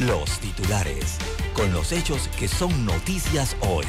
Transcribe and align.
los 0.00 0.38
titulares 0.38 1.18
con 1.54 1.72
los 1.72 1.90
hechos 1.90 2.28
que 2.38 2.46
son 2.46 2.86
noticias 2.86 3.56
hoy. 3.60 3.84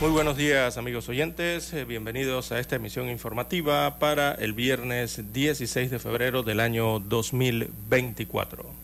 Muy 0.00 0.10
buenos 0.10 0.36
días 0.36 0.78
amigos 0.78 1.08
oyentes, 1.08 1.72
eh, 1.72 1.84
bienvenidos 1.84 2.52
a 2.52 2.60
esta 2.60 2.76
emisión 2.76 3.08
informativa 3.08 3.98
para 3.98 4.32
el 4.32 4.52
viernes 4.52 5.32
16 5.32 5.90
de 5.90 5.98
febrero 5.98 6.42
del 6.42 6.60
año 6.60 7.00
2024. 7.00 8.81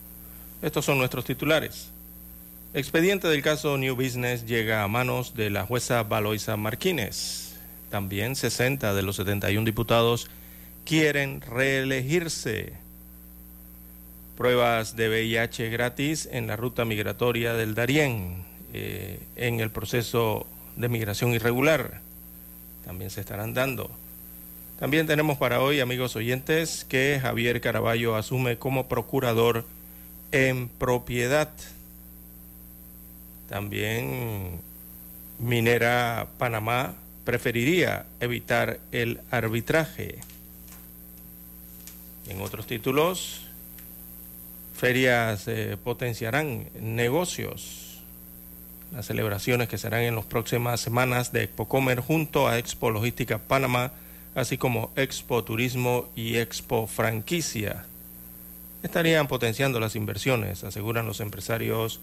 Estos 0.61 0.85
son 0.85 0.99
nuestros 0.99 1.25
titulares. 1.25 1.91
Expediente 2.75 3.29
del 3.29 3.43
caso 3.43 3.79
New 3.79 3.95
Business 3.95 4.45
llega 4.45 4.83
a 4.83 4.89
manos 4.89 5.35
de 5.35 5.51
la 5.51 5.65
jueza 5.65 6.03
Valoisa 6.03 6.57
Martínez. 6.57 7.55
También 7.91 8.35
60 8.35 8.93
de 8.93 9.03
los 9.03 9.17
71 9.17 9.65
diputados 9.65 10.29
quieren 10.85 11.41
reelegirse. 11.41 12.73
Pruebas 14.37 14.97
de 14.97 15.09
VIH 15.09 15.71
gratis 15.71 16.29
en 16.31 16.49
la 16.49 16.57
ruta 16.57 16.85
migratoria 16.85 17.55
del 17.55 17.75
Darién 17.75 18.45
eh, 18.75 19.21
en 19.37 19.61
el 19.61 19.71
proceso 19.71 20.47
de 20.77 20.89
migración 20.89 21.35
irregular. 21.35 22.01
También 22.85 23.11
se 23.11 23.21
estarán 23.21 23.55
dando. 23.55 23.91
También 24.81 25.07
tenemos 25.07 25.39
para 25.39 25.61
hoy, 25.61 25.81
amigos 25.81 26.17
oyentes, 26.17 26.85
que 26.85 27.19
Javier 27.23 27.61
Caraballo 27.61 28.17
asume 28.17 28.59
como 28.59 28.89
procurador 28.89 29.65
en 30.33 30.69
propiedad. 30.69 31.51
También 33.49 34.61
Minera 35.39 36.29
Panamá 36.39 36.95
preferiría 37.25 38.07
evitar 38.21 38.81
el 38.93 39.21
arbitraje. 39.31 40.19
En 42.29 42.41
otros 42.43 42.67
títulos, 42.67 43.43
ferias 44.75 45.49
eh, 45.49 45.77
potenciarán 45.83 46.69
negocios. 46.81 48.01
Las 48.93 49.07
celebraciones 49.07 49.69
que 49.69 49.79
serán 49.79 50.03
en 50.03 50.17
las 50.17 50.25
próximas 50.25 50.81
semanas 50.81 51.33
de 51.33 51.45
Expocomer 51.45 52.01
junto 52.01 52.49
a 52.49 52.59
Expo 52.59 52.91
Logística 52.91 53.39
Panamá, 53.39 53.93
así 54.35 54.57
como 54.57 54.91
Expo 54.97 55.45
Turismo 55.45 56.09
y 56.17 56.37
Expo 56.37 56.87
Franquicia. 56.87 57.85
Estarían 58.83 59.27
potenciando 59.27 59.81
las 59.81 59.97
inversiones, 59.97 60.65
aseguran 60.65 61.07
los 61.07 61.21
empresarios 61.21 62.01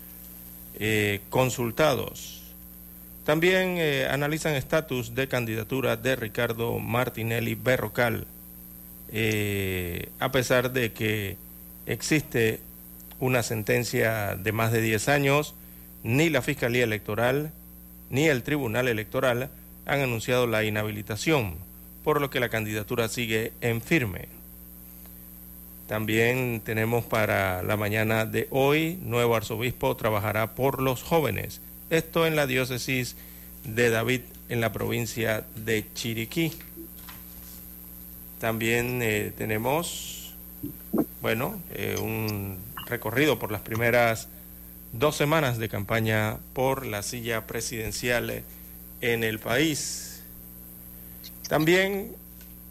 eh, 0.77 1.21
consultados. 1.29 2.41
También 3.23 3.77
eh, 3.77 4.07
analizan 4.09 4.55
estatus 4.55 5.15
de 5.15 5.27
candidatura 5.27 5.97
de 5.97 6.15
Ricardo 6.15 6.77
Martinelli 6.79 7.55
Berrocal, 7.55 8.27
eh, 9.11 10.09
a 10.19 10.31
pesar 10.31 10.71
de 10.73 10.91
que 10.91 11.37
existe 11.85 12.59
una 13.19 13.41
sentencia 13.41 14.35
de 14.35 14.51
más 14.51 14.71
de 14.71 14.81
10 14.81 15.09
años, 15.09 15.55
ni 16.03 16.29
la 16.29 16.41
Fiscalía 16.41 16.83
Electoral 16.83 17.51
ni 18.09 18.27
el 18.27 18.43
Tribunal 18.43 18.87
Electoral 18.87 19.49
han 19.85 19.99
anunciado 19.99 20.47
la 20.47 20.63
inhabilitación, 20.63 21.57
por 22.03 22.21
lo 22.21 22.29
que 22.29 22.39
la 22.39 22.49
candidatura 22.49 23.07
sigue 23.07 23.53
en 23.61 23.81
firme. 23.81 24.34
También 25.87 26.61
tenemos 26.61 27.05
para 27.05 27.61
la 27.61 27.77
mañana 27.77 28.25
de 28.25 28.47
hoy, 28.49 28.97
nuevo 29.03 29.35
arzobispo 29.35 29.95
trabajará 29.95 30.55
por 30.55 30.81
los 30.81 31.03
jóvenes. 31.03 31.61
Esto 31.91 32.25
en 32.25 32.35
la 32.35 32.47
diócesis 32.47 33.15
de 33.63 33.91
David, 33.91 34.21
en 34.49 34.61
la 34.61 34.73
provincia 34.73 35.45
de 35.55 35.85
Chiriquí. 35.93 36.53
También 38.39 39.01
eh, 39.03 39.31
tenemos, 39.37 40.35
bueno, 41.21 41.61
eh, 41.71 41.97
un 42.01 42.57
recorrido 42.87 43.37
por 43.37 43.51
las 43.51 43.61
primeras 43.61 44.27
dos 44.91 45.15
semanas 45.15 45.59
de 45.59 45.69
campaña 45.69 46.37
por 46.53 46.85
la 46.85 47.03
silla 47.03 47.45
presidencial 47.45 48.43
en 49.01 49.23
el 49.23 49.37
país. 49.37 50.23
También 51.47 52.15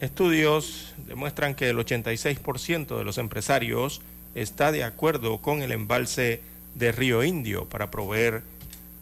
Estudios 0.01 0.93
demuestran 1.07 1.55
que 1.55 1.69
el 1.69 1.77
86% 1.77 2.97
de 2.97 3.03
los 3.05 3.17
empresarios 3.17 4.01
está 4.35 4.73
de 4.73 4.83
acuerdo 4.83 5.37
con 5.37 5.61
el 5.61 5.71
embalse 5.71 6.41
de 6.73 6.91
Río 6.91 7.23
Indio 7.23 7.65
para 7.69 7.91
proveer 7.91 8.43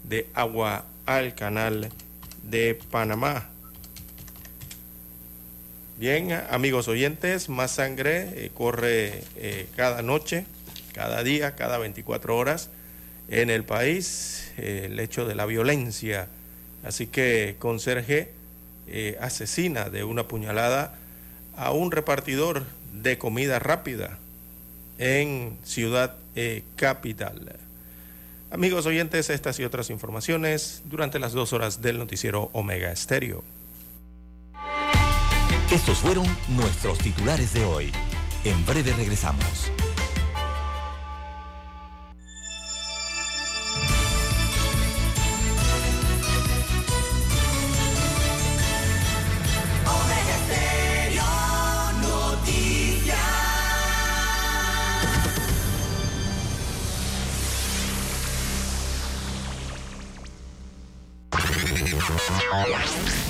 de 0.03 0.27
agua 0.35 0.85
al 1.07 1.33
canal 1.33 1.89
de 2.43 2.79
Panamá. 2.91 3.49
Bien, 5.97 6.31
amigos 6.51 6.87
oyentes, 6.87 7.49
más 7.49 7.71
sangre 7.71 8.45
eh, 8.45 8.51
corre 8.53 9.23
eh, 9.35 9.67
cada 9.75 10.03
noche, 10.03 10.45
cada 10.93 11.23
día, 11.23 11.55
cada 11.55 11.79
24 11.79 12.37
horas 12.37 12.69
en 13.29 13.49
el 13.49 13.63
país, 13.63 14.51
el 14.57 14.99
hecho 14.99 15.25
de 15.25 15.33
la 15.33 15.47
violencia. 15.47 16.27
Así 16.83 17.07
que, 17.07 17.55
conserje, 17.57 18.31
eh, 18.88 19.17
asesina 19.21 19.89
de 19.89 20.03
una 20.03 20.27
puñalada 20.27 20.95
a 21.55 21.71
un 21.71 21.91
repartidor 21.91 22.63
de 22.91 23.17
comida 23.17 23.59
rápida 23.59 24.17
en 24.97 25.57
Ciudad 25.63 26.16
eh, 26.35 26.63
Capital. 26.75 27.57
Amigos 28.51 28.85
oyentes, 28.85 29.29
estas 29.29 29.59
y 29.59 29.63
otras 29.63 29.89
informaciones 29.89 30.83
durante 30.85 31.17
las 31.17 31.33
dos 31.33 31.53
horas 31.53 31.81
del 31.81 31.97
noticiero 31.97 32.49
Omega 32.53 32.91
Estéreo. 32.91 33.43
Estos 35.72 35.97
fueron 35.97 36.25
nuestros 36.49 36.99
titulares 36.99 37.53
de 37.53 37.66
hoy. 37.66 37.91
En 38.43 38.63
breve 38.66 38.93
regresamos. 38.93 39.72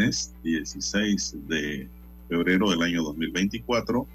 Viernes 0.00 0.32
16 0.42 1.36
de 1.46 1.88
febrero 2.28 2.70
del 2.70 2.82
año 2.82 3.02
2024. 3.02 4.06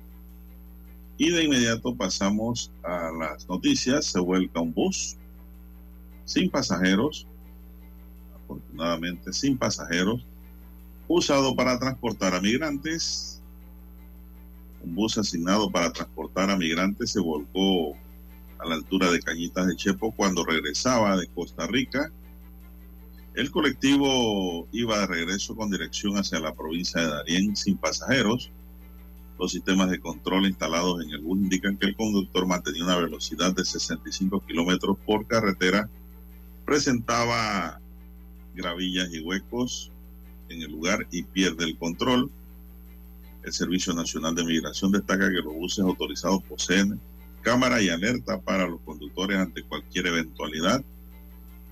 Y 1.17 1.29
de 1.29 1.43
inmediato 1.43 1.95
pasamos 1.95 2.71
a 2.83 3.11
las 3.11 3.47
noticias. 3.47 4.05
Se 4.05 4.19
vuelca 4.19 4.59
un 4.59 4.73
bus 4.73 5.15
sin 6.25 6.49
pasajeros, 6.49 7.27
afortunadamente 8.35 9.31
sin 9.31 9.57
pasajeros, 9.57 10.25
usado 11.07 11.55
para 11.55 11.77
transportar 11.77 12.33
a 12.33 12.41
migrantes. 12.41 13.41
Un 14.83 14.95
bus 14.95 15.17
asignado 15.17 15.71
para 15.71 15.91
transportar 15.91 16.49
a 16.49 16.57
migrantes 16.57 17.11
se 17.11 17.19
volcó 17.19 17.95
a 18.57 18.67
la 18.67 18.75
altura 18.75 19.11
de 19.11 19.19
Cañitas 19.19 19.67
de 19.67 19.75
Chepo 19.75 20.11
cuando 20.11 20.43
regresaba 20.43 21.15
de 21.15 21.27
Costa 21.27 21.67
Rica. 21.67 22.11
El 23.35 23.51
colectivo 23.51 24.65
iba 24.71 24.99
de 24.99 25.07
regreso 25.07 25.57
con 25.57 25.69
dirección 25.69 26.15
hacia 26.17 26.39
la 26.39 26.55
provincia 26.55 27.01
de 27.01 27.07
Darién 27.07 27.53
sin 27.57 27.75
pasajeros. 27.75 28.49
Los 29.37 29.51
sistemas 29.51 29.89
de 29.89 29.99
control 29.99 30.45
instalados 30.45 31.03
en 31.03 31.09
el 31.11 31.19
bus 31.19 31.39
indican 31.39 31.77
que 31.77 31.87
el 31.87 31.97
conductor 31.97 32.47
mantenía 32.47 32.85
una 32.85 32.95
velocidad 32.95 33.53
de 33.53 33.65
65 33.65 34.41
kilómetros 34.47 34.97
por 35.05 35.27
carretera, 35.27 35.89
presentaba 36.65 37.81
gravillas 38.55 39.13
y 39.13 39.19
huecos 39.19 39.91
en 40.47 40.61
el 40.61 40.71
lugar 40.71 41.05
y 41.11 41.23
pierde 41.23 41.65
el 41.65 41.77
control. 41.77 42.31
El 43.43 43.51
Servicio 43.51 43.93
Nacional 43.93 44.33
de 44.33 44.45
Migración 44.45 44.93
destaca 44.93 45.29
que 45.29 45.41
los 45.41 45.53
buses 45.53 45.83
autorizados 45.83 46.41
poseen 46.43 47.01
cámara 47.41 47.81
y 47.81 47.89
alerta 47.89 48.39
para 48.39 48.65
los 48.65 48.79
conductores 48.79 49.37
ante 49.37 49.61
cualquier 49.63 50.07
eventualidad. 50.07 50.85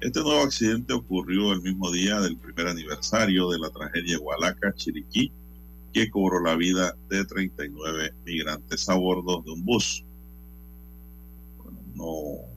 Este 0.04 0.20
nuevo 0.20 0.42
accidente 0.42 0.92
ocurrió 0.92 1.54
el 1.54 1.62
mismo 1.62 1.90
día 1.90 2.20
del 2.20 2.36
primer 2.36 2.68
aniversario 2.68 3.50
de 3.50 3.58
la 3.58 3.70
tragedia 3.70 4.20
Hualaca, 4.20 4.74
Chiriquí, 4.76 5.32
que 5.94 6.12
cobró 6.12 6.42
la 6.42 6.58
vida 6.58 6.94
de 7.08 7.24
39 7.24 8.14
migrantes 8.26 8.90
a 8.90 8.96
bordo 8.96 9.42
de 9.42 9.52
un 9.52 9.64
bus. 9.64 10.04
Bueno, 11.58 11.80
no 11.96 12.50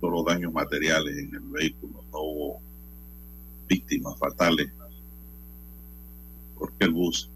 solo 0.00 0.24
daños 0.24 0.52
materiales 0.52 1.16
en 1.16 1.32
el 1.32 1.42
vehículo, 1.42 2.02
no 2.10 2.18
hubo 2.18 2.60
víctimas 3.68 4.18
fatales, 4.18 4.72
porque 6.58 6.86
el 6.86 6.90
bus 6.90 7.30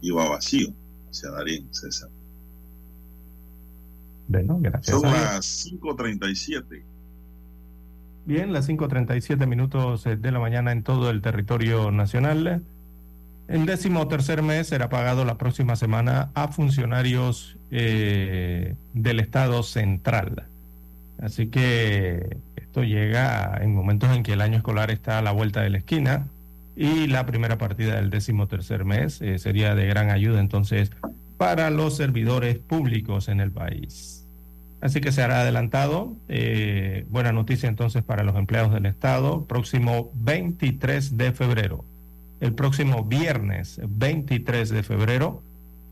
iba 0.00 0.28
vacío 0.28 0.74
hacia 1.08 1.30
Darín, 1.30 1.72
César. 1.72 2.10
Bueno, 4.26 4.58
gracias. 4.60 5.00
Son 5.00 5.12
las 5.12 5.64
5.37. 5.64 6.93
Bien, 8.26 8.54
las 8.54 8.68
5.37 8.68 9.46
minutos 9.46 10.04
de 10.04 10.32
la 10.32 10.38
mañana 10.38 10.72
en 10.72 10.82
todo 10.82 11.10
el 11.10 11.20
territorio 11.20 11.90
nacional. 11.90 12.62
El 13.48 13.66
décimo 13.66 14.08
tercer 14.08 14.42
mes 14.42 14.68
será 14.68 14.88
pagado 14.88 15.26
la 15.26 15.36
próxima 15.36 15.76
semana 15.76 16.30
a 16.32 16.48
funcionarios 16.48 17.58
eh, 17.70 18.76
del 18.94 19.20
Estado 19.20 19.62
central. 19.62 20.44
Así 21.20 21.48
que 21.48 22.38
esto 22.56 22.82
llega 22.82 23.58
en 23.60 23.74
momentos 23.74 24.16
en 24.16 24.22
que 24.22 24.32
el 24.32 24.40
año 24.40 24.56
escolar 24.56 24.90
está 24.90 25.18
a 25.18 25.22
la 25.22 25.32
vuelta 25.32 25.60
de 25.60 25.68
la 25.68 25.78
esquina 25.78 26.26
y 26.74 27.06
la 27.06 27.26
primera 27.26 27.58
partida 27.58 27.96
del 27.96 28.08
décimo 28.08 28.48
tercer 28.48 28.86
mes 28.86 29.20
eh, 29.20 29.38
sería 29.38 29.74
de 29.74 29.86
gran 29.86 30.10
ayuda 30.10 30.40
entonces 30.40 30.90
para 31.36 31.68
los 31.68 31.96
servidores 31.96 32.58
públicos 32.58 33.28
en 33.28 33.40
el 33.40 33.52
país. 33.52 34.23
Así 34.84 35.00
que 35.00 35.12
se 35.12 35.22
hará 35.22 35.40
adelantado. 35.40 36.14
Eh, 36.28 37.06
buena 37.08 37.32
noticia 37.32 37.70
entonces 37.70 38.02
para 38.02 38.22
los 38.22 38.36
empleados 38.36 38.70
del 38.70 38.84
Estado. 38.84 39.46
Próximo 39.46 40.10
23 40.12 41.16
de 41.16 41.32
febrero. 41.32 41.86
El 42.40 42.52
próximo 42.52 43.02
viernes 43.02 43.80
23 43.82 44.68
de 44.68 44.82
febrero, 44.82 45.42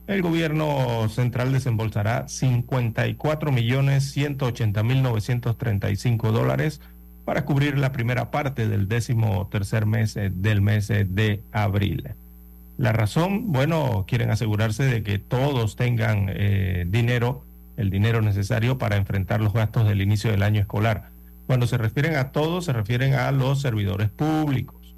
el 0.08 0.20
gobierno 0.20 1.08
central 1.08 1.52
desembolsará 1.52 2.28
54 2.28 3.50
millones 3.50 4.10
180 4.12 4.82
mil 4.82 5.02
935 5.02 6.30
dólares 6.30 6.82
para 7.24 7.46
cubrir 7.46 7.78
la 7.78 7.92
primera 7.92 8.30
parte 8.30 8.68
del 8.68 8.88
décimo 8.88 9.48
tercer 9.50 9.86
mes 9.86 10.18
eh, 10.18 10.30
del 10.30 10.60
mes 10.60 10.90
eh, 10.90 11.06
de 11.08 11.40
abril. 11.50 12.10
La 12.76 12.92
razón, 12.92 13.52
bueno, 13.52 14.04
quieren 14.06 14.30
asegurarse 14.30 14.82
de 14.84 15.02
que 15.02 15.18
todos 15.18 15.76
tengan 15.76 16.26
dinero, 16.90 17.44
el 17.82 17.90
dinero 17.90 18.22
necesario 18.22 18.78
para 18.78 18.96
enfrentar 18.96 19.40
los 19.40 19.52
gastos 19.52 19.86
del 19.88 20.00
inicio 20.00 20.30
del 20.30 20.44
año 20.44 20.60
escolar. 20.60 21.10
Cuando 21.46 21.66
se 21.66 21.76
refieren 21.76 22.14
a 22.14 22.30
todos, 22.30 22.64
se 22.64 22.72
refieren 22.72 23.14
a 23.14 23.30
los 23.32 23.60
servidores 23.60 24.08
públicos, 24.08 24.94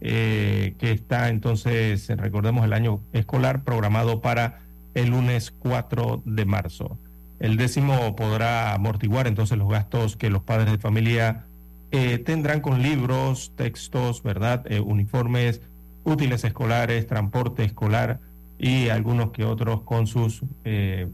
eh, 0.00 0.74
que 0.78 0.92
está 0.92 1.28
entonces, 1.28 2.08
recordemos, 2.08 2.64
el 2.64 2.72
año 2.72 3.00
escolar 3.12 3.62
programado 3.64 4.22
para 4.22 4.60
el 4.94 5.10
lunes 5.10 5.52
4 5.58 6.22
de 6.24 6.44
marzo. 6.46 6.98
El 7.38 7.56
décimo 7.58 8.16
podrá 8.16 8.72
amortiguar 8.72 9.26
entonces 9.26 9.58
los 9.58 9.68
gastos 9.68 10.16
que 10.16 10.30
los 10.30 10.42
padres 10.42 10.72
de 10.72 10.78
familia 10.78 11.44
eh, 11.90 12.16
tendrán 12.18 12.60
con 12.60 12.82
libros, 12.82 13.52
textos, 13.56 14.22
¿verdad? 14.22 14.64
Eh, 14.72 14.80
uniformes, 14.80 15.60
útiles 16.02 16.44
escolares, 16.44 17.06
transporte 17.06 17.62
escolar 17.62 18.20
y 18.58 18.88
algunos 18.88 19.32
que 19.32 19.44
otros 19.44 19.82
con 19.82 20.06
sus 20.06 20.42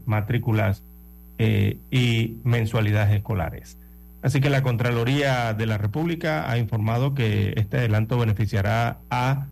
matrículas 0.05 0.83
eh, 1.41 1.77
y 1.89 2.35
mensualidades 2.43 3.15
escolares. 3.15 3.77
Así 4.21 4.41
que 4.41 4.49
la 4.49 4.61
Contraloría 4.61 5.53
de 5.53 5.65
la 5.65 5.77
República 5.77 6.51
ha 6.51 6.57
informado 6.57 7.13
que 7.13 7.53
este 7.55 7.77
adelanto 7.77 8.17
beneficiará 8.17 8.97
a, 9.09 9.47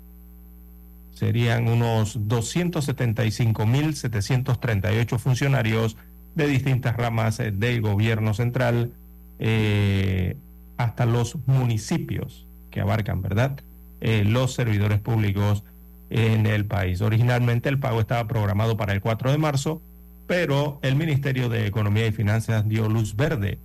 serían 1.14 1.70
unos 1.70 2.20
275.738 2.20 5.18
funcionarios 5.18 5.96
de 6.36 6.48
distintas 6.48 6.98
ramas 6.98 7.40
eh, 7.40 7.52
del 7.52 7.80
gobierno 7.80 8.34
central, 8.34 8.92
eh, 9.40 10.36
hasta 10.76 11.06
los 11.06 11.38
municipios 11.46 12.46
que 12.70 12.82
abarcan, 12.82 13.22
¿verdad? 13.22 13.62
Los 14.02 14.54
servidores 14.54 15.00
públicos 15.00 15.64
en 16.10 16.46
el 16.46 16.66
país. 16.66 17.00
Originalmente 17.00 17.70
el 17.70 17.80
pago 17.80 18.02
estaba 18.02 18.28
programado 18.28 18.76
para 18.76 18.92
el 18.92 19.00
4 19.00 19.32
de 19.32 19.38
marzo, 19.38 19.82
pero 20.28 20.80
el 20.82 20.96
Ministerio 20.96 21.50
de 21.50 21.66
Economía 21.66 22.06
y 22.06 22.12
Finanzas 22.12 22.68
dio 22.68 22.90
luz 22.90 23.16
verde 23.16 23.58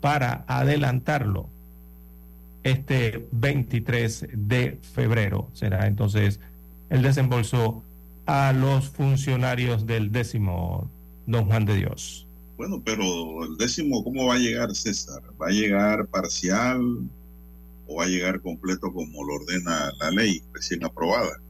para 0.00 0.44
adelantarlo 0.46 1.48
este 2.62 3.26
23 3.32 4.28
de 4.32 4.78
febrero. 4.94 5.48
Será 5.54 5.86
entonces 5.86 6.40
el 6.90 7.02
desembolso 7.02 7.82
a 8.26 8.52
los 8.52 8.90
funcionarios 8.90 9.86
del 9.86 10.12
décimo 10.12 10.90
Don 11.26 11.46
Juan 11.46 11.64
de 11.64 11.76
Dios. 11.76 12.26
Bueno, 12.56 12.82
pero 12.84 13.44
el 13.44 13.56
décimo, 13.56 14.04
¿cómo 14.04 14.26
va 14.26 14.34
a 14.34 14.38
llegar 14.38 14.74
César? 14.74 15.22
¿Va 15.40 15.46
a 15.46 15.50
llegar 15.50 16.06
parcial 16.06 16.80
o 17.86 17.96
va 17.96 18.04
a 18.04 18.06
llegar 18.06 18.40
completo 18.40 18.92
como 18.92 19.24
lo 19.24 19.34
ordena 19.36 19.90
la 19.98 20.10
ley 20.10 20.42
recién 20.52 20.84
aprobada? 20.84 21.40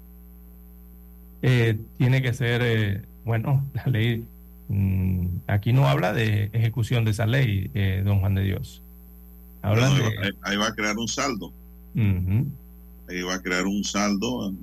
Eh, 1.43 1.79
tiene 1.99 2.23
que 2.23 2.33
ser, 2.33 2.62
eh, 2.62 3.03
bueno, 3.25 3.67
la 3.75 3.87
ley, 3.87 4.25
aquí 5.47 5.73
no 5.73 5.89
habla 5.89 6.12
de 6.12 6.50
ejecución 6.53 7.05
de 7.05 7.11
esa 7.11 7.27
ley, 7.27 7.71
eh, 7.75 8.03
don 8.05 8.21
Juan 8.21 8.35
de 8.35 8.43
Dios. 8.43 8.83
Habla 9.62 9.91
Bueno, 9.91 10.11
de... 10.11 10.35
ahí, 10.43 10.57
va 10.57 10.69
a 10.69 10.75
crear 10.75 10.97
un 10.97 11.09
saldo. 11.09 11.53
Ahí 13.09 13.23
va 13.23 13.35
a 13.35 13.43
crear 13.43 13.67
un 13.67 13.83
saldo 13.85 14.50
eh, 14.50 14.55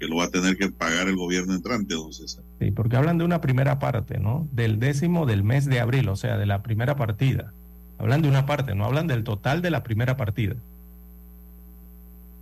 que 0.00 0.06
lo 0.06 0.16
va 0.16 0.24
a 0.24 0.30
tener 0.30 0.56
que 0.56 0.68
pagar 0.70 1.08
el 1.08 1.16
gobierno 1.16 1.54
entrante, 1.54 1.94
don 1.94 2.12
César. 2.12 2.42
Sí, 2.58 2.70
porque 2.72 2.96
hablan 2.96 3.18
de 3.18 3.24
una 3.24 3.40
primera 3.40 3.78
parte, 3.78 4.18
¿no? 4.18 4.48
Del 4.52 4.78
décimo 4.80 5.26
del 5.26 5.44
mes 5.44 5.66
de 5.66 5.80
abril, 5.80 6.08
o 6.08 6.16
sea, 6.16 6.36
de 6.36 6.46
la 6.46 6.62
primera 6.62 6.96
partida. 6.96 7.52
Hablan 7.98 8.22
de 8.22 8.28
una 8.28 8.44
parte, 8.44 8.74
no 8.74 8.84
hablan 8.84 9.06
del 9.06 9.24
total 9.24 9.62
de 9.62 9.70
la 9.70 9.82
primera 9.82 10.16
partida. 10.16 10.56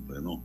Bueno, 0.07 0.43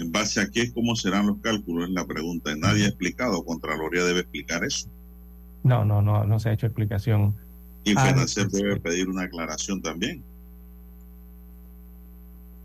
¿en 0.00 0.12
base 0.12 0.40
a 0.40 0.48
qué? 0.48 0.72
¿Cómo 0.72 0.96
serán 0.96 1.26
los 1.26 1.38
cálculos? 1.38 1.88
Es 1.88 1.94
la 1.94 2.06
pregunta. 2.06 2.54
Nadie 2.56 2.84
ha 2.84 2.88
explicado. 2.88 3.44
Contraloría 3.44 4.04
debe 4.04 4.20
explicar 4.20 4.64
eso. 4.64 4.88
No, 5.62 5.84
no, 5.84 6.00
no, 6.02 6.24
no 6.24 6.38
se 6.40 6.48
ha 6.48 6.52
hecho 6.52 6.66
explicación. 6.66 7.34
Y 7.84 7.94
Ah, 7.96 8.04
FENACER 8.06 8.50
sí, 8.50 8.56
debe 8.62 8.74
sí. 8.74 8.80
pedir 8.80 9.08
una 9.08 9.22
aclaración 9.22 9.80
también. 9.82 10.22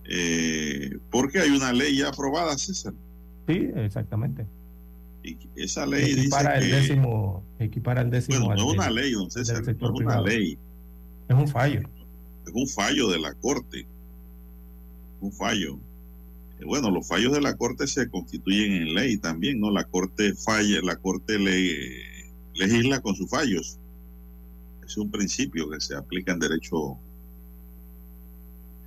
Eh, 0.06 0.98
porque 1.12 1.39
hay 1.39 1.50
una 1.50 1.74
ley 1.74 1.98
ya 1.98 2.10
aprobada, 2.10 2.58
César. 2.58 2.94
Sí, 3.48 3.70
exactamente. 3.75 4.46
Y 5.24 5.38
esa 5.56 5.86
ley 5.86 6.13
dice 6.13 6.38
el 6.39 6.60
que... 6.62 6.68
décimo, 6.75 7.44
equipara 7.60 8.01
el 8.01 8.12
décimo. 8.12 8.46
Bueno, 8.46 8.63
no 8.63 8.72
es 8.72 8.77
una 8.77 8.89
ley, 8.92 9.12
don 9.13 9.32
César, 9.32 9.63
no 9.63 9.72
es 9.72 9.77
una 9.82 9.94
privado. 9.94 10.25
ley. 10.27 10.58
Es 11.27 11.36
un 11.36 11.48
fallo. 11.48 11.82
es 12.46 12.54
un 12.54 12.68
fallo 12.68 13.10
de 13.10 13.20
la 13.20 13.34
Corte. 13.34 13.88
Un 15.22 15.32
fallo. 15.32 15.80
Bueno, 16.63 16.89
los 16.89 17.07
fallos 17.07 17.33
de 17.33 17.41
la 17.41 17.55
Corte 17.57 17.85
se 17.88 18.09
constituyen 18.09 18.74
en 18.74 18.93
ley 18.95 19.17
también, 19.17 19.59
¿no? 19.59 19.71
La 19.71 19.83
Corte 19.83 20.33
falla, 20.33 20.79
la 20.81 20.95
Corte 20.95 21.38
le, 21.38 22.15
legisla 22.53 23.01
con 23.01 23.15
sus 23.15 23.29
fallos. 23.29 23.77
Es 24.85 24.97
un 24.97 25.12
principio 25.12 25.69
que 25.69 25.79
se 25.81 25.95
aplica 25.95 26.31
en 26.31 26.39
derecho 26.39 26.97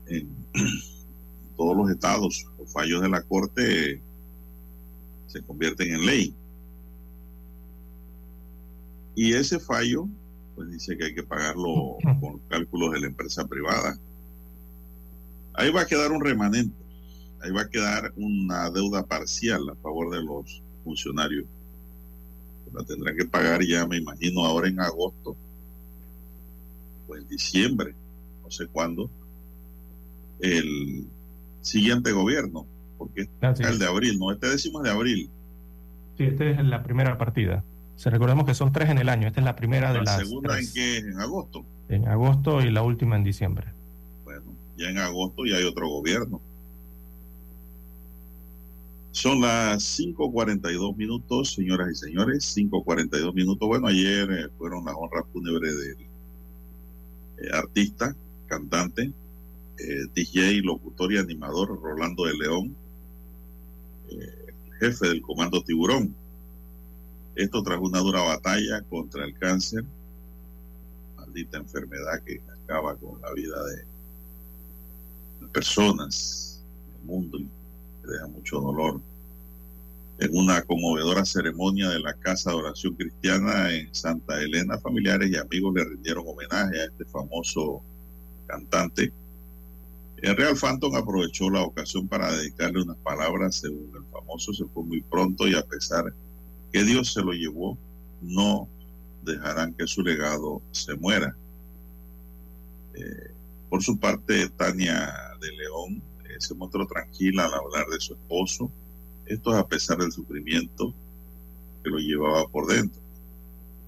en 0.07 0.29
todos 1.57 1.77
los 1.77 1.91
estados, 1.91 2.47
los 2.59 2.73
fallos 2.73 3.03
de 3.03 3.09
la 3.09 3.23
Corte 3.23 4.01
se 5.27 5.43
convierten 5.43 5.95
en 5.95 6.07
ley. 6.07 6.35
Y 9.15 9.35
ese 9.35 9.59
fallo, 9.59 10.09
pues 10.55 10.71
dice 10.71 10.97
que 10.97 11.07
hay 11.07 11.15
que 11.15 11.25
pagarlo 11.25 11.97
con 12.21 12.39
cálculos 12.49 12.93
de 12.93 13.01
la 13.01 13.07
empresa 13.09 13.47
privada. 13.47 13.99
Ahí 15.55 15.71
va 15.71 15.83
a 15.83 15.87
quedar 15.87 16.13
un 16.13 16.25
remanente, 16.25 16.75
ahí 17.43 17.51
va 17.51 17.63
a 17.63 17.69
quedar 17.69 18.13
una 18.17 18.71
deuda 18.71 19.05
parcial 19.07 19.69
a 19.71 19.75
favor 19.77 20.11
de 20.11 20.23
los 20.23 20.63
funcionarios. 20.85 21.47
La 22.73 22.85
tendrán 22.85 23.17
que 23.17 23.25
pagar 23.25 23.63
ya, 23.65 23.87
me 23.87 23.97
imagino, 23.97 24.45
ahora 24.45 24.69
en 24.69 24.81
agosto 24.81 25.37
o 27.09 27.17
en 27.17 27.27
diciembre, 27.27 27.95
no 28.43 28.51
sé 28.51 28.67
cuándo, 28.67 29.11
el 30.41 31.07
siguiente 31.63 32.13
gobierno, 32.13 32.67
porque 32.99 33.23
es 33.23 33.61
el 33.61 33.79
de 33.79 33.87
abril, 33.87 34.19
no, 34.19 34.33
este 34.33 34.49
décimo 34.49 34.81
es 34.81 34.85
de 34.85 34.91
abril. 34.91 35.31
Sí, 36.19 36.25
este 36.25 36.51
es 36.51 36.65
la 36.65 36.83
primera 36.83 37.17
partida. 37.17 37.65
Se 37.97 38.11
recordemos 38.11 38.45
que 38.45 38.55
son 38.55 38.73
tres 38.73 38.91
en 38.91 38.99
el 38.99 39.09
año, 39.09 39.27
esta 39.27 39.41
es 39.41 39.45
la 39.45 39.57
primera 39.57 39.93
de 39.93 40.03
las. 40.03 40.19
¿La 40.19 40.25
segunda 40.25 40.59
en 40.59 40.73
qué? 40.73 40.99
¿En 40.99 41.21
agosto? 41.21 41.65
En 41.89 42.07
agosto 42.07 42.61
y 42.61 42.71
la 42.71 42.83
última 42.83 43.17
en 43.17 43.25
diciembre. 43.25 43.69
Bueno, 44.25 44.45
ya 44.77 44.91
en 44.91 44.99
agosto 44.99 45.47
ya 45.47 45.57
hay 45.57 45.65
otro 45.65 45.89
gobierno. 45.89 46.41
Son 49.11 49.41
las 49.41 49.99
5.42 49.99 50.97
minutos, 50.97 51.55
señoras 51.55 51.91
y 51.91 51.95
señores, 51.95 52.57
5.42 52.57 53.35
minutos. 53.35 53.67
Bueno, 53.67 53.87
ayer 53.89 54.31
eh, 54.31 54.49
fueron 54.59 54.85
las 54.85 54.95
honras 54.97 55.25
fúnebres 55.33 55.77
del 55.77 55.97
eh, 57.39 57.51
artista, 57.53 58.15
cantante, 58.47 59.13
eh, 59.79 60.07
DJ, 60.15 60.61
locutor 60.63 61.13
y 61.13 61.19
animador 61.19 61.81
Rolando 61.81 62.25
de 62.25 62.35
León, 62.37 62.77
jefe 64.79 65.09
del 65.09 65.23
Comando 65.23 65.63
Tiburón. 65.63 66.15
Esto 67.35 67.63
tras 67.63 67.79
una 67.81 68.01
dura 68.01 68.23
batalla 68.23 68.83
contra 68.83 69.25
el 69.25 69.35
cáncer, 69.39 69.85
maldita 71.17 71.59
enfermedad 71.59 72.23
que 72.25 72.41
acaba 72.65 72.95
con 72.97 73.21
la 73.21 73.33
vida 73.33 73.57
de 73.65 73.85
personas, 75.49 76.63
el 77.01 77.07
mundo 77.07 77.39
deja 78.09 78.27
mucho 78.27 78.61
dolor. 78.61 79.01
En 80.19 80.37
una 80.37 80.63
conmovedora 80.63 81.25
ceremonia 81.25 81.89
de 81.91 82.01
la 82.01 82.15
Casa 82.15 82.51
de 82.51 82.57
Oración 82.57 82.95
Cristiana 82.95 83.73
en 83.73 83.95
Santa 83.95 84.41
Elena, 84.41 84.79
familiares 84.79 85.31
y 85.31 85.37
amigos 85.37 85.75
le 85.75 85.85
rindieron 85.85 86.25
homenaje 86.27 86.81
a 86.81 86.85
este 86.87 87.05
famoso 87.05 87.83
cantante. 88.47 89.13
El 90.17 90.37
Real 90.37 90.57
Phantom 90.57 90.97
aprovechó 90.97 91.49
la 91.51 91.63
ocasión 91.63 92.09
para 92.09 92.33
dedicarle 92.33 92.83
unas 92.83 92.97
palabras, 92.97 93.57
según 93.57 93.93
el 93.95 94.05
famoso, 94.11 94.53
se 94.53 94.65
fue 94.65 94.83
muy 94.83 95.01
pronto 95.03 95.47
y 95.47 95.55
a 95.55 95.65
pesar 95.65 96.13
que 96.73 96.83
Dios 96.83 97.13
se 97.13 97.23
lo 97.23 97.33
llevó, 97.33 97.79
no 98.21 98.69
dejarán 99.23 99.75
que 99.75 99.87
su 99.87 100.03
legado 100.03 100.61
se 100.73 100.95
muera. 100.97 101.37
Eh, 102.95 103.31
por 103.69 103.83
su 103.83 103.99
parte, 103.99 104.49
Tania 104.57 105.15
de 105.41 105.53
León 105.53 106.03
se 106.41 106.55
mostró 106.55 106.87
tranquila 106.87 107.47
al 107.47 107.55
hablar 107.55 107.87
de 107.89 108.01
su 108.01 108.15
esposo. 108.15 108.71
Esto 109.27 109.51
es 109.53 109.57
a 109.57 109.67
pesar 109.67 109.99
del 109.99 110.13
sufrimiento 110.13 110.95
que 111.83 111.91
lo 111.91 111.99
llevaba 111.99 112.47
por 112.49 112.67
dentro. 112.67 113.01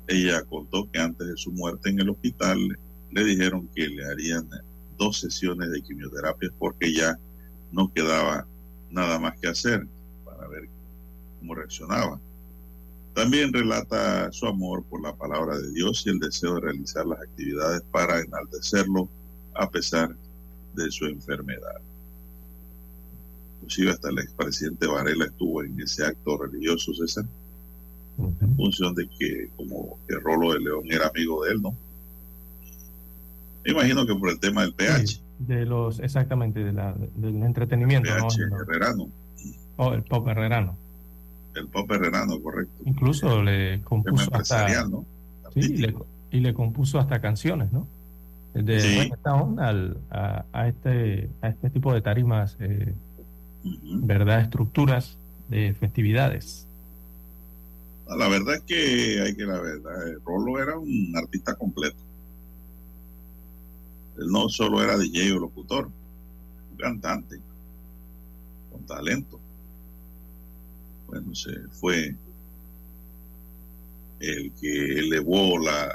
Ella 0.07 0.43
contó 0.43 0.91
que 0.91 0.99
antes 0.99 1.27
de 1.27 1.37
su 1.37 1.53
muerte 1.53 1.91
en 1.91 2.01
el 2.01 2.11
hospital 2.11 2.79
le 3.11 3.25
dijeron 3.25 3.69
que 3.75 3.89
le 3.89 4.05
harían 4.05 4.49
dos 4.99 5.21
sesiones 5.21 5.71
de 5.71 5.83
quimioterapia 5.83 6.51
porque 6.59 6.93
ya 6.93 7.19
no 7.73 7.93
quedaba 7.93 8.47
nada 8.91 9.19
más 9.19 9.39
que 9.39 9.49
hacer 9.49 9.87
para 10.25 10.47
ver 10.49 10.69
cómo 11.39 11.55
reaccionaba. 11.55 12.21
También 13.15 13.53
relata 13.53 14.31
su 14.33 14.47
amor 14.47 14.85
por 14.85 15.03
la 15.03 15.15
palabra 15.15 15.59
de 15.59 15.73
Dios 15.73 16.05
y 16.07 16.11
el 16.11 16.21
deseo 16.21 16.55
de 16.55 16.61
realizar 16.61 17.07
las 17.07 17.21
actividades 17.21 17.83
para 17.91 18.21
enaltecerlo 18.21 19.09
a 19.55 19.69
pesar 19.69 20.15
de 20.75 20.91
su 20.91 21.07
enfermedad. 21.07 21.81
Inclusive 23.61 23.91
hasta 23.93 24.09
el 24.11 24.19
expresidente 24.19 24.87
Varela 24.87 25.27
estuvo 25.27 25.63
en 25.63 25.79
ese 25.81 26.05
acto 26.05 26.39
religioso, 26.39 26.93
César, 26.95 27.25
en 28.19 28.57
función 28.57 28.95
de 28.95 29.09
que 29.09 29.51
como 29.57 29.99
que 30.09 30.17
Rolo 30.17 30.53
de 30.55 30.61
León 30.61 30.85
era 30.91 31.09
amigo 31.09 31.45
de 31.45 31.53
él, 31.53 31.63
¿no? 31.63 31.75
Me 33.65 33.73
imagino 33.73 34.07
que 34.07 34.15
por 34.15 34.31
el 34.31 34.41
tema 34.41 34.63
del 34.63 34.73
pH. 34.73 35.21
de 35.39 35.67
los, 35.67 36.01
exactamente, 36.01 36.65
de 36.65 36.73
la, 36.73 36.95
del 37.17 37.43
entretenimiento. 37.43 38.09
El 38.11 38.23
pH 38.23 38.43
herrerano. 38.63 39.09
Oh, 39.77 39.93
el 39.93 40.03
pop 40.03 40.27
herrerano. 40.29 40.77
El 41.55 41.67
pop 41.69 41.91
herrerano, 41.91 42.41
correcto. 42.41 42.83
Incluso 42.87 43.43
le 43.43 43.83
compuso 43.83 44.35
hasta... 44.35 44.85
¿no? 44.87 45.05
Sí, 45.53 45.61
y 45.61 45.77
le, 45.79 45.95
y 46.31 46.41
le 46.41 46.55
compuso 46.55 46.99
hasta 46.99 47.21
canciones, 47.21 47.73
¿no? 47.73 47.87
de 48.55 48.81
Sí. 48.81 49.13
al, 49.59 49.97
a, 50.11 50.45
a 50.53 50.69
este 50.69 51.31
a 51.41 51.49
este 51.49 51.71
tipo 51.71 51.95
de 51.95 52.01
tarimas 52.01 52.57
eh, 52.59 52.95
verdad 53.63 54.41
estructuras 54.41 55.17
de 55.49 55.75
festividades 55.75 56.67
No, 58.09 58.17
La 58.17 58.29
verdad 58.29 58.57
es 58.57 58.63
que 58.63 59.21
hay 59.21 59.35
que 59.35 59.45
la 59.45 59.61
verdad, 59.61 60.09
eh, 60.09 60.17
Rolo 60.25 60.63
era 60.63 60.79
un 60.79 61.13
artista 61.17 61.55
completo. 61.55 61.99
Él 64.19 64.27
no 64.29 64.49
solo 64.49 64.83
era 64.83 64.99
DJ 64.99 65.33
o 65.33 65.39
locutor, 65.39 65.87
un 65.87 66.77
cantante 66.77 67.41
con 68.71 68.85
talento. 68.87 69.41
Bueno, 71.07 71.35
se 71.35 71.53
fue 71.73 72.15
el 74.21 74.53
que 74.61 74.99
elevó 74.99 75.59
la 75.59 75.93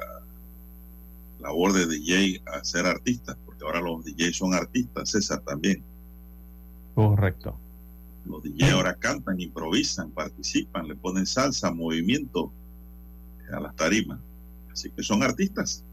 labor 1.39 1.73
de 1.73 1.85
DJ 1.85 2.41
a 2.45 2.63
ser 2.63 2.85
artista, 2.85 3.37
porque 3.45 3.63
ahora 3.63 3.81
los 3.81 4.03
DJ 4.03 4.33
son 4.33 4.53
artistas, 4.53 5.11
César 5.11 5.41
también. 5.41 5.83
Correcto 6.95 7.55
Los 8.25 8.41
DJ 8.41 8.71
ahora 8.71 8.95
cantan, 8.95 9.39
improvisan, 9.39 10.09
participan, 10.09 10.87
le 10.87 10.95
ponen 10.95 11.27
salsa, 11.27 11.71
movimiento 11.71 12.51
a 13.53 13.59
las 13.59 13.75
tarimas. 13.75 14.19
Así 14.71 14.89
que 14.89 15.03
son 15.03 15.21
artistas. 15.21 15.83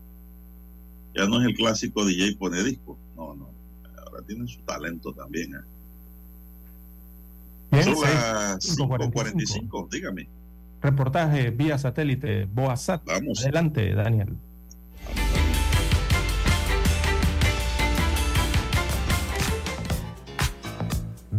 Ya 1.15 1.27
no 1.27 1.41
es 1.43 1.47
el 1.49 1.55
clásico 1.55 2.07
DJ 2.07 2.37
pone 2.37 2.63
disco. 2.63 2.97
No, 3.17 3.35
no. 3.35 3.49
Ahora 4.07 4.23
tienen 4.27 4.49
su 4.49 4.61
talento 4.63 5.13
también. 5.13 5.55
¿eh? 5.55 5.59
Bien, 7.71 7.85
Son 7.85 8.01
las 8.01 8.65
cinco, 8.65 8.97
5.45, 8.97 9.89
dígame. 9.91 10.29
reportaje 10.81 11.51
vía 11.51 11.77
satélite 11.79 12.47
Boasat 12.47 13.05
Vamos. 13.05 13.41
adelante 13.43 13.93
Daniel 13.95 14.37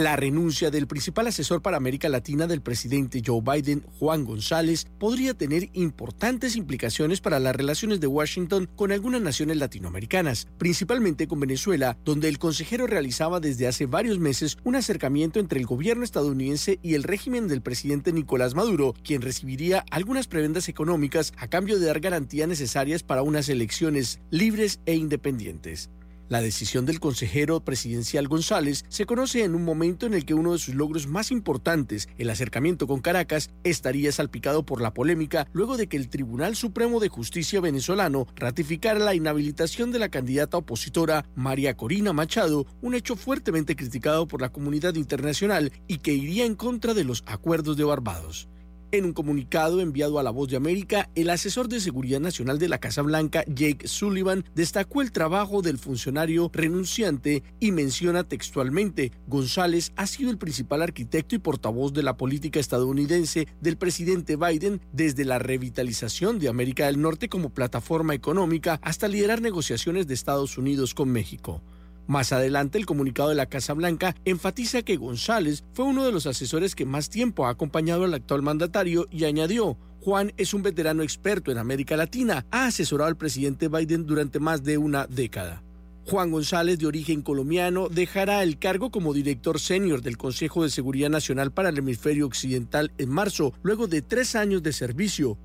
La 0.00 0.16
renuncia 0.16 0.70
del 0.70 0.86
principal 0.86 1.26
asesor 1.26 1.60
para 1.60 1.76
América 1.76 2.08
Latina 2.08 2.46
del 2.46 2.62
presidente 2.62 3.20
Joe 3.22 3.42
Biden, 3.42 3.84
Juan 3.98 4.24
González, 4.24 4.86
podría 4.98 5.34
tener 5.34 5.68
importantes 5.74 6.56
implicaciones 6.56 7.20
para 7.20 7.38
las 7.38 7.54
relaciones 7.54 8.00
de 8.00 8.06
Washington 8.06 8.66
con 8.76 8.92
algunas 8.92 9.20
naciones 9.20 9.58
latinoamericanas, 9.58 10.48
principalmente 10.56 11.28
con 11.28 11.38
Venezuela, 11.38 11.98
donde 12.02 12.30
el 12.30 12.38
consejero 12.38 12.86
realizaba 12.86 13.40
desde 13.40 13.68
hace 13.68 13.84
varios 13.84 14.18
meses 14.18 14.56
un 14.64 14.74
acercamiento 14.74 15.38
entre 15.38 15.60
el 15.60 15.66
gobierno 15.66 16.02
estadounidense 16.02 16.78
y 16.82 16.94
el 16.94 17.02
régimen 17.02 17.46
del 17.46 17.60
presidente 17.60 18.10
Nicolás 18.10 18.54
Maduro, 18.54 18.94
quien 19.04 19.20
recibiría 19.20 19.84
algunas 19.90 20.28
prebendas 20.28 20.70
económicas 20.70 21.34
a 21.36 21.48
cambio 21.48 21.78
de 21.78 21.84
dar 21.84 22.00
garantías 22.00 22.48
necesarias 22.48 23.02
para 23.02 23.22
unas 23.22 23.50
elecciones 23.50 24.18
libres 24.30 24.80
e 24.86 24.94
independientes. 24.94 25.90
La 26.30 26.40
decisión 26.40 26.86
del 26.86 27.00
consejero 27.00 27.58
presidencial 27.58 28.28
González 28.28 28.84
se 28.88 29.04
conoce 29.04 29.42
en 29.42 29.56
un 29.56 29.64
momento 29.64 30.06
en 30.06 30.14
el 30.14 30.24
que 30.24 30.34
uno 30.34 30.52
de 30.52 30.60
sus 30.60 30.76
logros 30.76 31.08
más 31.08 31.32
importantes, 31.32 32.08
el 32.18 32.30
acercamiento 32.30 32.86
con 32.86 33.00
Caracas, 33.00 33.50
estaría 33.64 34.12
salpicado 34.12 34.64
por 34.64 34.80
la 34.80 34.94
polémica 34.94 35.48
luego 35.52 35.76
de 35.76 35.88
que 35.88 35.96
el 35.96 36.08
Tribunal 36.08 36.54
Supremo 36.54 37.00
de 37.00 37.08
Justicia 37.08 37.60
venezolano 37.60 38.28
ratificara 38.36 39.00
la 39.00 39.16
inhabilitación 39.16 39.90
de 39.90 39.98
la 39.98 40.08
candidata 40.08 40.56
opositora 40.56 41.26
María 41.34 41.76
Corina 41.76 42.12
Machado, 42.12 42.64
un 42.80 42.94
hecho 42.94 43.16
fuertemente 43.16 43.74
criticado 43.74 44.28
por 44.28 44.40
la 44.40 44.52
comunidad 44.52 44.94
internacional 44.94 45.72
y 45.88 45.98
que 45.98 46.12
iría 46.12 46.44
en 46.44 46.54
contra 46.54 46.94
de 46.94 47.02
los 47.02 47.24
acuerdos 47.26 47.76
de 47.76 47.82
Barbados. 47.82 48.48
En 48.92 49.04
un 49.04 49.12
comunicado 49.12 49.80
enviado 49.80 50.18
a 50.18 50.24
La 50.24 50.32
Voz 50.32 50.48
de 50.48 50.56
América, 50.56 51.08
el 51.14 51.30
asesor 51.30 51.68
de 51.68 51.78
Seguridad 51.78 52.18
Nacional 52.18 52.58
de 52.58 52.68
la 52.68 52.78
Casa 52.78 53.02
Blanca, 53.02 53.44
Jake 53.46 53.86
Sullivan, 53.86 54.44
destacó 54.56 55.00
el 55.00 55.12
trabajo 55.12 55.62
del 55.62 55.78
funcionario 55.78 56.50
renunciante 56.52 57.44
y 57.60 57.70
menciona 57.70 58.24
textualmente, 58.24 59.12
González 59.28 59.92
ha 59.94 60.08
sido 60.08 60.32
el 60.32 60.38
principal 60.38 60.82
arquitecto 60.82 61.36
y 61.36 61.38
portavoz 61.38 61.92
de 61.92 62.02
la 62.02 62.16
política 62.16 62.58
estadounidense 62.58 63.46
del 63.60 63.76
presidente 63.76 64.34
Biden 64.34 64.80
desde 64.92 65.24
la 65.24 65.38
revitalización 65.38 66.40
de 66.40 66.48
América 66.48 66.86
del 66.86 67.00
Norte 67.00 67.28
como 67.28 67.50
plataforma 67.50 68.14
económica 68.14 68.80
hasta 68.82 69.06
liderar 69.06 69.40
negociaciones 69.40 70.08
de 70.08 70.14
Estados 70.14 70.58
Unidos 70.58 70.94
con 70.94 71.10
México. 71.10 71.62
Más 72.10 72.32
adelante, 72.32 72.76
el 72.76 72.86
comunicado 72.86 73.28
de 73.28 73.36
la 73.36 73.46
Casa 73.46 73.72
Blanca 73.72 74.16
enfatiza 74.24 74.82
que 74.82 74.96
González 74.96 75.62
fue 75.74 75.84
uno 75.84 76.04
de 76.04 76.10
los 76.10 76.26
asesores 76.26 76.74
que 76.74 76.84
más 76.84 77.08
tiempo 77.08 77.46
ha 77.46 77.50
acompañado 77.50 78.02
al 78.02 78.12
actual 78.12 78.42
mandatario 78.42 79.06
y 79.12 79.26
añadió, 79.26 79.78
Juan 80.00 80.32
es 80.36 80.52
un 80.52 80.64
veterano 80.64 81.04
experto 81.04 81.52
en 81.52 81.58
América 81.58 81.96
Latina, 81.96 82.44
ha 82.50 82.66
asesorado 82.66 83.06
al 83.06 83.16
presidente 83.16 83.68
Biden 83.68 84.06
durante 84.06 84.40
más 84.40 84.64
de 84.64 84.76
una 84.76 85.06
década. 85.06 85.62
Juan 86.04 86.32
González, 86.32 86.80
de 86.80 86.88
origen 86.88 87.22
colombiano, 87.22 87.88
dejará 87.88 88.42
el 88.42 88.58
cargo 88.58 88.90
como 88.90 89.14
director 89.14 89.60
senior 89.60 90.02
del 90.02 90.18
Consejo 90.18 90.64
de 90.64 90.70
Seguridad 90.70 91.10
Nacional 91.10 91.52
para 91.52 91.68
el 91.68 91.78
Hemisferio 91.78 92.26
Occidental 92.26 92.90
en 92.98 93.08
marzo, 93.08 93.54
luego 93.62 93.86
de 93.86 94.02
tres 94.02 94.34
años 94.34 94.64
de 94.64 94.72
servicio. 94.72 95.38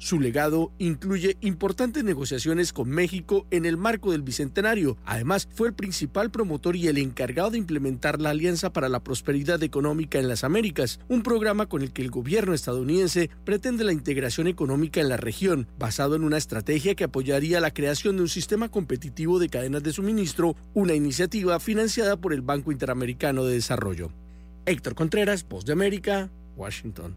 Su 0.00 0.18
legado 0.18 0.72
incluye 0.78 1.36
importantes 1.42 2.02
negociaciones 2.04 2.72
con 2.72 2.88
México 2.88 3.46
en 3.50 3.66
el 3.66 3.76
marco 3.76 4.12
del 4.12 4.22
Bicentenario. 4.22 4.96
Además, 5.04 5.46
fue 5.54 5.68
el 5.68 5.74
principal 5.74 6.30
promotor 6.30 6.74
y 6.74 6.88
el 6.88 6.96
encargado 6.96 7.50
de 7.50 7.58
implementar 7.58 8.18
la 8.18 8.30
Alianza 8.30 8.72
para 8.72 8.88
la 8.88 9.04
Prosperidad 9.04 9.62
Económica 9.62 10.18
en 10.18 10.26
las 10.26 10.42
Américas, 10.42 11.00
un 11.08 11.22
programa 11.22 11.66
con 11.66 11.82
el 11.82 11.92
que 11.92 12.00
el 12.00 12.10
gobierno 12.10 12.54
estadounidense 12.54 13.28
pretende 13.44 13.84
la 13.84 13.92
integración 13.92 14.46
económica 14.46 15.02
en 15.02 15.10
la 15.10 15.18
región, 15.18 15.68
basado 15.78 16.16
en 16.16 16.24
una 16.24 16.38
estrategia 16.38 16.94
que 16.94 17.04
apoyaría 17.04 17.60
la 17.60 17.74
creación 17.74 18.16
de 18.16 18.22
un 18.22 18.30
sistema 18.30 18.70
competitivo 18.70 19.38
de 19.38 19.50
cadenas 19.50 19.82
de 19.82 19.92
suministro, 19.92 20.56
una 20.72 20.94
iniciativa 20.94 21.60
financiada 21.60 22.16
por 22.16 22.32
el 22.32 22.40
Banco 22.40 22.72
Interamericano 22.72 23.44
de 23.44 23.52
Desarrollo. 23.52 24.10
Héctor 24.64 24.94
Contreras, 24.94 25.46
Voz 25.46 25.66
de 25.66 25.74
América, 25.74 26.30
Washington. 26.56 27.16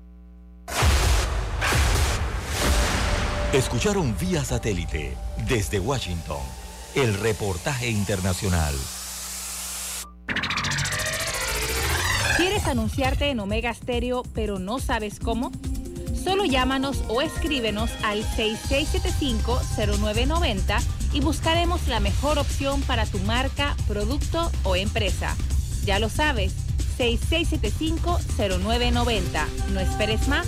Escucharon 3.53 4.13
vía 4.19 4.43
satélite 4.43 5.15
desde 5.47 5.79
Washington 5.79 6.41
el 6.95 7.13
reportaje 7.13 7.87
internacional. 7.87 8.73
¿Quieres 12.35 12.65
anunciarte 12.65 13.29
en 13.29 13.39
Omega 13.39 13.71
Stereo 13.71 14.23
pero 14.33 14.57
no 14.57 14.79
sabes 14.79 15.19
cómo? 15.19 15.51
Solo 16.23 16.45
llámanos 16.45 17.03
o 17.09 17.21
escríbenos 17.21 17.91
al 18.01 18.23
6675-0990 18.23 20.81
y 21.13 21.19
buscaremos 21.19 21.87
la 21.87 21.99
mejor 21.99 22.39
opción 22.39 22.81
para 22.81 23.05
tu 23.05 23.19
marca, 23.19 23.75
producto 23.87 24.51
o 24.63 24.75
empresa. 24.75 25.37
Ya 25.85 25.99
lo 25.99 26.09
sabes, 26.09 26.55
6675-0990. 26.97 29.45
No 29.73 29.79
esperes 29.79 30.27
más 30.27 30.47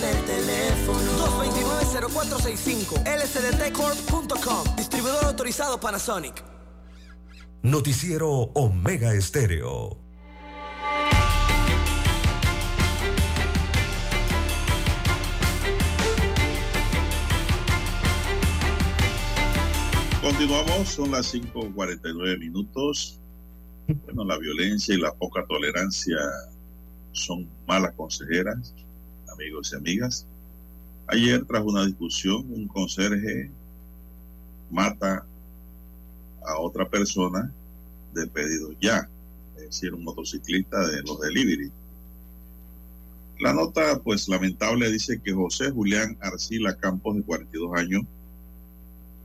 Del 0.00 0.24
teléfono. 0.26 1.10
229-0465. 1.40 3.02
lcdtcorp.com. 3.02 4.76
Distribuidor 4.76 5.24
autorizado 5.24 5.80
Panasonic. 5.80 6.44
Noticiero 7.62 8.28
Omega 8.28 9.14
Estéreo. 9.14 9.96
Continuamos, 20.20 20.88
son 20.88 21.12
las 21.12 21.32
5.49 21.32 22.38
minutos. 22.38 23.18
Bueno, 24.04 24.24
la 24.24 24.36
violencia 24.36 24.94
y 24.94 24.98
la 24.98 25.14
poca 25.14 25.46
tolerancia 25.46 26.18
son 27.12 27.48
malas 27.66 27.92
consejeras, 27.94 28.74
amigos 29.36 29.72
y 29.72 29.76
amigas. 29.76 30.26
Ayer, 31.08 31.44
tras 31.44 31.62
una 31.62 31.86
discusión, 31.86 32.44
un 32.50 32.66
conserje 32.66 33.50
mata 34.70 35.24
a 36.44 36.58
otra 36.58 36.88
persona 36.88 37.52
de 38.14 38.26
pedido 38.26 38.72
ya, 38.80 39.08
es 39.56 39.62
decir, 39.62 39.94
un 39.94 40.04
motociclista 40.04 40.86
de 40.88 41.02
los 41.02 41.20
delivery. 41.20 41.70
La 43.38 43.52
nota, 43.52 44.00
pues 44.02 44.28
lamentable, 44.28 44.90
dice 44.90 45.20
que 45.22 45.32
José 45.32 45.70
Julián 45.70 46.16
Arcila 46.20 46.74
Campos, 46.76 47.16
de 47.16 47.22
42 47.22 47.78
años, 47.78 48.02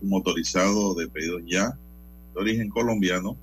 un 0.02 0.10
motorizado 0.10 0.94
de 0.96 1.08
pedido 1.08 1.40
ya, 1.40 1.78
de 2.34 2.42
origen 2.42 2.70
colombiano, 2.70 3.38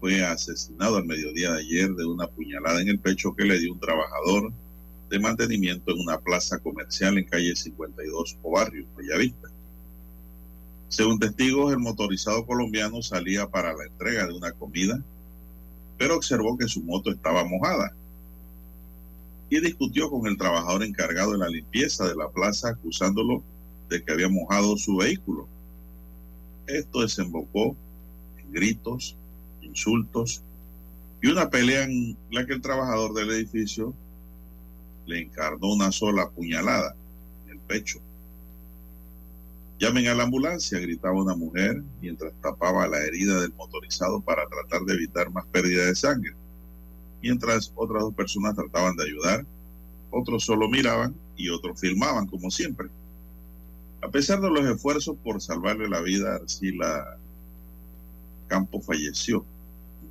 fue 0.00 0.24
asesinado 0.24 0.96
al 0.96 1.04
mediodía 1.04 1.52
de 1.52 1.60
ayer 1.60 1.90
de 1.90 2.06
una 2.06 2.26
puñalada 2.26 2.80
en 2.80 2.88
el 2.88 2.98
pecho 2.98 3.34
que 3.36 3.44
le 3.44 3.58
dio 3.58 3.74
un 3.74 3.80
trabajador 3.80 4.50
de 5.10 5.18
mantenimiento 5.18 5.90
en 5.90 6.00
una 6.00 6.20
plaza 6.20 6.60
comercial 6.60 7.18
en 7.18 7.24
calle 7.24 7.56
52 7.56 8.38
o 8.42 8.52
barrio, 8.52 8.86
Bellavista. 8.96 9.48
Según 10.88 11.18
testigos, 11.18 11.72
el 11.72 11.80
motorizado 11.80 12.46
colombiano 12.46 13.02
salía 13.02 13.48
para 13.48 13.74
la 13.74 13.84
entrega 13.84 14.26
de 14.26 14.34
una 14.34 14.52
comida, 14.52 15.02
pero 15.98 16.16
observó 16.16 16.56
que 16.56 16.68
su 16.68 16.82
moto 16.82 17.10
estaba 17.10 17.44
mojada 17.44 17.92
y 19.50 19.60
discutió 19.60 20.08
con 20.08 20.28
el 20.28 20.38
trabajador 20.38 20.84
encargado 20.84 21.32
de 21.32 21.38
la 21.38 21.48
limpieza 21.48 22.06
de 22.06 22.14
la 22.14 22.28
plaza 22.28 22.70
acusándolo 22.70 23.42
de 23.88 24.04
que 24.04 24.12
había 24.12 24.28
mojado 24.28 24.76
su 24.76 24.96
vehículo. 24.96 25.48
Esto 26.68 27.02
desembocó 27.02 27.74
en 28.38 28.52
gritos, 28.52 29.16
insultos 29.60 30.42
y 31.20 31.26
una 31.26 31.50
pelea 31.50 31.82
en 31.82 32.16
la 32.30 32.46
que 32.46 32.52
el 32.52 32.60
trabajador 32.60 33.12
del 33.12 33.30
edificio 33.30 33.92
le 35.10 35.22
encarnó 35.22 35.72
una 35.72 35.90
sola 35.90 36.30
puñalada 36.30 36.94
en 37.44 37.52
el 37.52 37.58
pecho. 37.58 37.98
Llamen 39.80 40.06
a 40.06 40.14
la 40.14 40.22
ambulancia, 40.22 40.78
gritaba 40.78 41.20
una 41.20 41.34
mujer 41.34 41.82
mientras 42.00 42.32
tapaba 42.40 42.86
la 42.86 42.98
herida 42.98 43.40
del 43.40 43.52
motorizado 43.54 44.20
para 44.20 44.46
tratar 44.46 44.82
de 44.82 44.94
evitar 44.94 45.30
más 45.30 45.46
pérdida 45.46 45.86
de 45.86 45.96
sangre. 45.96 46.32
Mientras 47.22 47.72
otras 47.74 48.02
dos 48.02 48.14
personas 48.14 48.54
trataban 48.54 48.94
de 48.96 49.04
ayudar, 49.04 49.44
otros 50.10 50.44
solo 50.44 50.68
miraban 50.68 51.14
y 51.36 51.48
otros 51.48 51.80
filmaban 51.80 52.26
como 52.26 52.50
siempre. 52.50 52.88
A 54.02 54.08
pesar 54.10 54.40
de 54.40 54.50
los 54.50 54.64
esfuerzos 54.64 55.16
por 55.24 55.40
salvarle 55.40 55.88
la 55.88 56.00
vida 56.00 56.36
Arcila 56.36 57.18
Campo 58.46 58.80
falleció 58.80 59.44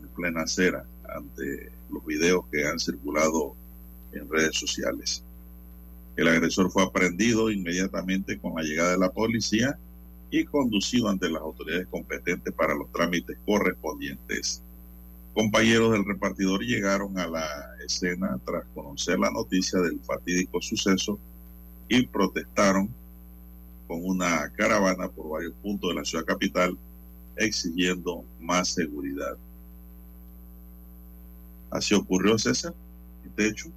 en 0.02 0.08
plena 0.10 0.42
acera 0.42 0.86
ante 1.08 1.72
los 1.90 2.06
videos 2.06 2.46
que 2.52 2.66
han 2.66 2.80
circulado 2.80 3.56
en 4.14 4.30
redes 4.30 4.56
sociales. 4.56 5.24
El 6.16 6.28
agresor 6.28 6.70
fue 6.72 6.84
aprendido 6.84 7.50
inmediatamente 7.50 8.40
con 8.40 8.56
la 8.56 8.64
llegada 8.64 8.92
de 8.92 8.98
la 8.98 9.12
policía 9.12 9.78
y 10.32 10.44
conducido 10.46 11.10
ante 11.10 11.30
las 11.30 11.42
autoridades 11.42 11.88
competentes 11.88 12.54
para 12.54 12.76
los 12.76 12.92
trámites 12.92 13.38
correspondientes. 13.46 14.62
Compañeros 15.34 15.94
del 15.94 16.06
repartidor 16.06 16.62
llegaron 16.62 17.18
a 17.18 17.28
la 17.28 17.48
escena 17.86 18.38
tras 18.46 18.66
conocer 18.76 19.18
la 19.20 19.32
noticia 19.32 19.80
del 19.80 20.00
fatídico 20.02 20.62
suceso 20.62 21.18
y 21.88 22.06
protestaron 22.06 22.90
con 23.88 24.06
una 24.06 24.52
caravana 24.58 25.08
por 25.08 25.30
varios 25.30 25.54
puntos 25.64 25.90
de 25.90 25.96
la 25.96 26.06
ciudad 26.06 26.26
capital 26.26 26.78
exigiendo 27.38 28.24
más 28.40 28.68
seguridad. 28.70 29.38
Así 31.72 31.96
ocurrió 31.96 32.38
César, 32.38 32.74
de 33.36 33.48
hecho, 33.48 33.70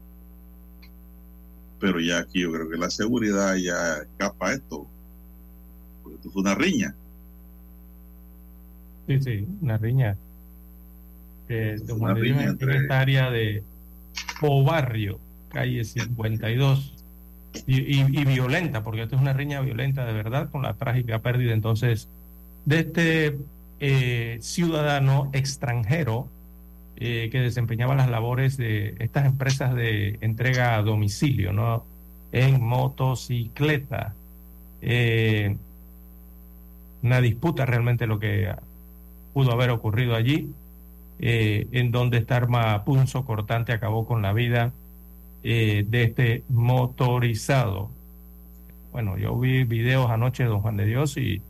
pero 1.82 1.98
ya 1.98 2.20
aquí 2.20 2.42
yo 2.42 2.52
creo 2.52 2.70
que 2.70 2.76
la 2.76 2.90
seguridad 2.90 3.56
ya 3.56 3.96
escapa 3.96 4.52
esto, 4.52 4.86
porque 6.00 6.14
esto 6.14 6.30
fue 6.30 6.42
una 6.42 6.54
riña. 6.54 6.94
Sí, 9.08 9.20
sí, 9.20 9.48
una 9.60 9.76
riña. 9.78 10.16
Eh, 11.48 11.76
una 11.88 12.14
riña 12.14 12.44
entre... 12.44 12.76
en 12.76 12.82
esta 12.82 13.00
área 13.00 13.30
de 13.32 13.64
O 14.42 14.62
Barrio, 14.62 15.18
calle 15.48 15.82
52, 15.82 16.94
y, 17.66 17.80
y, 17.80 18.06
y, 18.08 18.24
violenta, 18.26 18.84
porque 18.84 19.02
esto 19.02 19.16
es 19.16 19.20
una 19.20 19.32
riña 19.32 19.60
violenta 19.60 20.06
de 20.06 20.12
verdad, 20.12 20.50
con 20.52 20.62
la 20.62 20.74
trágica 20.74 21.18
pérdida 21.18 21.52
entonces 21.52 22.08
de 22.64 22.78
este 22.78 23.38
eh, 23.80 24.38
ciudadano 24.40 25.30
extranjero 25.32 26.28
eh, 26.96 27.30
que 27.32 27.40
desempeñaba 27.40 27.94
las 27.94 28.10
labores 28.10 28.56
de 28.56 28.94
estas 28.98 29.26
empresas 29.26 29.74
de 29.74 30.18
entrega 30.20 30.76
a 30.76 30.82
domicilio, 30.82 31.52
¿no? 31.52 31.84
En 32.30 32.62
motocicleta. 32.62 34.14
Eh, 34.82 35.56
una 37.02 37.20
disputa 37.20 37.66
realmente 37.66 38.06
lo 38.06 38.18
que 38.18 38.54
pudo 39.32 39.52
haber 39.52 39.70
ocurrido 39.70 40.14
allí, 40.14 40.52
eh, 41.18 41.66
en 41.72 41.90
donde 41.90 42.18
esta 42.18 42.36
arma 42.36 42.84
punzo 42.84 43.24
cortante 43.24 43.72
acabó 43.72 44.06
con 44.06 44.22
la 44.22 44.32
vida 44.32 44.72
de 45.42 45.86
este 45.90 46.44
motorizado. 46.48 47.90
Bueno, 48.92 49.18
yo 49.18 49.36
vi 49.36 49.64
videos 49.64 50.08
anoche 50.08 50.44
de 50.44 50.50
Don 50.50 50.60
Juan 50.60 50.76
de 50.76 50.84
Dios 50.86 51.16
y, 51.16 51.42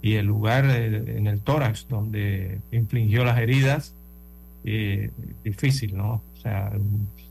y 0.00 0.14
el 0.14 0.26
lugar 0.26 0.64
en 0.64 1.28
el 1.28 1.40
tórax 1.40 1.86
donde 1.88 2.58
infligió 2.72 3.24
las 3.24 3.38
heridas, 3.38 3.94
eh, 4.64 5.10
difícil, 5.42 5.96
¿no? 5.96 6.22
O 6.36 6.40
sea, 6.40 6.72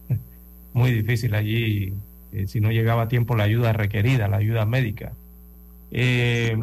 muy 0.73 0.91
difícil 0.91 1.33
allí 1.33 1.93
eh, 2.33 2.47
si 2.47 2.59
no 2.59 2.71
llegaba 2.71 3.03
a 3.03 3.07
tiempo 3.07 3.35
la 3.35 3.43
ayuda 3.43 3.73
requerida, 3.73 4.27
la 4.27 4.37
ayuda 4.37 4.65
médica. 4.65 5.13
Eh, 5.91 6.57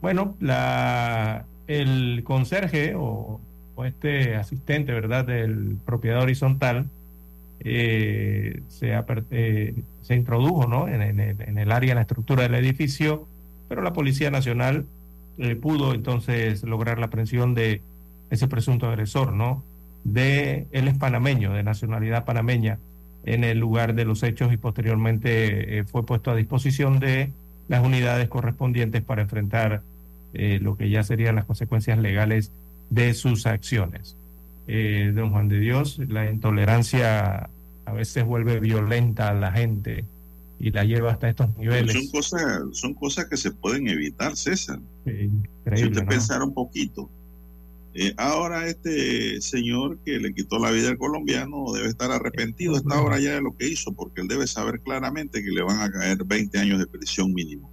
bueno, 0.00 0.36
la, 0.40 1.44
el 1.66 2.22
conserje 2.24 2.94
o, 2.94 3.40
o, 3.74 3.84
este 3.84 4.36
asistente, 4.36 4.92
¿verdad?, 4.92 5.24
del 5.24 5.76
propiedad 5.84 6.22
horizontal 6.22 6.86
se, 7.60 8.62
se, 8.68 10.14
introdujo, 10.14 10.68
¿no?, 10.68 10.88
en, 10.88 11.02
en, 11.02 11.20
en, 11.20 11.58
el 11.58 11.72
área, 11.72 11.90
en 11.90 11.96
la 11.96 12.02
estructura 12.02 12.44
del 12.44 12.54
edificio, 12.54 13.26
pero 13.68 13.82
la 13.82 13.92
Policía 13.92 14.30
Nacional 14.30 14.86
pudo 15.60 15.94
entonces 15.94 16.62
lograr 16.62 16.98
la 16.98 17.06
aprehensión 17.06 17.54
de 17.54 17.80
ese 18.30 18.48
presunto 18.48 18.86
agresor, 18.86 19.32
¿no?, 19.32 19.64
de 20.04 20.66
él 20.70 20.88
es 20.88 20.96
panameño, 20.96 21.52
de 21.52 21.62
nacionalidad 21.62 22.24
panameña, 22.24 22.78
en 23.24 23.44
el 23.44 23.58
lugar 23.58 23.94
de 23.94 24.04
los 24.04 24.22
hechos 24.22 24.52
y 24.52 24.56
posteriormente 24.56 25.78
eh, 25.78 25.84
fue 25.84 26.06
puesto 26.06 26.30
a 26.30 26.36
disposición 26.36 26.98
de 26.98 27.30
las 27.68 27.84
unidades 27.84 28.28
correspondientes 28.28 29.02
para 29.02 29.22
enfrentar 29.22 29.82
eh, 30.34 30.58
lo 30.62 30.76
que 30.76 30.88
ya 30.88 31.02
serían 31.02 31.34
las 31.34 31.44
consecuencias 31.44 31.98
legales 31.98 32.52
de 32.90 33.12
sus 33.14 33.46
acciones. 33.46 34.16
Eh, 34.66 35.12
don 35.14 35.30
Juan 35.30 35.48
de 35.48 35.58
Dios, 35.58 35.98
la 36.08 36.30
intolerancia 36.30 37.50
a 37.84 37.92
veces 37.92 38.24
vuelve 38.24 38.60
violenta 38.60 39.30
a 39.30 39.34
la 39.34 39.52
gente 39.52 40.04
y 40.60 40.70
la 40.70 40.84
lleva 40.84 41.12
hasta 41.12 41.28
estos 41.28 41.56
niveles. 41.56 41.92
Son 41.92 42.08
cosas, 42.08 42.62
son 42.72 42.94
cosas 42.94 43.26
que 43.26 43.36
se 43.36 43.50
pueden 43.50 43.88
evitar, 43.88 44.36
César. 44.36 44.78
Sí, 45.04 45.30
si 45.74 45.84
usted 45.84 46.02
¿no? 46.02 46.08
pensara 46.08 46.44
un 46.44 46.54
poquito. 46.54 47.08
Eh, 47.94 48.14
ahora 48.16 48.66
este 48.68 49.40
señor 49.40 49.98
que 50.04 50.18
le 50.18 50.34
quitó 50.34 50.58
la 50.58 50.70
vida 50.70 50.88
al 50.90 50.98
colombiano 50.98 51.72
debe 51.72 51.88
estar 51.88 52.12
arrepentido 52.12 52.76
esta 52.76 52.96
ahora 52.96 53.18
ya 53.18 53.32
de 53.32 53.40
lo 53.40 53.56
que 53.56 53.68
hizo, 53.68 53.92
porque 53.92 54.20
él 54.20 54.28
debe 54.28 54.46
saber 54.46 54.80
claramente 54.80 55.42
que 55.42 55.50
le 55.50 55.62
van 55.62 55.80
a 55.80 55.90
caer 55.90 56.22
20 56.24 56.58
años 56.58 56.78
de 56.78 56.86
prisión 56.86 57.32
mínimo. 57.32 57.70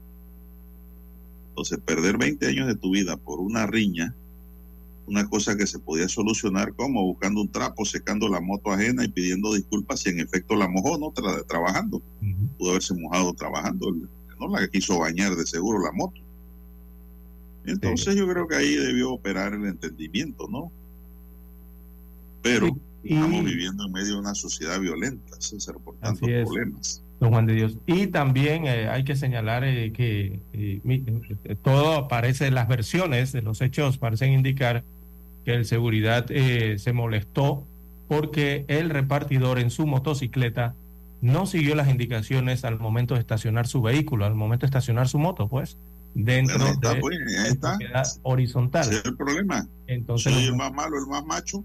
Entonces, 1.49 1.79
perder 1.85 2.17
20 2.17 2.47
años 2.47 2.67
de 2.67 2.75
tu 2.75 2.91
vida 2.91 3.17
por 3.17 3.39
una 3.39 3.65
riña, 3.65 4.15
una 5.07 5.29
cosa 5.29 5.55
que 5.55 5.67
se 5.67 5.79
podía 5.79 6.09
solucionar 6.09 6.73
como 6.73 7.03
buscando 7.03 7.41
un 7.41 7.51
trapo, 7.51 7.85
secando 7.85 8.27
la 8.27 8.41
moto 8.41 8.71
ajena 8.71 9.05
y 9.05 9.09
pidiendo 9.09 9.53
disculpas 9.53 10.01
si 10.01 10.09
en 10.09 10.19
efecto 10.19 10.55
la 10.55 10.67
mojó, 10.67 10.97
¿no? 10.97 11.11
Tra 11.11 11.43
trabajando. 11.43 12.01
Pudo 12.57 12.71
haberse 12.71 12.93
mojado 12.95 13.33
trabajando, 13.33 13.93
no 14.39 14.47
la 14.49 14.67
quiso 14.67 14.99
bañar 14.99 15.35
de 15.35 15.45
seguro 15.45 15.79
la 15.79 15.91
moto. 15.91 16.24
Entonces 17.65 18.13
sí. 18.13 18.19
yo 18.19 18.27
creo 18.27 18.47
que 18.47 18.55
ahí 18.55 18.75
debió 18.75 19.11
operar 19.11 19.53
el 19.53 19.65
entendimiento, 19.65 20.47
¿no? 20.47 20.71
Pero 22.41 22.67
y, 23.03 23.13
estamos 23.13 23.43
viviendo 23.43 23.85
en 23.85 23.91
medio 23.91 24.13
de 24.13 24.19
una 24.19 24.35
sociedad 24.35 24.79
violenta, 24.79 25.35
César, 25.39 25.75
por 25.83 25.95
tantos 25.95 26.27
problemas. 26.27 27.01
Don 27.19 27.31
Juan 27.31 27.45
de 27.45 27.53
Dios. 27.53 27.77
Y 27.87 28.07
también 28.07 28.67
eh, 28.67 28.89
hay 28.89 29.03
que 29.03 29.15
señalar 29.15 29.63
eh, 29.63 29.91
que 29.93 30.39
eh, 30.53 31.55
todo 31.63 32.07
parece, 32.07 32.51
las 32.51 32.67
versiones 32.67 33.31
de 33.31 33.41
los 33.41 33.61
hechos 33.61 33.97
parecen 33.97 34.33
indicar 34.33 34.83
que 35.45 35.53
el 35.53 35.65
seguridad 35.65 36.25
eh, 36.29 36.77
se 36.79 36.91
molestó 36.91 37.63
porque 38.07 38.65
el 38.67 38.89
repartidor 38.89 39.59
en 39.59 39.69
su 39.69 39.87
motocicleta 39.87 40.75
no 41.21 41.45
siguió 41.45 41.75
las 41.75 41.89
indicaciones 41.89 42.65
al 42.65 42.79
momento 42.79 43.13
de 43.13 43.21
estacionar 43.21 43.67
su 43.67 43.81
vehículo, 43.81 44.25
al 44.25 44.35
momento 44.35 44.65
de 44.65 44.67
estacionar 44.67 45.07
su 45.07 45.19
moto, 45.19 45.47
pues 45.47 45.77
dentro 46.15 46.57
bueno, 46.57 46.73
está, 46.73 46.93
de 46.95 47.01
pues, 47.01 47.17
ahí 47.37 47.51
está. 47.51 47.77
horizontal. 48.23 48.83
Ese 48.83 48.95
es 48.95 49.05
el 49.05 49.15
problema. 49.15 49.67
Entonces, 49.85 50.33
Soy 50.33 50.45
el 50.45 50.55
más 50.55 50.73
malo, 50.73 50.97
el 50.97 51.07
más 51.07 51.23
macho. 51.25 51.63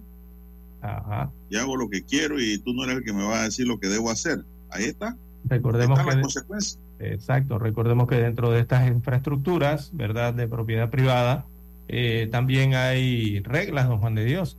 Ajá. 0.83 1.31
Y 1.49 1.57
hago 1.57 1.77
lo 1.77 1.89
que 1.89 2.03
quiero 2.03 2.41
y 2.41 2.59
tú 2.59 2.75
no 2.75 2.85
eres 2.85 2.99
el 2.99 3.05
que 3.05 3.13
me 3.13 3.23
va 3.23 3.41
a 3.41 3.45
decir 3.45 3.67
lo 3.67 3.79
que 3.79 3.89
debo 3.89 4.11
hacer. 4.11 4.45
Ahí 4.71 4.85
está. 4.85 5.17
Recordemos 5.45 5.99
ahí 5.99 6.07
que 6.07 6.17
la. 6.17 6.79
Exacto, 6.99 7.59
recordemos 7.59 8.09
que 8.09 8.17
dentro 8.17 8.51
de 8.51 8.61
estas 8.61 8.87
infraestructuras, 8.89 9.91
¿verdad?, 9.95 10.35
de 10.35 10.47
propiedad 10.47 10.91
privada, 10.91 11.47
eh, 11.89 12.29
también 12.31 12.75
hay 12.75 13.41
reglas, 13.41 13.89
don 13.89 14.01
Juan 14.01 14.15
de 14.15 14.25
Dios. 14.25 14.59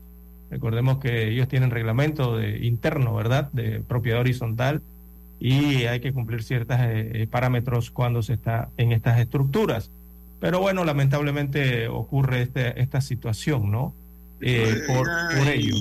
Recordemos 0.50 0.98
que 0.98 1.30
ellos 1.30 1.48
tienen 1.48 1.70
reglamento 1.70 2.38
de, 2.38 2.66
interno, 2.66 3.14
¿verdad?, 3.14 3.52
de 3.52 3.82
propiedad 3.82 4.22
horizontal 4.22 4.82
y 5.42 5.86
hay 5.86 6.00
que 6.00 6.14
cumplir 6.14 6.44
ciertos 6.44 6.78
eh, 6.80 7.28
parámetros 7.30 7.90
cuando 7.90 8.22
se 8.22 8.34
está 8.34 8.70
en 8.78 8.92
estas 8.92 9.20
estructuras. 9.20 9.90
Pero 10.40 10.60
bueno, 10.60 10.86
lamentablemente 10.86 11.88
ocurre 11.88 12.44
este, 12.44 12.80
esta 12.80 13.02
situación, 13.02 13.72
¿no? 13.72 13.96
Eh, 14.40 14.82
por, 14.88 15.08
por 15.36 15.48
ello. 15.48 15.76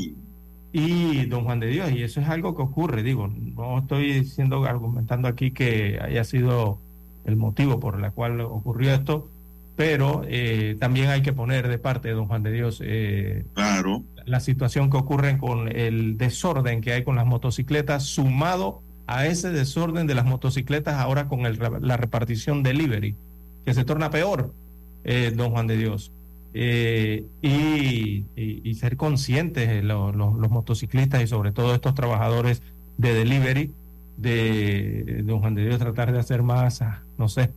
Y 0.72 1.26
don 1.26 1.44
Juan 1.44 1.60
de 1.60 1.66
Dios, 1.66 1.92
y 1.92 2.02
eso 2.02 2.20
es 2.20 2.28
algo 2.28 2.56
que 2.56 2.62
ocurre, 2.62 3.02
digo, 3.02 3.28
no 3.28 3.78
estoy 3.78 4.20
diciendo, 4.20 4.64
argumentando 4.64 5.28
aquí 5.28 5.50
que 5.50 5.98
haya 6.00 6.24
sido 6.24 6.78
el 7.26 7.36
motivo 7.36 7.78
por 7.80 8.02
el 8.02 8.12
cual 8.12 8.40
ocurrió 8.40 8.94
esto, 8.94 9.28
pero 9.76 10.22
eh, 10.26 10.76
también 10.80 11.08
hay 11.08 11.20
que 11.20 11.34
poner 11.34 11.68
de 11.68 11.78
parte 11.78 12.08
de 12.08 12.14
don 12.14 12.28
Juan 12.28 12.42
de 12.42 12.52
Dios 12.52 12.80
eh, 12.82 13.44
claro. 13.54 14.04
la 14.24 14.40
situación 14.40 14.90
que 14.90 14.96
ocurre 14.96 15.36
con 15.38 15.68
el 15.68 16.16
desorden 16.16 16.80
que 16.80 16.92
hay 16.92 17.04
con 17.04 17.16
las 17.16 17.26
motocicletas, 17.26 18.04
sumado 18.04 18.82
a 19.10 19.26
ese 19.26 19.50
desorden 19.50 20.06
de 20.06 20.14
las 20.14 20.24
motocicletas 20.24 20.94
ahora 20.94 21.26
con 21.26 21.42
la 21.42 21.96
repartición 21.96 22.62
delivery, 22.62 23.16
que 23.64 23.74
se 23.74 23.84
torna 23.84 24.10
peor, 24.10 24.54
eh, 25.02 25.32
don 25.34 25.50
Juan 25.50 25.66
de 25.66 25.76
Dios. 25.76 26.12
Eh, 26.54 27.24
y, 27.42 28.74
ser 28.74 28.96
conscientes 28.96 29.68
eh, 29.68 29.82
los, 29.82 30.14
los, 30.16 30.50
motociclistas 30.50 31.22
y 31.22 31.26
sobre 31.26 31.52
todo 31.52 31.74
estos 31.74 31.94
trabajadores 31.94 32.62
de 32.96 33.12
delivery 33.12 33.72
de 34.16 35.22
don 35.24 35.40
Juan 35.40 35.54
de 35.54 35.66
Dios 35.66 35.78
tratar 35.78 36.12
de 36.12 36.18
hacer 36.18 36.42
más 36.42 36.82
no 37.18 37.28
sé 37.28 37.50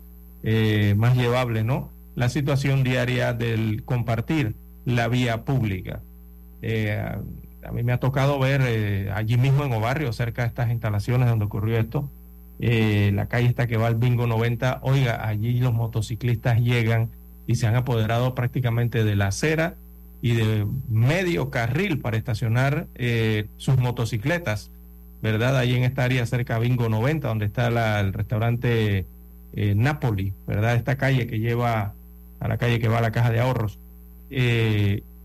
eh, 0.44 0.96
más 0.98 1.16
llevable 1.16 1.63
no 1.63 1.89
la 2.16 2.28
situación 2.28 2.84
diaria 2.84 3.32
del 3.32 3.84
compartir 3.84 4.54
la 4.86 5.08
vía 5.08 5.46
pública 5.46 6.02
eh, 6.62 7.18
a 7.65 7.71
mí 7.71 7.84
me 7.84 7.93
ha 7.93 7.99
tocado 7.99 8.39
ver 8.39 8.62
eh, 8.65 9.12
allí 9.13 9.38
mismo 9.38 9.63
en 9.63 9.73
Obarrio 9.73 10.12
cerca 10.13 10.43
de 10.43 10.49
estas 10.49 10.69
instalaciones 10.71 11.30
donde 11.30 11.45
ocurrió 11.45 11.78
esto 11.78 12.10
eh, 12.60 13.12
la 13.13 13.28
calle 13.28 13.47
está 13.47 13.67
que 13.67 13.78
va 13.78 13.88
al 13.88 13.95
Bingo 13.95 14.28
90, 14.28 14.80
oiga, 14.84 15.28
allí 15.28 15.60
los 15.60 15.73
motociclistas 15.73 16.60
llegan 16.62 17.10
y 17.47 17.56
se 17.56 17.67
han 17.67 17.76
apoderado 17.76 18.36
prácticamente 18.36 19.04
de 19.04 19.15
la 19.15 19.28
acera 19.28 19.76
y 20.21 20.34
de 20.34 20.65
medio 20.89 21.49
carril 21.49 21.99
para 21.99 22.15
estacionar 22.15 22.88
eh, 22.95 23.47
sus 23.58 23.78
motocicletas, 23.78 24.71
¿verdad? 25.21 25.58
Ahí 25.58 25.73
en 25.73 25.84
esta 25.84 26.04
área 26.04 26.26
cerca 26.26 26.54
de 26.54 26.67
Bingo 26.67 26.88
90, 26.88 27.28
donde 27.28 27.45
está 27.45 27.67
el 27.99 28.13
restaurante 28.13 29.08
Napoli, 29.56 30.34
¿verdad? 30.47 30.76
Esta 30.76 30.95
calle 30.95 31.28
que 31.28 31.39
lleva 31.39 31.93
a 32.39 32.47
la 32.47 32.58
calle 32.58 32.80
que 32.80 32.88
va 32.88 32.99
a 32.99 33.02
la 33.02 33.12
caja 33.12 33.32
de 33.32 33.39
ahorros. 33.41 33.80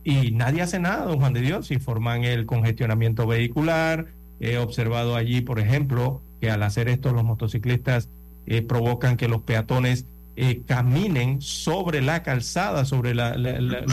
Y 0.04 0.30
nadie 0.30 0.62
hace 0.62 0.78
nada, 0.78 1.04
don 1.04 1.20
Juan 1.20 1.32
de 1.32 1.40
Dios, 1.40 1.70
informan 1.70 2.24
el 2.24 2.46
congestionamiento 2.46 3.26
vehicular. 3.26 4.06
He 4.40 4.58
observado 4.58 5.16
allí, 5.16 5.40
por 5.40 5.58
ejemplo, 5.58 6.22
que 6.40 6.50
al 6.50 6.62
hacer 6.62 6.88
esto 6.88 7.12
los 7.12 7.24
motociclistas 7.24 8.08
eh, 8.46 8.62
provocan 8.62 9.16
que 9.16 9.28
los 9.28 9.42
peatones 9.42 10.06
eh, 10.36 10.62
caminen 10.66 11.40
sobre 11.40 12.00
la 12.00 12.22
calzada, 12.22 12.84
sobre 12.84 13.14
la, 13.14 13.36
los, 13.36 13.92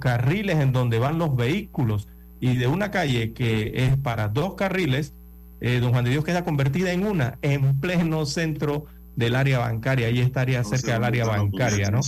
carriles 0.00 0.58
en 0.58 0.72
donde 0.72 0.98
van 0.98 1.18
los 1.18 1.36
vehículos. 1.36 2.08
Y 2.40 2.56
de 2.56 2.66
una 2.66 2.90
calle 2.90 3.32
que 3.32 3.72
es 3.86 3.96
para 3.96 4.28
dos 4.28 4.54
carriles, 4.54 5.14
eh, 5.60 5.78
don 5.80 5.92
Juan 5.92 6.04
de 6.04 6.10
Dios 6.10 6.24
queda 6.24 6.44
convertida 6.44 6.92
en 6.92 7.06
una, 7.06 7.38
en 7.40 7.80
pleno 7.80 8.26
centro 8.26 8.86
del 9.14 9.36
área 9.36 9.60
bancaria. 9.60 10.08
Ahí 10.08 10.18
estaría 10.18 10.62
cerca 10.64 10.94
del 10.94 11.04
área 11.04 11.24
bancaria, 11.24 11.90
¿no? 11.90 12.00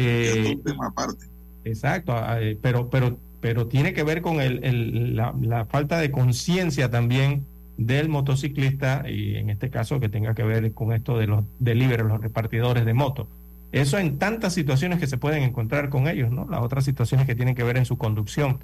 Eh, 0.00 0.58
aparte. 0.80 1.26
Exacto, 1.64 2.14
eh, 2.38 2.58
pero, 2.60 2.88
pero, 2.88 3.18
pero 3.40 3.66
tiene 3.66 3.92
que 3.92 4.02
ver 4.02 4.22
con 4.22 4.40
el, 4.40 5.16
la, 5.16 5.64
falta 5.66 5.98
de 5.98 6.10
conciencia 6.10 6.90
también 6.90 7.44
del 7.76 8.08
motociclista 8.08 9.04
y 9.08 9.36
en 9.36 9.50
este 9.50 9.70
caso 9.70 10.00
que 10.00 10.08
tenga 10.08 10.34
que 10.34 10.42
ver 10.42 10.72
con 10.72 10.92
esto 10.92 11.18
de 11.18 11.26
los 11.26 11.44
delivery, 11.58 12.02
los 12.04 12.20
repartidores 12.20 12.84
de 12.84 12.94
moto. 12.94 13.28
Eso 13.70 13.98
en 13.98 14.18
tantas 14.18 14.54
situaciones 14.54 14.98
que 14.98 15.06
se 15.06 15.18
pueden 15.18 15.42
encontrar 15.42 15.88
con 15.90 16.08
ellos, 16.08 16.30
¿no? 16.30 16.46
Las 16.48 16.62
otras 16.62 16.84
situaciones 16.84 17.26
que 17.26 17.34
tienen 17.34 17.54
que 17.54 17.64
ver 17.64 17.76
en 17.76 17.84
su 17.84 17.98
conducción 17.98 18.60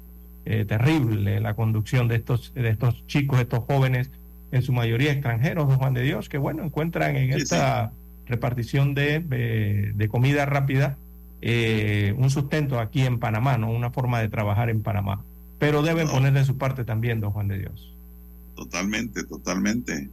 eh, 0.47 0.63
terrible 0.63 1.39
la 1.39 1.55
conducción 1.55 2.07
de 2.07 2.17
estos, 2.17 2.53
de 2.53 2.69
estos 2.69 3.05
chicos, 3.07 3.39
estos 3.39 3.63
jóvenes, 3.63 4.11
en 4.51 4.61
su 4.61 4.73
mayoría 4.73 5.11
extranjeros, 5.11 5.67
don 5.67 5.77
Juan 5.77 5.95
de 5.95 6.03
Dios, 6.03 6.29
que 6.29 6.37
bueno, 6.37 6.63
encuentran 6.63 7.15
en 7.15 7.33
esta 7.33 7.91
repartición 8.27 8.93
de, 8.93 9.19
de, 9.19 10.07
comida 10.07 10.45
rápida 10.45 10.97
eh, 11.47 12.15
un 12.17 12.29
sustento 12.29 12.79
aquí 12.79 13.01
en 13.01 13.19
Panamá, 13.19 13.57
¿no? 13.57 13.71
Una 13.71 13.91
forma 13.91 14.19
de 14.19 14.29
trabajar 14.29 14.69
en 14.69 14.81
Panamá. 14.81 15.23
Pero 15.59 15.83
deben 15.83 16.07
poner 16.07 16.33
de 16.33 16.43
su 16.43 16.57
parte 16.57 16.83
también, 16.83 17.21
don 17.21 17.31
Juan 17.31 17.47
de 17.47 17.59
Dios. 17.59 17.93
Totalmente, 18.55 19.23
totalmente. 19.23 20.09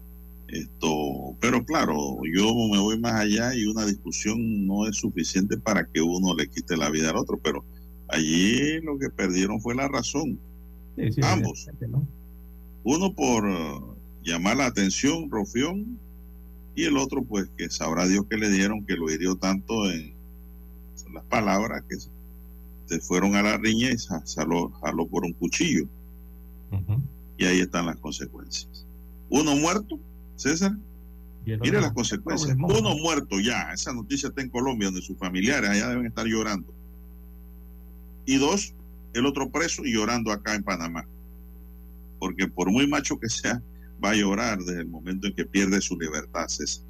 Esto, 0.49 1.35
pero 1.41 1.65
claro, 1.65 2.19
yo 2.31 2.55
me 2.71 2.79
voy 2.79 2.99
más 2.99 3.15
allá 3.15 3.55
y 3.55 3.65
una 3.65 3.87
discusión 3.87 4.67
no 4.67 4.87
es 4.87 4.97
suficiente 4.97 5.57
para 5.57 5.85
que 5.87 6.03
uno 6.03 6.35
le 6.35 6.49
quite 6.49 6.77
la 6.77 6.91
vida 6.91 7.11
al 7.11 7.17
otro, 7.17 7.41
pero 7.43 7.65
Allí 8.13 8.79
lo 8.83 8.99
que 8.99 9.09
perdieron 9.09 9.61
fue 9.61 9.75
la 9.75 9.89
razón. 9.89 10.39
Ambos. 11.23 11.67
Uno 12.85 13.15
por 13.15 13.47
uh, 13.47 13.97
llamar 14.23 14.59
la 14.59 14.67
atención, 14.67 15.31
Rofión, 15.31 15.99
y 16.75 16.85
el 16.85 16.99
otro, 16.99 17.25
pues 17.25 17.49
que 17.57 17.71
sabrá 17.71 18.07
Dios 18.07 18.27
que 18.29 18.37
le 18.37 18.51
dieron 18.51 18.85
que 18.85 18.97
lo 18.97 19.11
hirió 19.11 19.37
tanto 19.37 19.91
en, 19.91 20.13
las 21.13 21.25
palabras 21.25 21.83
que 21.89 21.97
se 22.87 23.01
fueron 23.01 23.35
a 23.37 23.43
la 23.43 23.57
riña 23.57 23.91
y 23.91 23.97
jaló, 24.35 24.71
jaló 24.81 25.07
por 25.07 25.25
un 25.25 25.33
cuchillo. 25.33 25.87
Y 27.37 27.45
ahí 27.45 27.61
están 27.61 27.87
las 27.87 27.97
consecuencias. 27.97 28.87
Uno 29.29 29.57
muerto, 29.57 29.99
César. 30.37 30.73
Mire 31.45 31.81
las 31.81 31.93
consecuencias. 31.93 32.57
Uno 32.57 32.95
muerto 32.97 33.41
ya. 33.41 33.73
Esa 33.73 33.93
noticia 33.93 34.29
está 34.29 34.43
en 34.43 34.49
Colombia, 34.49 34.89
donde 34.89 35.03
sus 35.03 35.19
familiares 35.19 35.71
allá 35.71 35.89
deben 35.89 36.07
estar 36.07 36.27
llorando 36.27 36.73
y 38.27 38.37
dos, 38.37 38.75
el 39.15 39.27
otro 39.27 39.51
preso 39.51 39.85
y 39.85 39.93
llorando 39.93 40.33
acá 40.33 40.55
en 40.55 40.63
Panamá. 40.63 41.07
Porque 42.19 42.47
por 42.47 42.71
muy 42.71 42.87
macho 42.87 43.19
que 43.19 43.29
sea, 43.29 43.61
va 44.03 44.11
a 44.11 44.15
llorar 44.15 44.59
desde 44.59 44.81
el 44.81 44.89
momento 44.89 45.27
en 45.27 45.35
que 45.35 45.45
pierde 45.45 45.81
su 45.81 45.99
libertad, 45.99 46.47
César. 46.49 46.87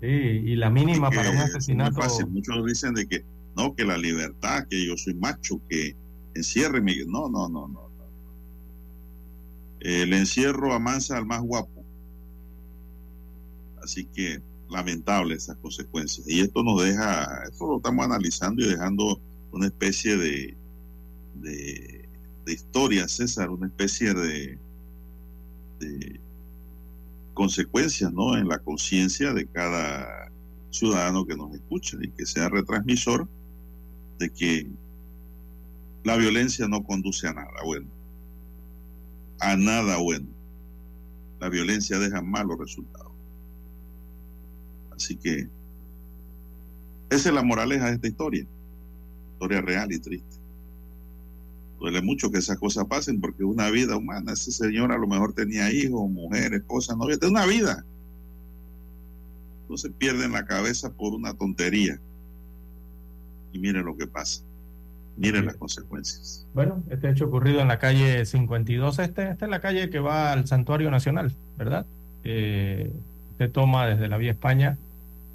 Sí, 0.00 0.06
y 0.08 0.56
la 0.56 0.70
mínima 0.70 1.10
para 1.10 1.30
un 1.30 1.38
asesinato. 1.38 2.00
Muchos 2.28 2.66
dicen 2.66 2.94
de 2.94 3.06
que 3.06 3.24
no, 3.56 3.74
que 3.74 3.84
la 3.84 3.98
libertad, 3.98 4.66
que 4.68 4.86
yo 4.86 4.96
soy 4.96 5.14
macho, 5.14 5.60
que 5.68 5.96
encierre 6.34 6.80
mi. 6.80 6.96
No, 7.06 7.28
no, 7.28 7.48
no, 7.48 7.68
no. 7.68 7.84
El 9.80 10.12
encierro 10.14 10.72
amansa 10.72 11.18
al 11.18 11.26
más 11.26 11.42
guapo. 11.42 11.84
Así 13.82 14.06
que 14.06 14.42
lamentable 14.70 15.34
esas 15.34 15.56
consecuencias. 15.58 16.26
Y 16.26 16.40
esto 16.40 16.62
nos 16.62 16.82
deja, 16.82 17.44
esto 17.44 17.66
lo 17.66 17.76
estamos 17.76 18.04
analizando 18.04 18.62
y 18.62 18.68
dejando 18.68 19.20
una 19.52 19.66
especie 19.66 20.16
de, 20.16 20.56
de, 21.34 22.08
historia, 22.46 23.06
César, 23.08 23.50
una 23.50 23.66
especie 23.66 24.14
de, 24.14 24.58
de 25.80 26.20
consecuencias 27.34 28.12
¿no? 28.12 28.36
en 28.36 28.48
la 28.48 28.58
conciencia 28.58 29.32
de 29.32 29.46
cada 29.46 30.30
ciudadano 30.70 31.26
que 31.26 31.36
nos 31.36 31.54
escucha 31.54 31.98
y 32.00 32.08
que 32.08 32.26
sea 32.26 32.48
retransmisor 32.48 33.28
de 34.18 34.30
que 34.30 34.66
la 36.04 36.16
violencia 36.16 36.68
no 36.68 36.84
conduce 36.84 37.26
a 37.26 37.32
nada 37.32 37.62
bueno, 37.64 37.86
a 39.40 39.56
nada 39.56 39.96
bueno. 39.98 40.26
La 41.40 41.48
violencia 41.48 41.98
deja 41.98 42.22
malos 42.22 42.58
resultados. 42.58 43.12
Así 44.94 45.16
que 45.16 45.48
esa 47.10 47.28
es 47.28 47.34
la 47.34 47.42
moraleja 47.42 47.86
de 47.86 47.94
esta 47.94 48.08
historia, 48.08 48.46
historia 49.32 49.60
real 49.60 49.92
y 49.92 49.98
triste. 49.98 50.36
Duele 51.78 52.00
mucho 52.02 52.30
que 52.30 52.38
esas 52.38 52.58
cosas 52.58 52.86
pasen 52.86 53.20
porque 53.20 53.44
una 53.44 53.70
vida 53.70 53.96
humana, 53.96 54.32
ese 54.32 54.52
señor 54.52 54.90
a 54.92 54.98
lo 54.98 55.06
mejor 55.06 55.32
tenía 55.34 55.72
hijos, 55.72 56.10
mujeres, 56.10 56.60
esposa, 56.60 56.96
novia, 56.96 57.16
de 57.16 57.26
una 57.26 57.44
vida. 57.46 57.84
No 59.68 59.76
se 59.76 59.90
pierden 59.90 60.32
la 60.32 60.46
cabeza 60.46 60.92
por 60.92 61.14
una 61.14 61.34
tontería. 61.34 62.00
Y 63.54 63.58
miren 63.58 63.86
lo 63.86 63.96
que 63.96 64.06
pasa. 64.06 64.42
Miren 65.16 65.46
las 65.46 65.56
consecuencias. 65.56 66.44
Bueno, 66.54 66.82
este 66.90 67.08
hecho 67.08 67.26
ocurrido 67.26 67.60
en 67.60 67.68
la 67.68 67.78
calle 67.78 68.26
52, 68.26 68.98
este, 68.98 69.30
esta 69.30 69.44
es 69.44 69.50
la 69.50 69.60
calle 69.60 69.88
que 69.88 70.00
va 70.00 70.32
al 70.32 70.46
Santuario 70.46 70.90
Nacional, 70.90 71.32
¿verdad? 71.56 71.86
Eh, 72.24 72.92
se 73.38 73.48
toma 73.48 73.86
desde 73.86 74.08
la 74.08 74.16
vía 74.16 74.32
España 74.32 74.76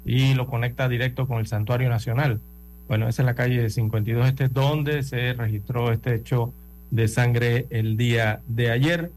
y 0.04 0.34
lo 0.34 0.46
conecta 0.46 0.88
directo 0.88 1.26
con 1.26 1.38
el 1.38 1.46
Santuario 1.46 1.88
Nacional. 1.88 2.40
Bueno, 2.88 3.08
esa 3.08 3.22
es 3.22 3.26
la 3.26 3.34
calle 3.34 3.70
52 3.70 4.28
Este, 4.28 4.48
donde 4.48 5.02
se 5.02 5.32
registró 5.32 5.92
este 5.92 6.14
hecho 6.14 6.52
de 6.90 7.08
sangre 7.08 7.66
el 7.70 7.96
día 7.96 8.40
de 8.48 8.70
ayer, 8.70 9.10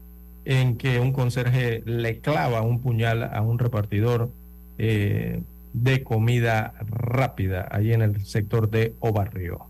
en 0.46 0.76
que 0.76 0.98
un 0.98 1.12
conserje 1.12 1.82
le 1.84 2.20
clava 2.20 2.62
un 2.62 2.80
puñal 2.80 3.24
a 3.24 3.42
un 3.42 3.58
repartidor 3.58 4.30
eh, 4.78 5.42
de 5.74 6.04
comida 6.04 6.72
rápida, 6.88 7.68
allí 7.70 7.92
en 7.92 8.00
el 8.00 8.24
sector 8.24 8.70
de 8.70 8.94
Obarrio. 9.00 9.66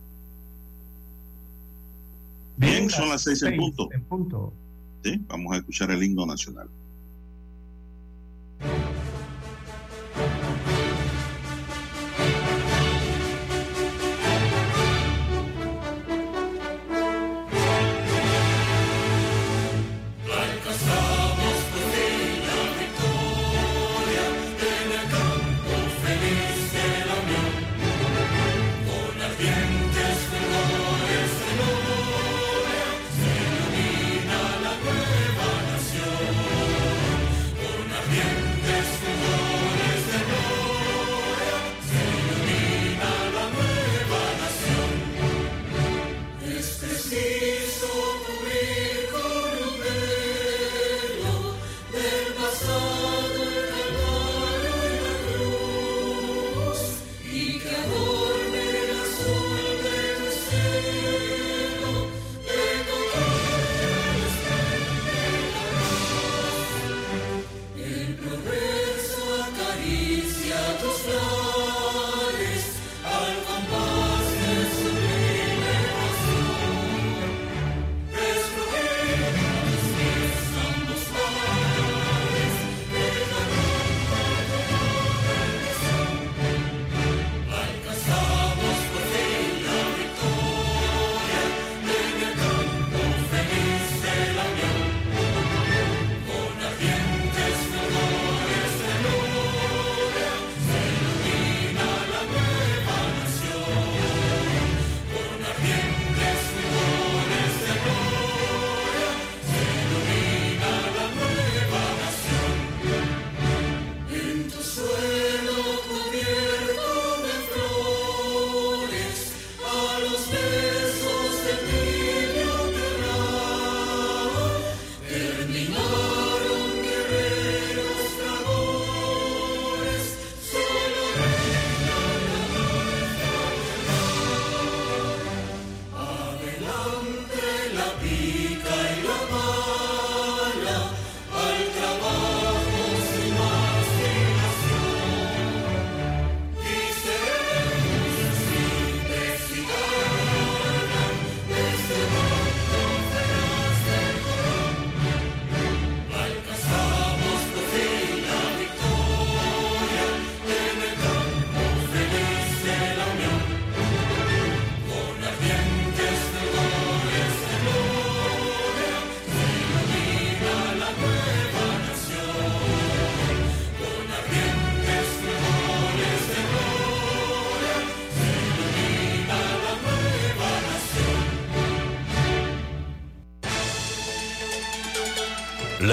Bien, 2.56 2.88
son 2.88 3.08
las 3.08 3.22
seis 3.22 3.42
en 3.42 3.56
punto. 3.56 3.88
En 3.90 4.02
punto. 4.02 4.52
Sí, 5.02 5.20
vamos 5.26 5.54
a 5.54 5.56
escuchar 5.56 5.90
el 5.90 6.02
himno 6.02 6.24
nacional. 6.26 6.68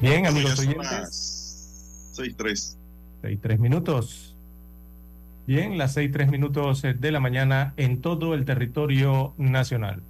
Bien, 0.00 0.26
amigos 0.26 0.58
oyentes. 0.58 2.10
seis 2.12 2.34
tres. 2.34 2.78
Seis, 3.20 3.38
tres 3.42 3.60
minutos. 3.60 4.34
Bien, 5.46 5.76
las 5.76 5.92
seis, 5.92 6.10
tres 6.10 6.30
minutos 6.30 6.82
eh, 6.84 6.94
de 6.94 7.12
la 7.12 7.20
mañana 7.20 7.74
en 7.76 8.00
todo 8.00 8.32
el 8.32 8.46
territorio 8.46 9.34
nacional. 9.36 10.00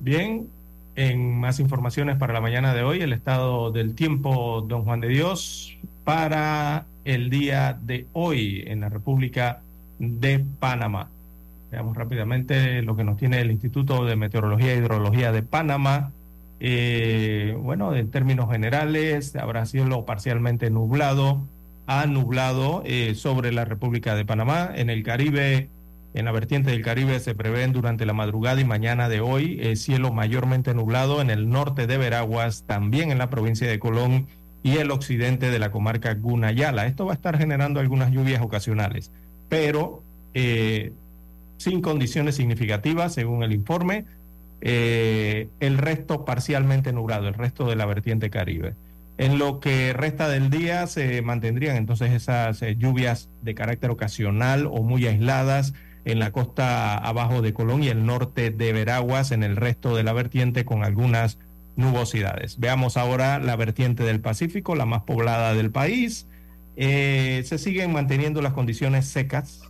Bien, 0.00 0.48
en 0.96 1.38
más 1.38 1.60
informaciones 1.60 2.16
para 2.16 2.32
la 2.32 2.40
mañana 2.40 2.74
de 2.74 2.82
hoy, 2.82 3.00
el 3.00 3.12
estado 3.12 3.70
del 3.70 3.94
tiempo, 3.94 4.64
don 4.66 4.82
Juan 4.82 5.00
de 5.00 5.08
Dios, 5.08 5.76
para 6.02 6.86
el 7.04 7.30
día 7.30 7.78
de 7.80 8.06
hoy 8.14 8.64
en 8.66 8.80
la 8.80 8.88
República 8.88 9.60
de 10.00 10.44
Panamá. 10.58 11.08
Veamos 11.70 11.96
rápidamente 11.96 12.82
lo 12.82 12.96
que 12.96 13.04
nos 13.04 13.16
tiene 13.16 13.40
el 13.40 13.52
Instituto 13.52 14.04
de 14.04 14.16
Meteorología 14.16 14.74
e 14.74 14.78
Hidrología 14.78 15.30
de 15.30 15.44
Panamá. 15.44 16.10
Eh, 16.64 17.56
bueno, 17.58 17.92
en 17.96 18.12
términos 18.12 18.48
generales, 18.48 19.34
habrá 19.34 19.66
cielo 19.66 20.04
parcialmente 20.04 20.70
nublado, 20.70 21.42
ha 21.88 22.06
nublado 22.06 22.84
eh, 22.86 23.16
sobre 23.16 23.50
la 23.50 23.64
República 23.64 24.14
de 24.14 24.24
Panamá. 24.24 24.70
En 24.72 24.88
el 24.88 25.02
Caribe, 25.02 25.70
en 26.14 26.24
la 26.24 26.30
vertiente 26.30 26.70
del 26.70 26.82
Caribe, 26.82 27.18
se 27.18 27.34
prevén 27.34 27.72
durante 27.72 28.06
la 28.06 28.12
madrugada 28.12 28.60
y 28.60 28.64
mañana 28.64 29.08
de 29.08 29.20
hoy 29.20 29.58
eh, 29.60 29.74
cielo 29.74 30.12
mayormente 30.12 30.72
nublado 30.72 31.20
en 31.20 31.30
el 31.30 31.48
norte 31.48 31.88
de 31.88 31.98
Veraguas, 31.98 32.62
también 32.64 33.10
en 33.10 33.18
la 33.18 33.28
provincia 33.28 33.68
de 33.68 33.80
Colón 33.80 34.28
y 34.62 34.76
el 34.76 34.92
occidente 34.92 35.50
de 35.50 35.58
la 35.58 35.72
comarca 35.72 36.14
Gunayala. 36.14 36.86
Esto 36.86 37.06
va 37.06 37.10
a 37.10 37.16
estar 37.16 37.38
generando 37.38 37.80
algunas 37.80 38.12
lluvias 38.12 38.40
ocasionales, 38.40 39.10
pero 39.48 40.04
eh, 40.32 40.92
sin 41.56 41.80
condiciones 41.80 42.36
significativas, 42.36 43.14
según 43.14 43.42
el 43.42 43.52
informe. 43.52 44.04
Eh, 44.64 45.48
el 45.58 45.76
resto 45.76 46.24
parcialmente 46.24 46.92
nublado, 46.92 47.26
el 47.26 47.34
resto 47.34 47.68
de 47.68 47.74
la 47.74 47.84
vertiente 47.84 48.30
caribe. 48.30 48.74
En 49.18 49.38
lo 49.38 49.58
que 49.58 49.92
resta 49.92 50.28
del 50.28 50.50
día 50.50 50.86
se 50.86 51.20
mantendrían 51.20 51.76
entonces 51.76 52.12
esas 52.12 52.62
eh, 52.62 52.76
lluvias 52.78 53.28
de 53.42 53.56
carácter 53.56 53.90
ocasional 53.90 54.66
o 54.66 54.82
muy 54.82 55.06
aisladas 55.06 55.74
en 56.04 56.20
la 56.20 56.30
costa 56.30 56.96
abajo 56.96 57.42
de 57.42 57.52
Colón 57.52 57.82
y 57.82 57.88
el 57.88 58.06
norte 58.06 58.50
de 58.50 58.72
Veraguas, 58.72 59.32
en 59.32 59.42
el 59.42 59.56
resto 59.56 59.96
de 59.96 60.04
la 60.04 60.12
vertiente 60.12 60.64
con 60.64 60.84
algunas 60.84 61.38
nubosidades. 61.74 62.58
Veamos 62.60 62.96
ahora 62.96 63.40
la 63.40 63.56
vertiente 63.56 64.04
del 64.04 64.20
Pacífico, 64.20 64.76
la 64.76 64.86
más 64.86 65.02
poblada 65.02 65.54
del 65.54 65.72
país. 65.72 66.28
Eh, 66.76 67.42
se 67.44 67.58
siguen 67.58 67.92
manteniendo 67.92 68.42
las 68.42 68.52
condiciones 68.52 69.06
secas, 69.06 69.62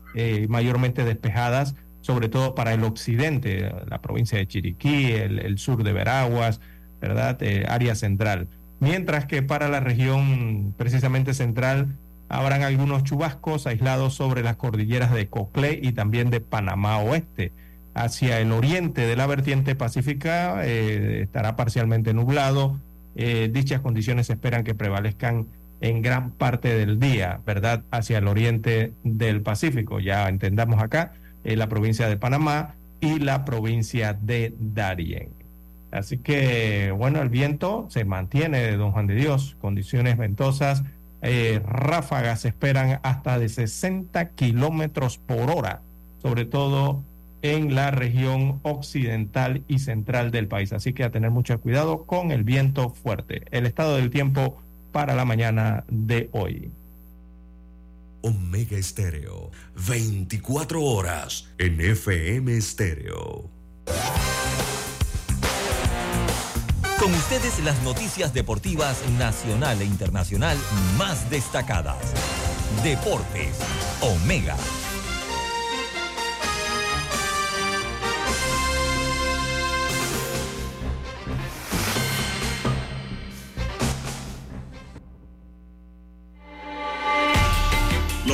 mayormente 0.48 1.04
despejadas, 1.04 1.74
sobre 2.02 2.28
todo 2.28 2.54
para 2.54 2.74
el 2.74 2.84
occidente, 2.84 3.72
la 3.88 4.02
provincia 4.02 4.36
de 4.36 4.46
Chiriquí, 4.46 5.12
el, 5.12 5.58
sur 5.58 5.82
de 5.82 5.92
Veraguas, 5.92 6.60
¿verdad? 7.00 7.42
Eh, 7.42 7.64
área 7.68 7.94
central. 7.94 8.48
Mientras 8.80 9.24
que 9.26 9.42
para 9.42 9.68
la 9.68 9.80
región 9.80 10.74
precisamente 10.76 11.32
central 11.32 11.96
habrán 12.28 12.62
algunos 12.62 13.04
chubascos 13.04 13.66
aislados 13.66 14.14
sobre 14.14 14.42
las 14.42 14.56
cordilleras 14.56 15.12
de 15.12 15.28
Coclé 15.28 15.78
y 15.80 15.92
también 15.92 16.30
de 16.30 16.40
Panamá 16.40 16.98
Oeste. 16.98 17.52
Hacia 17.94 18.40
el 18.40 18.52
oriente 18.52 19.02
de 19.02 19.16
la 19.16 19.26
vertiente 19.26 19.74
pacífica 19.74 20.64
eh, 20.64 21.20
estará 21.22 21.56
parcialmente 21.56 22.14
nublado. 22.14 22.80
Eh, 23.14 23.50
dichas 23.52 23.80
condiciones 23.80 24.28
se 24.28 24.32
esperan 24.32 24.64
que 24.64 24.74
prevalezcan 24.74 25.46
en 25.82 26.00
gran 26.00 26.30
parte 26.30 26.74
del 26.74 26.98
día, 26.98 27.40
¿verdad? 27.44 27.82
Hacia 27.90 28.18
el 28.18 28.28
oriente 28.28 28.94
del 29.04 29.42
Pacífico. 29.42 30.00
Ya 30.00 30.28
entendamos 30.28 30.82
acá 30.82 31.12
la 31.44 31.68
provincia 31.68 32.08
de 32.08 32.16
Panamá 32.16 32.74
y 33.00 33.18
la 33.18 33.44
provincia 33.44 34.14
de 34.14 34.54
Darién. 34.58 35.30
Así 35.90 36.18
que, 36.18 36.90
bueno, 36.96 37.20
el 37.20 37.28
viento 37.28 37.86
se 37.90 38.04
mantiene, 38.04 38.72
don 38.76 38.92
Juan 38.92 39.06
de 39.06 39.14
Dios, 39.14 39.56
condiciones 39.60 40.16
ventosas, 40.16 40.82
eh, 41.20 41.60
ráfagas 41.64 42.40
se 42.40 42.48
esperan 42.48 42.98
hasta 43.02 43.38
de 43.38 43.48
60 43.48 44.30
kilómetros 44.30 45.18
por 45.18 45.50
hora, 45.50 45.82
sobre 46.20 46.46
todo 46.46 47.02
en 47.42 47.74
la 47.74 47.90
región 47.90 48.60
occidental 48.62 49.62
y 49.68 49.80
central 49.80 50.30
del 50.30 50.48
país. 50.48 50.72
Así 50.72 50.92
que 50.92 51.04
a 51.04 51.10
tener 51.10 51.30
mucho 51.30 51.60
cuidado 51.60 52.04
con 52.04 52.30
el 52.30 52.42
viento 52.42 52.90
fuerte. 52.90 53.42
El 53.50 53.66
estado 53.66 53.96
del 53.96 54.10
tiempo 54.10 54.56
para 54.92 55.14
la 55.14 55.24
mañana 55.24 55.84
de 55.88 56.28
hoy. 56.32 56.70
Omega 58.22 58.76
Estéreo, 58.76 59.50
24 59.74 60.82
horas 60.82 61.48
en 61.58 61.80
FM 61.80 62.56
Estéreo. 62.56 63.50
Con 66.98 67.12
ustedes 67.14 67.58
las 67.64 67.82
noticias 67.82 68.32
deportivas 68.32 69.02
nacional 69.18 69.82
e 69.82 69.84
internacional 69.84 70.56
más 70.96 71.28
destacadas. 71.30 71.98
Deportes, 72.84 73.58
Omega. 74.00 74.56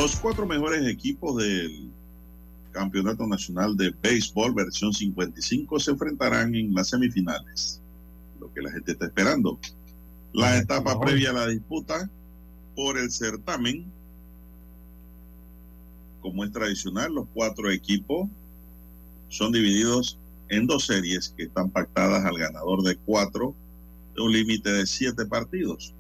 Los 0.01 0.15
cuatro 0.15 0.47
mejores 0.47 0.87
equipos 0.87 1.43
del 1.43 1.91
Campeonato 2.71 3.27
Nacional 3.27 3.77
de 3.77 3.93
Béisbol 4.01 4.55
versión 4.55 4.93
55 4.93 5.81
se 5.81 5.91
enfrentarán 5.91 6.55
en 6.55 6.73
las 6.73 6.91
semifinales, 6.91 7.81
lo 8.39 8.55
que 8.55 8.63
la 8.63 8.71
gente 8.71 8.93
está 8.93 9.07
esperando. 9.07 9.59
La 10.33 10.57
etapa 10.57 11.01
previa 11.01 11.31
a 11.31 11.33
la 11.33 11.49
disputa 11.49 12.09
por 12.77 12.97
el 12.97 13.11
certamen, 13.11 13.87
como 16.21 16.45
es 16.45 16.53
tradicional, 16.53 17.13
los 17.13 17.27
cuatro 17.35 17.69
equipos 17.69 18.29
son 19.31 19.51
divididos 19.51 20.17
en 20.49 20.69
dos 20.69 20.87
series 20.87 21.31
que 21.37 21.43
están 21.43 21.71
pactadas 21.71 22.25
al 22.25 22.39
ganador 22.39 22.85
de 22.85 22.95
cuatro 22.95 23.53
de 24.15 24.23
un 24.23 24.31
límite 24.31 24.71
de 24.71 24.87
siete 24.87 25.27
partidos. 25.27 25.93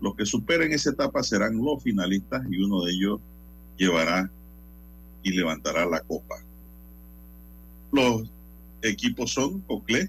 Los 0.00 0.14
que 0.16 0.24
superen 0.26 0.72
esa 0.72 0.90
etapa 0.90 1.22
serán 1.22 1.56
los 1.62 1.82
finalistas 1.82 2.42
y 2.50 2.62
uno 2.62 2.82
de 2.84 2.92
ellos 2.92 3.20
llevará 3.76 4.30
y 5.22 5.32
levantará 5.32 5.84
la 5.86 6.00
copa. 6.00 6.36
Los 7.92 8.30
equipos 8.82 9.32
son 9.32 9.60
Coclé, 9.62 10.08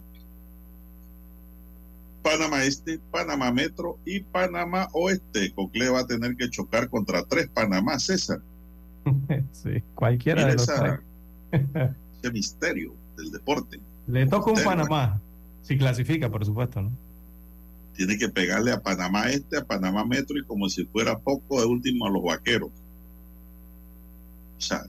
Panamá 2.23 2.63
Este, 2.63 2.99
Panamá 3.11 3.51
Metro 3.51 3.97
y 4.05 4.19
Panamá 4.21 4.87
Oeste. 4.93 5.51
Coclé 5.53 5.89
va 5.89 6.01
a 6.01 6.07
tener 6.07 6.35
que 6.35 6.49
chocar 6.49 6.87
contra 6.89 7.23
tres 7.23 7.49
Panamá, 7.49 7.99
César. 7.99 8.39
sí, 9.51 9.81
cualquiera 9.95 10.41
Mira 10.43 10.49
de 10.49 10.53
los 10.55 10.63
esa- 10.69 11.01
tres. 11.51 11.61
ese 12.21 12.31
misterio 12.31 12.93
del 13.17 13.31
deporte. 13.31 13.79
Le 14.07 14.27
toca 14.27 14.51
un 14.51 14.63
Panamá, 14.63 15.19
si 15.63 15.77
clasifica, 15.77 16.29
por 16.29 16.45
supuesto, 16.45 16.81
¿no? 16.81 16.91
Tiene 17.95 18.17
que 18.17 18.29
pegarle 18.29 18.71
a 18.71 18.81
Panamá 18.81 19.29
Este, 19.29 19.57
a 19.57 19.65
Panamá 19.65 20.05
Metro 20.05 20.37
y 20.37 20.45
como 20.45 20.69
si 20.69 20.85
fuera 20.85 21.19
poco 21.19 21.59
de 21.59 21.67
último 21.67 22.07
a 22.07 22.09
los 22.09 22.23
vaqueros. 22.23 22.69
O 24.57 24.61
sea, 24.61 24.83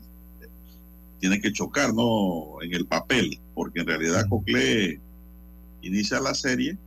tiene 1.18 1.40
que 1.40 1.52
chocar, 1.52 1.94
¿no? 1.94 2.62
En 2.62 2.72
el 2.74 2.86
papel, 2.86 3.38
porque 3.54 3.80
en 3.80 3.86
realidad 3.86 4.26
Cocle 4.28 5.00
inicia 5.82 6.20
la 6.20 6.34
serie 6.34 6.78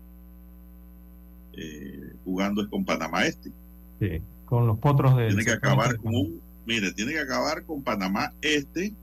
eh, 1.54 2.14
jugando 2.24 2.62
es 2.62 2.68
con 2.68 2.84
Panamá 2.84 3.26
Este. 3.26 3.52
Sí, 4.00 4.22
con 4.46 4.68
los 4.68 4.78
potros 4.80 5.16
de. 5.18 5.28
Tiene 5.28 5.46
que 5.46 5.52
acabar 5.52 5.98
con 5.98 6.16
un, 6.16 6.42
mire, 6.66 6.92
tiene 6.94 7.14
que 7.14 7.20
acabar 7.20 7.64
con 7.64 7.82
Panamá 7.82 8.34
Este 8.42 8.94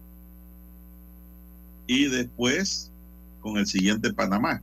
y 1.86 2.08
después 2.08 2.90
con 3.40 3.56
el 3.56 3.66
siguiente 3.66 4.12
Panamá. 4.12 4.62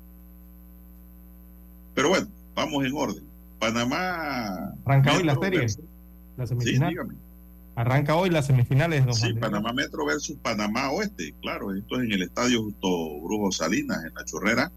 Pero 1.95 2.09
bueno, 2.09 2.27
vamos 2.55 2.85
en 2.85 2.93
orden. 2.93 3.23
Panamá. 3.59 4.73
Arranca 4.85 5.15
hoy 5.17 5.23
la 5.23 5.35
serie, 5.35 5.59
versus- 5.59 5.83
la 6.37 6.47
semifinal. 6.47 6.95
Arranca 7.75 8.15
hoy 8.15 8.29
las 8.29 8.45
semifinales. 8.47 9.03
sí, 9.15 9.33
Panamá 9.33 9.71
Metro 9.73 10.05
versus 10.05 10.35
Panamá 10.41 10.91
Oeste. 10.91 11.33
Claro, 11.41 11.73
esto 11.73 11.95
es 11.97 12.03
en 12.03 12.11
el 12.13 12.21
estadio 12.23 12.63
Justo 12.63 13.19
Brujo 13.21 13.51
Salinas, 13.51 14.03
en 14.03 14.13
la 14.13 14.25
Chorrera. 14.25 14.71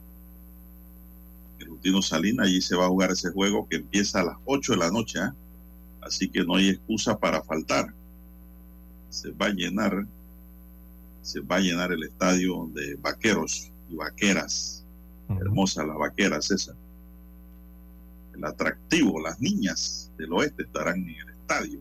El 1.58 1.68
Justino 1.68 2.02
Salinas, 2.02 2.46
allí 2.46 2.60
se 2.60 2.76
va 2.76 2.86
a 2.86 2.88
jugar 2.88 3.10
ese 3.12 3.30
juego 3.30 3.68
que 3.68 3.76
empieza 3.76 4.20
a 4.20 4.24
las 4.24 4.36
8 4.44 4.72
de 4.72 4.78
la 4.78 4.90
noche. 4.90 5.18
¿ah? 5.20 5.34
Así 6.00 6.28
que 6.28 6.44
no 6.44 6.56
hay 6.56 6.70
excusa 6.70 7.18
para 7.18 7.42
faltar. 7.42 7.92
Se 9.10 9.30
va 9.32 9.46
a 9.46 9.50
llenar, 9.50 10.04
se 11.22 11.40
va 11.40 11.56
a 11.56 11.60
llenar 11.60 11.92
el 11.92 12.02
estadio 12.04 12.68
de 12.74 12.96
vaqueros 12.96 13.70
y 13.90 13.94
vaqueras. 13.96 14.84
Hermosas 15.28 15.86
las 15.86 15.96
vaqueras, 15.96 16.46
César. 16.46 16.74
El 18.35 18.45
atractivo, 18.45 19.20
las 19.20 19.41
niñas 19.41 20.11
del 20.16 20.33
oeste 20.33 20.62
estarán 20.62 20.99
en 20.99 21.16
el 21.16 21.28
estadio 21.28 21.80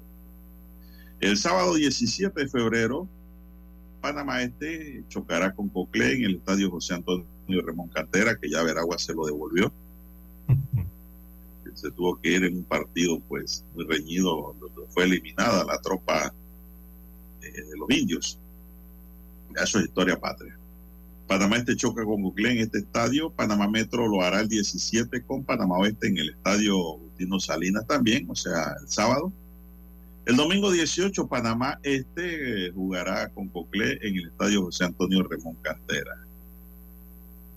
el 1.21 1.37
sábado 1.37 1.75
17 1.75 2.41
de 2.41 2.49
febrero, 2.49 3.07
Panamá 4.01 4.41
Este 4.41 5.03
chocará 5.07 5.53
con 5.53 5.69
Coclé 5.69 6.15
en 6.15 6.23
el 6.23 6.35
estadio 6.37 6.71
José 6.71 6.95
Antonio 6.95 7.27
Ramón 7.63 7.89
Cantera, 7.89 8.35
que 8.39 8.49
ya 8.49 8.63
Veragua 8.63 8.97
se 8.97 9.13
lo 9.13 9.27
devolvió. 9.27 9.71
se 11.75 11.91
tuvo 11.91 12.19
que 12.19 12.31
ir 12.31 12.43
en 12.43 12.57
un 12.57 12.63
partido 12.63 13.19
pues 13.29 13.63
muy 13.75 13.85
reñido, 13.85 14.55
donde 14.59 14.87
fue 14.89 15.03
eliminada 15.03 15.63
la 15.63 15.79
tropa 15.79 16.33
eh, 17.43 17.51
de 17.51 17.77
los 17.77 17.89
indios. 17.91 18.39
Eso 19.55 19.77
es 19.77 19.85
historia 19.85 20.19
patria. 20.19 20.57
Panamá 21.31 21.55
Este 21.55 21.77
choca 21.77 22.03
con 22.03 22.23
Coclé 22.23 22.51
en 22.51 22.57
este 22.57 22.79
estadio. 22.79 23.29
Panamá 23.29 23.65
Metro 23.65 24.05
lo 24.05 24.21
hará 24.21 24.41
el 24.41 24.49
17 24.49 25.23
con 25.23 25.45
Panamá 25.45 25.77
Oeste 25.77 26.09
en 26.09 26.17
el 26.17 26.31
estadio 26.31 26.77
Justino 26.97 27.39
Salinas 27.39 27.87
también, 27.87 28.29
o 28.29 28.35
sea, 28.35 28.75
el 28.81 28.89
sábado. 28.89 29.31
El 30.25 30.35
domingo 30.35 30.69
18, 30.69 31.29
Panamá 31.29 31.79
Este 31.83 32.69
jugará 32.71 33.29
con 33.29 33.47
Coclé 33.47 33.97
en 34.01 34.17
el 34.17 34.27
estadio 34.27 34.63
José 34.63 34.83
Antonio 34.83 35.23
Remón 35.23 35.55
Cantera. 35.61 36.17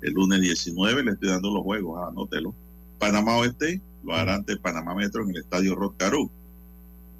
El 0.03 0.13
lunes 0.13 0.41
19 0.41 1.03
le 1.03 1.11
estoy 1.11 1.31
dando 1.31 1.53
los 1.53 1.65
juegos, 1.65 2.01
anótelo. 2.09 2.55
Panamá 3.01 3.39
Oeste 3.39 3.81
lo 4.05 4.15
hará 4.15 4.37
ante 4.37 4.57
Panamá 4.57 4.95
Metro 4.95 5.25
en 5.25 5.31
el 5.31 5.39
estadio 5.39 5.75
Roscarú. 5.75 6.31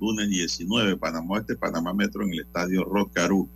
Lunes 0.01 0.29
19, 0.29 0.99
Panamá 0.99 1.35
Oeste, 1.35 1.57
Panamá 1.57 1.93
Metro 1.93 2.23
en 2.23 2.33
el 2.33 2.43
estadio 2.43 2.85
Roscarú. 2.85 3.49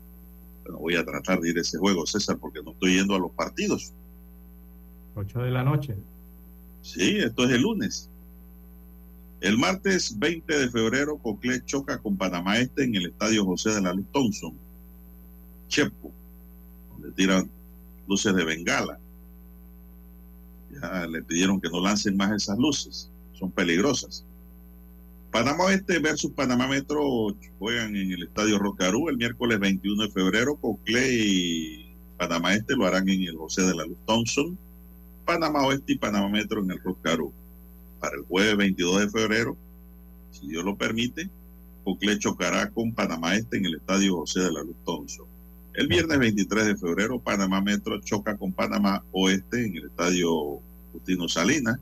Bueno, 0.69 0.81
voy 0.81 0.97
a 0.97 1.05
tratar 1.05 1.41
de 1.41 1.49
ir 1.49 1.57
a 1.57 1.63
ese 1.63 1.79
juego, 1.79 2.07
César, 2.07 2.37
porque 2.37 2.63
no 2.63 2.73
estoy 2.73 2.99
yendo 2.99 3.15
a 3.15 3.19
los 3.19 3.33
partidos. 3.33 3.95
8 5.15 5.39
de 5.41 5.51
la 5.51 5.65
noche. 5.65 5.97
Sí, 6.83 7.17
esto 7.17 7.45
es 7.45 7.53
el 7.53 7.63
lunes. 7.63 8.11
El 9.41 9.57
martes 9.57 10.19
20 10.19 10.59
de 10.59 10.69
febrero, 10.69 11.17
Coclé 11.17 11.65
choca 11.65 11.97
con 11.99 12.19
Panamá 12.19 12.59
Este 12.59 12.85
en 12.85 12.95
el 12.97 13.07
estadio 13.07 13.47
José 13.47 13.71
de 13.71 13.81
la 13.81 13.95
Luz 13.95 14.05
Thompson, 14.13 14.53
Chepo, 15.69 16.13
donde 16.91 17.13
tiran 17.13 17.49
luces 18.07 18.35
de 18.35 18.45
bengala. 18.45 18.99
Ya 20.71 21.07
le 21.07 21.23
pidieron 21.23 21.63
que 21.63 21.71
no 21.71 21.81
lancen 21.81 22.15
más 22.15 22.33
esas 22.33 22.59
luces, 22.59 23.11
son 23.33 23.51
peligrosas. 23.51 24.23
Panamá 25.31 25.65
Oeste 25.65 25.99
versus 25.99 26.33
Panamá 26.33 26.67
Metro 26.67 27.35
juegan 27.59 27.95
en 27.97 28.13
el 28.13 28.23
estadio 28.23 28.59
Rocarú 28.59 29.09
el 29.09 29.17
miércoles 29.17 29.59
21 29.59 30.05
de 30.05 30.11
febrero. 30.11 30.57
Coclé 30.57 31.09
y 31.13 31.95
Panamá 32.17 32.55
Este 32.55 32.75
lo 32.75 32.87
harán 32.87 33.09
en 33.09 33.23
el 33.23 33.37
José 33.37 33.63
de 33.63 33.75
la 33.75 33.85
Luz 33.85 33.99
Thompson. 34.07 34.59
Panamá 35.25 35.67
Oeste 35.67 35.93
y 35.93 35.99
Panamá 35.99 36.29
Metro 36.29 36.63
en 36.63 36.71
el 36.71 36.83
Rocarú 36.83 37.33
para 38.01 38.17
el 38.17 38.23
jueves 38.23 38.57
22 38.57 39.01
de 39.01 39.09
febrero, 39.11 39.57
si 40.31 40.49
Dios 40.49 40.65
lo 40.65 40.77
permite, 40.77 41.29
Cocle 41.85 42.19
chocará 42.19 42.71
con 42.71 42.93
Panamá 42.93 43.35
Este 43.35 43.57
en 43.57 43.67
el 43.67 43.77
Estadio 43.77 44.17
José 44.17 44.41
de 44.41 44.53
la 44.53 44.63
Luz 44.63 44.77
Thompson. 44.85 45.27
El 45.75 45.89
viernes 45.89 46.19
23 46.19 46.67
de 46.67 46.77
febrero, 46.77 47.21
Panamá 47.21 47.61
Metro 47.61 48.01
choca 48.01 48.37
con 48.37 48.53
Panamá 48.53 49.03
Oeste 49.13 49.65
en 49.65 49.77
el 49.77 49.87
Estadio 49.87 50.61
Justino 50.93 51.29
Salinas. 51.29 51.79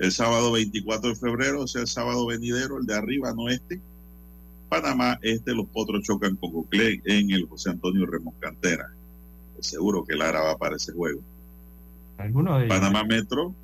El 0.00 0.10
sábado 0.10 0.50
24 0.50 1.10
de 1.10 1.14
febrero, 1.14 1.62
o 1.62 1.68
sea, 1.68 1.82
el 1.82 1.86
sábado 1.86 2.26
venidero, 2.26 2.78
el 2.78 2.86
de 2.86 2.96
arriba, 2.96 3.32
no 3.32 3.48
este, 3.48 3.80
Panamá 4.68 5.18
Este, 5.22 5.54
los 5.54 5.66
potros 5.68 6.02
chocan 6.02 6.34
con 6.36 6.52
Cocle 6.52 7.00
en 7.04 7.30
el 7.30 7.46
José 7.46 7.70
Antonio 7.70 8.04
Remos 8.06 8.34
Cantera. 8.40 8.90
Pues 9.54 9.68
seguro 9.68 10.04
que 10.04 10.16
Lara 10.16 10.42
va 10.42 10.56
para 10.56 10.76
ese 10.76 10.92
juego. 10.92 11.20
Panamá 12.68 13.04
Metro 13.04 13.54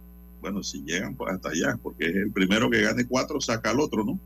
bueno, 0.47 0.63
si 0.63 0.81
llegan 0.83 1.17
pues, 1.17 1.35
hasta 1.35 1.49
allá, 1.49 1.77
porque 1.83 2.09
es 2.09 2.15
el 2.15 2.31
primero 2.31 2.71
que 2.71 2.81
gane 2.81 3.05
cuatro 3.05 3.41
saca 3.41 3.71
al 3.71 3.81
otro, 3.81 4.05
¿no? 4.05 4.17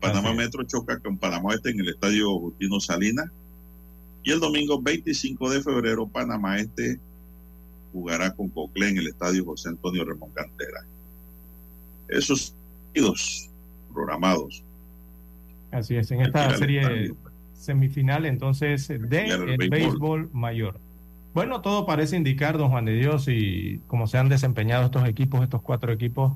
Panamá 0.00 0.34
Metro 0.34 0.64
choca 0.64 0.98
con 0.98 1.18
Panamá 1.18 1.54
Este 1.54 1.70
en 1.70 1.78
el 1.78 1.88
estadio 1.88 2.36
Justino 2.38 2.80
Salinas. 2.80 3.30
Y 4.24 4.32
el 4.32 4.40
domingo 4.40 4.82
25 4.82 5.50
de 5.50 5.62
febrero, 5.62 6.08
Panamá 6.08 6.58
Este 6.58 6.98
jugará 7.92 8.32
con 8.32 8.48
Coclé 8.48 8.88
en 8.88 8.98
el 8.98 9.06
estadio 9.06 9.44
José 9.44 9.68
Antonio 9.68 10.04
Ramón 10.04 10.30
Cantera. 10.34 10.84
Esos 12.08 12.54
partidos 12.86 13.50
programados. 13.92 14.62
Así 15.70 15.96
es, 15.96 16.10
en 16.10 16.22
esta 16.22 16.56
serie 16.56 17.12
semifinal 17.54 18.26
entonces 18.26 18.88
de 18.88 19.56
béisbol 19.70 20.30
mayor. 20.32 20.78
Bueno, 21.34 21.60
todo 21.60 21.84
parece 21.84 22.16
indicar, 22.16 22.56
don 22.56 22.70
Juan 22.70 22.86
de 22.86 22.94
Dios, 22.94 23.28
y 23.28 23.80
cómo 23.88 24.06
se 24.06 24.16
han 24.16 24.30
desempeñado 24.30 24.86
estos 24.86 25.06
equipos, 25.06 25.42
estos 25.42 25.60
cuatro 25.60 25.92
equipos, 25.92 26.32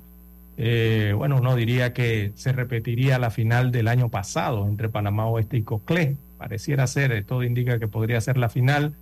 eh, 0.63 1.15
bueno, 1.17 1.39
uno 1.39 1.57
diría 1.57 1.95
que 1.95 2.33
se 2.35 2.53
repetiría 2.53 3.19
la 3.19 3.31
final 3.31 3.73
del 3.73 3.89
año 3.89 4.11
pasado 4.11 4.69
entre 4.69 4.91
Panamá 4.91 5.27
Oeste 5.27 5.57
y 5.57 5.63
Coclé. 5.63 6.17
Pareciera 6.37 6.87
ser, 6.87 7.13
eh, 7.13 7.23
todo 7.23 7.45
indica 7.45 7.79
que 7.79 7.89
podría 7.89 8.21
ser 8.21 8.37
la 8.37 8.51
final 8.51 8.95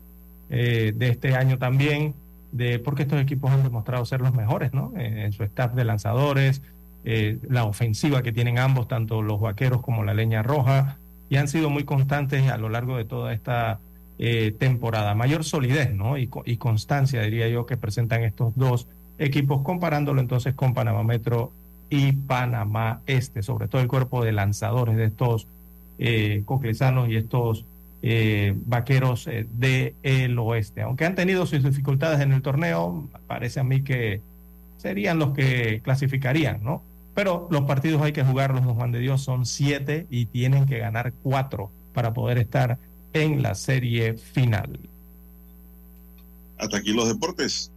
eh, 0.50 0.92
de 0.94 1.08
este 1.08 1.34
año 1.34 1.58
también, 1.58 2.14
de, 2.52 2.78
porque 2.78 3.02
estos 3.02 3.20
equipos 3.20 3.50
han 3.50 3.62
demostrado 3.62 4.04
ser 4.04 4.20
los 4.20 4.34
mejores, 4.34 4.72
¿no? 4.72 4.92
En, 4.96 5.32
su 5.32 5.42
staff 5.44 5.74
de 5.74 5.84
lanzadores, 5.84 6.62
la 7.04 7.64
ofensiva 7.64 8.22
que 8.22 8.32
tienen 8.32 8.58
ambos, 8.58 8.86
tanto 8.86 9.22
los 9.22 9.40
vaqueros 9.40 9.80
como 9.80 10.04
la 10.04 10.12
leña 10.12 10.42
roja, 10.42 10.98
y 11.30 11.36
han 11.36 11.48
sido 11.48 11.70
muy 11.70 11.84
constantes 11.84 12.50
a 12.50 12.58
lo 12.58 12.68
largo 12.68 12.96
de 12.96 13.04
toda 13.04 13.32
esta 13.32 13.78
eh, 14.18 14.54
temporada. 14.58 15.14
Mayor 15.14 15.44
solidez 15.44 15.94
¿no? 15.94 16.16
y, 16.18 16.26
constancia, 16.56 17.22
diría 17.22 17.48
yo, 17.48 17.66
que 17.66 17.76
presentan 17.76 18.24
estos 18.24 18.52
dos 18.56 18.88
equipos, 19.18 19.62
comparándolo 19.62 20.20
entonces 20.20 20.54
con 20.54 20.74
Panamá 20.74 21.02
Metro 21.02 21.52
y 21.90 22.12
Panamá 22.12 23.00
Este, 23.06 23.42
sobre 23.42 23.68
todo 23.68 23.80
el 23.80 23.88
cuerpo 23.88 24.24
de 24.24 24.32
lanzadores 24.32 24.96
de 24.96 25.04
estos 25.04 25.46
eh, 25.98 26.42
coclesanos 26.44 27.08
y 27.08 27.16
estos 27.16 27.64
eh, 28.02 28.54
vaqueros 28.66 29.26
eh, 29.26 29.46
del 29.50 30.38
oeste. 30.38 30.82
Aunque 30.82 31.04
han 31.04 31.14
tenido 31.14 31.46
sus 31.46 31.62
dificultades 31.62 32.20
en 32.20 32.32
el 32.32 32.42
torneo, 32.42 33.08
parece 33.26 33.60
a 33.60 33.64
mí 33.64 33.82
que 33.82 34.20
serían 34.76 35.18
los 35.18 35.32
que 35.32 35.80
clasificarían, 35.82 36.62
¿no? 36.62 36.82
Pero 37.14 37.48
los 37.50 37.62
partidos 37.62 38.00
hay 38.02 38.12
que 38.12 38.22
jugarlos, 38.22 38.64
don 38.64 38.76
Juan 38.76 38.92
de 38.92 39.00
Dios, 39.00 39.22
son 39.22 39.44
siete 39.44 40.06
y 40.08 40.26
tienen 40.26 40.66
que 40.66 40.78
ganar 40.78 41.12
cuatro 41.22 41.70
para 41.92 42.14
poder 42.14 42.38
estar 42.38 42.78
en 43.12 43.42
la 43.42 43.56
serie 43.56 44.14
final. 44.14 44.78
Hasta 46.58 46.76
aquí 46.76 46.92
los 46.92 47.08
deportes. 47.08 47.72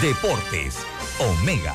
Deportes, 0.00 0.78
Omega. 1.18 1.74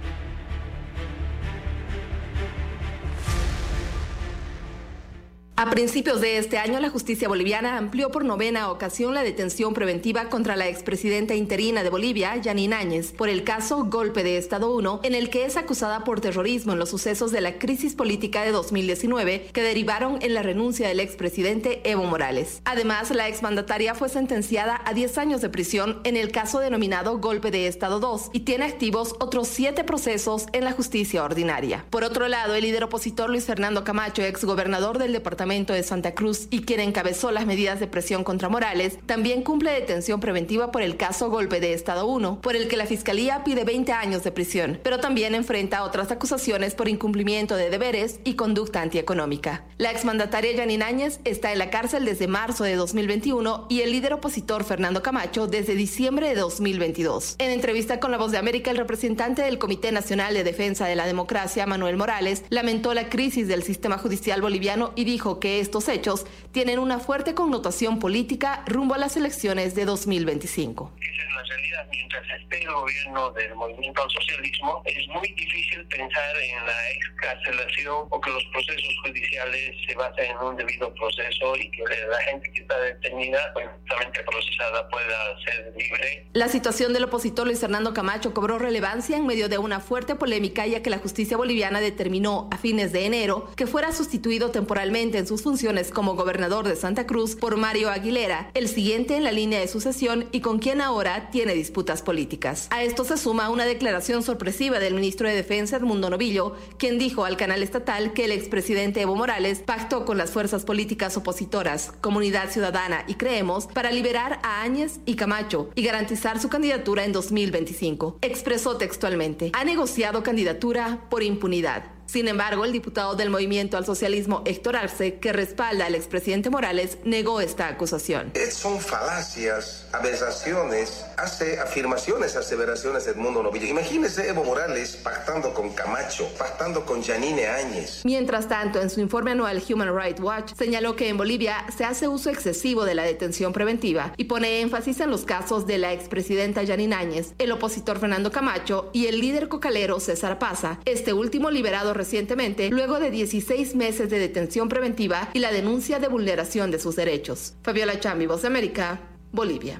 A 5.61 5.69
principios 5.69 6.21
de 6.21 6.39
este 6.39 6.57
año, 6.57 6.79
la 6.79 6.89
justicia 6.89 7.27
boliviana 7.27 7.77
amplió 7.77 8.09
por 8.09 8.25
novena 8.25 8.71
ocasión 8.71 9.13
la 9.13 9.21
detención 9.21 9.75
preventiva 9.75 10.27
contra 10.27 10.55
la 10.55 10.67
expresidenta 10.67 11.35
interina 11.35 11.83
de 11.83 11.91
Bolivia, 11.91 12.35
Yanine 12.37 12.75
Áñez, 12.75 13.11
por 13.11 13.29
el 13.29 13.43
caso 13.43 13.85
Golpe 13.85 14.23
de 14.23 14.37
Estado 14.37 14.75
1, 14.75 15.01
en 15.03 15.13
el 15.13 15.29
que 15.29 15.45
es 15.45 15.57
acusada 15.57 16.03
por 16.03 16.19
terrorismo 16.19 16.73
en 16.73 16.79
los 16.79 16.89
sucesos 16.89 17.31
de 17.31 17.41
la 17.41 17.59
crisis 17.59 17.93
política 17.93 18.41
de 18.41 18.49
2019 18.49 19.49
que 19.53 19.61
derivaron 19.61 20.17
en 20.23 20.33
la 20.33 20.41
renuncia 20.41 20.87
del 20.87 20.99
expresidente 20.99 21.87
Evo 21.87 22.05
Morales. 22.05 22.63
Además, 22.65 23.11
la 23.11 23.27
exmandataria 23.27 23.93
fue 23.93 24.09
sentenciada 24.09 24.81
a 24.83 24.95
10 24.95 25.19
años 25.19 25.41
de 25.41 25.49
prisión 25.49 26.01
en 26.05 26.17
el 26.17 26.31
caso 26.31 26.59
denominado 26.59 27.19
Golpe 27.19 27.51
de 27.51 27.67
Estado 27.67 27.99
2 27.99 28.31
y 28.33 28.39
tiene 28.39 28.65
activos 28.65 29.13
otros 29.19 29.47
siete 29.47 29.83
procesos 29.83 30.47
en 30.53 30.63
la 30.63 30.71
justicia 30.71 31.23
ordinaria. 31.23 31.85
Por 31.91 32.03
otro 32.03 32.27
lado, 32.27 32.55
el 32.55 32.63
líder 32.63 32.85
opositor 32.85 33.29
Luis 33.29 33.45
Fernando 33.45 33.83
Camacho, 33.83 34.23
exgobernador 34.23 34.97
del 34.97 35.13
departamento 35.13 35.50
de 35.51 35.83
Santa 35.83 36.15
Cruz 36.15 36.47
y 36.49 36.61
quien 36.61 36.79
encabezó 36.79 37.29
las 37.29 37.45
medidas 37.45 37.81
de 37.81 37.87
presión 37.87 38.23
contra 38.23 38.47
Morales, 38.47 38.97
también 39.05 39.43
cumple 39.43 39.71
detención 39.71 40.21
preventiva 40.21 40.71
por 40.71 40.81
el 40.81 40.95
caso 40.95 41.29
Golpe 41.29 41.59
de 41.59 41.73
Estado 41.73 42.05
1, 42.05 42.39
por 42.39 42.55
el 42.55 42.69
que 42.69 42.77
la 42.77 42.85
Fiscalía 42.85 43.43
pide 43.43 43.65
20 43.65 43.91
años 43.91 44.23
de 44.23 44.31
prisión, 44.31 44.79
pero 44.81 45.01
también 45.01 45.35
enfrenta 45.35 45.83
otras 45.83 46.09
acusaciones 46.09 46.73
por 46.73 46.87
incumplimiento 46.87 47.57
de 47.57 47.69
deberes 47.69 48.21
y 48.23 48.35
conducta 48.35 48.81
antieconómica. 48.81 49.65
La 49.77 49.91
exmandataria 49.91 50.55
Janine 50.55 50.85
Áñez 50.85 51.19
está 51.25 51.51
en 51.51 51.59
la 51.59 51.69
cárcel 51.69 52.05
desde 52.05 52.29
marzo 52.29 52.63
de 52.63 52.77
2021 52.77 53.65
y 53.67 53.81
el 53.81 53.91
líder 53.91 54.13
opositor 54.13 54.63
Fernando 54.63 55.03
Camacho 55.03 55.47
desde 55.47 55.75
diciembre 55.75 56.29
de 56.29 56.35
2022. 56.35 57.35
En 57.39 57.51
entrevista 57.51 57.99
con 57.99 58.11
La 58.11 58.17
Voz 58.17 58.31
de 58.31 58.37
América, 58.37 58.71
el 58.71 58.77
representante 58.77 59.41
del 59.41 59.57
Comité 59.57 59.91
Nacional 59.91 60.33
de 60.33 60.45
Defensa 60.45 60.85
de 60.87 60.95
la 60.95 61.07
Democracia, 61.07 61.65
Manuel 61.65 61.97
Morales, 61.97 62.45
lamentó 62.49 62.93
la 62.93 63.09
crisis 63.09 63.49
del 63.49 63.63
sistema 63.63 63.97
judicial 63.97 64.41
boliviano 64.41 64.93
y 64.95 65.03
dijo 65.03 65.30
que 65.39 65.59
estos 65.59 65.87
hechos 65.87 66.25
tienen 66.51 66.79
una 66.79 66.99
fuerte 66.99 67.33
connotación 67.33 67.99
política 67.99 68.63
rumbo 68.67 68.95
a 68.95 68.97
las 68.97 69.17
elecciones 69.17 69.75
de 69.75 69.85
2025. 69.85 70.91
Esa 71.01 71.11
es 71.11 71.35
la 71.35 71.43
realidad. 71.43 71.87
Mientras 71.91 72.23
esté 72.41 72.63
el 72.63 72.71
gobierno 72.71 73.31
del 73.31 73.55
movimiento 73.55 74.01
al 74.03 74.09
socialismo, 74.09 74.81
es 74.85 75.07
muy 75.07 75.27
difícil 75.33 75.85
pensar 75.87 76.35
en 76.37 76.65
la 76.65 76.91
excarcelación 76.91 78.07
o 78.09 78.21
que 78.21 78.29
los 78.31 78.43
procesos 78.45 78.93
judiciales 79.03 79.75
se 79.87 79.95
basen 79.95 80.31
en 80.31 80.37
un 80.37 80.55
debido 80.55 80.93
proceso 80.93 81.55
y 81.55 81.69
que 81.71 81.83
la 82.09 82.21
gente 82.23 82.51
que 82.51 82.61
está 82.61 82.79
detenida, 82.79 83.39
pues, 83.53 83.67
justamente 83.79 84.23
procesada, 84.23 84.87
pueda 84.89 85.39
ser 85.45 85.73
libre. 85.77 86.25
La 86.33 86.47
situación 86.47 86.93
del 86.93 87.05
opositor 87.05 87.45
Luis 87.45 87.59
Fernando 87.59 87.93
Camacho 87.93 88.33
cobró 88.33 88.59
relevancia 88.59 89.17
en 89.17 89.25
medio 89.25 89.49
de 89.49 89.57
una 89.57 89.79
fuerte 89.79 90.15
polémica 90.15 90.65
ya 90.65 90.81
que 90.81 90.89
la 90.89 90.99
justicia 90.99 91.37
boliviana 91.37 91.79
determinó 91.79 92.47
a 92.51 92.57
fines 92.57 92.91
de 92.91 93.05
enero 93.05 93.51
que 93.55 93.67
fuera 93.67 93.91
sustituido 93.91 94.51
temporalmente 94.51 95.17
en 95.21 95.27
sus 95.27 95.43
funciones 95.43 95.91
como 95.91 96.15
gobernador 96.15 96.67
de 96.67 96.75
Santa 96.75 97.05
Cruz 97.05 97.35
por 97.35 97.55
Mario 97.55 97.91
Aguilera, 97.91 98.49
el 98.55 98.67
siguiente 98.67 99.15
en 99.15 99.23
la 99.23 99.31
línea 99.31 99.59
de 99.59 99.67
sucesión 99.67 100.25
y 100.31 100.41
con 100.41 100.57
quien 100.57 100.81
ahora 100.81 101.29
tiene 101.29 101.53
disputas 101.53 102.01
políticas. 102.01 102.67
A 102.71 102.81
esto 102.83 103.05
se 103.05 103.17
suma 103.17 103.51
una 103.51 103.65
declaración 103.65 104.23
sorpresiva 104.23 104.79
del 104.79 104.95
ministro 104.95 105.29
de 105.29 105.35
Defensa 105.35 105.77
Edmundo 105.77 106.09
Novillo, 106.09 106.55
quien 106.77 106.97
dijo 106.97 107.23
al 107.23 107.37
canal 107.37 107.61
estatal 107.61 108.13
que 108.13 108.25
el 108.25 108.31
expresidente 108.31 109.01
Evo 109.01 109.15
Morales 109.15 109.59
pactó 109.59 110.05
con 110.05 110.17
las 110.17 110.31
fuerzas 110.31 110.65
políticas 110.65 111.15
opositoras, 111.17 111.93
Comunidad 112.01 112.49
Ciudadana 112.49 113.03
y 113.07 113.13
Creemos 113.13 113.67
para 113.67 113.91
liberar 113.91 114.39
a 114.41 114.63
Áñez 114.63 115.01
y 115.05 115.15
Camacho 115.15 115.69
y 115.75 115.83
garantizar 115.83 116.39
su 116.41 116.49
candidatura 116.49 117.05
en 117.05 117.11
2025. 117.11 118.17
Expresó 118.21 118.77
textualmente, 118.77 119.51
ha 119.53 119.63
negociado 119.65 120.23
candidatura 120.23 121.05
por 121.11 121.21
impunidad. 121.21 122.00
Sin 122.11 122.27
embargo, 122.27 122.65
el 122.65 122.73
diputado 122.73 123.15
del 123.15 123.29
Movimiento 123.29 123.77
al 123.77 123.85
Socialismo, 123.85 124.41
Héctor 124.43 124.75
Arce, 124.75 125.13
que 125.19 125.31
respalda 125.31 125.85
al 125.85 125.95
expresidente 125.95 126.49
Morales, 126.49 126.97
negó 127.05 127.39
esta 127.39 127.69
acusación. 127.69 128.33
Son 128.51 128.81
falacias, 128.81 129.87
aberraciones, 129.93 131.05
hace 131.15 131.57
afirmaciones, 131.61 132.35
aseveraciones 132.35 133.07
Edmundo 133.07 133.41
Novillo. 133.41 133.65
Imagínese 133.65 134.27
Evo 134.27 134.43
Morales 134.43 134.97
pactando 134.97 135.53
con 135.53 135.69
Camacho, 135.69 136.27
pactando 136.37 136.85
con 136.85 137.01
Janine 137.01 137.47
Áñez. 137.47 138.01
Mientras 138.03 138.49
tanto, 138.49 138.81
en 138.81 138.89
su 138.89 138.99
informe 138.99 139.31
anual 139.31 139.63
Human 139.69 139.95
Rights 139.97 140.19
Watch, 140.19 140.53
señaló 140.53 140.97
que 140.97 141.07
en 141.07 141.15
Bolivia 141.15 141.65
se 141.73 141.85
hace 141.85 142.09
uso 142.09 142.29
excesivo 142.29 142.83
de 142.83 142.93
la 142.93 143.03
detención 143.03 143.53
preventiva 143.53 144.11
y 144.17 144.25
pone 144.25 144.59
énfasis 144.59 144.99
en 144.99 145.11
los 145.11 145.23
casos 145.23 145.65
de 145.65 145.77
la 145.77 145.93
expresidenta 145.93 146.67
Janine 146.67 146.93
Áñez, 146.93 147.35
el 147.37 147.53
opositor 147.53 147.99
Fernando 147.99 148.33
Camacho 148.33 148.89
y 148.91 149.05
el 149.05 149.21
líder 149.21 149.47
cocalero 149.47 150.01
César 150.01 150.39
Paza, 150.39 150.77
este 150.83 151.13
último 151.13 151.49
liberado 151.51 152.00
recientemente 152.01 152.69
luego 152.69 152.99
de 152.99 153.11
16 153.11 153.75
meses 153.75 154.09
de 154.09 154.17
detención 154.17 154.69
preventiva 154.69 155.29
y 155.33 155.39
la 155.39 155.51
denuncia 155.51 155.99
de 155.99 156.07
vulneración 156.07 156.71
de 156.71 156.79
sus 156.79 156.95
derechos. 156.95 157.53
Fabiola 157.61 157.99
Chambi, 157.99 158.25
Voz 158.25 158.41
de 158.41 158.47
América, 158.47 158.99
Bolivia. 159.31 159.79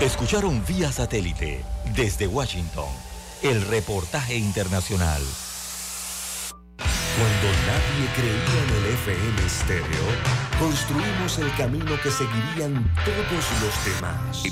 Escucharon 0.00 0.60
vía 0.66 0.90
satélite 0.90 1.64
desde 1.94 2.26
Washington 2.26 2.88
el 3.42 3.62
reportaje 3.62 4.36
internacional. 4.36 5.22
Cuando 7.16 7.46
nadie 7.68 8.08
creía 8.16 8.58
en 8.64 8.70
el 8.74 8.86
FM 8.94 9.46
estéreo, 9.46 10.06
construimos 10.58 11.38
el 11.38 11.54
camino 11.56 11.96
que 12.02 12.10
seguirían 12.10 12.92
todos 13.04 13.44
los 13.62 13.84
demás. 13.84 14.42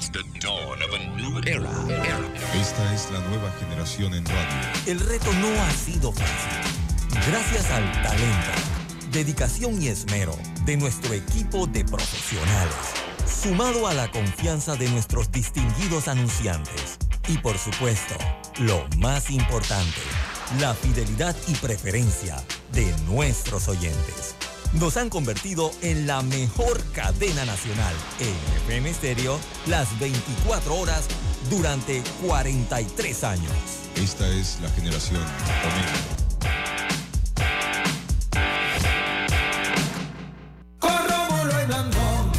Esta 2.55 2.95
es 2.95 3.11
la 3.11 3.19
nueva 3.19 3.51
generación 3.59 4.15
en 4.15 4.25
radio. 4.27 4.71
El 4.87 5.01
reto 5.01 5.33
no 5.33 5.49
ha 5.61 5.71
sido 5.73 6.13
fácil. 6.13 6.73
Gracias 7.29 7.69
al 7.73 7.91
talento, 8.01 8.53
dedicación 9.11 9.83
y 9.83 9.89
esmero 9.89 10.39
de 10.65 10.77
nuestro 10.77 11.15
equipo 11.15 11.67
de 11.67 11.85
profesionales, 11.85 12.95
sumado 13.27 13.89
a 13.89 13.95
la 13.95 14.09
confianza 14.13 14.77
de 14.77 14.89
nuestros 14.89 15.33
distinguidos 15.33 16.07
anunciantes 16.07 16.99
y 17.29 17.39
por 17.39 17.57
supuesto, 17.59 18.15
lo 18.59 18.87
más 18.99 19.31
importante, 19.31 20.01
la 20.61 20.75
fidelidad 20.75 21.35
y 21.49 21.55
preferencia 21.55 22.37
de 22.73 22.93
nuestros 23.09 23.69
oyentes. 23.69 24.35
Nos 24.75 24.97
han 24.97 25.09
convertido 25.11 25.71
en 25.83 26.07
la 26.07 26.23
mejor 26.23 26.83
cadena 26.93 27.45
nacional 27.45 27.95
en 28.21 28.35
FM 28.65 28.91
Estéreo 28.91 29.39
las 29.67 29.99
24 29.99 30.75
horas 30.75 31.05
durante 31.51 32.03
43 32.27 33.25
años. 33.25 33.53
Esta 33.97 34.27
es 34.29 34.59
la 34.63 34.69
generación 34.71 35.21
Omega. 35.21 35.93
Con 40.79 41.09
Rómulo 41.09 41.63
y 41.63 41.67
Blandón, 41.67 42.33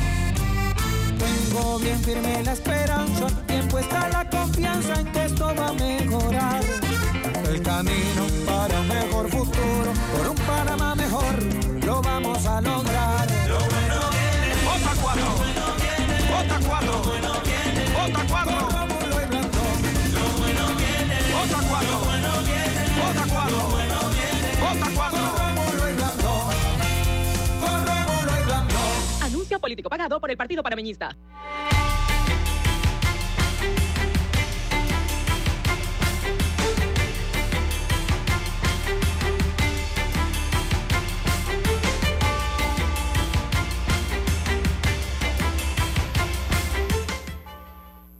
tengo 1.19 1.79
bien 1.79 2.03
firme 2.03 2.43
la 2.43 2.53
esperanza, 2.53 3.12
político 29.63 29.89
pagado 29.89 30.19
por 30.19 30.29
el 30.29 30.35
Partido 30.35 30.61
Panameñista. 30.61 31.15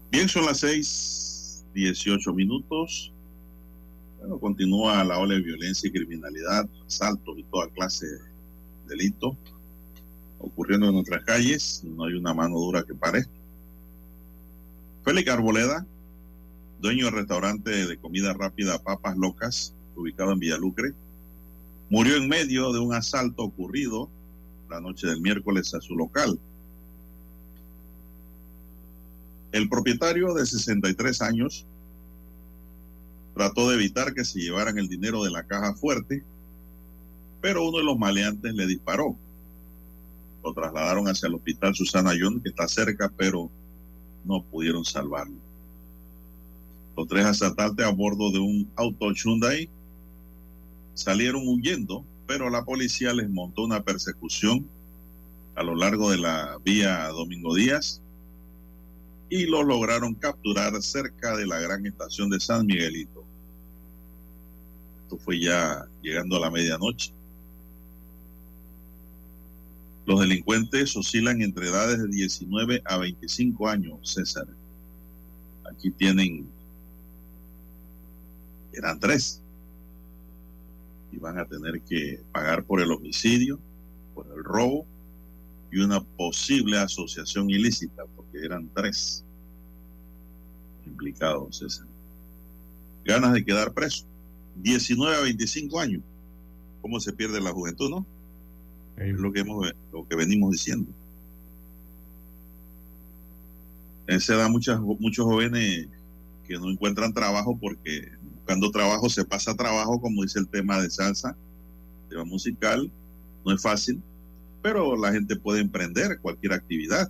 Bien, 0.10 0.30
son 0.30 0.46
las 0.46 0.64
6:18 0.64 2.34
minutos. 2.34 3.12
Bueno, 4.20 4.40
continúa 4.40 5.04
la 5.04 5.20
ola 5.20 5.34
de 5.34 5.42
violencia 5.42 5.90
y 5.90 5.92
criminalidad, 5.92 6.70
asaltos 6.88 7.38
y 7.38 7.44
toda 7.44 7.68
clase 7.72 8.06
de 8.06 8.20
delito 8.88 9.38
ocurriendo 10.44 10.88
en 10.88 10.94
nuestras 10.96 11.24
calles. 11.24 11.84
No 11.84 12.06
hay 12.06 12.14
una 12.14 12.34
mano 12.34 12.60
dura 12.60 12.84
que 12.84 12.94
pare. 12.94 13.26
Félix 15.04 15.30
Arboleda, 15.30 15.86
dueño 16.80 17.06
del 17.06 17.16
restaurante 17.16 17.88
de 17.88 17.98
comida 17.98 18.34
rápida 18.34 18.82
Papas 18.82 19.18
Locas, 19.18 19.74
ubicado 19.96 20.32
en 20.32 20.40
Villalucre, 20.40 20.94
murió 21.90 22.16
en 22.18 22.28
medio 22.28 22.72
de 22.72 22.80
un 22.80 22.94
asalto 22.94 23.44
ocurrido 23.44 24.10
la 24.70 24.80
noche 24.80 25.08
del 25.08 25.22
miércoles 25.22 25.74
a 25.74 25.82
su 25.82 25.96
local. 25.96 26.40
El 29.52 29.70
propietario 29.70 30.34
de 30.34 30.46
63 30.46 31.22
años 31.22 31.66
trató 33.36 33.70
de 33.70 33.76
evitar 33.76 34.14
que 34.14 34.26
se 34.26 34.40
llevaran 34.40 34.78
el 34.78 34.88
dinero 34.88 35.24
de 35.24 35.32
la 35.32 35.44
caja 35.44 35.74
fuerte, 35.74 36.24
pero 37.42 37.68
uno 37.68 37.80
de 37.80 37.84
los 37.84 37.98
maleantes 37.98 38.54
le 38.54 38.66
disparó. 38.66 39.18
Lo 40.44 40.54
trasladaron 40.54 41.08
hacia 41.08 41.28
el 41.28 41.36
hospital 41.36 41.76
Susana 41.76 42.12
John, 42.20 42.42
que 42.42 42.50
está 42.50 42.68
cerca, 42.68 43.12
pero 43.16 43.50
no 44.26 44.44
pudieron 44.44 44.84
salvarlo. 44.84 45.38
Los 46.96 47.08
tres 47.08 47.26
asaltantes 47.26 47.86
a 47.86 47.92
bordo 47.92 48.32
de 48.32 48.40
un 48.40 48.70
auto 48.76 49.12
Hyundai 49.12 49.70
salieron 50.94 51.48
huyendo, 51.48 52.06
pero 52.28 52.50
la 52.50 52.64
policía 52.64 53.14
les 53.14 53.30
montó 53.30 53.64
una 53.64 53.84
persecución 53.84 54.68
a 55.56 55.64
lo 55.64 55.76
largo 55.76 56.12
de 56.12 56.18
la 56.18 56.58
vía 56.64 57.08
Domingo 57.10 57.56
Díaz 57.56 58.02
y 59.30 59.46
lo 59.46 59.64
lograron 59.64 60.14
capturar 60.14 60.80
cerca 60.82 61.36
de 61.36 61.48
la 61.48 61.60
gran 61.60 61.86
estación 61.86 62.30
de 62.30 62.40
San 62.40 62.66
Miguelito. 62.66 63.24
Esto 65.04 65.18
fue 65.18 65.40
ya 65.40 65.88
llegando 66.02 66.38
a 66.38 66.40
la 66.40 66.52
medianoche. 66.52 67.12
Los 70.06 70.20
delincuentes 70.20 70.96
oscilan 70.98 71.42
entre 71.42 71.70
edades 71.70 72.00
de 72.00 72.08
19 72.08 72.82
a 72.86 72.98
25 72.98 73.70
años, 73.70 74.00
César. 74.04 74.48
Aquí 75.64 75.92
tienen, 75.92 76.46
eran 78.74 79.00
tres, 79.00 79.42
y 81.12 81.18
van 81.18 81.38
a 81.38 81.46
tener 81.46 81.82
que 81.82 82.20
pagar 82.32 82.64
por 82.66 82.82
el 82.82 82.92
homicidio, 82.92 83.60
por 84.14 84.28
el 84.36 84.44
robo 84.44 84.86
y 85.72 85.80
una 85.80 86.02
posible 86.02 86.78
asociación 86.78 87.50
ilícita, 87.50 88.04
porque 88.16 88.40
eran 88.44 88.70
tres 88.76 89.24
implicados, 90.86 91.58
César. 91.58 91.88
Ganas 93.06 93.34
de 93.34 93.46
quedar 93.46 93.74
preso. 93.74 94.06
19 94.56 95.16
a 95.16 95.22
25 95.22 95.80
años. 95.80 96.02
¿Cómo 96.82 97.00
se 97.00 97.14
pierde 97.14 97.40
la 97.42 97.52
juventud, 97.52 97.90
no? 97.90 98.06
Es 98.98 99.20
lo 99.20 99.32
que, 99.32 99.40
hemos, 99.40 99.72
lo 99.92 100.08
que 100.08 100.16
venimos 100.16 100.52
diciendo. 100.52 100.92
En 104.08 104.18
esa 104.18 104.36
edad 104.36 104.50
muchas, 104.50 104.80
muchos 104.80 105.26
jóvenes 105.26 105.88
que 106.48 106.56
no 106.56 106.70
encuentran 106.70 107.14
trabajo 107.14 107.58
porque 107.60 108.12
buscando 108.36 108.70
trabajo 108.72 109.10
se 109.10 109.24
pasa 109.24 109.56
trabajo, 109.56 110.00
como 110.02 110.24
dice 110.24 110.40
el 110.40 110.48
tema 110.48 110.82
de 110.82 110.90
salsa, 110.90 111.36
tema 112.10 112.26
musical, 112.26 112.92
no 113.46 113.54
es 113.54 113.62
fácil, 113.62 114.02
pero 114.62 114.96
la 114.96 115.12
gente 115.12 115.36
puede 115.36 115.62
emprender 115.62 116.20
cualquier 116.20 116.54
actividad 116.54 117.10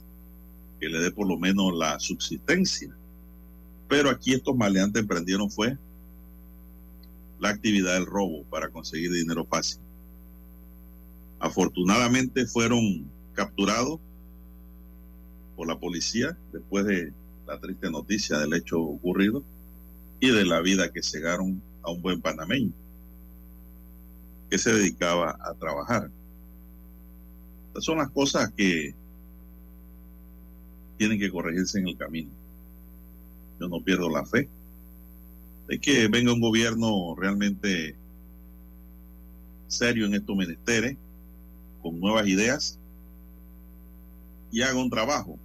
que 0.79 0.89
le 0.89 0.99
dé 0.99 1.11
por 1.11 1.27
lo 1.27 1.38
menos 1.38 1.73
la 1.73 1.99
subsistencia. 1.99 2.95
Pero 3.88 4.09
aquí 4.09 4.34
estos 4.34 4.55
maleantes 4.55 5.01
emprendieron 5.01 5.49
fue 5.49 5.77
la 7.39 7.49
actividad 7.49 7.93
del 7.95 8.05
robo 8.05 8.43
para 8.45 8.69
conseguir 8.69 9.11
dinero 9.11 9.45
fácil. 9.45 9.82
Afortunadamente 11.43 12.45
fueron 12.45 13.03
capturados 13.33 13.99
por 15.57 15.67
la 15.67 15.77
policía 15.77 16.37
después 16.53 16.85
de 16.85 17.11
la 17.45 17.59
triste 17.59 17.91
noticia 17.91 18.37
del 18.37 18.53
hecho 18.53 18.79
ocurrido 18.79 19.43
y 20.21 20.29
de 20.29 20.45
la 20.45 20.61
vida 20.61 20.93
que 20.93 21.03
cegaron 21.03 21.61
a 21.81 21.91
un 21.91 22.01
buen 22.01 22.21
panameño 22.21 22.71
que 24.49 24.57
se 24.57 24.71
dedicaba 24.71 25.37
a 25.41 25.53
trabajar. 25.55 26.09
Estas 27.67 27.83
son 27.83 27.97
las 27.97 28.09
cosas 28.11 28.49
que 28.55 28.95
tienen 30.97 31.19
que 31.19 31.29
corregirse 31.29 31.77
en 31.77 31.89
el 31.89 31.97
camino. 31.97 32.29
Yo 33.59 33.67
no 33.67 33.81
pierdo 33.81 34.09
la 34.09 34.25
fe 34.25 34.47
de 35.67 35.77
que 35.77 36.07
venga 36.07 36.31
un 36.31 36.39
gobierno 36.39 37.13
realmente 37.17 37.97
serio 39.67 40.05
en 40.05 40.13
estos 40.13 40.37
menesteres, 40.37 40.95
con 41.84 41.99
nuevas 41.99 42.27
ideas 42.27 42.79
y 44.51 44.61
haga 44.61 44.79
un 44.79 44.89
trabajo 44.89 45.38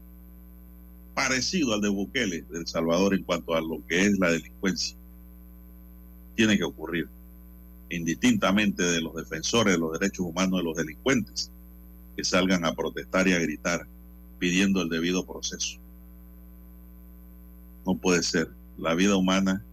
parecido 1.14 1.74
al 1.74 1.80
de 1.80 1.88
Bukele 1.88 2.42
del 2.42 2.66
Salvador 2.66 3.14
en 3.14 3.24
cuanto 3.24 3.54
a 3.54 3.60
lo 3.60 3.84
que 3.86 4.06
es 4.06 4.18
la 4.18 4.30
delincuencia. 4.30 4.96
Tiene 6.36 6.56
que 6.56 6.64
ocurrir, 6.64 7.08
indistintamente 7.90 8.84
de 8.84 9.00
los 9.00 9.16
defensores 9.16 9.74
de 9.74 9.80
los 9.80 9.98
derechos 9.98 10.24
humanos 10.24 10.60
de 10.60 10.64
los 10.64 10.76
delincuentes, 10.76 11.50
que 12.16 12.22
salgan 12.22 12.64
a 12.64 12.72
protestar 12.72 13.26
y 13.26 13.32
a 13.32 13.40
gritar 13.40 13.86
pidiendo 14.38 14.80
el 14.80 14.88
debido 14.88 15.26
proceso. 15.26 15.78
No 17.84 17.96
puede 17.96 18.22
ser. 18.22 18.48
La 18.76 18.94
vida 18.94 19.16
humana 19.16 19.64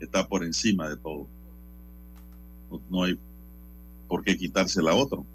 está 0.00 0.26
por 0.26 0.42
encima 0.42 0.88
de 0.88 0.96
todo. 0.96 1.26
No, 2.88 3.04
hay 3.04 3.18
por 4.08 4.24
qué 4.24 4.36
quitársela 4.36 4.92
a 4.92 4.94
otro. 4.94 5.26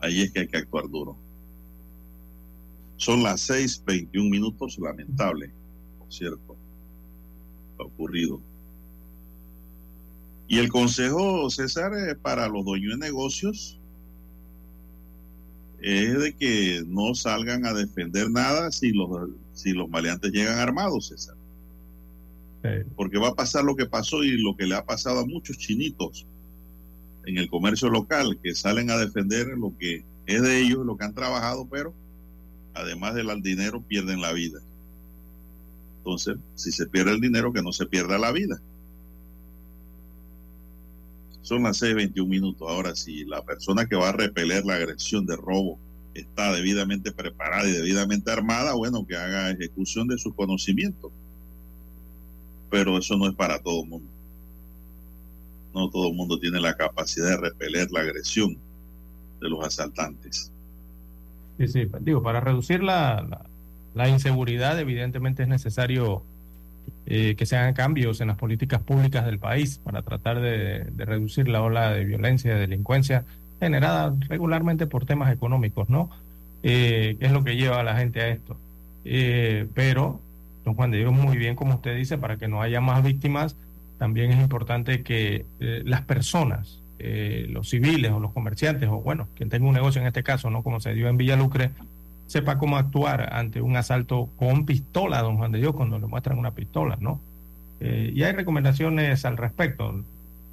Ahí 0.00 0.22
es 0.22 0.32
que 0.32 0.40
hay 0.40 0.48
que 0.48 0.58
actuar 0.58 0.88
duro. 0.88 1.16
Son 2.96 3.22
las 3.22 3.48
6:21 3.48 4.28
minutos, 4.28 4.78
lamentable, 4.78 5.50
por 5.98 6.12
cierto, 6.12 6.56
ha 7.78 7.82
ocurrido. 7.82 8.40
Y 10.48 10.58
el 10.58 10.68
consejo, 10.68 11.48
César, 11.50 11.92
eh, 11.94 12.14
para 12.14 12.48
los 12.48 12.64
dueños 12.64 12.98
de 12.98 13.06
negocios 13.06 13.78
es 15.80 16.18
de 16.18 16.34
que 16.34 16.82
no 16.86 17.14
salgan 17.14 17.64
a 17.66 17.72
defender 17.72 18.30
nada 18.30 18.72
si 18.72 18.90
los, 18.90 19.30
si 19.52 19.72
los 19.72 19.88
maleantes 19.88 20.32
llegan 20.32 20.58
armados, 20.58 21.08
César. 21.08 21.36
Porque 22.96 23.18
va 23.18 23.28
a 23.28 23.34
pasar 23.34 23.62
lo 23.64 23.76
que 23.76 23.86
pasó 23.86 24.24
y 24.24 24.42
lo 24.42 24.56
que 24.56 24.66
le 24.66 24.74
ha 24.74 24.84
pasado 24.84 25.20
a 25.20 25.26
muchos 25.26 25.56
chinitos 25.56 26.26
en 27.28 27.36
el 27.36 27.50
comercio 27.50 27.90
local 27.90 28.38
que 28.42 28.54
salen 28.54 28.90
a 28.90 28.96
defender 28.96 29.48
lo 29.48 29.76
que 29.78 30.02
es 30.24 30.40
de 30.40 30.60
ellos, 30.60 30.86
lo 30.86 30.96
que 30.96 31.04
han 31.04 31.14
trabajado, 31.14 31.68
pero 31.70 31.92
además 32.72 33.14
del 33.14 33.42
dinero 33.42 33.82
pierden 33.82 34.22
la 34.22 34.32
vida. 34.32 34.60
Entonces, 35.98 36.38
si 36.54 36.72
se 36.72 36.86
pierde 36.86 37.12
el 37.12 37.20
dinero, 37.20 37.52
que 37.52 37.60
no 37.60 37.70
se 37.70 37.84
pierda 37.84 38.18
la 38.18 38.32
vida. 38.32 38.58
Son 41.42 41.62
las 41.64 41.82
6:21 41.82 42.26
minutos. 42.26 42.66
Ahora, 42.66 42.96
si 42.96 43.26
la 43.26 43.42
persona 43.42 43.86
que 43.86 43.96
va 43.96 44.08
a 44.08 44.12
repeler 44.12 44.64
la 44.64 44.76
agresión 44.76 45.26
de 45.26 45.36
robo 45.36 45.78
está 46.14 46.50
debidamente 46.52 47.12
preparada 47.12 47.68
y 47.68 47.72
debidamente 47.72 48.30
armada, 48.30 48.72
bueno, 48.72 49.06
que 49.06 49.16
haga 49.16 49.50
ejecución 49.50 50.08
de 50.08 50.16
su 50.16 50.34
conocimiento. 50.34 51.12
Pero 52.70 52.96
eso 52.96 53.18
no 53.18 53.28
es 53.28 53.34
para 53.34 53.58
todo 53.62 53.82
el 53.82 53.88
mundo. 53.90 54.17
No 55.74 55.90
todo 55.90 56.08
el 56.08 56.14
mundo 56.14 56.38
tiene 56.38 56.60
la 56.60 56.74
capacidad 56.74 57.28
de 57.28 57.36
repeler 57.36 57.90
la 57.90 58.00
agresión 58.00 58.56
de 59.40 59.48
los 59.48 59.64
asaltantes. 59.64 60.50
Sí, 61.58 61.68
sí, 61.68 61.88
digo, 62.00 62.22
para 62.22 62.40
reducir 62.40 62.82
la, 62.82 63.44
la, 63.94 64.08
inseguridad, 64.08 64.78
evidentemente 64.78 65.42
es 65.42 65.48
necesario 65.48 66.22
eh, 67.06 67.34
que 67.36 67.46
se 67.46 67.56
hagan 67.56 67.74
cambios 67.74 68.20
en 68.20 68.28
las 68.28 68.36
políticas 68.36 68.80
públicas 68.80 69.26
del 69.26 69.38
país 69.38 69.78
para 69.82 70.02
tratar 70.02 70.40
de, 70.40 70.84
reducir 70.96 71.48
la 71.48 71.62
ola 71.62 71.90
de 71.90 72.04
violencia 72.04 72.54
de 72.54 72.60
delincuencia 72.60 73.24
generada 73.60 74.14
regularmente 74.28 74.86
por 74.86 75.04
temas 75.04 75.32
económicos, 75.32 75.88
¿no? 75.88 76.10
Eh, 76.62 77.16
es 77.18 77.32
lo 77.32 77.42
que 77.42 77.56
lleva 77.56 77.80
a 77.80 77.82
la 77.82 77.96
gente 77.96 78.20
a 78.20 78.28
esto. 78.28 78.56
Eh, 79.04 79.66
pero, 79.74 80.20
don 80.64 80.74
Juan 80.74 80.92
de 80.92 81.04
muy 81.06 81.38
bien, 81.38 81.56
como 81.56 81.74
usted 81.74 81.96
dice, 81.96 82.18
para 82.18 82.36
que 82.36 82.46
no 82.46 82.62
haya 82.62 82.80
más 82.80 83.02
víctimas, 83.02 83.56
también 83.98 84.30
es 84.30 84.40
importante 84.40 85.02
que 85.02 85.44
eh, 85.60 85.82
las 85.84 86.02
personas, 86.02 86.80
eh, 87.00 87.46
los 87.50 87.68
civiles 87.68 88.12
o 88.12 88.20
los 88.20 88.32
comerciantes, 88.32 88.88
o 88.88 89.00
bueno, 89.00 89.28
quien 89.34 89.48
tenga 89.48 89.66
un 89.66 89.74
negocio 89.74 90.00
en 90.00 90.06
este 90.06 90.22
caso, 90.22 90.50
¿no? 90.50 90.62
Como 90.62 90.80
se 90.80 90.94
dio 90.94 91.08
en 91.08 91.16
Villalucre, 91.16 91.72
sepa 92.26 92.58
cómo 92.58 92.76
actuar 92.76 93.34
ante 93.34 93.60
un 93.60 93.76
asalto 93.76 94.28
con 94.36 94.64
pistola, 94.64 95.20
don 95.20 95.36
Juan 95.36 95.52
de 95.52 95.58
Dios, 95.58 95.74
cuando 95.74 95.98
le 95.98 96.06
muestran 96.06 96.38
una 96.38 96.52
pistola, 96.52 96.96
¿no? 97.00 97.20
Eh, 97.80 98.12
y 98.14 98.22
hay 98.22 98.32
recomendaciones 98.32 99.24
al 99.24 99.36
respecto. 99.36 100.04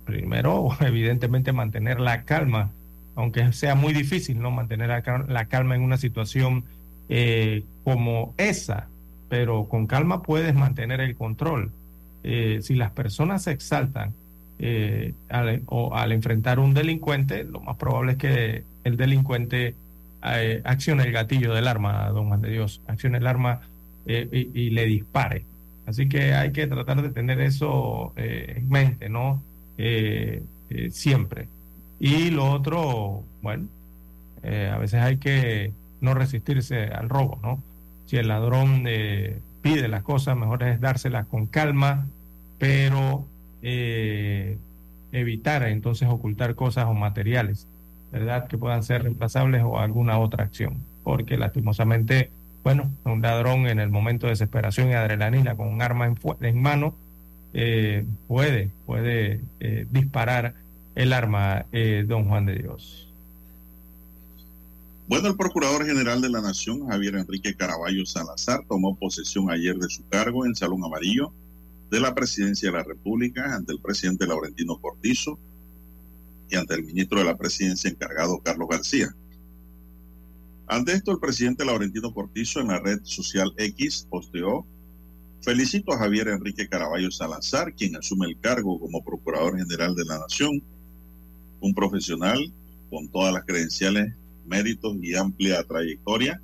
Primero, 0.05 0.69
evidentemente, 0.81 1.53
mantener 1.53 1.99
la 1.99 2.23
calma, 2.23 2.71
aunque 3.15 3.53
sea 3.53 3.75
muy 3.75 3.93
difícil, 3.93 4.41
¿no? 4.41 4.49
Mantener 4.49 4.89
la, 4.89 5.45
calma 5.45 5.75
en 5.75 5.81
una 5.81 5.97
situación 5.97 6.65
como 7.83 8.33
esa, 8.37 8.87
pero 9.29 9.65
con 9.65 9.85
calma 9.85 10.23
puedes 10.23 10.55
mantener 10.55 11.01
el 11.01 11.15
control. 11.15 11.71
Eh, 12.27 12.59
si 12.61 12.73
las 12.73 12.89
personas 12.91 13.43
se 13.43 13.51
exaltan 13.51 14.13
eh, 14.57 15.13
al, 15.29 15.61
o 15.67 15.95
al 15.95 16.11
enfrentar 16.11 16.59
un 16.59 16.73
delincuente, 16.73 17.43
lo 17.43 17.59
más 17.61 17.77
probable 17.77 18.13
es 18.13 18.17
que 18.17 18.63
el 18.83 18.97
delincuente 18.97 19.75
eh, 20.23 20.61
accione 20.63 21.03
el 21.03 21.11
gatillo 21.11 21.53
del 21.53 21.67
arma, 21.67 22.09
don 22.09 22.27
Juan 22.27 22.41
de 22.41 22.49
Dios, 22.49 22.81
accione 22.87 23.19
el 23.19 23.27
arma 23.27 23.61
y, 24.07 24.49
y, 24.59 24.69
le 24.71 24.85
dispare. 24.85 25.43
Así 25.85 26.09
que 26.09 26.33
hay 26.33 26.51
que 26.51 26.65
tratar 26.65 27.01
de 27.03 27.09
tener 27.09 27.39
eso 27.41 28.13
en 28.15 28.69
mente, 28.69 29.07
¿no? 29.07 29.41
siempre. 30.89 31.47
Y 31.99 32.31
lo 32.31 32.51
otro, 32.51 33.23
bueno, 33.41 33.67
a 34.43 34.77
veces 34.77 35.01
hay 35.01 35.17
que 35.17 35.71
no 36.01 36.13
resistirse 36.13 36.85
al 36.85 37.09
robo, 37.09 37.39
¿no? 37.41 37.61
Si 38.05 38.17
el 38.17 38.27
ladrón 38.27 38.83
eh, 38.87 39.39
pide 39.61 39.87
las 39.87 40.03
cosas, 40.03 40.37
mejor 40.37 40.63
es 40.63 40.79
dárselas 40.79 41.25
con 41.25 41.47
calma, 41.47 42.05
pero 42.57 43.25
eh, 43.61 44.57
evitar 45.11 45.63
entonces 45.63 46.07
ocultar 46.09 46.55
cosas 46.55 46.85
o 46.85 46.93
materiales, 46.93 47.67
¿verdad? 48.11 48.47
Que 48.47 48.57
puedan 48.57 48.83
ser 48.83 49.03
reemplazables 49.03 49.63
o 49.63 49.79
alguna 49.79 50.19
otra 50.19 50.43
acción. 50.43 50.77
Porque 51.03 51.37
lastimosamente, 51.37 52.31
bueno, 52.63 52.91
un 53.03 53.21
ladrón 53.21 53.67
en 53.67 53.79
el 53.79 53.89
momento 53.89 54.27
de 54.27 54.31
desesperación 54.31 54.89
y 54.89 54.93
adrenalina 54.93 55.55
con 55.55 55.67
un 55.67 55.81
arma 55.81 56.07
en, 56.07 56.17
en 56.41 56.61
mano 56.61 56.95
eh, 57.53 58.05
puede, 58.27 58.71
puede 58.85 59.41
disparar 59.91 60.55
el 60.95 61.13
arma, 61.13 61.65
don 62.07 62.27
Juan 62.27 62.45
de 62.45 62.55
Dios. 62.55 63.05
Bueno, 65.07 65.27
el 65.27 65.35
Procurador 65.35 65.85
General 65.85 66.19
de 66.19 66.29
la 66.29 66.41
Nación, 66.41 66.87
Javier 66.87 67.15
Enrique 67.17 67.53
Caraballo 67.53 68.05
Salazar, 68.07 68.61
tomó 68.67 68.95
posesión 68.95 69.51
ayer 69.51 69.75
de 69.75 69.87
su 69.87 70.07
cargo 70.07 70.47
en 70.47 70.55
Salón 70.55 70.83
Amarillo 70.83 71.31
de 71.89 71.99
la 71.99 72.13
Presidencia 72.15 72.69
de 72.71 72.77
la 72.77 72.83
República 72.83 73.55
ante 73.55 73.73
el 73.73 73.79
presidente 73.79 74.27
Laurentino 74.27 74.79
Cortizo 74.81 75.39
y 76.49 76.55
ante 76.55 76.75
el 76.75 76.83
ministro 76.83 77.19
de 77.19 77.25
la 77.25 77.37
Presidencia 77.37 77.89
encargado 77.89 78.39
Carlos 78.39 78.67
García. 78.69 79.15
Ante 80.67 80.93
esto, 80.93 81.11
el 81.11 81.19
presidente 81.19 81.63
Laurentino 81.63 82.13
Cortizo 82.13 82.59
en 82.59 82.67
la 82.67 82.79
red 82.79 82.99
social 83.03 83.53
X 83.57 84.07
posteó, 84.09 84.65
felicito 85.41 85.93
a 85.93 85.99
Javier 85.99 86.29
Enrique 86.29 86.67
Caraballo 86.67 87.11
Salazar, 87.11 87.75
quien 87.75 87.95
asume 87.95 88.27
el 88.27 88.39
cargo 88.39 88.79
como 88.79 89.03
Procurador 89.03 89.57
General 89.57 89.93
de 89.93 90.05
la 90.05 90.17
Nación, 90.17 90.63
un 91.59 91.73
profesional 91.73 92.51
con 92.89 93.07
todas 93.09 93.31
las 93.33 93.45
credenciales 93.45 94.13
méritos 94.47 94.95
y 95.01 95.15
amplia 95.15 95.63
trayectoria 95.63 96.41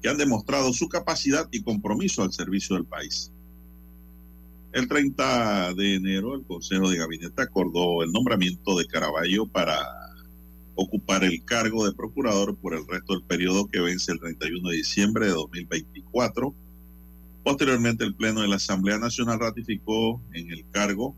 que 0.00 0.08
han 0.08 0.16
demostrado 0.16 0.72
su 0.72 0.88
capacidad 0.88 1.48
y 1.50 1.62
compromiso 1.62 2.22
al 2.22 2.32
servicio 2.32 2.76
del 2.76 2.84
país. 2.84 3.32
El 4.78 4.86
30 4.86 5.74
de 5.74 5.96
enero, 5.96 6.36
el 6.36 6.44
Consejo 6.44 6.88
de 6.88 6.98
Gabinete 6.98 7.42
acordó 7.42 8.04
el 8.04 8.12
nombramiento 8.12 8.78
de 8.78 8.86
Caraballo 8.86 9.44
para 9.46 9.76
ocupar 10.76 11.24
el 11.24 11.44
cargo 11.44 11.84
de 11.84 11.92
procurador 11.92 12.56
por 12.56 12.74
el 12.74 12.86
resto 12.86 13.14
del 13.14 13.24
periodo 13.24 13.66
que 13.66 13.80
vence 13.80 14.12
el 14.12 14.20
31 14.20 14.68
de 14.68 14.76
diciembre 14.76 15.26
de 15.26 15.32
2024. 15.32 16.54
Posteriormente, 17.42 18.04
el 18.04 18.14
Pleno 18.14 18.42
de 18.42 18.46
la 18.46 18.54
Asamblea 18.54 18.98
Nacional 18.98 19.40
ratificó 19.40 20.20
en 20.32 20.52
el 20.52 20.64
cargo 20.70 21.16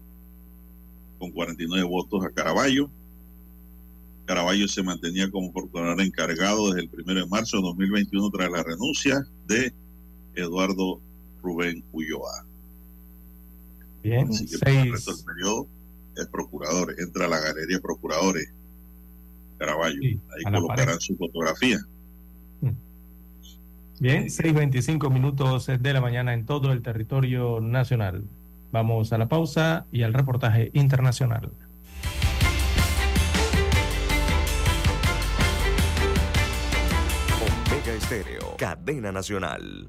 con 1.18 1.30
49 1.30 1.86
votos 1.86 2.24
a 2.24 2.30
Caraballo 2.30 2.88
Caraballo 4.24 4.68
se 4.68 4.82
mantenía 4.82 5.30
como 5.30 5.52
procurador 5.52 6.00
encargado 6.00 6.72
desde 6.72 6.88
el 6.88 7.02
1 7.04 7.14
de 7.14 7.26
marzo 7.26 7.58
de 7.58 7.64
2021 7.64 8.30
tras 8.30 8.50
la 8.50 8.62
renuncia 8.62 9.26
de 9.46 9.74
Eduardo 10.34 10.98
Rubén 11.42 11.84
Ulloa. 11.92 12.46
Bien, 14.03 14.28
Así 14.28 14.46
que 14.46 14.57
seis... 14.57 14.84
el 14.84 14.92
resto 14.92 15.14
del 15.14 15.24
periodo 15.24 15.68
es 16.16 16.26
procurador, 16.26 16.94
entra 16.98 17.26
a 17.26 17.28
la 17.28 17.40
galería 17.40 17.76
de 17.76 17.82
procuradores. 17.82 18.53
Caraballo, 19.59 20.01
sí, 20.01 20.18
ahí 20.36 20.53
colocarán 20.53 21.01
su 21.01 21.16
fotografía. 21.16 21.78
Mm. 22.61 22.70
Bien, 24.01 24.24
6.25 24.24 25.12
minutos 25.12 25.66
de 25.66 25.92
la 25.92 26.01
mañana 26.01 26.32
en 26.32 26.46
todo 26.46 26.72
el 26.72 26.82
territorio 26.82 27.61
nacional. 27.61 28.24
Vamos 28.72 29.12
a 29.12 29.18
la 29.18 29.28
pausa 29.28 29.86
y 29.92 30.03
al 30.03 30.14
reportaje 30.14 30.70
internacional. 30.72 31.53
Estéreo, 38.11 38.57
cadena 38.57 39.12
nacional. 39.12 39.88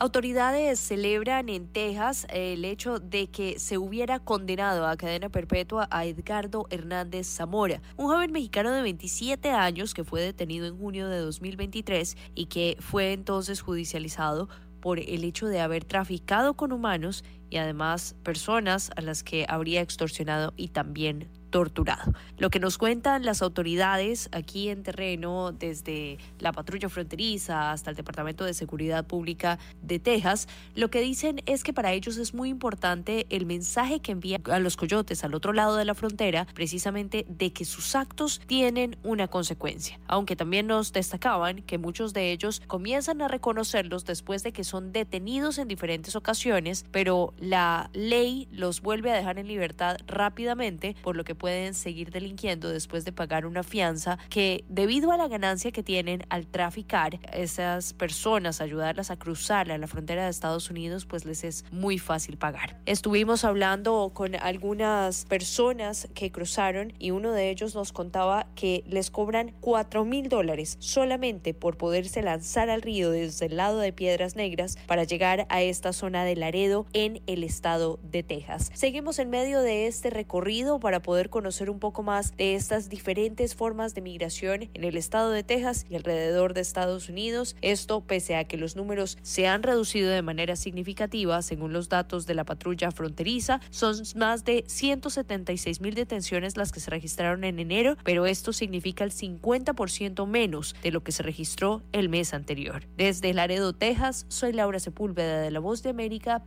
Autoridades 0.00 0.78
celebran 0.78 1.48
en 1.48 1.66
Texas 1.66 2.28
el 2.30 2.64
hecho 2.64 3.00
de 3.00 3.26
que 3.26 3.58
se 3.58 3.78
hubiera 3.78 4.20
condenado 4.20 4.86
a 4.86 4.96
cadena 4.96 5.28
perpetua 5.28 5.88
a 5.90 6.04
Edgardo 6.04 6.68
Hernández 6.70 7.26
Zamora, 7.26 7.82
un 7.96 8.06
joven 8.06 8.30
mexicano 8.30 8.70
de 8.70 8.82
27 8.82 9.50
años 9.50 9.94
que 9.94 10.04
fue 10.04 10.22
detenido 10.22 10.68
en 10.68 10.78
junio 10.78 11.08
de 11.08 11.18
2023 11.18 12.16
y 12.36 12.46
que 12.46 12.76
fue 12.78 13.12
entonces 13.12 13.60
judicializado 13.60 14.48
por 14.80 15.00
el 15.00 15.24
hecho 15.24 15.48
de 15.48 15.58
haber 15.58 15.84
traficado 15.84 16.54
con 16.54 16.70
humanos 16.70 17.24
y 17.50 17.56
además 17.56 18.14
personas 18.22 18.92
a 18.94 19.00
las 19.00 19.24
que 19.24 19.46
habría 19.48 19.80
extorsionado 19.80 20.54
y 20.56 20.68
también 20.68 21.28
torturado. 21.50 22.12
Lo 22.38 22.50
que 22.50 22.60
nos 22.60 22.78
cuentan 22.78 23.24
las 23.24 23.42
autoridades 23.42 24.28
aquí 24.32 24.68
en 24.68 24.82
terreno, 24.82 25.52
desde 25.52 26.18
la 26.38 26.52
patrulla 26.52 26.88
fronteriza 26.88 27.72
hasta 27.72 27.90
el 27.90 27.96
Departamento 27.96 28.44
de 28.44 28.54
Seguridad 28.54 29.06
Pública 29.06 29.58
de 29.82 29.98
Texas, 29.98 30.48
lo 30.74 30.90
que 30.90 31.00
dicen 31.00 31.42
es 31.46 31.64
que 31.64 31.72
para 31.72 31.92
ellos 31.92 32.16
es 32.16 32.34
muy 32.34 32.48
importante 32.48 33.26
el 33.30 33.46
mensaje 33.46 34.00
que 34.00 34.12
envían 34.12 34.42
a 34.50 34.58
los 34.58 34.76
coyotes 34.76 35.24
al 35.24 35.34
otro 35.34 35.52
lado 35.52 35.76
de 35.76 35.84
la 35.84 35.94
frontera, 35.94 36.46
precisamente 36.54 37.26
de 37.28 37.52
que 37.52 37.64
sus 37.64 37.94
actos 37.94 38.40
tienen 38.46 38.96
una 39.02 39.28
consecuencia. 39.28 39.98
Aunque 40.06 40.36
también 40.36 40.66
nos 40.66 40.92
destacaban 40.92 41.62
que 41.62 41.78
muchos 41.78 42.12
de 42.12 42.32
ellos 42.32 42.62
comienzan 42.66 43.22
a 43.22 43.28
reconocerlos 43.28 44.04
después 44.04 44.42
de 44.42 44.52
que 44.52 44.64
son 44.64 44.92
detenidos 44.92 45.58
en 45.58 45.68
diferentes 45.68 46.16
ocasiones, 46.16 46.84
pero 46.90 47.34
la 47.38 47.90
ley 47.92 48.48
los 48.50 48.80
vuelve 48.80 49.10
a 49.10 49.14
dejar 49.14 49.38
en 49.38 49.48
libertad 49.48 49.98
rápidamente, 50.06 50.96
por 51.02 51.16
lo 51.16 51.24
que 51.24 51.34
pueden 51.38 51.74
seguir 51.74 52.10
delinquiendo 52.10 52.68
después 52.68 53.04
de 53.04 53.12
pagar 53.12 53.46
una 53.46 53.62
fianza 53.62 54.18
que 54.28 54.64
debido 54.68 55.12
a 55.12 55.16
la 55.16 55.28
ganancia 55.28 55.72
que 55.72 55.82
tienen 55.82 56.24
al 56.28 56.46
traficar 56.46 57.20
esas 57.32 57.92
personas, 57.94 58.60
ayudarlas 58.60 59.10
a 59.10 59.16
cruzar 59.16 59.70
a 59.70 59.78
la 59.78 59.86
frontera 59.86 60.24
de 60.24 60.30
Estados 60.30 60.70
Unidos, 60.70 61.06
pues 61.06 61.24
les 61.24 61.44
es 61.44 61.64
muy 61.70 61.98
fácil 61.98 62.36
pagar. 62.36 62.80
Estuvimos 62.86 63.44
hablando 63.44 64.10
con 64.14 64.34
algunas 64.34 65.24
personas 65.26 66.08
que 66.14 66.30
cruzaron 66.30 66.92
y 66.98 67.12
uno 67.12 67.32
de 67.32 67.50
ellos 67.50 67.74
nos 67.74 67.92
contaba 67.92 68.46
que 68.54 68.84
les 68.86 69.10
cobran 69.10 69.54
4 69.60 70.04
mil 70.04 70.28
dólares 70.28 70.76
solamente 70.80 71.54
por 71.54 71.76
poderse 71.76 72.22
lanzar 72.22 72.70
al 72.70 72.82
río 72.82 73.10
desde 73.10 73.46
el 73.46 73.56
lado 73.56 73.78
de 73.78 73.92
Piedras 73.92 74.36
Negras 74.36 74.76
para 74.86 75.04
llegar 75.04 75.46
a 75.48 75.62
esta 75.62 75.92
zona 75.92 76.24
de 76.24 76.36
Laredo 76.36 76.86
en 76.92 77.22
el 77.26 77.44
estado 77.44 77.98
de 78.02 78.22
Texas. 78.22 78.70
Seguimos 78.74 79.18
en 79.18 79.30
medio 79.30 79.60
de 79.60 79.86
este 79.86 80.10
recorrido 80.10 80.80
para 80.80 81.00
poder 81.00 81.27
conocer 81.28 81.70
un 81.70 81.78
poco 81.78 82.02
más 82.02 82.36
de 82.36 82.54
estas 82.54 82.88
diferentes 82.88 83.54
formas 83.54 83.94
de 83.94 84.00
migración 84.00 84.70
en 84.74 84.84
el 84.84 84.96
estado 84.96 85.30
de 85.30 85.42
Texas 85.42 85.86
y 85.88 85.96
alrededor 85.96 86.54
de 86.54 86.60
Estados 86.60 87.08
Unidos. 87.08 87.56
Esto 87.62 88.00
pese 88.00 88.36
a 88.36 88.44
que 88.44 88.56
los 88.56 88.76
números 88.76 89.18
se 89.22 89.46
han 89.46 89.62
reducido 89.62 90.10
de 90.10 90.22
manera 90.22 90.56
significativa, 90.56 91.40
según 91.42 91.72
los 91.72 91.88
datos 91.88 92.26
de 92.26 92.34
la 92.34 92.44
patrulla 92.44 92.90
fronteriza, 92.90 93.60
son 93.70 93.96
más 94.16 94.44
de 94.44 94.64
176 94.66 95.80
mil 95.80 95.94
detenciones 95.94 96.56
las 96.56 96.72
que 96.72 96.80
se 96.80 96.90
registraron 96.90 97.44
en 97.44 97.58
enero, 97.58 97.96
pero 98.04 98.26
esto 98.26 98.52
significa 98.52 99.04
el 99.04 99.12
50% 99.12 100.26
menos 100.26 100.74
de 100.82 100.90
lo 100.90 101.02
que 101.02 101.12
se 101.12 101.22
registró 101.22 101.82
el 101.92 102.08
mes 102.08 102.34
anterior. 102.34 102.86
Desde 102.96 103.32
Laredo, 103.34 103.72
Texas, 103.72 104.26
soy 104.28 104.52
Laura 104.52 104.78
Sepúlveda 104.78 105.40
de 105.40 105.50
La 105.50 105.60
Voz 105.60 105.82
de 105.82 105.90
América. 105.90 106.42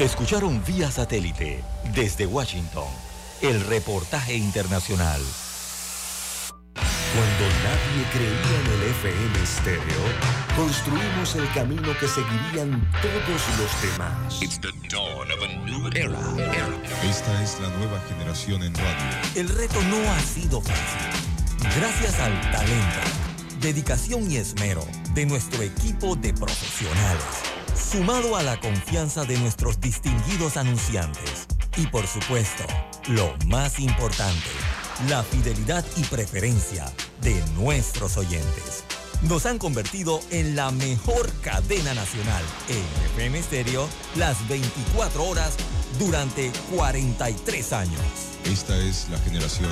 Escucharon 0.00 0.60
vía 0.66 0.90
satélite 0.90 1.62
desde 1.94 2.26
Washington 2.26 2.88
el 3.40 3.64
reportaje 3.64 4.34
internacional. 4.34 5.20
Cuando 7.14 7.44
nadie 7.62 8.04
creía 8.12 8.58
en 8.58 8.72
el 8.72 8.90
FM 8.90 9.40
estéreo, 9.40 10.02
construimos 10.56 11.36
el 11.36 11.48
camino 11.52 11.96
que 12.00 12.08
seguirían 12.08 12.90
todos 13.00 13.40
los 13.56 13.82
demás. 13.82 14.42
Esta 17.04 17.42
es 17.44 17.60
la 17.60 17.68
nueva 17.68 18.00
generación 18.08 18.64
en 18.64 18.74
radio. 18.74 19.20
El 19.36 19.48
reto 19.48 19.80
no 19.82 20.10
ha 20.10 20.20
sido 20.20 20.60
fácil. 20.60 21.24
Gracias 21.78 22.18
al 22.18 22.32
talento, 22.50 23.00
dedicación 23.60 24.28
y 24.28 24.38
esmero 24.38 24.84
de 25.14 25.24
nuestro 25.24 25.62
equipo 25.62 26.16
de 26.16 26.34
profesionales, 26.34 27.24
sumado 27.76 28.36
a 28.36 28.42
la 28.42 28.58
confianza 28.60 29.24
de 29.24 29.38
nuestros 29.38 29.80
distinguidos 29.80 30.56
anunciantes 30.56 31.46
y 31.76 31.86
por 31.88 32.06
supuesto, 32.06 32.64
lo 33.08 33.34
más 33.46 33.80
importante, 33.80 34.50
la 35.08 35.22
fidelidad 35.22 35.84
y 35.96 36.02
preferencia 36.04 36.86
de 37.20 37.42
nuestros 37.56 38.16
oyentes. 38.16 38.84
Nos 39.22 39.46
han 39.46 39.58
convertido 39.58 40.20
en 40.30 40.54
la 40.54 40.70
mejor 40.70 41.30
cadena 41.40 41.94
nacional 41.94 42.44
en 42.68 43.06
FM 43.12 43.42
Stereo 43.42 43.88
las 44.16 44.46
24 44.48 45.24
horas 45.24 45.54
durante 45.98 46.52
43 46.76 47.72
años. 47.72 48.00
Esta 48.44 48.76
es 48.76 49.08
la 49.10 49.18
generación. 49.18 49.70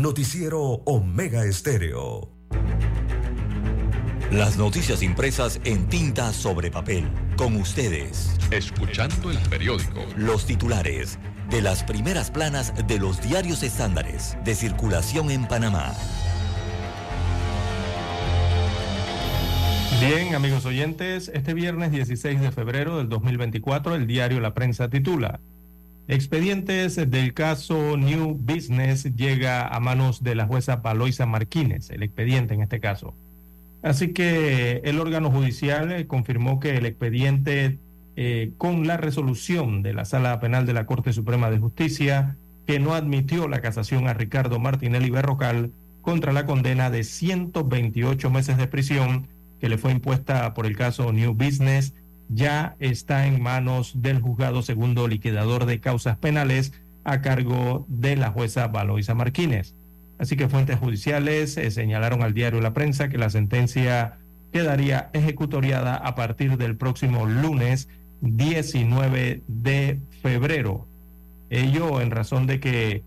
Noticiero 0.00 0.62
Omega 0.86 1.44
Estéreo. 1.44 2.32
Las 4.32 4.56
noticias 4.56 5.02
impresas 5.02 5.60
en 5.64 5.90
tinta 5.90 6.32
sobre 6.32 6.70
papel. 6.70 7.06
Con 7.36 7.54
ustedes. 7.56 8.34
Escuchando 8.50 9.30
el 9.30 9.36
periódico. 9.50 10.00
Los 10.16 10.46
titulares 10.46 11.18
de 11.50 11.60
las 11.60 11.84
primeras 11.84 12.30
planas 12.30 12.72
de 12.86 12.98
los 12.98 13.20
diarios 13.20 13.62
estándares 13.62 14.38
de 14.42 14.54
circulación 14.54 15.30
en 15.30 15.46
Panamá. 15.46 15.92
Bien, 20.00 20.34
amigos 20.34 20.64
oyentes, 20.64 21.30
este 21.34 21.52
viernes 21.52 21.92
16 21.92 22.40
de 22.40 22.50
febrero 22.52 22.96
del 22.96 23.10
2024 23.10 23.96
el 23.96 24.06
diario 24.06 24.40
La 24.40 24.54
Prensa 24.54 24.88
titula 24.88 25.40
Expedientes 26.12 26.96
del 26.96 27.34
caso 27.34 27.96
New 27.96 28.36
Business 28.36 29.04
llega 29.14 29.68
a 29.68 29.78
manos 29.78 30.24
de 30.24 30.34
la 30.34 30.44
jueza 30.44 30.74
Valoisa 30.74 31.24
Martínez, 31.24 31.88
el 31.90 32.02
expediente 32.02 32.52
en 32.52 32.62
este 32.62 32.80
caso. 32.80 33.14
Así 33.80 34.08
que 34.08 34.80
el 34.82 34.98
órgano 34.98 35.30
judicial 35.30 35.92
eh, 35.92 36.08
confirmó 36.08 36.58
que 36.58 36.76
el 36.76 36.86
expediente 36.86 37.78
eh, 38.16 38.50
con 38.58 38.88
la 38.88 38.96
resolución 38.96 39.84
de 39.84 39.94
la 39.94 40.04
Sala 40.04 40.40
Penal 40.40 40.66
de 40.66 40.72
la 40.72 40.84
Corte 40.84 41.12
Suprema 41.12 41.48
de 41.48 41.60
Justicia 41.60 42.36
que 42.66 42.80
no 42.80 42.94
admitió 42.94 43.46
la 43.46 43.60
casación 43.60 44.08
a 44.08 44.12
Ricardo 44.12 44.58
Martinelli 44.58 45.10
Berrocal 45.10 45.70
contra 46.02 46.32
la 46.32 46.44
condena 46.44 46.90
de 46.90 47.04
128 47.04 48.30
meses 48.30 48.56
de 48.56 48.66
prisión 48.66 49.28
que 49.60 49.68
le 49.68 49.78
fue 49.78 49.92
impuesta 49.92 50.54
por 50.54 50.66
el 50.66 50.76
caso 50.76 51.12
New 51.12 51.34
Business 51.34 51.94
ya 52.32 52.76
está 52.78 53.26
en 53.26 53.42
manos 53.42 53.92
del 54.02 54.20
juzgado 54.20 54.62
segundo 54.62 55.08
liquidador 55.08 55.66
de 55.66 55.80
causas 55.80 56.16
penales 56.16 56.72
a 57.02 57.20
cargo 57.20 57.84
de 57.88 58.16
la 58.16 58.30
jueza 58.30 58.68
Valoisa 58.68 59.14
Martínez. 59.14 59.74
Así 60.18 60.36
que 60.36 60.48
fuentes 60.48 60.78
judiciales 60.78 61.56
eh, 61.56 61.70
señalaron 61.70 62.22
al 62.22 62.34
diario 62.34 62.60
La 62.60 62.72
Prensa 62.72 63.08
que 63.08 63.18
la 63.18 63.30
sentencia 63.30 64.18
quedaría 64.52 65.10
ejecutoriada 65.12 65.96
a 65.96 66.14
partir 66.14 66.56
del 66.56 66.76
próximo 66.76 67.26
lunes 67.26 67.88
19 68.20 69.42
de 69.48 69.98
febrero. 70.22 70.86
Ello 71.48 72.00
en 72.00 72.10
razón 72.10 72.46
de 72.46 72.60
que 72.60 73.02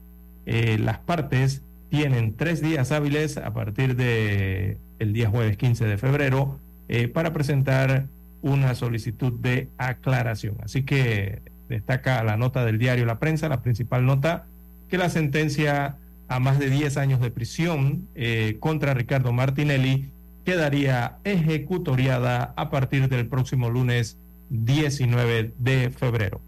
eh, 0.45 0.77
las 0.79 0.97
partes 0.99 1.61
tienen 1.89 2.35
tres 2.35 2.61
días 2.61 2.91
hábiles 2.91 3.37
a 3.37 3.53
partir 3.53 3.95
de 3.95 4.77
el 4.99 5.13
día 5.13 5.29
jueves 5.29 5.55
15 5.55 5.85
de 5.85 5.97
febrero 5.97 6.59
eh, 6.89 7.07
para 7.07 7.31
presentar 7.31 8.07
una 8.43 8.75
solicitud 8.75 9.33
de 9.33 9.69
aclaración. 9.77 10.57
Así 10.63 10.83
que 10.83 11.41
destaca 11.69 12.23
la 12.23 12.37
nota 12.37 12.63
del 12.63 12.77
diario 12.77 13.05
La 13.05 13.17
Prensa, 13.17 13.49
la 13.49 13.63
principal 13.63 14.05
nota, 14.05 14.45
que 14.89 14.99
la 14.99 15.09
sentencia 15.09 15.97
a 16.27 16.39
más 16.39 16.59
de 16.59 16.69
10 16.69 16.97
años 16.97 17.21
de 17.21 17.31
prisión 17.31 18.07
eh, 18.13 18.57
contra 18.59 18.93
Ricardo 18.93 19.33
Martinelli 19.33 20.11
quedaría 20.45 21.17
ejecutoriada 21.23 22.53
a 22.57 22.69
partir 22.69 23.07
del 23.07 23.27
próximo 23.27 23.69
lunes 23.69 24.17
19 24.49 25.53
de 25.57 25.89
febrero. 25.89 26.41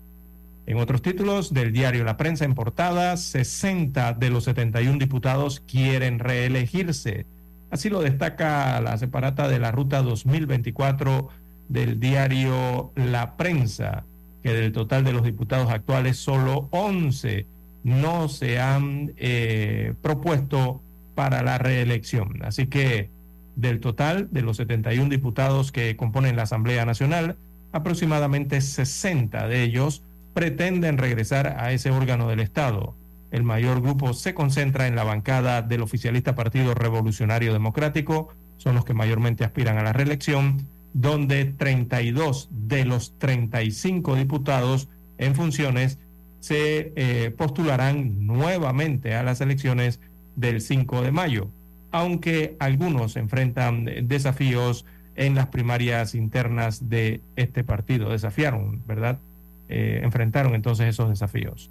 En 0.67 0.77
otros 0.77 1.01
títulos 1.01 1.53
del 1.53 1.71
diario 1.71 2.03
La 2.03 2.17
Prensa 2.17 2.43
en 2.43 2.55
portada, 2.55 3.15
60 3.17 4.13
de 4.13 4.29
los 4.29 4.43
71 4.45 4.97
diputados 4.97 5.61
quieren 5.61 6.19
reelegirse. 6.19 7.25
Así 7.71 7.89
lo 7.89 8.01
destaca 8.01 8.81
la 8.81 8.97
separata 8.97 9.47
de 9.47 9.59
la 9.59 9.71
Ruta 9.71 10.01
2024 10.01 11.29
del 11.69 11.99
diario 11.99 12.91
La 12.95 13.37
Prensa, 13.37 14.05
que 14.43 14.53
del 14.53 14.71
total 14.71 15.03
de 15.03 15.13
los 15.13 15.23
diputados 15.23 15.71
actuales, 15.71 16.17
solo 16.17 16.67
11 16.71 17.47
no 17.83 18.29
se 18.29 18.59
han 18.59 19.13
eh, 19.17 19.93
propuesto 20.01 20.81
para 21.15 21.43
la 21.43 21.57
reelección. 21.57 22.43
Así 22.43 22.67
que 22.67 23.09
del 23.55 23.79
total 23.79 24.27
de 24.31 24.41
los 24.41 24.57
71 24.57 25.09
diputados 25.09 25.71
que 25.71 25.95
componen 25.95 26.35
la 26.35 26.43
Asamblea 26.43 26.85
Nacional, 26.85 27.37
aproximadamente 27.71 28.61
60 28.61 29.47
de 29.47 29.63
ellos 29.63 30.03
pretenden 30.33 30.97
regresar 30.97 31.55
a 31.59 31.71
ese 31.71 31.91
órgano 31.91 32.27
del 32.27 32.41
Estado. 32.41 32.95
El 33.31 33.43
mayor 33.43 33.81
grupo 33.81 34.13
se 34.13 34.33
concentra 34.33 34.87
en 34.87 34.95
la 34.95 35.03
bancada 35.03 35.61
del 35.61 35.81
oficialista 35.81 36.35
Partido 36.35 36.73
Revolucionario 36.73 37.53
Democrático, 37.53 38.33
son 38.57 38.75
los 38.75 38.85
que 38.85 38.93
mayormente 38.93 39.43
aspiran 39.43 39.77
a 39.77 39.83
la 39.83 39.93
reelección, 39.93 40.67
donde 40.95 41.43
32 41.43 42.47
de 42.51 42.85
los 42.85 43.19
35 43.19 44.15
diputados 44.15 44.87
en 45.17 45.35
funciones 45.35 45.99
se 46.39 46.93
eh, 46.95 47.31
postularán 47.37 48.25
nuevamente 48.25 49.13
a 49.13 49.21
las 49.21 49.41
elecciones 49.41 49.99
del 50.37 50.61
5 50.61 51.01
de 51.01 51.11
mayo, 51.11 51.49
aunque 51.91 52.55
algunos 52.59 53.17
enfrentan 53.17 53.89
desafíos 54.07 54.85
en 55.17 55.35
las 55.35 55.47
primarias 55.47 56.15
internas 56.15 56.87
de 56.89 57.19
este 57.35 57.65
partido. 57.65 58.11
Desafiaron, 58.11 58.81
¿verdad? 58.87 59.19
Eh, 59.67 59.99
enfrentaron 60.01 60.55
entonces 60.55 60.87
esos 60.87 61.09
desafíos. 61.09 61.69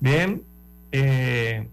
Bien, 0.00 0.42
eh, 0.92 1.66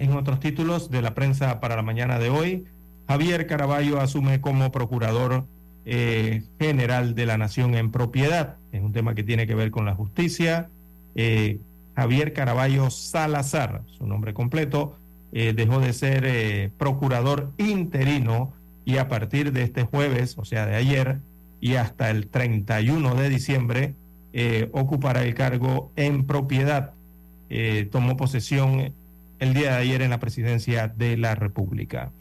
en 0.00 0.12
otros 0.14 0.40
títulos 0.40 0.90
de 0.90 1.00
la 1.00 1.14
prensa 1.14 1.60
para 1.60 1.76
la 1.76 1.82
mañana 1.82 2.18
de 2.18 2.28
hoy, 2.28 2.64
Javier 3.06 3.46
Caraballo 3.46 4.00
asume 4.00 4.40
como 4.40 4.72
procurador 4.72 5.44
eh, 5.90 6.42
general 6.60 7.14
de 7.14 7.24
la 7.24 7.38
Nación 7.38 7.74
en 7.74 7.90
propiedad. 7.90 8.56
Es 8.72 8.82
un 8.82 8.92
tema 8.92 9.14
que 9.14 9.22
tiene 9.22 9.46
que 9.46 9.54
ver 9.54 9.70
con 9.70 9.86
la 9.86 9.94
justicia. 9.94 10.68
Eh, 11.14 11.60
Javier 11.96 12.34
Caraballo 12.34 12.90
Salazar, 12.90 13.80
su 13.96 14.06
nombre 14.06 14.34
completo, 14.34 14.98
eh, 15.32 15.54
dejó 15.56 15.80
de 15.80 15.94
ser 15.94 16.72
procurador 16.76 17.52
interino 17.56 18.52
y 18.84 18.98
a 18.98 19.08
partir 19.08 19.50
de 19.52 19.62
este 19.62 19.84
jueves, 19.84 20.36
o 20.36 20.44
sea, 20.44 20.66
de 20.66 20.76
ayer, 20.76 21.20
y 21.58 21.76
hasta 21.76 22.10
el 22.10 22.28
31 22.28 23.14
de 23.14 23.28
diciembre, 23.30 23.94
ocupará 24.72 25.22
el 25.22 25.34
cargo 25.34 25.90
en 25.96 26.26
propiedad. 26.26 26.92
tomó 27.90 28.18
posesión 28.18 28.92
el 29.38 29.54
día 29.54 29.72
de 29.72 29.78
ayer 29.78 30.02
en 30.02 30.10
la 30.10 30.20
presidencia 30.20 30.86
de 30.88 31.16
la 31.16 31.34
República. 31.34 32.12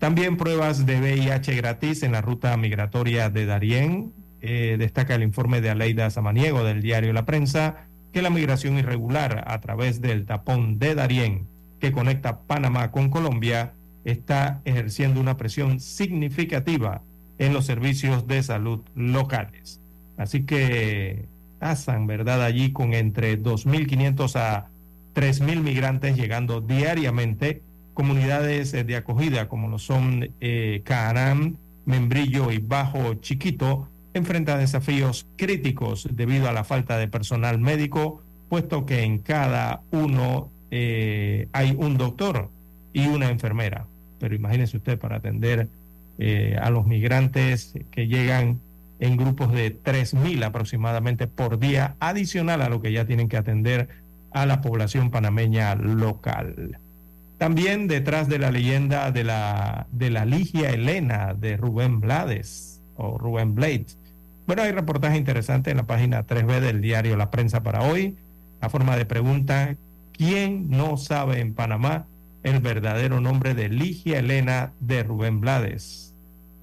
También 0.00 0.38
pruebas 0.38 0.86
de 0.86 0.98
VIH 0.98 1.54
gratis 1.56 2.02
en 2.02 2.12
la 2.12 2.22
ruta 2.22 2.56
migratoria 2.56 3.28
de 3.28 3.44
Darién. 3.44 4.14
Eh, 4.40 4.76
destaca 4.78 5.14
el 5.14 5.22
informe 5.22 5.60
de 5.60 5.68
Aleida 5.68 6.08
Samaniego 6.08 6.64
del 6.64 6.80
diario 6.80 7.12
La 7.12 7.26
Prensa 7.26 7.86
que 8.10 8.22
la 8.22 8.30
migración 8.30 8.78
irregular 8.78 9.44
a 9.46 9.60
través 9.60 10.00
del 10.00 10.24
tapón 10.24 10.78
de 10.78 10.94
Darién 10.94 11.48
que 11.80 11.92
conecta 11.92 12.40
Panamá 12.40 12.90
con 12.90 13.10
Colombia 13.10 13.74
está 14.04 14.62
ejerciendo 14.64 15.20
una 15.20 15.36
presión 15.36 15.80
significativa 15.80 17.02
en 17.36 17.52
los 17.52 17.66
servicios 17.66 18.26
de 18.26 18.42
salud 18.42 18.80
locales. 18.94 19.82
Así 20.16 20.44
que 20.44 21.28
pasan, 21.58 22.06
¿verdad? 22.06 22.42
Allí 22.42 22.72
con 22.72 22.94
entre 22.94 23.38
2.500 23.38 24.36
a 24.36 24.70
3.000 25.14 25.60
migrantes 25.60 26.16
llegando 26.16 26.62
diariamente, 26.62 27.62
comunidades 28.00 28.72
eh, 28.72 28.82
de 28.82 28.96
acogida 28.96 29.46
como 29.46 29.68
lo 29.68 29.78
son 29.78 30.30
eh, 30.40 30.82
Membrillo 31.84 32.50
y 32.50 32.56
Bajo 32.56 33.12
Chiquito, 33.16 33.88
enfrenta 34.14 34.56
desafíos 34.56 35.26
críticos 35.36 36.08
debido 36.10 36.48
a 36.48 36.52
la 36.52 36.64
falta 36.64 36.96
de 36.96 37.08
personal 37.08 37.58
médico, 37.58 38.22
puesto 38.48 38.86
que 38.86 39.02
en 39.02 39.18
cada 39.18 39.82
uno 39.90 40.48
eh, 40.70 41.48
hay 41.52 41.76
un 41.78 41.98
doctor 41.98 42.48
y 42.94 43.06
una 43.06 43.28
enfermera. 43.28 43.84
Pero 44.18 44.34
imagínese 44.34 44.78
usted 44.78 44.98
para 44.98 45.16
atender 45.16 45.68
eh, 46.18 46.56
a 46.58 46.70
los 46.70 46.86
migrantes 46.86 47.74
que 47.90 48.06
llegan 48.06 48.60
en 48.98 49.18
grupos 49.18 49.52
de 49.52 49.78
3.000 49.78 50.42
aproximadamente 50.42 51.26
por 51.26 51.58
día, 51.58 51.96
adicional 52.00 52.62
a 52.62 52.70
lo 52.70 52.80
que 52.80 52.92
ya 52.92 53.04
tienen 53.04 53.28
que 53.28 53.36
atender 53.36 53.88
a 54.32 54.46
la 54.46 54.62
población 54.62 55.10
panameña 55.10 55.74
local. 55.74 56.78
También 57.40 57.88
detrás 57.88 58.28
de 58.28 58.38
la 58.38 58.50
leyenda 58.50 59.10
de 59.12 59.24
la, 59.24 59.86
de 59.92 60.10
la 60.10 60.26
Ligia 60.26 60.72
Elena 60.72 61.32
de 61.32 61.56
Rubén 61.56 61.98
Blades 61.98 62.82
o 62.96 63.16
Rubén 63.16 63.54
Blades. 63.54 63.96
Bueno, 64.46 64.60
hay 64.60 64.72
reportaje 64.72 65.16
interesante 65.16 65.70
en 65.70 65.78
la 65.78 65.84
página 65.84 66.26
3B 66.26 66.60
del 66.60 66.82
diario 66.82 67.16
La 67.16 67.30
Prensa 67.30 67.62
para 67.62 67.80
hoy. 67.80 68.14
A 68.60 68.68
forma 68.68 68.94
de 68.98 69.06
pregunta, 69.06 69.74
¿quién 70.12 70.68
no 70.68 70.98
sabe 70.98 71.40
en 71.40 71.54
Panamá 71.54 72.04
el 72.42 72.60
verdadero 72.60 73.22
nombre 73.22 73.54
de 73.54 73.70
Ligia 73.70 74.18
Elena 74.18 74.72
de 74.78 75.02
Rubén 75.02 75.40
Blades? 75.40 76.14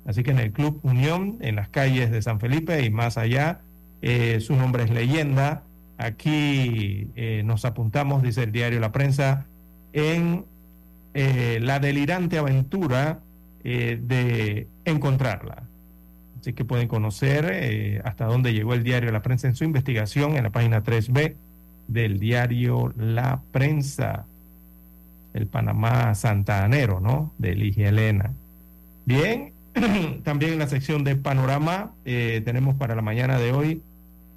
Así 0.05 0.21
que 0.21 0.29
en 0.29 0.37
el 0.37 0.51
Club 0.51 0.79
Unión, 0.83 1.39
en 1.41 1.55
las 1.55 1.69
calles 1.69 2.11
de 2.11 2.21
San 2.21 2.39
Felipe 2.39 2.85
y 2.85 2.91
más 2.91 3.17
allá, 3.17 3.61
eh, 4.03 4.37
su 4.41 4.55
nombre 4.55 4.83
es 4.83 4.91
leyenda. 4.91 5.63
Aquí 5.97 7.09
eh, 7.15 7.41
nos 7.43 7.65
apuntamos, 7.65 8.21
dice 8.21 8.43
el 8.43 8.51
diario 8.51 8.79
La 8.79 8.91
Prensa, 8.91 9.47
en 9.91 10.45
eh, 11.17 11.59
la 11.61 11.79
delirante 11.79 12.37
aventura 12.37 13.19
de 13.63 14.65
encontrarla. 14.85 15.63
Así 16.39 16.53
que 16.53 16.63
pueden 16.63 16.87
conocer 16.87 18.01
hasta 18.05 18.23
dónde 18.23 18.53
llegó 18.53 18.73
el 18.73 18.81
diario 18.81 19.11
La 19.11 19.21
Prensa 19.21 19.49
en 19.49 19.55
su 19.55 19.65
investigación 19.65 20.37
en 20.37 20.43
la 20.43 20.51
página 20.51 20.81
3B 20.81 21.35
del 21.89 22.17
diario 22.17 22.93
La 22.95 23.41
Prensa, 23.51 24.25
el 25.33 25.47
Panamá 25.47 26.15
santanero, 26.15 27.01
¿no? 27.01 27.33
De 27.39 27.55
Ligia 27.55 27.89
Elena. 27.89 28.31
Bien, 29.03 29.51
También 30.23 30.53
en 30.53 30.59
la 30.59 30.67
sección 30.67 31.03
de 31.03 31.15
panorama 31.15 31.91
eh, 32.05 32.41
tenemos 32.43 32.75
para 32.75 32.95
la 32.95 33.01
mañana 33.01 33.37
de 33.37 33.51
hoy 33.51 33.81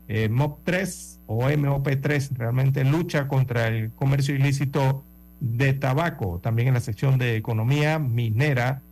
eh, 0.08 0.28
MOP 0.28 0.60
3 0.64 1.20
o 1.26 1.42
MOP3, 1.42 2.36
realmente 2.36 2.84
lucha 2.84 3.28
contra 3.28 3.68
el 3.68 3.92
comercio 3.92 4.34
ilícito 4.34 5.04
de 5.40 5.72
tabaco. 5.72 6.38
También 6.42 6.68
en 6.68 6.74
la 6.74 6.80
sección 6.80 7.18
de 7.18 7.36
economía 7.36 7.98
minera 7.98 8.82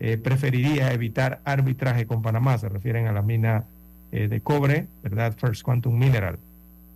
eh, 0.00 0.16
preferiría 0.16 0.92
evitar 0.92 1.40
arbitraje 1.44 2.06
con 2.06 2.22
Panamá, 2.22 2.58
se 2.58 2.68
refieren 2.68 3.06
a 3.06 3.12
la 3.12 3.22
mina 3.22 3.64
de 4.10 4.40
cobre, 4.40 4.86
¿verdad? 5.02 5.34
First 5.36 5.62
Quantum 5.62 5.98
Mineral 5.98 6.38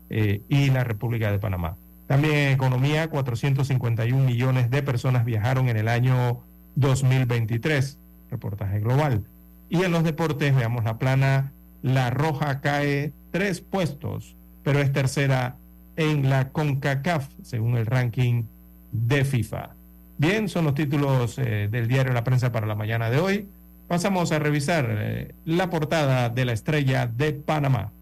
y 0.09 0.71
la 0.71 0.83
República 0.83 1.31
de 1.31 1.39
Panamá. 1.39 1.77
También 2.07 2.35
en 2.35 2.53
economía, 2.53 3.09
451 3.09 4.25
millones 4.25 4.71
de 4.71 4.83
personas 4.83 5.27
viajaron 5.27 5.69
en 5.69 5.77
el 5.77 5.89
año 5.89 6.41
2023 6.77 7.99
reportaje 8.33 8.81
global. 8.81 9.25
Y 9.69 9.83
en 9.85 9.93
los 9.93 10.03
deportes, 10.03 10.55
veamos 10.55 10.85
la 10.85 10.99
plana, 10.99 11.53
la 11.83 12.11
roja 12.11 12.61
cae 12.61 13.13
tres 13.31 13.61
puestos, 13.61 14.35
pero 14.65 14.81
es 14.81 14.93
tercera 14.93 15.57
en 15.97 16.29
la 16.29 16.49
CONCACAF, 16.49 17.29
según 17.43 17.77
el 17.77 17.87
ranking 17.87 18.45
de 18.93 19.25
FIFA. 19.25 19.75
Bien, 20.19 20.49
son 20.49 20.67
los 20.67 20.75
títulos 20.75 21.39
eh, 21.39 21.69
del 21.71 21.89
diario 21.89 22.13
La 22.13 22.23
Prensa 22.23 22.53
para 22.53 22.67
la 22.67 22.77
mañana 22.77 23.11
de 23.11 23.19
hoy. 23.19 23.49
Pasamos 23.89 24.31
a 24.31 24.39
revisar 24.39 24.87
eh, 24.89 25.35
la 25.45 25.69
portada 25.69 26.29
de 26.29 26.45
la 26.45 26.53
estrella 26.53 27.07
de 27.07 27.33
Panamá. 27.33 27.93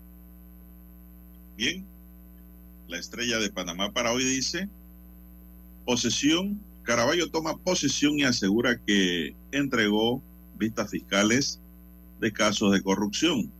Bien, 1.57 1.86
la 2.88 2.99
estrella 2.99 3.38
de 3.38 3.51
Panamá 3.51 3.93
para 3.93 4.12
hoy 4.12 4.24
dice, 4.24 4.68
posesión 5.84 6.61
Caraballo 6.82 7.30
toma 7.30 7.57
posesión 7.57 8.18
y 8.18 8.24
asegura 8.24 8.80
que 8.84 9.36
entregó 9.53 10.22
vistas 10.59 10.91
fiscales 10.91 11.61
de 12.20 12.32
casos 12.32 12.72
de 12.72 12.82
corrupción. 12.82 13.51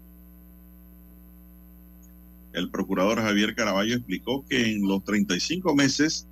El 2.53 2.71
procurador 2.71 3.21
Javier 3.21 3.55
Caraballo 3.55 3.95
explicó 3.95 4.45
que 4.49 4.73
en 4.73 4.89
los 4.89 5.05
35 5.05 5.75
meses 5.77 6.27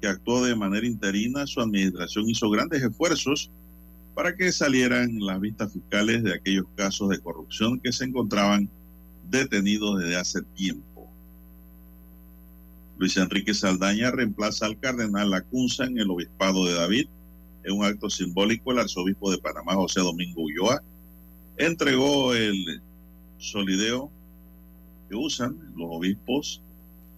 que 0.00 0.08
actuó 0.08 0.44
de 0.44 0.56
manera 0.56 0.86
interina, 0.86 1.46
su 1.46 1.60
administración 1.60 2.28
hizo 2.28 2.48
grandes 2.50 2.82
esfuerzos 2.82 3.50
para 4.14 4.34
que 4.36 4.52
salieran 4.52 5.18
las 5.20 5.40
vistas 5.40 5.72
fiscales 5.72 6.22
de 6.22 6.34
aquellos 6.34 6.66
casos 6.74 7.08
de 7.10 7.20
corrupción 7.20 7.80
que 7.80 7.92
se 7.92 8.04
encontraban 8.04 8.68
detenidos 9.30 10.00
desde 10.00 10.16
hace 10.16 10.42
tiempo. 10.54 11.08
Luis 12.98 13.16
Enrique 13.16 13.54
Saldaña 13.54 14.10
reemplaza 14.10 14.66
al 14.66 14.78
cardenal 14.78 15.30
Lacunza 15.30 15.84
en 15.84 15.98
el 15.98 16.10
obispado 16.10 16.66
de 16.66 16.74
David. 16.74 17.06
En 17.64 17.78
un 17.78 17.84
acto 17.84 18.10
simbólico, 18.10 18.72
el 18.72 18.78
arzobispo 18.78 19.30
de 19.30 19.38
Panamá, 19.38 19.74
José 19.74 20.00
Domingo 20.00 20.42
Ulloa, 20.42 20.82
entregó 21.56 22.34
el 22.34 22.82
solideo 23.38 24.10
que 25.08 25.16
usan 25.16 25.58
los 25.76 25.88
obispos 25.90 26.62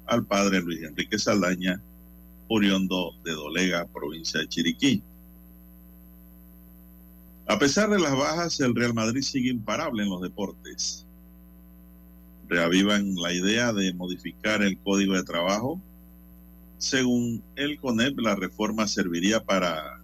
al 0.07 0.25
padre 0.25 0.61
Luis 0.61 0.83
Enrique 0.83 1.19
Saldaña, 1.19 1.81
oriundo 2.55 3.13
de 3.25 3.33
Dolega, 3.33 3.87
provincia 3.87 4.41
de 4.41 4.49
Chiriquí. 4.49 5.03
A 7.47 7.59
pesar 7.59 7.91
de 7.91 7.99
las 7.99 8.17
bajas, 8.17 8.61
el 8.61 8.75
Real 8.75 8.95
Madrid 8.95 9.23
sigue 9.23 9.51
imparable 9.51 10.03
en 10.03 10.11
los 10.11 10.21
deportes 10.21 11.07
reavivan 12.53 13.15
la 13.15 13.33
idea 13.33 13.73
de 13.73 13.95
modificar 13.95 14.63
el 14.63 14.77
código 14.79 15.15
de 15.15 15.23
trabajo. 15.23 15.81
Según 16.77 17.43
el 17.57 17.81
CONEP, 17.81 18.19
la 18.19 18.35
reforma 18.35 18.87
serviría 18.87 19.43
para 19.43 20.01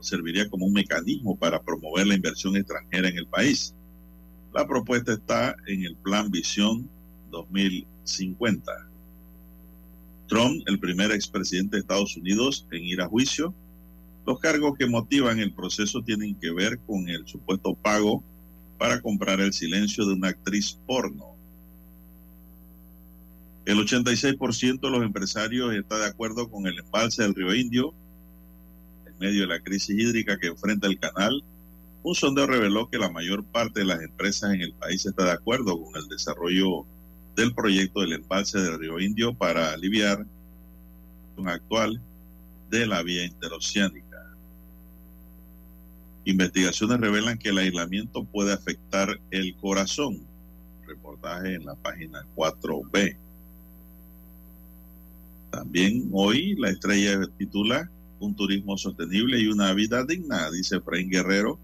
serviría 0.00 0.48
como 0.48 0.66
un 0.66 0.72
mecanismo 0.72 1.36
para 1.36 1.62
promover 1.62 2.06
la 2.06 2.14
inversión 2.14 2.56
extranjera 2.56 3.08
en 3.08 3.18
el 3.18 3.26
país. 3.26 3.74
La 4.52 4.66
propuesta 4.66 5.14
está 5.14 5.56
en 5.66 5.84
el 5.84 5.96
Plan 5.96 6.30
Visión 6.30 6.88
2050. 7.30 8.72
Trump, 10.26 10.62
el 10.66 10.78
primer 10.78 11.12
expresidente 11.12 11.76
de 11.76 11.80
Estados 11.80 12.16
Unidos 12.16 12.66
en 12.70 12.84
ir 12.84 13.00
a 13.00 13.08
juicio, 13.08 13.54
los 14.26 14.40
cargos 14.40 14.76
que 14.76 14.86
motivan 14.86 15.38
el 15.38 15.52
proceso 15.52 16.02
tienen 16.02 16.34
que 16.34 16.50
ver 16.50 16.80
con 16.80 17.08
el 17.08 17.26
supuesto 17.26 17.74
pago 17.74 18.24
para 18.76 19.00
comprar 19.00 19.40
el 19.40 19.52
silencio 19.52 20.04
de 20.04 20.14
una 20.14 20.28
actriz 20.28 20.78
porno. 20.86 21.36
El 23.64 23.78
86% 23.78 24.80
de 24.80 24.90
los 24.90 25.02
empresarios 25.02 25.74
está 25.74 25.98
de 25.98 26.06
acuerdo 26.06 26.48
con 26.48 26.66
el 26.66 26.78
embalse 26.78 27.22
del 27.22 27.34
río 27.34 27.54
Indio 27.54 27.94
en 29.06 29.18
medio 29.18 29.42
de 29.42 29.46
la 29.48 29.60
crisis 29.60 29.98
hídrica 29.98 30.38
que 30.38 30.48
enfrenta 30.48 30.86
el 30.86 30.98
canal. 30.98 31.42
Un 32.02 32.14
sondeo 32.14 32.46
reveló 32.46 32.88
que 32.88 32.98
la 32.98 33.10
mayor 33.10 33.44
parte 33.44 33.80
de 33.80 33.86
las 33.86 34.00
empresas 34.02 34.54
en 34.54 34.60
el 34.60 34.72
país 34.72 35.04
está 35.06 35.24
de 35.24 35.32
acuerdo 35.32 35.82
con 35.82 35.96
el 35.96 36.06
desarrollo 36.08 36.84
del 37.36 37.54
proyecto 37.54 38.00
del 38.00 38.14
embalse 38.14 38.58
del 38.58 38.78
río 38.78 38.98
Indio 38.98 39.34
para 39.34 39.72
aliviar 39.72 40.26
la 41.36 41.52
actual 41.52 42.00
de 42.70 42.86
la 42.86 43.02
vía 43.02 43.24
interoceánica. 43.24 44.06
Investigaciones 46.24 46.98
revelan 46.98 47.38
que 47.38 47.50
el 47.50 47.58
aislamiento 47.58 48.24
puede 48.24 48.52
afectar 48.52 49.20
el 49.30 49.54
corazón. 49.56 50.18
Reportaje 50.86 51.54
en 51.54 51.66
la 51.66 51.74
página 51.74 52.26
4B. 52.34 53.16
También 55.50 56.08
hoy 56.12 56.56
la 56.56 56.70
estrella 56.70 57.20
titula 57.38 57.90
Un 58.18 58.34
turismo 58.34 58.78
sostenible 58.78 59.38
y 59.38 59.46
una 59.48 59.72
vida 59.74 60.04
digna, 60.04 60.50
dice 60.50 60.76
Efraín 60.76 61.10
Guerrero, 61.10 61.58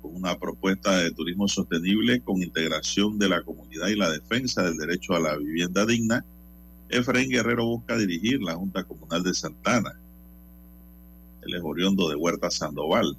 con 0.00 0.14
una 0.14 0.38
propuesta 0.38 0.98
de 0.98 1.10
turismo 1.12 1.48
sostenible 1.48 2.20
con 2.20 2.42
integración 2.42 3.18
de 3.18 3.28
la 3.28 3.42
comunidad 3.42 3.88
y 3.88 3.96
la 3.96 4.10
defensa 4.10 4.62
del 4.62 4.76
derecho 4.76 5.14
a 5.14 5.20
la 5.20 5.36
vivienda 5.36 5.86
digna. 5.86 6.24
Efraín 6.88 7.30
Guerrero 7.30 7.66
busca 7.66 7.96
dirigir 7.96 8.42
la 8.42 8.54
Junta 8.54 8.84
Comunal 8.84 9.22
de 9.22 9.34
Santana. 9.34 9.98
El 11.42 11.54
es 11.54 11.62
de 11.62 12.14
Huerta 12.14 12.50
Sandoval. 12.50 13.16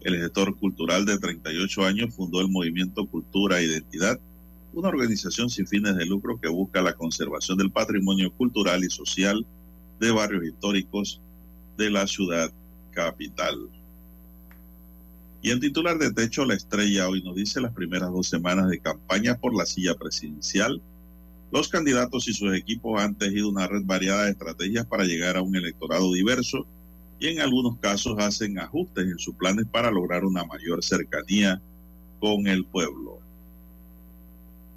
El 0.00 0.16
gestor 0.16 0.56
cultural 0.58 1.06
de 1.06 1.18
38 1.18 1.84
años 1.84 2.14
fundó 2.14 2.40
el 2.40 2.48
movimiento 2.48 3.06
Cultura 3.06 3.60
e 3.60 3.64
Identidad 3.64 4.20
una 4.74 4.88
organización 4.88 5.48
sin 5.50 5.66
fines 5.66 5.96
de 5.96 6.04
lucro 6.04 6.40
que 6.40 6.48
busca 6.48 6.82
la 6.82 6.94
conservación 6.94 7.58
del 7.58 7.70
patrimonio 7.70 8.32
cultural 8.32 8.82
y 8.82 8.90
social 8.90 9.46
de 10.00 10.10
barrios 10.10 10.44
históricos 10.44 11.20
de 11.76 11.90
la 11.90 12.06
ciudad 12.06 12.50
capital. 12.90 13.68
Y 15.44 15.50
en 15.50 15.60
titular 15.60 15.98
de 15.98 16.10
techo, 16.10 16.46
la 16.46 16.54
estrella 16.54 17.06
hoy 17.06 17.22
nos 17.22 17.36
dice 17.36 17.60
las 17.60 17.74
primeras 17.74 18.10
dos 18.10 18.26
semanas 18.26 18.66
de 18.70 18.78
campaña 18.78 19.36
por 19.36 19.54
la 19.54 19.66
silla 19.66 19.94
presidencial. 19.94 20.80
Los 21.52 21.68
candidatos 21.68 22.26
y 22.28 22.32
sus 22.32 22.54
equipos 22.54 22.98
han 22.98 23.14
tejido 23.14 23.50
una 23.50 23.66
red 23.66 23.82
variada 23.84 24.24
de 24.24 24.30
estrategias 24.30 24.86
para 24.86 25.04
llegar 25.04 25.36
a 25.36 25.42
un 25.42 25.54
electorado 25.54 26.10
diverso 26.14 26.66
y 27.20 27.26
en 27.26 27.42
algunos 27.42 27.76
casos 27.76 28.18
hacen 28.20 28.58
ajustes 28.58 29.04
en 29.04 29.18
sus 29.18 29.34
planes 29.34 29.66
para 29.70 29.90
lograr 29.90 30.24
una 30.24 30.46
mayor 30.46 30.82
cercanía 30.82 31.60
con 32.20 32.46
el 32.46 32.64
pueblo. 32.64 33.18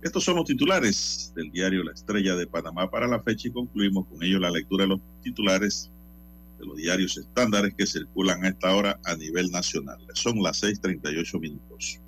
Estos 0.01 0.25
son 0.25 0.35
los 0.35 0.43
titulares 0.43 1.31
del 1.33 1.49
diario 1.49 1.81
La 1.81 1.93
Estrella 1.93 2.35
de 2.35 2.45
Panamá 2.45 2.91
para 2.91 3.07
la 3.07 3.21
fecha 3.21 3.47
y 3.47 3.51
concluimos 3.51 4.05
con 4.07 4.21
ello 4.21 4.37
la 4.37 4.51
lectura 4.51 4.83
de 4.83 4.89
los 4.89 4.99
titulares 5.23 5.89
de 6.57 6.65
los 6.65 6.77
diarios 6.77 7.17
estándares 7.17 7.73
que 7.75 7.85
circulan 7.85 8.43
a 8.43 8.49
esta 8.49 8.73
hora 8.75 8.99
a 9.05 9.15
nivel 9.15 9.51
nacional. 9.51 9.99
Son 10.13 10.41
las 10.41 10.61
6:38 10.63 11.39
minutos. 11.39 11.99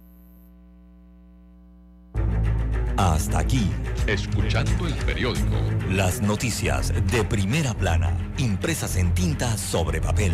Hasta 2.98 3.40
aquí, 3.40 3.72
escuchando 4.08 4.86
el 4.86 4.94
periódico. 5.06 5.56
Las 5.90 6.22
noticias 6.22 6.94
de 7.12 7.24
primera 7.24 7.74
plana, 7.74 8.34
impresas 8.38 8.98
en 8.98 9.14
tinta 9.14 9.58
sobre 9.58 10.02
papel. 10.02 10.34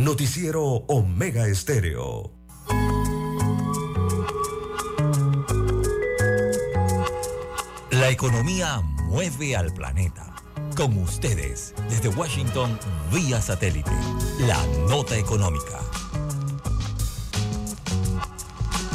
Noticiero 0.00 0.62
Omega 0.88 1.46
Estéreo. 1.46 2.32
La 7.90 8.08
economía 8.08 8.80
mueve 9.10 9.56
al 9.56 9.74
planeta. 9.74 10.34
Con 10.74 10.96
ustedes, 10.96 11.74
desde 11.90 12.08
Washington, 12.08 12.78
vía 13.12 13.42
satélite, 13.42 13.90
la 14.46 14.58
nota 14.88 15.18
económica. 15.18 15.80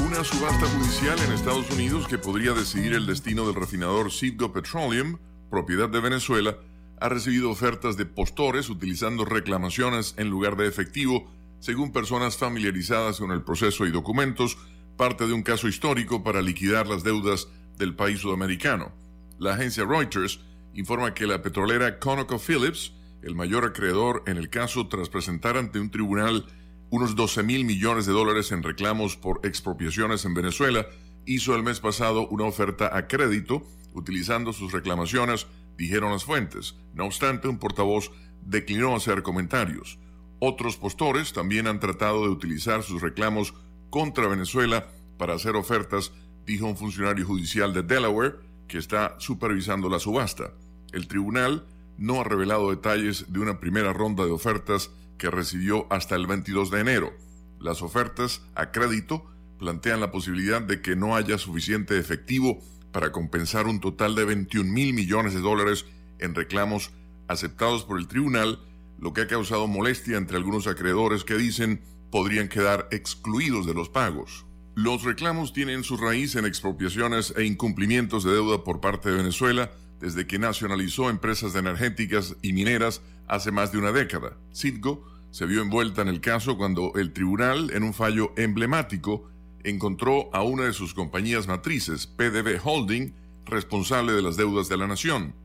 Una 0.08 0.24
subasta 0.24 0.66
judicial 0.66 1.20
en 1.20 1.34
Estados 1.34 1.70
Unidos 1.70 2.08
que 2.08 2.18
podría 2.18 2.54
decidir 2.54 2.94
el 2.94 3.06
destino 3.06 3.46
del 3.46 3.54
refinador 3.54 4.12
Citgo 4.12 4.52
Petroleum, 4.52 5.20
propiedad 5.52 5.88
de 5.88 6.00
Venezuela, 6.00 6.58
ha 7.00 7.10
recibido 7.10 7.50
ofertas 7.50 7.98
de 7.98 8.06
postores 8.06 8.70
utilizando 8.70 9.26
reclamaciones 9.26 10.14
en 10.18 10.30
lugar 10.30 10.56
de 10.56 10.68
efectivo, 10.68 11.30
según 11.60 11.92
personas 11.92 12.38
familiarizadas 12.38 13.20
con 13.20 13.32
el 13.32 13.42
proceso 13.42 13.86
y 13.86 13.92
documentos, 13.92 14.58
parte 14.98 15.28
de 15.28 15.34
un 15.34 15.44
caso 15.44 15.68
histórico 15.68 16.24
para 16.24 16.42
liquidar 16.42 16.88
las 16.88 17.04
deudas 17.04 17.50
del 17.78 17.96
país 17.96 18.20
sudamericano. 18.20 18.94
La 19.40 19.54
agencia 19.54 19.84
Reuters 19.84 20.40
informa 20.74 21.14
que 21.14 21.28
la 21.28 21.42
petrolera 21.42 22.00
ConocoPhillips, 22.00 22.94
el 23.22 23.36
mayor 23.36 23.66
acreedor 23.66 24.24
en 24.28 24.38
el 24.38 24.50
caso 24.50 24.88
tras 24.88 25.10
presentar 25.10 25.58
ante 25.58 25.80
un 25.80 25.90
tribunal 25.90 26.46
unos 26.90 27.16
12 27.16 27.44
mil 27.44 27.66
millones 27.66 28.06
de 28.06 28.14
dólares 28.14 28.52
en 28.52 28.64
reclamos 28.64 29.18
por 29.18 29.42
expropiaciones 29.44 30.24
en 30.26 30.34
Venezuela, 30.34 30.86
hizo 31.26 31.56
el 31.56 31.64
mes 31.64 31.80
pasado 31.80 32.28
una 32.28 32.46
oferta 32.46 32.96
a 32.96 33.08
crédito 33.08 33.66
utilizando 33.94 34.54
sus 34.54 34.72
reclamaciones 34.72 35.48
dijeron 35.78 36.12
las 36.12 36.26
fuentes. 36.26 36.76
No 36.94 37.06
obstante, 37.06 37.48
un 37.48 37.60
portavoz 37.60 38.12
declinó 38.42 38.96
hacer 38.96 39.24
comentarios. 39.24 40.00
Otros 40.40 40.78
postores 40.78 41.34
también 41.34 41.68
han 41.68 41.80
tratado 41.80 42.24
de 42.24 42.30
utilizar 42.30 42.84
sus 42.84 43.02
reclamos 43.02 43.54
contra 43.90 44.28
Venezuela 44.28 44.88
para 45.18 45.34
hacer 45.34 45.56
ofertas, 45.56 46.12
dijo 46.46 46.66
un 46.66 46.78
funcionario 46.78 47.26
judicial 47.26 47.74
de 47.74 47.84
Delaware 47.84 48.36
que 48.68 48.78
está 48.78 49.16
supervisando 49.20 49.90
la 49.90 50.00
subasta. 50.00 50.52
El 50.92 51.08
tribunal 51.08 51.66
no 51.98 52.22
ha 52.22 52.24
revelado 52.24 52.70
detalles 52.70 53.32
de 53.32 53.40
una 53.40 53.60
primera 53.60 53.94
ronda 53.94 54.26
de 54.26 54.32
ofertas 54.32 54.92
que 55.18 55.30
recibió 55.30 55.88
hasta 55.90 56.16
el 56.16 56.28
22 56.28 56.72
de 56.72 56.82
enero. 56.82 57.14
Las 57.60 57.82
ofertas 57.82 58.42
a 58.54 58.72
crédito 58.72 59.26
plantean 59.58 60.02
la 60.02 60.12
posibilidad 60.12 60.62
de 60.62 60.82
que 60.82 60.96
no 60.96 61.16
haya 61.16 61.38
suficiente 61.38 61.98
efectivo 61.98 62.60
para 62.96 63.12
compensar 63.12 63.68
un 63.68 63.82
total 63.82 64.16
de 64.16 64.24
21 64.24 64.72
mil 64.72 64.94
millones 64.94 65.34
de 65.34 65.42
dólares 65.42 65.86
en 66.18 66.34
reclamos 66.34 66.92
aceptados 67.28 67.84
por 67.84 68.00
el 68.00 68.08
tribunal, 68.08 68.62
lo 68.98 69.12
que 69.12 69.20
ha 69.20 69.28
causado 69.28 69.68
molestia 69.68 70.16
entre 70.16 70.38
algunos 70.38 70.66
acreedores 70.66 71.26
que 71.26 71.36
dicen 71.36 71.82
podrían 72.10 72.48
quedar 72.48 72.88
excluidos 72.92 73.66
de 73.66 73.74
los 73.74 73.90
pagos. 73.90 74.46
Los 74.76 75.04
reclamos 75.04 75.52
tienen 75.52 75.84
su 75.84 75.98
raíz 75.98 76.38
en 76.38 76.46
expropiaciones 76.46 77.34
e 77.36 77.44
incumplimientos 77.44 78.24
de 78.24 78.32
deuda 78.32 78.64
por 78.64 78.80
parte 78.80 79.10
de 79.10 79.18
Venezuela 79.18 79.72
desde 80.00 80.26
que 80.26 80.40
nacionalizó 80.40 81.10
empresas 81.10 81.54
energéticas 81.56 82.38
y 82.42 82.54
mineras 82.54 83.02
hace 83.28 83.52
más 83.52 83.74
de 83.74 83.78
una 83.78 83.92
década. 83.92 84.38
Citgo 84.54 85.06
se 85.32 85.46
vio 85.46 85.62
envuelta 85.62 86.02
en 86.02 86.08
el 86.08 86.22
caso 86.22 86.56
cuando 86.56 86.94
el 86.96 87.12
tribunal, 87.12 87.72
en 87.74 87.84
un 87.84 87.94
fallo 87.94 88.32
emblemático, 88.38 89.30
encontró 89.66 90.30
a 90.34 90.44
una 90.44 90.64
de 90.66 90.74
sus 90.74 90.94
compañías 90.94 91.48
matrices, 91.48 92.08
PDB 92.08 92.60
Holding, 92.64 93.14
responsable 93.46 94.14
de 94.14 94.22
las 94.22 94.38
deudas 94.38 94.70
de 94.70 94.78
la 94.78 94.88
nación. 94.88 95.36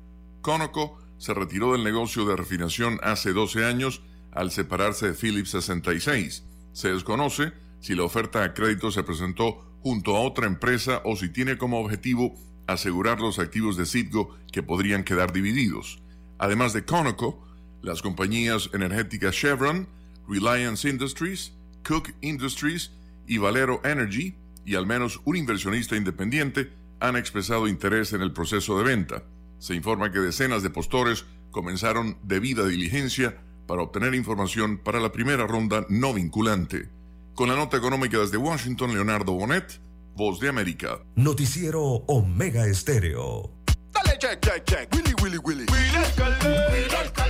Conoco 0.41 0.99
se 1.19 1.35
retiró 1.35 1.73
del 1.73 1.85
negocio 1.85 2.25
de 2.25 2.37
refinación 2.37 2.99
hace 3.03 3.33
12 3.33 3.65
años 3.65 4.03
al 4.33 4.51
separarse 4.51 5.09
de 5.09 5.15
Philips 5.15 5.51
66. 5.51 6.45
Se 6.73 6.93
desconoce 6.93 7.53
si 7.81 7.95
la 7.95 8.05
oferta 8.05 8.45
a 8.45 8.55
crédito 8.55 8.91
se 8.91 9.03
presentó 9.03 9.77
junto 9.81 10.17
a 10.17 10.21
otra 10.21 10.47
empresa 10.47 11.03
o 11.05 11.17
si 11.17 11.31
tiene 11.31 11.59
como 11.59 11.81
objetivo 11.81 12.35
asegurar 12.67 13.21
los 13.21 13.39
activos 13.39 13.77
de 13.77 13.87
Citgo 13.87 14.37
que 14.53 14.63
podrían 14.63 15.05
quedar 15.05 15.33
divididos. 15.33 16.01
Además 16.39 16.73
de 16.73 16.85
Conoco, 16.85 17.45
las 17.83 18.03
compañías 18.03 18.71
energéticas 18.73 19.35
Chevron, 19.35 19.89
Reliance 20.29 20.89
Industries, 20.89 21.53
Cook 21.83 22.13
Industries 22.21 22.93
y 23.31 23.39
Valero 23.39 23.81
Energy 23.85 24.35
y 24.67 24.75
al 24.75 24.87
menos 24.87 25.21
un 25.25 25.37
inversionista 25.37 25.95
independiente 25.95 26.73
han 26.99 27.17
expresado 27.17 27.69
interés 27.69 28.13
en 28.13 28.23
el 28.23 28.33
proceso 28.33 28.77
de 28.77 28.83
venta. 28.85 29.23
Se 29.61 29.73
informa 29.77 30.11
que 30.11 30.19
decenas 30.19 30.65
de 30.65 30.71
postores 30.71 31.25
comenzaron 31.53 32.19
debida 32.25 32.67
diligencia 32.67 33.41
para 33.69 33.83
obtener 33.83 34.17
información 34.17 34.79
para 34.79 34.99
la 34.99 35.13
primera 35.13 35.47
ronda 35.47 35.87
no 35.89 36.13
vinculante. 36.13 36.89
Con 37.37 37.49
la 37.49 37.55
nota 37.55 37.77
económica 37.77 38.19
desde 38.19 38.37
Washington, 38.37 38.95
Leonardo 38.95 39.33
Bonet, 39.33 39.81
Voz 40.17 40.41
de 40.41 40.49
América. 40.49 40.99
Noticiero 41.15 41.81
Omega 42.09 42.67
Estéreo. 42.67 43.53
Dale, 43.93 44.19
check, 44.19 44.41
check, 44.41 44.65
check. 44.65 44.93
Willy, 44.93 45.15
Willy, 45.23 45.39
Willy. 45.39 45.67
Willy 45.71 47.30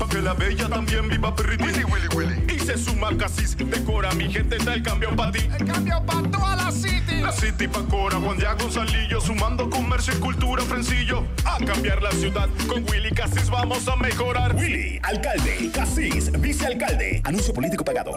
Pa' 0.00 0.08
que 0.08 0.22
la 0.22 0.32
bella 0.32 0.66
también 0.66 1.08
viva 1.10 1.34
pretty. 1.36 1.62
Willy, 1.62 1.84
Willy, 1.84 2.08
Willy. 2.16 2.54
Y 2.54 2.58
se 2.58 2.78
suma 2.78 3.14
casis. 3.18 3.54
Decora 3.54 4.10
mi 4.12 4.32
gente. 4.32 4.56
Está 4.56 4.72
el 4.72 4.82
cambio 4.82 5.14
para 5.14 5.30
ti. 5.30 5.46
El 5.58 5.66
cambio 5.66 6.02
para 6.06 6.22
toda 6.30 6.56
la 6.56 6.72
city. 6.72 7.20
La 7.20 7.30
city 7.30 7.68
pa' 7.68 7.84
Cora. 7.84 8.16
Juan 8.16 8.38
Diego 8.38 8.56
Gonzalillo. 8.58 9.20
Sumando 9.20 9.68
comercio 9.68 10.14
y 10.16 10.20
cultura. 10.20 10.62
Frencillo. 10.62 11.26
A 11.44 11.62
cambiar 11.62 12.02
la 12.02 12.10
ciudad. 12.12 12.48
Con 12.66 12.82
Willy 12.90 13.10
Casis 13.10 13.50
vamos 13.50 13.86
a 13.88 13.96
mejorar. 13.96 14.56
Willy, 14.56 14.98
alcalde. 15.02 15.70
Casis, 15.74 16.32
vicealcalde. 16.40 17.20
Anuncio 17.24 17.52
político 17.52 17.84
pagado. 17.84 18.12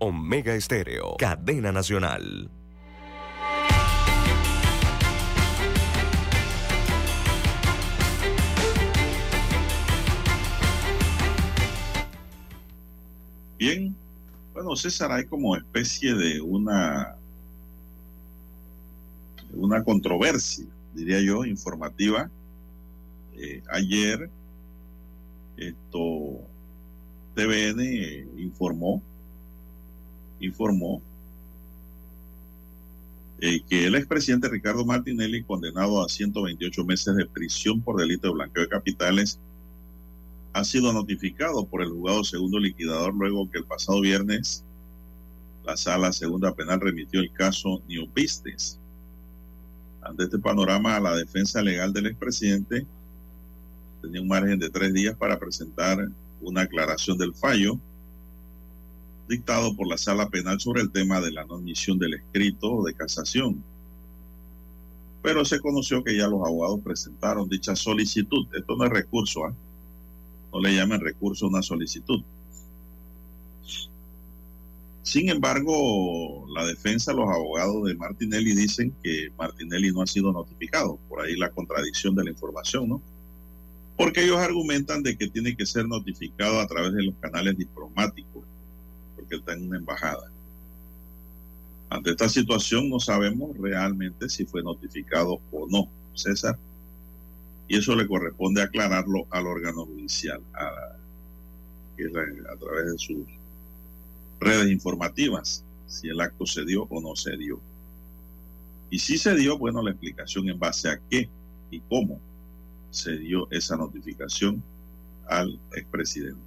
Omega 0.00 0.54
Estéreo, 0.54 1.16
cadena 1.18 1.70
nacional. 1.70 2.50
Bien, 13.60 13.94
bueno, 14.54 14.74
César, 14.74 15.12
hay 15.12 15.26
como 15.26 15.54
especie 15.54 16.14
de 16.14 16.40
una, 16.40 17.14
una 19.52 19.84
controversia, 19.84 20.64
diría 20.94 21.20
yo, 21.20 21.44
informativa. 21.44 22.30
Eh, 23.36 23.62
ayer, 23.70 24.30
esto, 25.58 26.40
TVN 27.34 28.40
informó, 28.40 29.02
informó 30.40 31.02
eh, 33.42 33.60
que 33.68 33.84
el 33.88 33.94
expresidente 33.94 34.48
Ricardo 34.48 34.86
Martinelli, 34.86 35.44
condenado 35.44 36.02
a 36.02 36.08
128 36.08 36.82
meses 36.86 37.14
de 37.14 37.26
prisión 37.26 37.82
por 37.82 38.00
delito 38.00 38.28
de 38.28 38.32
blanqueo 38.32 38.62
de 38.62 38.70
capitales, 38.70 39.38
ha 40.52 40.64
sido 40.64 40.92
notificado 40.92 41.64
por 41.64 41.82
el 41.82 41.90
juzgado 41.90 42.24
segundo 42.24 42.58
liquidador 42.58 43.14
luego 43.14 43.50
que 43.50 43.58
el 43.58 43.64
pasado 43.64 44.00
viernes 44.00 44.64
la 45.64 45.76
sala 45.76 46.12
segunda 46.12 46.54
penal 46.54 46.80
remitió 46.80 47.20
el 47.20 47.32
caso 47.32 47.82
Business. 48.16 48.78
Ante 50.02 50.24
este 50.24 50.38
panorama, 50.38 50.98
la 50.98 51.14
defensa 51.14 51.62
legal 51.62 51.92
del 51.92 52.06
expresidente 52.06 52.86
tenía 54.00 54.22
un 54.22 54.28
margen 54.28 54.58
de 54.58 54.70
tres 54.70 54.92
días 54.94 55.14
para 55.16 55.38
presentar 55.38 56.08
una 56.40 56.62
aclaración 56.62 57.18
del 57.18 57.34
fallo 57.34 57.78
dictado 59.28 59.76
por 59.76 59.86
la 59.86 59.98
sala 59.98 60.28
penal 60.28 60.58
sobre 60.58 60.80
el 60.80 60.90
tema 60.90 61.20
de 61.20 61.30
la 61.30 61.44
no 61.44 61.56
admisión 61.56 61.98
del 61.98 62.14
escrito 62.14 62.82
de 62.82 62.94
casación. 62.94 63.62
Pero 65.22 65.44
se 65.44 65.60
conoció 65.60 66.02
que 66.02 66.16
ya 66.16 66.26
los 66.26 66.40
abogados 66.40 66.80
presentaron 66.82 67.48
dicha 67.48 67.76
solicitud. 67.76 68.46
Esto 68.54 68.74
no 68.74 68.86
es 68.86 68.90
recurso, 68.90 69.46
¿eh? 69.46 69.52
No 70.52 70.60
le 70.60 70.74
llamen 70.74 71.00
recurso 71.00 71.46
una 71.46 71.62
solicitud. 71.62 72.22
Sin 75.02 75.28
embargo, 75.28 76.46
la 76.54 76.64
defensa, 76.64 77.12
los 77.12 77.28
abogados 77.28 77.84
de 77.84 77.96
Martinelli 77.96 78.54
dicen 78.54 78.94
que 79.02 79.30
Martinelli 79.36 79.90
no 79.90 80.02
ha 80.02 80.06
sido 80.06 80.32
notificado. 80.32 80.98
Por 81.08 81.20
ahí 81.20 81.36
la 81.36 81.50
contradicción 81.50 82.14
de 82.14 82.24
la 82.24 82.30
información, 82.30 82.88
¿no? 82.88 83.02
Porque 83.96 84.24
ellos 84.24 84.38
argumentan 84.38 85.02
de 85.02 85.16
que 85.16 85.28
tiene 85.28 85.56
que 85.56 85.66
ser 85.66 85.88
notificado 85.88 86.60
a 86.60 86.66
través 86.66 86.92
de 86.92 87.02
los 87.02 87.14
canales 87.16 87.58
diplomáticos, 87.58 88.44
porque 89.16 89.36
está 89.36 89.54
en 89.54 89.66
una 89.66 89.78
embajada. 89.78 90.30
Ante 91.88 92.10
esta 92.10 92.28
situación 92.28 92.88
no 92.88 93.00
sabemos 93.00 93.56
realmente 93.58 94.28
si 94.28 94.44
fue 94.44 94.62
notificado 94.62 95.40
o 95.50 95.66
no, 95.68 95.88
César. 96.14 96.56
Y 97.70 97.76
eso 97.76 97.94
le 97.94 98.08
corresponde 98.08 98.62
aclararlo 98.62 99.28
al 99.30 99.46
órgano 99.46 99.86
judicial, 99.86 100.42
a, 100.54 100.64
a 100.64 102.56
través 102.56 102.92
de 102.92 102.98
sus 102.98 103.18
redes 104.40 104.72
informativas 104.72 105.64
si 105.86 106.08
el 106.08 106.20
acto 106.20 106.46
se 106.46 106.64
dio 106.64 106.88
o 106.90 107.00
no 107.00 107.14
se 107.14 107.36
dio. 107.36 107.60
Y 108.90 108.98
si 108.98 109.18
se 109.18 109.36
dio, 109.36 109.56
bueno, 109.56 109.84
la 109.84 109.92
explicación 109.92 110.48
en 110.48 110.58
base 110.58 110.88
a 110.88 111.00
qué 111.08 111.30
y 111.70 111.78
cómo 111.82 112.20
se 112.90 113.16
dio 113.16 113.48
esa 113.52 113.76
notificación 113.76 114.60
al 115.28 115.56
expresidente. 115.72 116.42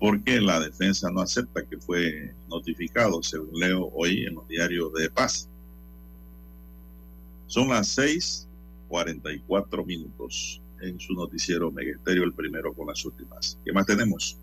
Porque 0.00 0.40
la 0.40 0.58
defensa 0.58 1.08
no 1.12 1.20
acepta 1.20 1.64
que 1.64 1.78
fue 1.78 2.34
notificado, 2.48 3.22
según 3.22 3.60
leo 3.60 3.92
hoy 3.94 4.24
en 4.26 4.34
los 4.34 4.48
diarios 4.48 4.92
de 4.94 5.08
paz. 5.08 5.48
Son 7.46 7.68
las 7.68 7.86
6:44 8.92 9.86
minutos 9.86 10.60
en 10.80 11.00
su 11.00 11.14
noticiero 11.14 11.70
Megesterio, 11.70 12.24
el 12.24 12.34
primero 12.34 12.74
con 12.74 12.88
las 12.88 13.04
últimas. 13.04 13.58
¿Qué 13.64 13.72
más 13.72 13.86
tenemos? 13.86 14.38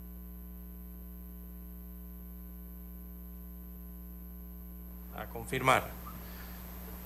confirmar. 5.31 5.89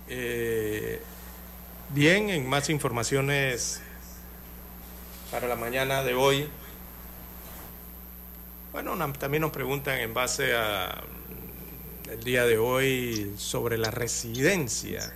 Eh, 0.08 1.02
bien, 1.90 2.30
en 2.30 2.48
más 2.48 2.70
informaciones 2.70 3.82
para 5.32 5.48
la 5.48 5.56
mañana 5.56 6.04
de 6.04 6.14
hoy. 6.14 6.48
Bueno, 8.72 8.96
también 9.14 9.42
nos 9.42 9.52
preguntan 9.52 10.00
en 10.00 10.14
base 10.14 10.56
a 10.56 11.04
mm, 12.06 12.10
el 12.12 12.24
día 12.24 12.46
de 12.46 12.58
hoy 12.58 13.34
sobre 13.38 13.78
la 13.78 13.92
residencia 13.92 15.14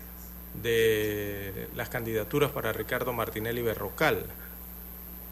de 0.61 1.67
las 1.75 1.89
candidaturas 1.89 2.51
para 2.51 2.73
Ricardo 2.73 3.13
Martinelli 3.13 3.61
Berrocal. 3.61 4.25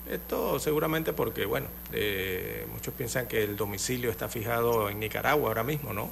Esto 0.10 0.60
seguramente 0.60 1.14
porque, 1.14 1.46
bueno, 1.46 1.68
eh, 1.92 2.66
muchos 2.72 2.94
piensan 2.94 3.28
que 3.28 3.44
el 3.44 3.58
domicilio 3.58 4.12
está 4.12 4.30
fijado 4.30 4.90
en 4.90 5.00
Nicaragua 5.00 5.48
ahora 5.48 5.64
mismo, 5.64 5.94
¿no? 5.94 6.12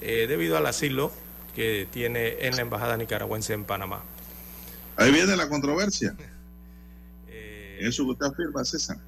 Eh, 0.00 0.26
debido 0.26 0.56
al 0.56 0.66
asilo 0.66 1.12
que 1.54 1.86
tiene 1.92 2.46
en 2.46 2.56
la 2.56 2.62
Embajada 2.62 2.96
Nicaragüense 2.96 3.52
en 3.52 3.64
Panamá. 3.64 4.02
Ahí 4.96 5.12
viene 5.12 5.36
la 5.36 5.48
controversia. 5.48 6.14
Eso 7.80 8.04
que 8.04 8.10
usted 8.10 8.26
afirma, 8.26 8.62
César. 8.62 8.98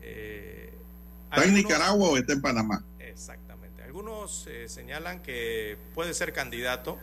Eh, 0.00 0.72
¿Está 1.30 1.44
en 1.44 1.54
Nicaragua 1.54 2.08
o 2.08 2.16
está 2.16 2.32
en 2.32 2.40
Panamá? 2.40 2.82
Exactamente. 2.98 3.82
Algunos 3.82 4.46
eh, 4.48 4.66
señalan 4.68 5.20
que 5.20 5.76
puede 5.94 6.14
ser 6.14 6.32
candidato 6.32 6.98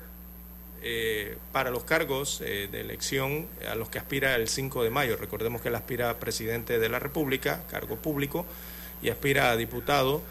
para 1.51 1.69
los 1.69 1.83
cargos 1.83 2.39
de 2.39 2.79
elección 2.79 3.47
a 3.69 3.75
los 3.75 3.89
que 3.89 3.99
aspira 3.99 4.35
el 4.35 4.47
5 4.47 4.83
de 4.83 4.89
mayo. 4.89 5.15
Recordemos 5.15 5.61
que 5.61 5.69
él 5.69 5.75
aspira 5.75 6.09
a 6.09 6.19
presidente 6.19 6.79
de 6.79 6.89
la 6.89 6.99
República, 6.99 7.63
cargo 7.69 7.97
público, 7.97 8.45
y 9.01 9.09
aspira 9.09 9.51
a 9.51 9.57
diputado 9.57 10.21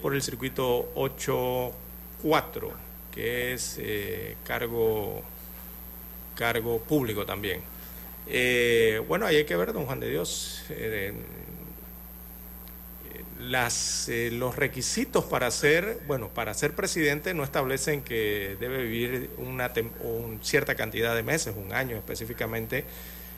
por 0.00 0.14
el 0.14 0.22
circuito 0.22 0.90
8 0.94 1.74
4, 2.22 2.72
que 3.12 3.52
es 3.52 3.78
eh, 3.80 4.36
cargo, 4.44 5.22
cargo 6.34 6.78
público 6.80 7.24
también. 7.24 7.62
Eh, 8.26 9.02
bueno, 9.08 9.26
ahí 9.26 9.36
hay 9.36 9.44
que 9.44 9.56
ver, 9.56 9.72
don 9.72 9.86
Juan 9.86 10.00
de 10.00 10.10
Dios, 10.10 10.62
eh, 13.40 13.48
las, 13.48 14.10
los 14.32 14.56
requisitos 14.56 15.24
para 15.24 15.50
ser, 15.50 16.00
bueno, 16.06 16.28
para 16.28 16.54
ser 16.54 16.74
presidente 16.74 17.34
no 17.34 17.44
establecen 17.44 18.02
que 18.02 18.56
debe 18.60 18.82
vivir 18.84 19.30
una 19.38 19.72
cierta 20.42 20.74
cantidad 20.74 21.14
de 21.14 21.22
meses, 21.22 21.54
un 21.56 21.72
año 21.72 21.96
específicamente, 21.96 22.84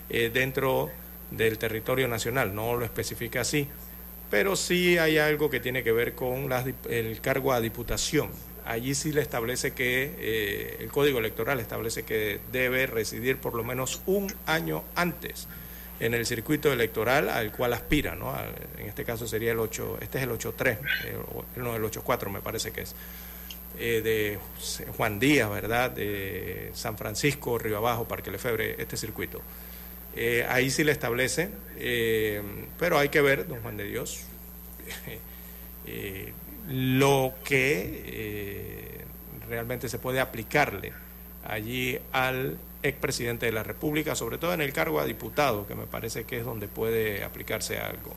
dentro 0.08 0.90
del 1.30 1.56
territorio 1.58 2.08
nacional, 2.08 2.54
no 2.54 2.76
lo 2.76 2.84
especifica 2.84 3.40
así, 3.40 3.66
pero 4.30 4.56
sí 4.56 4.98
hay 4.98 5.18
algo 5.18 5.50
que 5.50 5.60
tiene 5.60 5.82
que 5.82 5.92
ver 5.92 6.14
con 6.14 6.50
el 6.88 7.20
cargo 7.20 7.52
a 7.52 7.60
diputación. 7.60 8.30
Allí 8.64 8.94
sí 8.94 9.12
le 9.12 9.20
establece 9.20 9.72
que 9.72 10.14
eh, 10.18 10.76
el 10.80 10.88
código 10.88 11.18
electoral 11.18 11.60
establece 11.60 12.04
que 12.04 12.40
debe 12.52 12.86
residir 12.86 13.36
por 13.36 13.54
lo 13.54 13.64
menos 13.64 14.00
un 14.06 14.32
año 14.46 14.84
antes 14.94 15.48
en 16.02 16.14
el 16.14 16.26
circuito 16.26 16.72
electoral 16.72 17.28
al 17.28 17.52
cual 17.52 17.72
aspira, 17.72 18.14
¿no? 18.14 18.34
En 18.76 18.88
este 18.88 19.04
caso 19.04 19.26
sería 19.26 19.52
el 19.52 19.60
8, 19.60 19.98
este 20.00 20.18
es 20.18 20.24
el 20.24 20.30
8.3, 20.30 20.78
eh, 21.04 21.16
no, 21.56 21.76
el 21.76 21.82
8.4 21.82 22.28
me 22.28 22.40
parece 22.40 22.72
que 22.72 22.82
es, 22.82 22.94
eh, 23.78 24.00
de 24.02 24.38
Juan 24.96 25.20
Díaz, 25.20 25.48
¿verdad? 25.48 25.92
De 25.92 26.70
San 26.74 26.98
Francisco, 26.98 27.56
Río 27.56 27.78
Abajo, 27.78 28.06
Parque 28.06 28.30
Lefebre, 28.30 28.74
este 28.78 28.96
circuito. 28.96 29.40
ahí 30.48 30.70
sí 30.70 30.82
le 30.84 30.92
establece, 30.92 31.48
pero 32.78 32.98
hay 32.98 33.08
que 33.08 33.20
ver, 33.20 33.46
don 33.46 33.60
Juan 33.62 33.76
de 33.76 33.84
Dios, 33.84 34.24
lo 36.68 37.34
que 37.44 38.02
eh, 38.06 39.04
realmente 39.48 39.88
se 39.88 39.98
puede 39.98 40.20
aplicarle 40.20 40.92
allí 41.44 41.98
al 42.12 42.56
expresidente 42.82 43.46
de 43.46 43.52
la 43.52 43.62
República, 43.62 44.14
sobre 44.14 44.38
todo 44.38 44.54
en 44.54 44.60
el 44.60 44.72
cargo 44.72 45.00
a 45.00 45.04
diputado, 45.04 45.66
que 45.66 45.74
me 45.74 45.86
parece 45.86 46.24
que 46.24 46.38
es 46.38 46.44
donde 46.44 46.68
puede 46.68 47.24
aplicarse 47.24 47.78
algo. 47.78 48.14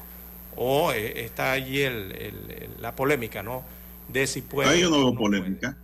O 0.55 0.91
eh, 0.91 1.25
está 1.25 1.51
allí 1.51 1.81
el, 1.81 2.69
la 2.79 2.95
polémica, 2.95 3.43
¿no? 3.43 3.63
De 4.07 4.27
si 4.27 4.41
puede. 4.41 4.69
Ahí 4.69 4.81
yo 4.81 4.89
no 4.89 4.97
veo 4.97 5.15
polémica. 5.15 5.77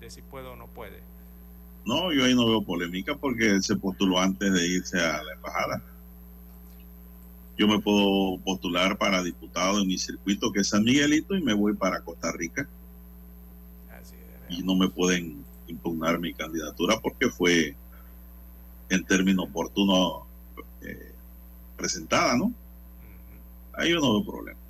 De 0.00 0.10
si 0.10 0.22
puede 0.22 0.46
o 0.46 0.56
no 0.56 0.66
puede. 0.68 1.00
No, 1.84 2.12
yo 2.12 2.24
ahí 2.24 2.34
no 2.34 2.46
veo 2.46 2.62
polémica 2.62 3.14
porque 3.14 3.46
él 3.46 3.62
se 3.62 3.76
postuló 3.76 4.20
antes 4.20 4.52
de 4.52 4.66
irse 4.66 4.98
a 4.98 5.22
la 5.22 5.32
embajada 5.32 5.82
yo 7.56 7.68
me 7.68 7.78
puedo 7.78 8.38
postular 8.38 8.98
para 8.98 9.22
diputado 9.22 9.80
en 9.80 9.86
mi 9.86 9.96
circuito 9.96 10.52
que 10.52 10.60
es 10.60 10.68
San 10.68 10.82
Miguelito 10.82 11.36
y 11.36 11.42
me 11.42 11.54
voy 11.54 11.74
para 11.74 12.00
Costa 12.00 12.32
Rica. 12.32 12.68
y 14.48 14.62
no 14.62 14.74
me 14.74 14.88
pueden 14.88 15.44
impugnar 15.68 16.18
mi 16.18 16.34
candidatura 16.34 17.00
porque 17.00 17.28
fue 17.30 17.74
en 18.88 19.04
término 19.04 19.44
oportuno 19.44 20.26
eh, 20.82 21.12
presentada, 21.76 22.36
¿no? 22.36 22.52
Ahí 23.72 23.90
yo 23.90 24.00
no 24.00 24.12
veo 24.12 24.24
problema. 24.24 24.60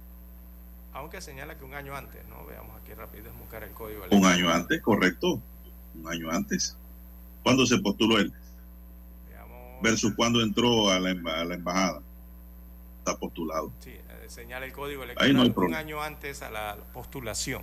Aunque 0.93 1.20
señala 1.20 1.59
que 1.59 1.65
un 1.65 1.74
año 1.74 1.95
antes, 1.97 2.24
¿no? 2.28 2.47
Veamos 2.47 2.81
aquí 2.81 2.95
rápido, 2.95 3.31
es 3.31 3.39
buscar 3.39 3.65
el 3.65 3.70
código. 3.73 4.05
Un 4.11 4.24
año 4.24 4.49
antes, 4.51 4.81
correcto. 4.81 5.41
Un 5.95 6.09
año 6.09 6.31
antes. 6.31 6.77
¿Cuándo 7.43 7.66
se 7.66 7.78
postuló 7.78 8.19
él? 8.19 8.32
Versus 9.82 10.15
cuándo 10.15 10.41
entró 10.41 10.89
a 10.89 10.99
la 10.99 11.11
embajada 11.11 12.01
está 13.05 13.19
postulado. 13.19 13.70
Sí, 13.81 13.91
eh, 13.91 14.24
señala 14.28 14.65
el 14.65 14.73
código 14.73 15.03
electoral 15.03 15.53
un 15.57 15.74
año 15.74 16.03
antes 16.03 16.41
a 16.41 16.51
la 16.51 16.78
postulación. 16.95 17.62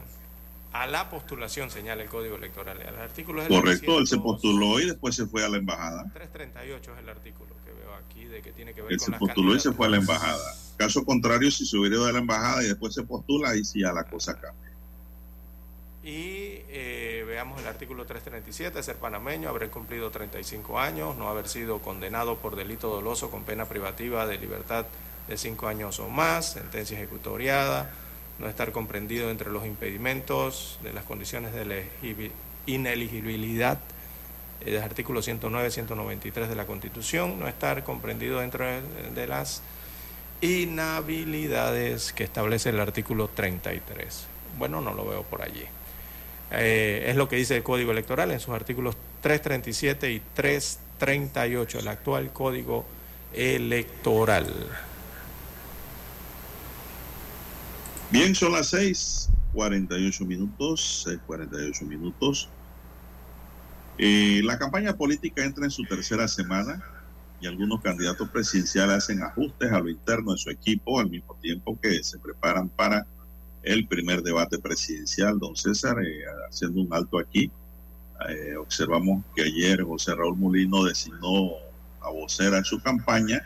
A 0.73 0.87
la 0.87 1.09
postulación 1.09 1.69
señala 1.69 2.01
el 2.03 2.09
código 2.09 2.37
electoral. 2.37 2.79
El 2.81 2.95
artículo 2.95 3.45
Correcto, 3.47 3.99
él 3.99 4.07
se 4.07 4.17
postuló 4.17 4.79
y 4.79 4.85
después 4.85 5.15
se 5.15 5.25
fue 5.25 5.43
a 5.43 5.49
la 5.49 5.57
embajada. 5.57 6.03
338 6.13 6.93
es 6.93 6.99
el 6.99 7.09
artículo 7.09 7.55
que 7.65 7.71
veo 7.73 7.93
aquí 7.93 8.25
de 8.25 8.41
que 8.41 8.53
tiene 8.53 8.73
que 8.73 8.81
ver 8.81 8.93
él 8.93 8.99
se 8.99 9.11
postuló 9.11 9.53
y 9.55 9.59
se 9.59 9.73
fue 9.73 9.87
a 9.87 9.89
la 9.89 9.97
embajada. 9.97 10.55
Caso 10.77 11.03
contrario, 11.03 11.51
si 11.51 11.65
se 11.65 11.77
hubiera 11.77 11.97
ido 11.97 12.05
a 12.05 12.11
la 12.13 12.19
embajada 12.19 12.63
y 12.63 12.67
después 12.67 12.93
se 12.93 13.03
postula, 13.03 13.49
ahí 13.49 13.65
sí 13.65 13.81
ya 13.81 13.91
la 13.91 14.05
cosa 14.05 14.39
cambia. 14.39 14.71
Y 16.03 16.63
eh, 16.69 17.23
veamos 17.27 17.61
el 17.61 17.67
artículo 17.67 18.05
337, 18.05 18.81
ser 18.81 18.95
panameño, 18.95 19.49
haber 19.49 19.69
cumplido 19.69 20.09
35 20.09 20.79
años, 20.79 21.15
no 21.15 21.27
haber 21.27 21.47
sido 21.47 21.79
condenado 21.79 22.37
por 22.37 22.55
delito 22.55 22.89
doloso 22.89 23.29
con 23.29 23.43
pena 23.43 23.65
privativa 23.65 24.25
de 24.25 24.39
libertad 24.39 24.85
de 25.27 25.37
5 25.37 25.67
años 25.67 25.99
o 25.99 26.09
más, 26.09 26.53
sentencia 26.53 26.97
ejecutoriada, 26.97 27.93
no 28.41 28.49
estar 28.49 28.71
comprendido 28.71 29.29
entre 29.29 29.51
los 29.51 29.65
impedimentos 29.65 30.79
de 30.81 30.91
las 30.91 31.05
condiciones 31.05 31.53
de 31.53 31.85
ineligibilidad 32.65 33.79
eh, 34.61 34.71
del 34.71 34.81
artículo 34.81 35.21
109, 35.21 35.69
193 35.69 36.49
de 36.49 36.55
la 36.55 36.65
Constitución, 36.65 37.39
no 37.39 37.47
estar 37.47 37.83
comprendido 37.83 38.39
dentro 38.39 38.65
de 38.65 39.27
las 39.27 39.61
inhabilidades 40.41 42.13
que 42.13 42.23
establece 42.23 42.69
el 42.69 42.79
artículo 42.79 43.29
33. 43.29 44.25
Bueno, 44.57 44.81
no 44.81 44.93
lo 44.93 45.05
veo 45.07 45.23
por 45.23 45.43
allí. 45.43 45.63
Eh, 46.51 47.05
es 47.07 47.15
lo 47.15 47.29
que 47.29 47.35
dice 47.37 47.55
el 47.55 47.63
Código 47.63 47.91
Electoral 47.91 48.31
en 48.31 48.39
sus 48.39 48.53
artículos 48.53 48.95
337 49.21 50.11
y 50.11 50.21
338, 50.33 51.79
el 51.79 51.87
actual 51.87 52.33
Código 52.33 52.85
Electoral. 53.33 54.51
Bien, 58.11 58.35
son 58.35 58.51
las 58.51 58.67
6, 58.67 59.29
48 59.53 60.25
minutos, 60.25 61.03
6, 61.05 61.19
48 61.25 61.85
minutos. 61.85 62.49
Eh, 63.97 64.41
la 64.43 64.59
campaña 64.59 64.97
política 64.97 65.45
entra 65.45 65.63
en 65.63 65.71
su 65.71 65.83
tercera 65.85 66.27
semana 66.27 66.83
y 67.39 67.47
algunos 67.47 67.79
candidatos 67.79 68.27
presidenciales 68.29 68.97
hacen 68.97 69.23
ajustes 69.23 69.71
a 69.71 69.79
lo 69.79 69.87
interno 69.87 70.33
de 70.33 70.37
su 70.39 70.49
equipo 70.49 70.99
al 70.99 71.09
mismo 71.09 71.37
tiempo 71.41 71.79
que 71.81 72.03
se 72.03 72.19
preparan 72.19 72.67
para 72.67 73.07
el 73.63 73.87
primer 73.87 74.21
debate 74.21 74.59
presidencial. 74.59 75.39
Don 75.39 75.55
César, 75.55 75.95
eh, 76.03 76.25
haciendo 76.49 76.81
un 76.81 76.93
alto 76.93 77.17
aquí, 77.17 77.49
eh, 78.27 78.57
observamos 78.57 79.23
que 79.33 79.43
ayer 79.43 79.83
José 79.83 80.15
Raúl 80.15 80.35
Molino 80.35 80.83
designó 80.83 81.51
a 82.01 82.09
vocera 82.09 82.57
de 82.57 82.65
su 82.65 82.81
campaña 82.81 83.41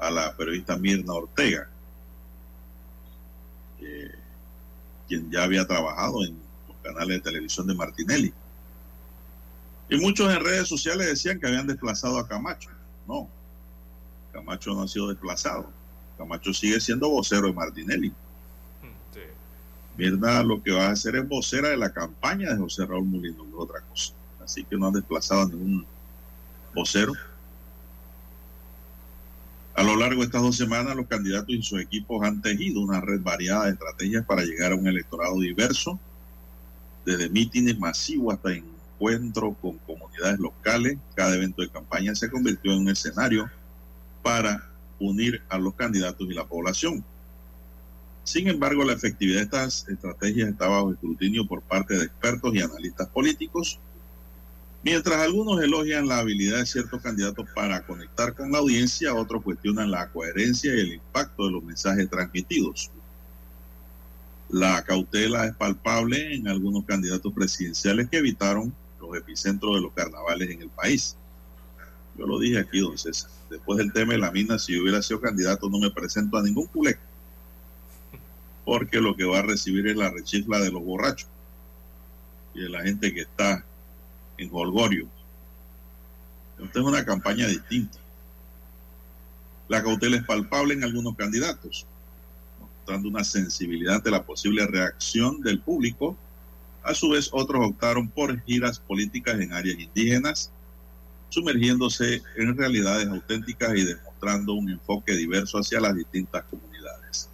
a 0.00 0.10
la 0.10 0.36
periodista 0.36 0.76
Mirna 0.76 1.12
Ortega, 1.12 1.70
quien 5.08 5.30
ya 5.30 5.44
había 5.44 5.66
trabajado 5.66 6.24
en 6.24 6.38
los 6.68 6.76
canales 6.82 7.16
de 7.16 7.30
televisión 7.30 7.66
de 7.66 7.74
Martinelli. 7.74 8.32
Y 9.88 9.98
muchos 9.98 10.32
en 10.32 10.44
redes 10.44 10.68
sociales 10.68 11.06
decían 11.06 11.38
que 11.38 11.46
habían 11.46 11.66
desplazado 11.66 12.18
a 12.18 12.26
Camacho. 12.26 12.70
No, 13.06 13.28
Camacho 14.32 14.74
no 14.74 14.82
ha 14.82 14.88
sido 14.88 15.08
desplazado. 15.08 15.70
Camacho 16.18 16.52
sigue 16.52 16.80
siendo 16.80 17.08
vocero 17.08 17.46
de 17.46 17.52
Martinelli. 17.52 18.12
Mirna 19.96 20.42
lo 20.42 20.62
que 20.62 20.72
va 20.72 20.88
a 20.88 20.90
hacer 20.90 21.16
es 21.16 21.26
vocera 21.26 21.70
de 21.70 21.76
la 21.76 21.90
campaña 21.90 22.50
de 22.50 22.58
José 22.58 22.84
Raúl 22.84 23.06
Molino, 23.06 23.44
no 23.44 23.58
otra 23.58 23.80
cosa. 23.80 24.12
Así 24.44 24.62
que 24.64 24.76
no 24.76 24.88
han 24.88 24.92
desplazado 24.92 25.42
a 25.42 25.46
ningún 25.46 25.86
vocero. 26.74 27.14
A 29.76 29.82
lo 29.82 29.94
largo 29.94 30.20
de 30.20 30.26
estas 30.26 30.40
dos 30.40 30.56
semanas, 30.56 30.96
los 30.96 31.06
candidatos 31.06 31.50
y 31.50 31.62
sus 31.62 31.78
equipos 31.82 32.22
han 32.24 32.40
tejido 32.40 32.80
una 32.80 32.98
red 32.98 33.20
variada 33.20 33.66
de 33.66 33.72
estrategias 33.72 34.24
para 34.24 34.42
llegar 34.42 34.72
a 34.72 34.74
un 34.74 34.86
electorado 34.86 35.38
diverso, 35.38 36.00
desde 37.04 37.28
mítines 37.28 37.78
masivos 37.78 38.34
hasta 38.34 38.54
encuentros 38.54 39.54
con 39.60 39.76
comunidades 39.78 40.38
locales. 40.38 40.96
Cada 41.14 41.34
evento 41.36 41.60
de 41.60 41.68
campaña 41.68 42.14
se 42.14 42.30
convirtió 42.30 42.72
en 42.72 42.80
un 42.80 42.88
escenario 42.88 43.50
para 44.22 44.66
unir 44.98 45.42
a 45.50 45.58
los 45.58 45.74
candidatos 45.74 46.26
y 46.26 46.32
la 46.32 46.46
población. 46.46 47.04
Sin 48.24 48.48
embargo, 48.48 48.82
la 48.82 48.94
efectividad 48.94 49.40
de 49.40 49.44
estas 49.44 49.86
estrategias 49.90 50.48
está 50.48 50.68
bajo 50.68 50.92
escrutinio 50.92 51.46
por 51.46 51.60
parte 51.60 51.98
de 51.98 52.06
expertos 52.06 52.54
y 52.54 52.62
analistas 52.62 53.08
políticos, 53.08 53.78
mientras 54.86 55.20
algunos 55.20 55.60
elogian 55.60 56.06
la 56.06 56.18
habilidad 56.18 56.58
de 56.58 56.66
ciertos 56.66 57.02
candidatos 57.02 57.44
para 57.56 57.84
conectar 57.84 58.34
con 58.34 58.52
la 58.52 58.58
audiencia, 58.58 59.12
otros 59.14 59.42
cuestionan 59.42 59.90
la 59.90 60.08
coherencia 60.10 60.72
y 60.72 60.78
el 60.78 60.92
impacto 60.92 61.46
de 61.46 61.50
los 61.50 61.64
mensajes 61.64 62.08
transmitidos. 62.08 62.92
La 64.48 64.84
cautela 64.84 65.46
es 65.46 65.56
palpable 65.56 66.36
en 66.36 66.46
algunos 66.46 66.84
candidatos 66.84 67.32
presidenciales 67.32 68.08
que 68.08 68.18
evitaron 68.18 68.72
los 69.00 69.16
epicentros 69.16 69.74
de 69.74 69.80
los 69.80 69.92
carnavales 69.92 70.50
en 70.50 70.62
el 70.62 70.68
país. 70.68 71.16
Yo 72.16 72.24
lo 72.24 72.38
dije 72.38 72.60
aquí, 72.60 72.78
don 72.78 72.96
César. 72.96 73.28
Después 73.50 73.78
del 73.78 73.92
tema 73.92 74.12
de 74.12 74.20
la 74.20 74.30
mina, 74.30 74.56
si 74.56 74.74
yo 74.74 74.82
hubiera 74.82 75.02
sido 75.02 75.20
candidato, 75.20 75.68
no 75.68 75.80
me 75.80 75.90
presento 75.90 76.36
a 76.36 76.44
ningún 76.44 76.66
culé 76.68 76.96
porque 78.64 79.00
lo 79.00 79.16
que 79.16 79.24
va 79.24 79.38
a 79.38 79.42
recibir 79.42 79.86
es 79.88 79.96
la 79.96 80.10
rechifla 80.10 80.58
de 80.58 80.70
los 80.70 80.82
borrachos 80.82 81.28
y 82.54 82.60
de 82.60 82.68
la 82.68 82.82
gente 82.82 83.12
que 83.14 83.22
está 83.22 83.64
en 84.38 84.48
Golgorio. 84.48 85.08
Esta 86.62 86.80
es 86.80 86.84
una 86.84 87.04
campaña 87.04 87.46
distinta. 87.46 87.98
La 89.68 89.82
cautela 89.82 90.16
es 90.16 90.24
palpable 90.24 90.74
en 90.74 90.84
algunos 90.84 91.16
candidatos, 91.16 91.86
mostrando 92.60 93.08
una 93.08 93.24
sensibilidad 93.24 93.96
ante 93.96 94.10
la 94.10 94.22
posible 94.22 94.66
reacción 94.66 95.40
del 95.40 95.60
público. 95.60 96.16
A 96.82 96.94
su 96.94 97.10
vez, 97.10 97.28
otros 97.32 97.66
optaron 97.66 98.08
por 98.08 98.40
giras 98.44 98.78
políticas 98.78 99.40
en 99.40 99.52
áreas 99.52 99.78
indígenas, 99.78 100.50
sumergiéndose 101.30 102.22
en 102.36 102.56
realidades 102.56 103.08
auténticas 103.08 103.76
y 103.76 103.84
demostrando 103.84 104.54
un 104.54 104.70
enfoque 104.70 105.14
diverso 105.14 105.58
hacia 105.58 105.80
las 105.80 105.96
distintas 105.96 106.44
comunidades. 106.44 107.28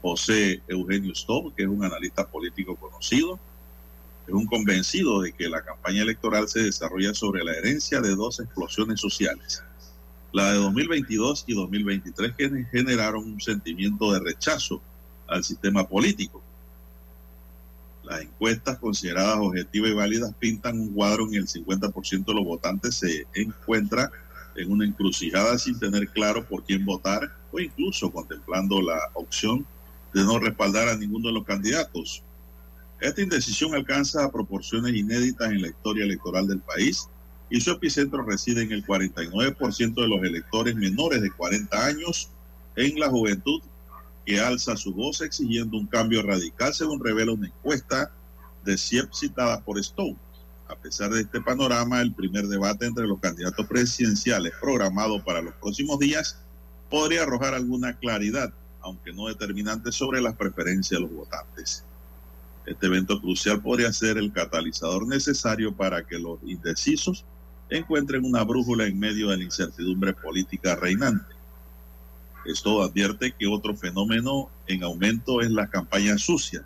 José 0.00 0.62
Eugenio 0.66 1.14
Stob, 1.14 1.54
que 1.54 1.62
es 1.62 1.68
un 1.68 1.84
analista 1.84 2.26
político 2.26 2.74
conocido, 2.76 3.38
es 4.32 4.38
un 4.38 4.46
convencido 4.46 5.20
de 5.20 5.32
que 5.32 5.48
la 5.50 5.62
campaña 5.62 6.02
electoral 6.02 6.48
se 6.48 6.62
desarrolla 6.62 7.12
sobre 7.12 7.44
la 7.44 7.52
herencia 7.52 8.00
de 8.00 8.14
dos 8.14 8.40
explosiones 8.40 8.98
sociales. 8.98 9.62
La 10.32 10.52
de 10.52 10.58
2022 10.58 11.44
y 11.46 11.54
2023 11.54 12.32
que 12.36 12.66
generaron 12.72 13.24
un 13.24 13.40
sentimiento 13.42 14.10
de 14.10 14.20
rechazo 14.20 14.80
al 15.28 15.44
sistema 15.44 15.86
político. 15.86 16.42
Las 18.04 18.22
encuestas 18.22 18.78
consideradas 18.78 19.36
objetivas 19.38 19.90
y 19.90 19.94
válidas 19.94 20.34
pintan 20.38 20.80
un 20.80 20.94
cuadro 20.94 21.26
en 21.28 21.34
el 21.34 21.46
50% 21.46 22.24
de 22.24 22.34
los 22.34 22.44
votantes 22.44 22.94
se 22.94 23.26
encuentra 23.34 24.10
en 24.56 24.72
una 24.72 24.86
encrucijada 24.86 25.58
sin 25.58 25.78
tener 25.78 26.08
claro 26.08 26.46
por 26.46 26.64
quién 26.64 26.86
votar 26.86 27.30
o 27.52 27.60
incluso 27.60 28.10
contemplando 28.10 28.80
la 28.80 28.98
opción 29.12 29.66
de 30.14 30.24
no 30.24 30.38
respaldar 30.38 30.88
a 30.88 30.96
ninguno 30.96 31.28
de 31.28 31.34
los 31.34 31.44
candidatos. 31.44 32.22
Esta 33.02 33.20
indecisión 33.20 33.74
alcanza 33.74 34.24
a 34.24 34.30
proporciones 34.30 34.94
inéditas 34.94 35.50
en 35.50 35.60
la 35.60 35.66
historia 35.66 36.04
electoral 36.04 36.46
del 36.46 36.60
país 36.60 37.08
y 37.50 37.60
su 37.60 37.72
epicentro 37.72 38.22
reside 38.22 38.62
en 38.62 38.70
el 38.70 38.86
49% 38.86 39.94
de 39.94 40.06
los 40.08 40.22
electores 40.22 40.76
menores 40.76 41.20
de 41.20 41.32
40 41.32 41.84
años 41.84 42.30
en 42.76 43.00
la 43.00 43.08
juventud 43.10 43.60
que 44.24 44.38
alza 44.38 44.76
su 44.76 44.94
voz 44.94 45.20
exigiendo 45.20 45.76
un 45.78 45.88
cambio 45.88 46.22
radical, 46.22 46.72
según 46.72 47.04
revela 47.04 47.32
una 47.32 47.48
encuesta 47.48 48.12
de 48.64 48.78
CIEP 48.78 49.12
citada 49.12 49.60
por 49.64 49.80
Stone. 49.80 50.16
A 50.68 50.76
pesar 50.76 51.10
de 51.10 51.22
este 51.22 51.40
panorama, 51.40 52.00
el 52.02 52.14
primer 52.14 52.46
debate 52.46 52.86
entre 52.86 53.08
los 53.08 53.18
candidatos 53.18 53.66
presidenciales 53.66 54.52
programado 54.60 55.24
para 55.24 55.42
los 55.42 55.54
próximos 55.54 55.98
días 55.98 56.38
podría 56.88 57.24
arrojar 57.24 57.54
alguna 57.54 57.98
claridad 57.98 58.54
aunque 58.82 59.12
no 59.12 59.28
determinante, 59.28 59.92
sobre 59.92 60.20
las 60.20 60.34
preferencias 60.36 61.00
de 61.00 61.06
los 61.06 61.14
votantes. 61.14 61.84
Este 62.66 62.86
evento 62.86 63.20
crucial 63.20 63.60
podría 63.60 63.92
ser 63.92 64.18
el 64.18 64.32
catalizador 64.32 65.06
necesario 65.06 65.74
para 65.74 66.04
que 66.04 66.18
los 66.18 66.38
indecisos 66.44 67.24
encuentren 67.68 68.24
una 68.24 68.44
brújula 68.44 68.86
en 68.86 68.98
medio 68.98 69.28
de 69.28 69.38
la 69.38 69.44
incertidumbre 69.44 70.12
política 70.12 70.76
reinante. 70.76 71.34
Esto 72.44 72.82
advierte 72.82 73.32
que 73.32 73.46
otro 73.46 73.74
fenómeno 73.76 74.50
en 74.66 74.82
aumento 74.84 75.40
es 75.40 75.50
la 75.50 75.68
campaña 75.68 76.18
sucia, 76.18 76.64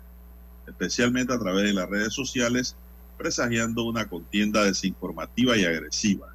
especialmente 0.67 1.33
a 1.33 1.39
través 1.39 1.65
de 1.65 1.73
las 1.73 1.89
redes 1.89 2.13
sociales, 2.13 2.75
presagiando 3.17 3.83
una 3.83 4.07
contienda 4.07 4.63
desinformativa 4.63 5.57
y 5.57 5.65
agresiva. 5.65 6.33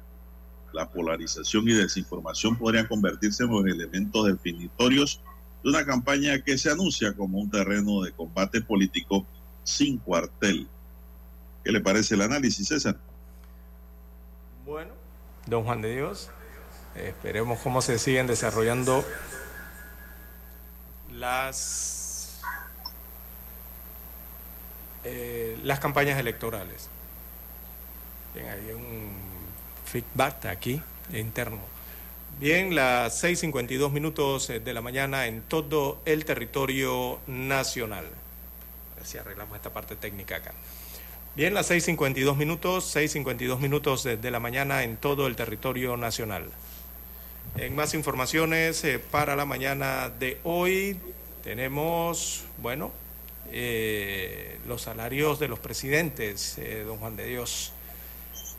La 0.73 0.89
polarización 0.89 1.69
y 1.69 1.73
desinformación 1.73 2.57
podrían 2.57 2.87
convertirse 2.87 3.43
en 3.43 3.51
los 3.51 3.65
elementos 3.65 4.25
definitorios 4.25 5.21
de 5.63 5.69
una 5.69 5.85
campaña 5.85 6.41
que 6.41 6.57
se 6.57 6.71
anuncia 6.71 7.13
como 7.13 7.39
un 7.39 7.49
terreno 7.49 8.01
de 8.01 8.11
combate 8.11 8.61
político 8.61 9.25
sin 9.63 9.97
cuartel. 9.97 10.67
¿Qué 11.63 11.71
le 11.71 11.79
parece 11.79 12.15
el 12.15 12.21
análisis, 12.21 12.67
César? 12.67 12.97
Bueno, 14.65 14.91
don 15.45 15.63
Juan 15.63 15.81
de 15.81 15.95
Dios, 15.95 16.29
esperemos 16.95 17.59
cómo 17.59 17.81
se 17.81 17.99
siguen 17.99 18.27
desarrollando 18.27 19.03
las, 21.11 22.41
eh, 25.03 25.57
las 25.63 25.79
campañas 25.79 26.19
electorales. 26.19 26.89
Bien, 28.33 28.47
hay 28.47 28.71
un 28.71 29.11
feedback 29.85 30.45
aquí 30.45 30.81
interno. 31.11 31.59
Bien, 32.39 32.73
las 32.73 33.23
6.52 33.23 33.91
minutos 33.91 34.47
de 34.47 34.73
la 34.73 34.81
mañana 34.81 35.27
en 35.27 35.41
todo 35.41 36.01
el 36.05 36.25
territorio 36.25 37.19
nacional. 37.27 38.05
Si 39.03 39.17
arreglamos 39.17 39.55
esta 39.55 39.71
parte 39.71 39.95
técnica 39.95 40.37
acá. 40.37 40.53
Bien, 41.35 41.55
las 41.55 41.71
6.52 41.71 42.35
minutos, 42.35 42.95
6.52 42.95 43.57
minutos 43.57 44.03
de, 44.03 44.31
la 44.31 44.39
mañana 44.39 44.83
en 44.83 44.97
todo 44.97 45.25
el 45.25 45.35
territorio 45.35 45.97
nacional. 45.97 46.45
En 47.57 47.75
más 47.75 47.95
informaciones 47.95 48.83
eh, 48.83 48.99
para 48.99 49.35
la 49.35 49.43
mañana 49.45 50.09
de 50.09 50.37
hoy 50.43 50.99
tenemos, 51.43 52.43
bueno, 52.59 52.91
eh, 53.51 54.59
los 54.67 54.83
salarios 54.83 55.39
de 55.39 55.47
los 55.47 55.57
presidentes, 55.57 56.59
eh, 56.59 56.83
don 56.85 56.97
Juan 56.97 57.15
de 57.15 57.25
Dios. 57.25 57.73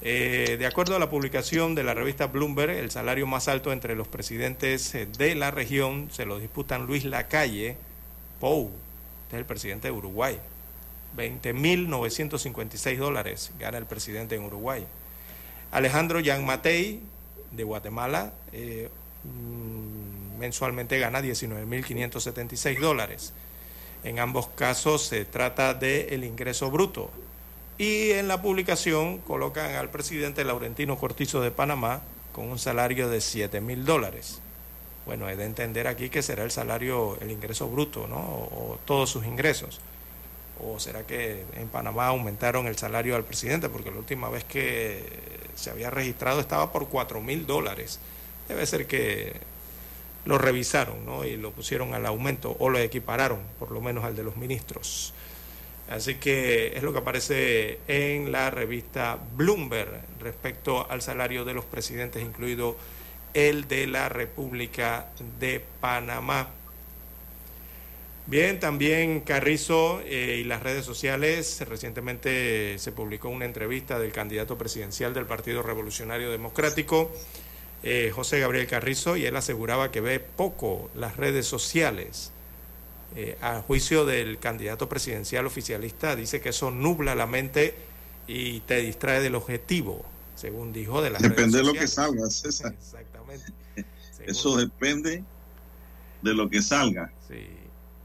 De 0.03 0.67
acuerdo 0.67 0.97
a 0.97 0.99
la 0.99 1.09
publicación 1.09 1.75
de 1.75 1.83
la 1.83 1.95
revista 1.95 2.27
Bloomberg, 2.27 2.73
el 2.73 2.91
salario 2.91 3.27
más 3.27 3.49
alto 3.49 3.73
entre 3.73 3.95
los 3.95 4.07
presidentes 4.07 4.93
de 5.17 5.35
la 5.35 5.51
región 5.51 6.11
se 6.13 6.27
lo 6.27 6.39
disputan 6.39 6.85
Luis 6.85 7.05
Lacalle 7.05 7.79
Pou, 8.39 8.71
este 9.25 9.37
es 9.37 9.41
el 9.41 9.47
presidente 9.47 9.89
de 9.89 9.93
Uruguay. 9.93 10.39
20.956 11.17 12.97
dólares 12.99 13.53
gana 13.59 13.79
el 13.79 13.87
presidente 13.87 14.35
en 14.35 14.43
Uruguay. 14.43 14.87
Alejandro 15.71 16.21
Yan 16.21 16.45
Matei, 16.45 17.01
de 17.51 17.65
Guatemala, 17.65 18.33
eh, 18.53 18.89
mm, 19.25 20.39
mensualmente 20.39 20.99
gana 20.99 21.21
19.576 21.21 22.79
dólares. 22.81 23.33
En 24.03 24.19
ambos 24.19 24.49
casos 24.49 25.07
se 25.07 25.25
trata 25.25 25.75
del 25.75 26.13
el 26.13 26.25
ingreso 26.25 26.71
bruto. 26.71 27.11
Y 27.79 28.11
en 28.13 28.29
la 28.29 28.43
publicación 28.43 29.19
colocan 29.19 29.75
al 29.75 29.91
presidente 29.91 30.45
Laurentino 30.45 30.97
Cortizo 30.99 31.41
de 31.41 31.51
Panamá 31.51 32.03
con 32.33 32.49
un 32.49 32.59
salario 32.59 33.09
de 33.09 33.21
7 33.21 33.61
mil 33.61 33.85
dólares. 33.85 34.41
Bueno, 35.07 35.29
he 35.29 35.37
de 35.37 35.45
entender 35.45 35.87
aquí 35.87 36.09
que 36.09 36.23
será 36.23 36.45
el 36.45 36.51
salario, 36.51 37.19
el 37.21 37.31
ingreso 37.31 37.69
bruto, 37.69 38.07
¿no? 38.07 38.17
O, 38.17 38.73
o 38.73 38.79
todos 38.85 39.11
sus 39.11 39.25
ingresos. 39.27 39.81
¿O 40.61 40.79
será 40.79 41.05
que 41.07 41.45
en 41.57 41.69
Panamá 41.69 42.07
aumentaron 42.07 42.67
el 42.67 42.77
salario 42.77 43.17
al 43.17 43.25
presidente? 43.25 43.69
Porque 43.69 43.91
la 43.91 43.99
última 43.99 44.29
vez 44.29 44.45
que 44.45 45.03
se 45.55 45.71
había 45.71 45.91
registrado 45.91 46.41
estaba 46.41 46.73
por 46.73 46.89
4 46.89 47.21
mil 47.21 47.47
dólares. 47.47 47.99
Debe 48.49 48.67
ser 48.67 48.87
que 48.87 49.33
lo 50.25 50.39
revisaron 50.39 51.05
¿no? 51.05 51.25
y 51.25 51.37
lo 51.37 51.51
pusieron 51.51 51.95
al 51.95 52.07
aumento 52.07 52.57
o 52.59 52.71
lo 52.71 52.79
equipararon, 52.79 53.41
por 53.59 53.71
lo 53.71 53.81
menos 53.81 54.05
al 54.05 54.17
de 54.17 54.23
los 54.23 54.37
ministros. 54.37 55.13
Así 55.91 56.15
que 56.15 56.77
es 56.77 56.83
lo 56.83 56.93
que 56.93 56.99
aparece 57.01 57.79
en 57.89 58.33
la 58.33 58.51
revista 58.51 59.19
Bloomberg 59.37 60.01
respecto 60.19 60.91
al 60.91 61.03
salario 61.03 61.45
de 61.45 61.53
los 61.53 61.65
presidentes, 61.65 62.23
incluido 62.23 62.77
el 63.35 63.69
de 63.69 63.87
la 63.87 64.09
República 64.09 65.11
de 65.39 65.63
Panamá. 65.81 66.49
Bien, 68.27 68.59
también 68.59 69.21
Carrizo 69.21 70.01
eh, 70.07 70.39
y 70.41 70.45
las 70.45 70.63
redes 70.63 70.87
sociales. 70.87 71.63
Recientemente 71.69 72.79
se 72.79 72.91
publicó 72.91 73.29
una 73.29 73.45
entrevista 73.45 73.99
del 73.99 74.13
candidato 74.13 74.57
presidencial 74.57 75.13
del 75.13 75.27
Partido 75.27 75.63
Revolucionario 75.63 76.31
Democrático, 76.31 77.13
eh, 77.83 78.11
José 78.15 78.41
Gabriel 78.41 78.67
Carrizo, 78.67 79.19
y 79.19 79.27
él 79.27 79.37
aseguraba 79.37 79.91
que 79.91 80.01
ve 80.01 80.21
poco 80.21 80.91
las 80.95 81.17
redes 81.19 81.47
sociales. 81.47 82.31
Eh, 83.17 83.37
a 83.43 83.61
juicio 83.61 84.07
del 84.07 84.39
candidato 84.39 84.89
presidencial 84.89 85.47
oficialista, 85.47 86.17
dice 86.17 86.41
que 86.41 86.49
eso 86.49 86.71
nubla 86.71 87.15
la 87.15 87.27
mente 87.27 87.75
y 88.27 88.61
te 88.61 88.79
distrae 88.79 89.21
del 89.21 89.35
objetivo, 89.37 90.05
según 90.35 90.73
dijo 90.73 91.01
de 91.03 91.11
las 91.11 91.23
Depende 91.23 91.59
de 91.59 91.63
redes 91.63 91.67
lo 91.67 91.73
que 91.75 91.87
sociales. 91.87 91.91
salga, 91.91 92.31
César. 92.31 92.75
Eso 94.27 94.57
depende 94.57 95.23
de 96.23 96.35
lo 96.35 96.49
que 96.49 96.63
salga. 96.63 97.13
Sí. 97.29 97.47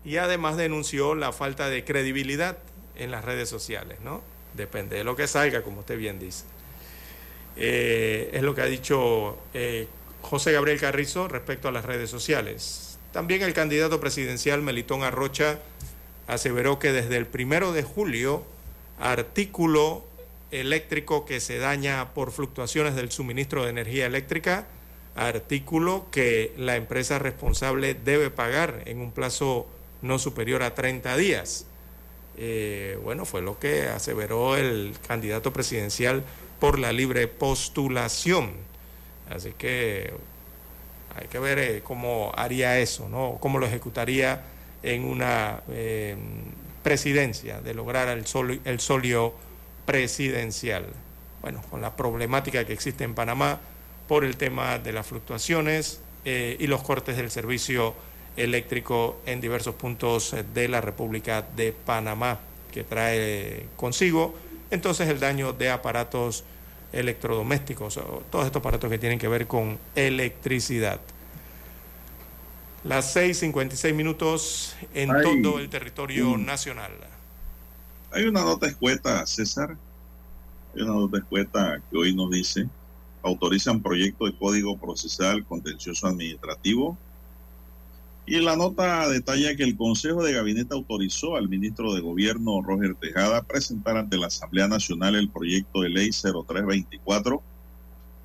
Y 0.03 0.17
además 0.17 0.57
denunció 0.57 1.15
la 1.15 1.31
falta 1.31 1.69
de 1.69 1.83
credibilidad 1.83 2.57
en 2.95 3.11
las 3.11 3.23
redes 3.23 3.49
sociales, 3.49 3.99
¿no? 4.01 4.21
Depende 4.55 4.97
de 4.97 5.03
lo 5.03 5.15
que 5.15 5.27
salga, 5.27 5.61
como 5.61 5.81
usted 5.81 5.97
bien 5.97 6.19
dice. 6.19 6.43
Eh, 7.55 8.29
es 8.33 8.41
lo 8.41 8.55
que 8.55 8.61
ha 8.61 8.65
dicho 8.65 9.37
eh, 9.53 9.87
José 10.21 10.51
Gabriel 10.51 10.79
Carrizo 10.79 11.27
respecto 11.27 11.67
a 11.67 11.71
las 11.71 11.85
redes 11.85 12.09
sociales. 12.09 12.97
También 13.11 13.41
el 13.41 13.53
candidato 13.53 13.99
presidencial 13.99 14.61
Melitón 14.61 15.03
Arrocha 15.03 15.59
aseveró 16.27 16.79
que 16.79 16.91
desde 16.91 17.17
el 17.17 17.25
primero 17.25 17.73
de 17.73 17.83
julio, 17.83 18.45
artículo 18.99 20.05
eléctrico 20.51 21.25
que 21.25 21.39
se 21.39 21.57
daña 21.57 22.13
por 22.13 22.31
fluctuaciones 22.31 22.95
del 22.95 23.11
suministro 23.11 23.63
de 23.63 23.71
energía 23.71 24.05
eléctrica, 24.05 24.67
artículo 25.19 26.07
que 26.11 26.53
la 26.57 26.75
empresa 26.75 27.19
responsable 27.19 27.93
debe 27.93 28.29
pagar 28.29 28.83
en 28.85 28.99
un 28.99 29.11
plazo 29.11 29.67
no 30.01 30.17
superior 30.17 30.63
a 30.63 30.73
30 30.73 31.17
días. 31.17 31.65
Eh, 32.37 32.97
bueno, 33.03 33.25
fue 33.25 33.41
lo 33.41 33.59
que 33.59 33.83
aseveró 33.83 34.55
el 34.55 34.95
candidato 35.05 35.51
presidencial 35.51 36.23
por 36.59 36.79
la 36.79 36.93
libre 36.93 37.27
postulación. 37.27 38.51
Así 39.29 39.53
que 39.57 40.13
hay 41.15 41.27
que 41.27 41.39
ver 41.39 41.59
eh, 41.59 41.81
cómo 41.83 42.31
haría 42.35 42.79
eso, 42.79 43.09
¿no? 43.09 43.37
Cómo 43.41 43.59
lo 43.59 43.65
ejecutaría 43.65 44.43
en 44.83 45.03
una 45.03 45.61
eh, 45.69 46.15
presidencia 46.81 47.59
de 47.59 47.73
lograr 47.73 48.07
el, 48.07 48.25
sol, 48.25 48.61
el 48.63 48.79
solio 48.79 49.33
presidencial. 49.85 50.85
Bueno, 51.41 51.61
con 51.69 51.81
la 51.81 51.95
problemática 51.95 52.65
que 52.65 52.73
existe 52.73 53.03
en 53.03 53.15
Panamá 53.15 53.59
por 54.09 54.25
el 54.25 54.35
tema 54.35 54.79
de 54.79 54.91
las 54.91 55.07
fluctuaciones 55.07 56.01
eh, 56.25 56.57
y 56.59 56.67
los 56.67 56.81
cortes 56.81 57.15
del 57.15 57.31
servicio 57.31 57.93
eléctrico 58.35 59.21
en 59.25 59.39
diversos 59.39 59.75
puntos 59.75 60.35
de 60.53 60.67
la 60.67 60.81
República 60.81 61.43
de 61.55 61.71
Panamá, 61.71 62.39
que 62.71 62.83
trae 62.83 63.67
consigo 63.77 64.35
entonces 64.71 65.07
el 65.09 65.19
daño 65.19 65.53
de 65.53 65.69
aparatos 65.69 66.43
electrodomésticos, 66.91 67.97
o 67.97 68.23
todos 68.31 68.45
estos 68.45 68.59
aparatos 68.59 68.89
que 68.89 68.97
tienen 68.97 69.19
que 69.19 69.27
ver 69.27 69.47
con 69.47 69.77
electricidad. 69.95 70.99
Las 72.83 73.15
6.56 73.15 73.93
minutos 73.93 74.75
en 74.93 75.09
todo 75.21 75.59
el 75.59 75.69
territorio 75.69 76.29
mm. 76.29 76.45
nacional. 76.45 76.91
Hay 78.11 78.23
una 78.23 78.41
nota 78.41 78.67
escueta, 78.67 79.25
César. 79.27 79.77
Hay 80.75 80.81
una 80.81 80.93
nota 80.93 81.17
escueta 81.17 81.81
que 81.91 81.97
hoy 81.97 82.15
nos 82.15 82.31
dice, 82.31 82.67
autorizan 83.23 83.81
proyecto 83.81 84.25
de 84.25 84.35
código 84.35 84.77
procesal 84.77 85.45
contencioso 85.45 86.07
administrativo. 86.07 86.97
Y 88.25 88.39
la 88.39 88.55
nota 88.55 89.09
detalla 89.09 89.55
que 89.55 89.63
el 89.63 89.75
Consejo 89.75 90.23
de 90.23 90.33
Gabinete 90.33 90.75
autorizó 90.75 91.35
al 91.35 91.49
ministro 91.49 91.93
de 91.93 92.01
Gobierno, 92.01 92.61
Roger 92.61 92.95
Tejada, 92.95 93.41
presentar 93.41 93.97
ante 93.97 94.17
la 94.17 94.27
Asamblea 94.27 94.67
Nacional 94.67 95.15
el 95.15 95.29
proyecto 95.29 95.81
de 95.81 95.89
ley 95.89 96.11
0324 96.11 97.41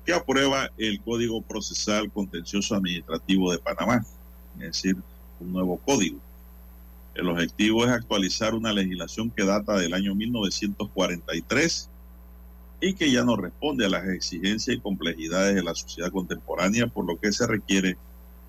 que 0.05 0.13
aprueba 0.13 0.69
el 0.77 1.01
Código 1.01 1.41
Procesal 1.41 2.11
Contencioso 2.11 2.75
Administrativo 2.75 3.51
de 3.51 3.57
Panamá, 3.57 4.05
es 4.59 4.61
decir, 4.61 4.97
un 5.39 5.51
nuevo 5.51 5.77
código. 5.77 6.19
El 7.15 7.29
objetivo 7.29 7.85
es 7.85 7.91
actualizar 7.91 8.53
una 8.53 8.71
legislación 8.73 9.31
que 9.31 9.45
data 9.45 9.77
del 9.77 9.93
año 9.93 10.13
1943 10.13 11.89
y 12.87 12.93
que 12.93 13.11
ya 13.11 13.23
no 13.23 13.35
responde 13.35 13.87
a 13.87 13.89
las 13.89 14.07
exigencias 14.07 14.77
y 14.77 14.79
complejidades 14.79 15.55
de 15.55 15.63
la 15.63 15.73
sociedad 15.73 16.11
contemporánea, 16.11 16.85
por 16.85 17.03
lo 17.03 17.19
que 17.19 17.31
se 17.31 17.47
requiere 17.47 17.97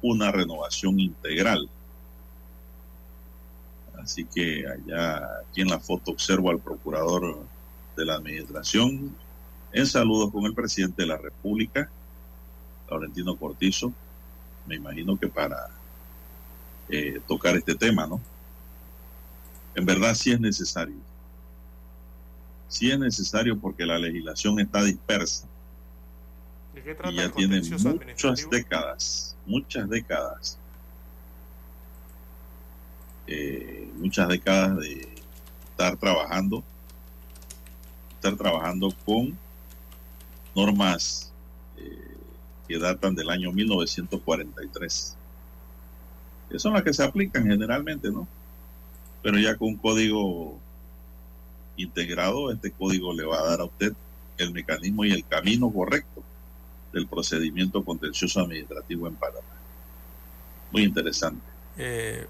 una 0.02 0.30
renovación 0.30 1.00
integral. 1.00 1.70
Así 3.98 4.26
que 4.26 4.66
allá, 4.68 5.22
aquí 5.40 5.62
en 5.62 5.68
la 5.68 5.80
foto 5.80 6.10
observo 6.10 6.50
al 6.50 6.58
procurador 6.58 7.38
de 7.96 8.04
la 8.04 8.16
administración 8.16 9.16
en 9.72 9.86
saludos 9.86 10.30
con 10.30 10.44
el 10.44 10.52
presidente 10.52 11.02
de 11.02 11.08
la 11.08 11.16
República, 11.16 11.90
Laurentino 12.90 13.36
Cortizo, 13.36 13.90
me 14.66 14.74
imagino 14.76 15.18
que 15.18 15.28
para 15.28 15.70
eh, 16.90 17.22
tocar 17.26 17.56
este 17.56 17.74
tema, 17.74 18.06
¿no? 18.06 18.20
En 19.74 19.86
verdad 19.86 20.14
sí 20.14 20.30
es 20.30 20.40
necesario. 20.40 21.05
Sí 22.68 22.90
es 22.90 22.98
necesario 22.98 23.58
porque 23.58 23.86
la 23.86 23.98
legislación 23.98 24.58
está 24.60 24.82
dispersa 24.82 25.46
¿De 26.74 26.82
qué 26.82 26.96
y 27.10 27.14
ya 27.14 27.30
tiene 27.30 27.62
muchas 27.62 28.50
décadas, 28.50 29.36
muchas 29.46 29.88
décadas, 29.88 30.58
eh, 33.26 33.90
muchas 33.96 34.28
décadas 34.28 34.78
de 34.78 35.08
estar 35.70 35.96
trabajando, 35.96 36.62
estar 38.14 38.36
trabajando 38.36 38.92
con 39.04 39.38
normas 40.54 41.32
eh, 41.76 42.16
que 42.68 42.78
datan 42.78 43.14
del 43.14 43.30
año 43.30 43.52
1943. 43.52 45.16
Que 46.50 46.58
son 46.58 46.74
las 46.74 46.82
que 46.82 46.92
se 46.92 47.04
aplican 47.04 47.44
generalmente, 47.46 48.10
¿no? 48.10 48.28
Pero 49.22 49.38
ya 49.38 49.56
con 49.56 49.68
un 49.68 49.76
código 49.76 50.58
integrado, 51.76 52.52
este 52.52 52.70
código 52.72 53.12
le 53.12 53.24
va 53.24 53.38
a 53.40 53.44
dar 53.44 53.60
a 53.60 53.64
usted 53.64 53.92
el 54.38 54.52
mecanismo 54.52 55.04
y 55.04 55.12
el 55.12 55.26
camino 55.26 55.70
correcto 55.70 56.22
del 56.92 57.06
procedimiento 57.06 57.84
contencioso 57.84 58.40
administrativo 58.40 59.06
en 59.06 59.14
Panamá. 59.16 59.42
Muy 60.72 60.82
interesante. 60.84 61.44
Eh, 61.78 62.26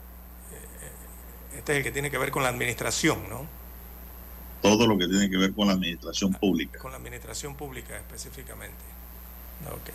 eh, 0.53 1.57
Este 1.59 1.73
es 1.73 1.79
el 1.79 1.85
que 1.85 1.93
tiene 1.93 2.11
que 2.11 2.19
ver 2.19 2.31
con 2.31 2.43
la 2.43 2.49
administración, 2.49 3.29
¿no? 3.29 3.47
Todo 4.63 4.87
lo 4.87 4.99
que 4.99 5.07
tiene 5.07 5.31
que 5.31 5.37
ver 5.37 5.53
con 5.53 5.69
la 5.69 5.75
administración 5.75 6.33
pública. 6.33 6.79
Con 6.79 6.91
la 6.91 6.97
administración 6.97 7.55
pública 7.55 7.97
específicamente. 7.97 8.85
Ok. 9.67 9.91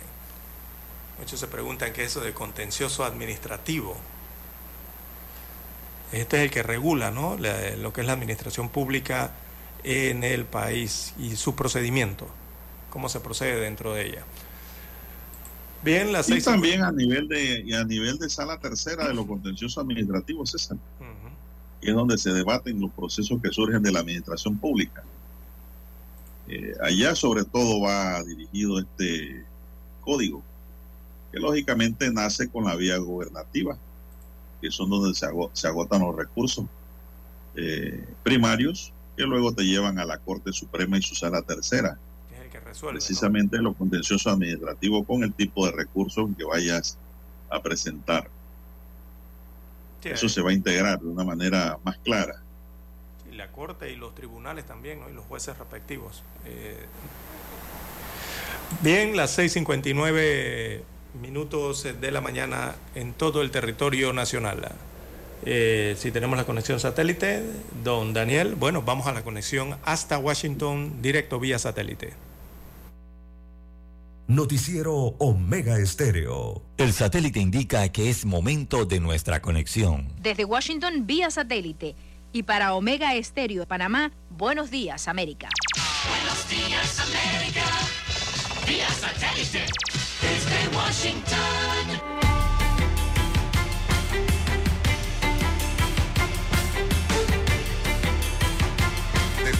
Muchos 1.18 1.38
se 1.38 1.46
preguntan 1.46 1.92
qué 1.92 2.04
es 2.04 2.12
eso 2.12 2.20
de 2.20 2.32
contencioso 2.32 3.04
administrativo. 3.04 3.96
Este 6.12 6.38
es 6.38 6.42
el 6.44 6.50
que 6.50 6.62
regula 6.62 7.10
¿no? 7.10 7.36
lo 7.36 7.92
que 7.92 8.00
es 8.00 8.06
la 8.06 8.12
administración 8.12 8.68
pública 8.68 9.32
en 9.84 10.24
el 10.24 10.44
país 10.44 11.14
y 11.18 11.36
su 11.36 11.54
procedimiento, 11.54 12.28
cómo 12.90 13.08
se 13.08 13.20
procede 13.20 13.60
dentro 13.60 13.94
de 13.94 14.06
ella. 14.06 14.24
Bien, 15.82 16.12
las 16.12 16.28
y 16.28 16.40
también 16.40 16.82
a 16.82 16.92
nivel 16.92 17.26
de 17.26 17.60
y 17.66 17.72
a 17.74 17.84
nivel 17.84 18.16
de 18.18 18.30
sala 18.30 18.58
tercera 18.58 19.08
de 19.08 19.14
los 19.14 19.26
contenciosos 19.26 19.82
administrativos, 19.82 20.50
César, 20.50 20.76
y 21.80 21.88
es 21.88 21.94
donde 21.94 22.16
se 22.16 22.32
debaten 22.32 22.80
los 22.80 22.92
procesos 22.92 23.40
que 23.42 23.50
surgen 23.50 23.82
de 23.82 23.90
la 23.90 24.00
administración 24.00 24.56
pública. 24.56 25.02
Eh, 26.48 26.74
allá 26.80 27.16
sobre 27.16 27.44
todo 27.44 27.80
va 27.80 28.22
dirigido 28.22 28.78
este 28.78 29.44
código, 30.02 30.42
que 31.32 31.40
lógicamente 31.40 32.12
nace 32.12 32.48
con 32.48 32.64
la 32.64 32.76
vía 32.76 32.98
gobernativa, 32.98 33.76
que 34.60 34.70
son 34.70 34.88
donde 34.90 35.14
se, 35.14 35.26
se 35.52 35.66
agotan 35.66 36.02
los 36.02 36.14
recursos 36.14 36.66
eh, 37.56 38.04
primarios, 38.22 38.91
que 39.16 39.24
luego 39.24 39.52
te 39.52 39.64
llevan 39.64 39.98
a 39.98 40.04
la 40.04 40.18
Corte 40.18 40.52
Suprema 40.52 40.98
y 40.98 41.02
su 41.02 41.14
sala 41.14 41.42
tercera 41.42 41.98
precisamente 42.80 43.58
los 43.58 43.76
contenciosos 43.76 44.32
administrativos 44.32 45.06
con 45.06 45.22
el 45.22 45.32
tipo 45.32 45.66
de 45.66 45.72
recursos 45.72 46.30
que 46.36 46.44
vayas 46.44 46.98
a 47.50 47.62
presentar. 47.62 48.28
Eso 50.02 50.28
se 50.28 50.42
va 50.42 50.50
a 50.50 50.52
integrar 50.52 51.00
de 51.00 51.06
una 51.06 51.24
manera 51.24 51.78
más 51.84 51.96
clara. 51.98 52.42
Y 53.30 53.36
la 53.36 53.52
Corte 53.52 53.90
y 53.90 53.96
los 53.96 54.14
tribunales 54.14 54.66
también, 54.66 55.00
y 55.08 55.14
los 55.14 55.24
jueces 55.26 55.56
respectivos. 55.56 56.22
Eh, 56.44 56.86
bien, 58.80 59.16
las 59.16 59.38
6.59 59.38 60.82
minutos 61.20 61.86
de 62.00 62.10
la 62.10 62.20
mañana 62.20 62.74
en 62.94 63.12
todo 63.12 63.42
el 63.42 63.50
territorio 63.50 64.12
nacional. 64.12 64.72
Eh, 65.44 65.96
si 65.98 66.10
tenemos 66.12 66.36
la 66.36 66.44
conexión 66.44 66.78
satélite, 66.78 67.42
don 67.82 68.12
Daniel, 68.12 68.54
bueno, 68.54 68.82
vamos 68.82 69.06
a 69.06 69.12
la 69.12 69.22
conexión 69.22 69.76
hasta 69.84 70.18
Washington 70.18 71.02
directo 71.02 71.40
vía 71.40 71.58
satélite. 71.58 72.14
Noticiero 74.28 74.94
Omega 75.18 75.78
Estéreo. 75.78 76.62
El 76.78 76.92
satélite 76.92 77.40
indica 77.40 77.88
que 77.90 78.08
es 78.08 78.24
momento 78.24 78.86
de 78.86 79.00
nuestra 79.00 79.42
conexión. 79.42 80.08
Desde 80.20 80.44
Washington 80.44 81.06
vía 81.06 81.30
satélite. 81.30 81.96
Y 82.32 82.44
para 82.44 82.74
Omega 82.74 83.14
Estéreo 83.14 83.60
de 83.60 83.66
Panamá, 83.66 84.10
buenos 84.30 84.70
días, 84.70 85.06
América. 85.06 85.50
Buenos 86.08 86.48
días, 86.48 87.00
América. 87.00 87.64
Vía 88.66 88.88
satélite. 88.88 89.66
Desde 90.22 90.76
Washington. 90.76 92.31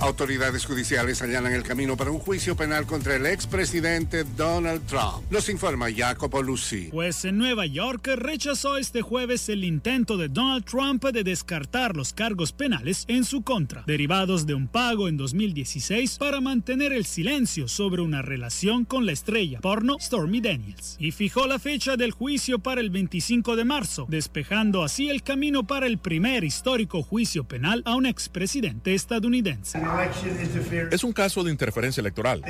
Autoridades 0.00 0.64
judiciales 0.64 1.22
allanan 1.22 1.52
el 1.52 1.64
camino 1.64 1.96
para 1.96 2.12
un 2.12 2.20
juicio 2.20 2.56
penal 2.56 2.86
contra 2.86 3.16
el 3.16 3.26
expresidente 3.26 4.22
Donald 4.36 4.86
Trump. 4.86 5.24
Nos 5.28 5.48
informa 5.48 5.88
Jacopo 5.92 6.40
Lucy. 6.40 6.88
Pues 6.92 7.24
en 7.24 7.36
Nueva 7.36 7.66
York 7.66 8.06
rechazó 8.14 8.76
este 8.76 9.02
jueves 9.02 9.48
el 9.48 9.64
intento 9.64 10.16
de 10.16 10.28
Donald 10.28 10.64
Trump 10.64 11.04
de 11.04 11.24
descartar 11.24 11.96
los 11.96 12.12
cargos 12.12 12.52
penales 12.52 13.06
en 13.08 13.24
su 13.24 13.42
contra, 13.42 13.82
derivados 13.88 14.46
de 14.46 14.54
un 14.54 14.68
pago 14.68 15.08
en 15.08 15.16
2016 15.16 16.18
para 16.18 16.40
mantener 16.40 16.92
el 16.92 17.04
silencio 17.04 17.66
sobre 17.66 18.00
una 18.00 18.22
relación 18.22 18.84
con 18.84 19.04
la 19.04 19.12
estrella 19.12 19.58
porno 19.60 19.96
Stormy 19.98 20.40
Daniels. 20.40 20.96
Y 21.00 21.10
fijó 21.10 21.48
la 21.48 21.58
fecha 21.58 21.96
del 21.96 22.12
juicio 22.12 22.60
para 22.60 22.80
el 22.80 22.90
25 22.90 23.56
de 23.56 23.64
marzo, 23.64 24.06
despejando 24.08 24.84
así 24.84 25.10
el 25.10 25.24
camino 25.24 25.66
para 25.66 25.86
el 25.86 25.98
primer 25.98 26.44
histórico 26.44 27.02
juicio 27.02 27.42
penal 27.42 27.82
a 27.84 27.96
un 27.96 28.06
expresidente 28.06 28.94
estadounidense. 28.94 29.87
Es 30.90 31.04
un 31.04 31.12
caso 31.12 31.44
de 31.44 31.50
interferencia 31.50 32.00
electoral. 32.00 32.42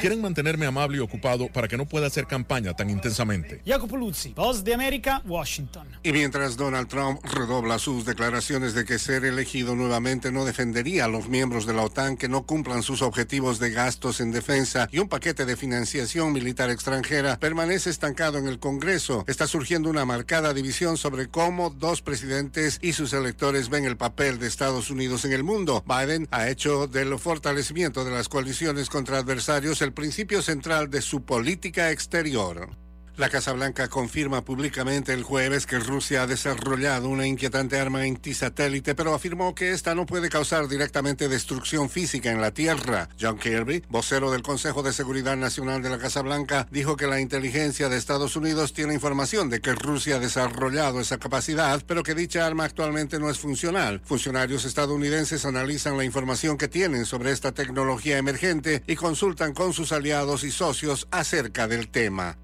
Quieren 0.00 0.20
mantenerme 0.20 0.66
amable 0.66 0.98
y 0.98 1.00
ocupado 1.00 1.48
para 1.48 1.68
que 1.68 1.76
no 1.76 1.86
pueda 1.86 2.06
hacer 2.06 2.26
campaña 2.26 2.74
tan 2.74 2.90
intensamente. 2.90 3.60
Jacopo 3.66 3.96
Luzzi, 3.96 4.32
Voz 4.34 4.64
de 4.64 4.74
América, 4.74 5.22
Washington. 5.26 5.86
Y 6.02 6.12
mientras 6.12 6.56
Donald 6.56 6.88
Trump 6.88 7.20
redobla 7.24 7.78
sus 7.78 8.04
declaraciones 8.04 8.74
de 8.74 8.84
que 8.84 8.98
ser 8.98 9.24
elegido 9.24 9.74
nuevamente 9.74 10.32
no 10.32 10.44
defendería 10.44 11.06
a 11.06 11.08
los 11.08 11.28
miembros 11.28 11.66
de 11.66 11.74
la 11.74 11.82
OTAN 11.82 12.16
que 12.16 12.28
no 12.28 12.44
cumplan 12.44 12.82
sus 12.82 13.02
objetivos 13.02 13.58
de 13.58 13.70
gastos 13.70 14.20
en 14.20 14.32
defensa 14.32 14.88
y 14.92 14.98
un 14.98 15.08
paquete 15.08 15.46
de 15.46 15.56
financiación 15.56 16.32
militar 16.32 16.70
extranjera, 16.70 17.38
permanece 17.38 17.90
estancado 17.90 18.38
en 18.38 18.46
el 18.46 18.58
Congreso. 18.58 19.24
Está 19.26 19.46
surgiendo 19.46 19.90
una 19.90 20.04
marcada 20.04 20.54
división 20.54 20.96
sobre 20.96 21.28
cómo 21.28 21.70
dos 21.70 22.02
presidentes 22.02 22.78
y 22.82 22.92
sus 22.92 23.12
electores 23.12 23.68
ven 23.68 23.84
el 23.84 23.96
papel 23.96 24.38
de 24.38 24.46
Estados 24.46 24.90
Unidos 24.90 25.24
en 25.24 25.32
el 25.32 25.44
mundo. 25.44 25.84
Biden 25.86 26.28
ha 26.30 26.45
hecho 26.48 26.86
del 26.86 27.18
fortalecimiento 27.18 28.04
de 28.04 28.10
las 28.10 28.28
coaliciones 28.28 28.88
contra 28.88 29.18
adversarios 29.18 29.82
el 29.82 29.92
principio 29.92 30.42
central 30.42 30.90
de 30.90 31.02
su 31.02 31.24
política 31.24 31.90
exterior. 31.90 32.85
La 33.16 33.30
Casa 33.30 33.54
Blanca 33.54 33.88
confirma 33.88 34.44
públicamente 34.44 35.14
el 35.14 35.22
jueves 35.22 35.64
que 35.64 35.78
Rusia 35.78 36.22
ha 36.22 36.26
desarrollado 36.26 37.08
una 37.08 37.26
inquietante 37.26 37.80
arma 37.80 38.02
antisatélite, 38.02 38.94
pero 38.94 39.14
afirmó 39.14 39.54
que 39.54 39.70
esta 39.70 39.94
no 39.94 40.04
puede 40.04 40.28
causar 40.28 40.68
directamente 40.68 41.26
destrucción 41.26 41.88
física 41.88 42.30
en 42.30 42.42
la 42.42 42.50
Tierra. 42.50 43.08
John 43.18 43.38
Kirby, 43.38 43.84
vocero 43.88 44.30
del 44.30 44.42
Consejo 44.42 44.82
de 44.82 44.92
Seguridad 44.92 45.34
Nacional 45.38 45.80
de 45.80 45.88
la 45.88 45.98
Casa 45.98 46.20
Blanca, 46.20 46.68
dijo 46.70 46.98
que 46.98 47.06
la 47.06 47.18
inteligencia 47.18 47.88
de 47.88 47.96
Estados 47.96 48.36
Unidos 48.36 48.74
tiene 48.74 48.92
información 48.92 49.48
de 49.48 49.62
que 49.62 49.74
Rusia 49.74 50.16
ha 50.16 50.20
desarrollado 50.20 51.00
esa 51.00 51.16
capacidad, 51.16 51.82
pero 51.86 52.02
que 52.02 52.14
dicha 52.14 52.44
arma 52.44 52.64
actualmente 52.64 53.18
no 53.18 53.30
es 53.30 53.38
funcional. 53.38 54.02
Funcionarios 54.04 54.66
estadounidenses 54.66 55.46
analizan 55.46 55.96
la 55.96 56.04
información 56.04 56.58
que 56.58 56.68
tienen 56.68 57.06
sobre 57.06 57.32
esta 57.32 57.52
tecnología 57.52 58.18
emergente 58.18 58.82
y 58.86 58.94
consultan 58.94 59.54
con 59.54 59.72
sus 59.72 59.92
aliados 59.92 60.44
y 60.44 60.50
socios 60.50 61.08
acerca 61.10 61.66
del 61.66 61.88
tema. 61.88 62.36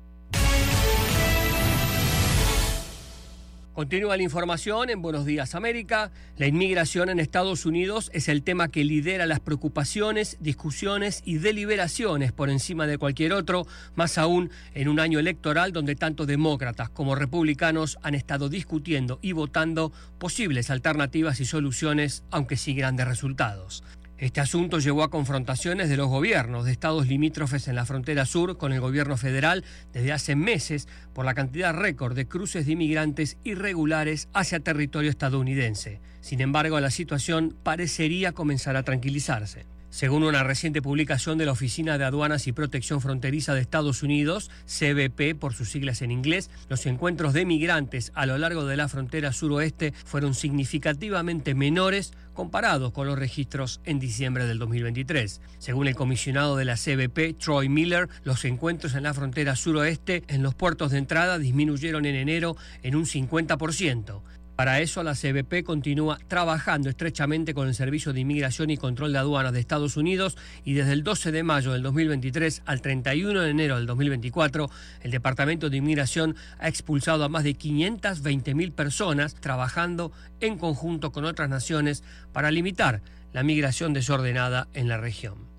Continúa 3.73 4.19
la 4.19 4.23
información 4.23 4.90
en 4.90 5.01
Buenos 5.01 5.24
Días 5.24 5.55
América. 5.55 6.11
La 6.36 6.47
inmigración 6.47 7.09
en 7.09 7.19
Estados 7.19 7.65
Unidos 7.65 8.11
es 8.12 8.28
el 8.28 8.43
tema 8.43 8.69
que 8.69 8.85
lidera 8.85 9.24
las 9.24 9.40
preocupaciones, 9.40 10.36
discusiones 10.40 11.23
y 11.24 11.39
deliberaciones 11.39 12.32
por 12.32 12.51
encima 12.51 12.86
de 12.86 12.99
cualquier 12.99 13.32
otro, 13.32 13.66
más 13.94 14.19
aún 14.19 14.51
en 14.74 14.89
un 14.89 15.01
año 15.01 15.19
electoral 15.19 15.73
donde 15.73 15.97
tanto 15.97 16.27
demócratas 16.27 16.90
como 16.90 17.15
republicanos 17.15 17.99
han 18.03 18.15
estado 18.15 18.51
discutiendo 18.51 19.19
y 19.23 19.32
votando 19.32 19.90
posibles 20.19 20.69
alternativas 20.69 21.40
y 21.40 21.47
soluciones, 21.47 22.24
aunque 22.31 22.59
sí 22.59 22.74
grandes 22.74 23.09
resultados. 23.09 23.82
Este 24.23 24.40
asunto 24.40 24.78
llevó 24.78 25.03
a 25.03 25.11
confrontaciones 25.11 25.89
de 25.89 25.97
los 25.97 26.07
gobiernos 26.07 26.65
de 26.65 26.70
estados 26.70 27.09
limítrofes 27.09 27.66
en 27.66 27.74
la 27.74 27.85
frontera 27.85 28.24
sur 28.24 28.57
con 28.57 28.73
el 28.73 28.78
gobierno 28.78 29.16
federal 29.16 29.65
desde 29.93 30.12
hace 30.12 30.36
meses 30.36 30.86
por 31.12 31.24
la 31.24 31.35
cantidad 31.35 31.74
récord 31.74 32.15
de 32.15 32.28
cruces 32.28 32.66
de 32.66 32.74
inmigrantes 32.74 33.36
irregulares 33.43 34.28
hacia 34.32 34.61
territorio 34.61 35.11
estadounidense. 35.11 36.01
Sin 36.20 36.40
embargo, 36.40 36.78
la 36.78 36.93
situación 36.93 37.57
parecería 37.65 38.31
comenzar 38.31 38.77
a 38.77 38.85
tranquilizarse. 38.85 39.66
Según 39.93 40.23
una 40.23 40.43
reciente 40.43 40.81
publicación 40.81 41.36
de 41.36 41.44
la 41.44 41.52
Oficina 41.52 41.98
de 41.98 42.06
Aduanas 42.06 42.47
y 42.47 42.52
Protección 42.52 43.02
Fronteriza 43.02 43.52
de 43.52 43.60
Estados 43.60 44.02
Unidos, 44.02 44.51
CBP 44.64 45.39
por 45.39 45.52
sus 45.52 45.69
siglas 45.69 46.01
en 46.01 46.10
inglés, 46.10 46.48
los 46.70 46.86
encuentros 46.86 47.35
de 47.35 47.44
migrantes 47.44 48.10
a 48.14 48.24
lo 48.24 48.39
largo 48.39 48.64
de 48.64 48.78
la 48.78 48.89
frontera 48.89 49.35
suroeste 49.35 49.93
fueron 50.06 50.32
significativamente 50.32 51.55
menores 51.55 52.14
comparados 52.32 52.93
con 52.93 53.06
los 53.06 53.19
registros 53.19 53.82
en 53.85 53.98
diciembre 53.98 54.47
del 54.47 54.59
2023. 54.60 55.43
Según 55.59 55.89
el 55.89 55.94
comisionado 55.94 56.56
de 56.56 56.64
la 56.64 56.77
CBP, 56.77 57.36
Troy 57.39 57.69
Miller, 57.69 58.09
los 58.24 58.47
encuentros 58.47 58.94
en 58.94 59.02
la 59.02 59.12
frontera 59.12 59.56
suroeste 59.56 60.24
en 60.28 60.43
los 60.43 60.55
puertos 60.55 60.90
de 60.93 60.98
entrada 60.98 61.39
disminuyeron 61.39 62.06
en 62.06 62.14
enero 62.14 62.56
en 62.82 62.97
un 62.97 63.05
50%. 63.05 64.23
Para 64.56 64.80
eso, 64.80 65.02
la 65.02 65.14
CBP 65.14 65.64
continúa 65.64 66.18
trabajando 66.28 66.90
estrechamente 66.90 67.54
con 67.54 67.68
el 67.68 67.74
Servicio 67.74 68.12
de 68.12 68.20
Inmigración 68.20 68.68
y 68.70 68.76
Control 68.76 69.12
de 69.12 69.18
Aduanas 69.18 69.52
de 69.52 69.60
Estados 69.60 69.96
Unidos 69.96 70.36
y 70.62 70.74
desde 70.74 70.92
el 70.92 71.02
12 71.02 71.32
de 71.32 71.42
mayo 71.42 71.72
del 71.72 71.82
2023 71.82 72.62
al 72.66 72.82
31 72.82 73.40
de 73.40 73.50
enero 73.50 73.76
del 73.76 73.86
2024, 73.86 74.70
el 75.00 75.10
Departamento 75.10 75.70
de 75.70 75.78
Inmigración 75.78 76.36
ha 76.58 76.68
expulsado 76.68 77.24
a 77.24 77.28
más 77.30 77.44
de 77.44 77.56
520.000 77.56 78.72
personas 78.72 79.34
trabajando 79.36 80.12
en 80.40 80.58
conjunto 80.58 81.12
con 81.12 81.24
otras 81.24 81.48
naciones 81.48 82.04
para 82.32 82.50
limitar 82.50 83.00
la 83.32 83.42
migración 83.42 83.94
desordenada 83.94 84.68
en 84.74 84.88
la 84.88 84.98
región. 84.98 85.51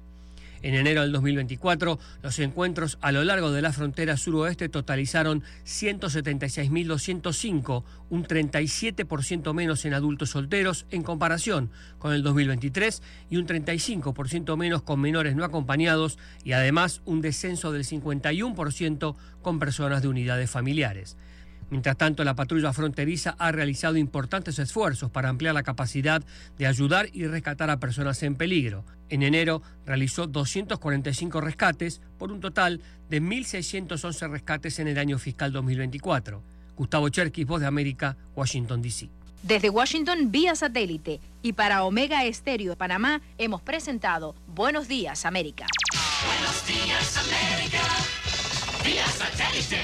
En 0.63 0.73
enero 0.75 1.01
del 1.01 1.11
2024, 1.11 1.99
los 2.21 2.39
encuentros 2.39 2.97
a 3.01 3.11
lo 3.11 3.25
largo 3.25 3.51
de 3.51 3.61
la 3.61 3.73
frontera 3.73 4.15
suroeste 4.15 4.69
totalizaron 4.69 5.43
176.205, 5.65 7.83
un 8.09 8.25
37% 8.25 9.53
menos 9.53 9.83
en 9.83 9.93
adultos 9.93 10.29
solteros 10.29 10.85
en 10.89 11.03
comparación 11.03 11.69
con 11.99 12.13
el 12.13 12.23
2023 12.23 13.03
y 13.29 13.35
un 13.35 13.45
35% 13.45 14.55
menos 14.55 14.83
con 14.83 15.01
menores 15.01 15.35
no 15.35 15.43
acompañados 15.43 16.17
y 16.45 16.53
además 16.53 17.01
un 17.03 17.19
descenso 17.19 17.73
del 17.73 17.83
51% 17.83 19.15
con 19.41 19.59
personas 19.59 20.01
de 20.01 20.07
unidades 20.07 20.49
familiares. 20.49 21.17
Mientras 21.73 21.97
tanto, 21.97 22.23
la 22.23 22.35
patrulla 22.35 22.71
fronteriza 22.71 23.35
ha 23.39 23.51
realizado 23.51 23.97
importantes 23.97 24.59
esfuerzos 24.59 25.09
para 25.09 25.29
ampliar 25.29 25.55
la 25.55 25.63
capacidad 25.63 26.21
de 26.55 26.67
ayudar 26.67 27.09
y 27.13 27.25
rescatar 27.25 27.71
a 27.71 27.79
personas 27.79 28.21
en 28.21 28.35
peligro. 28.35 28.85
En 29.09 29.23
enero 29.23 29.63
realizó 29.83 30.27
245 30.27 31.41
rescates 31.41 31.99
por 32.19 32.31
un 32.31 32.41
total 32.41 32.79
de 33.09 33.23
1.611 33.23 34.29
rescates 34.29 34.77
en 34.77 34.87
el 34.87 34.99
año 34.99 35.17
fiscal 35.17 35.51
2024. 35.51 36.43
Gustavo 36.75 37.09
Cherkis, 37.09 37.47
Voz 37.47 37.61
de 37.61 37.65
América, 37.65 38.17
Washington, 38.35 38.83
D.C. 38.83 39.09
Desde 39.41 39.71
Washington 39.71 40.31
vía 40.31 40.53
satélite 40.53 41.21
y 41.41 41.53
para 41.53 41.85
Omega 41.85 42.23
Estéreo 42.23 42.73
de 42.73 42.77
Panamá 42.77 43.23
hemos 43.39 43.63
presentado 43.63 44.35
Buenos 44.45 44.87
Días 44.87 45.25
América. 45.25 45.65
Buenos 46.27 46.67
días, 46.67 47.17
América. 47.17 47.81
Vía 48.85 49.07
satélite. 49.07 49.83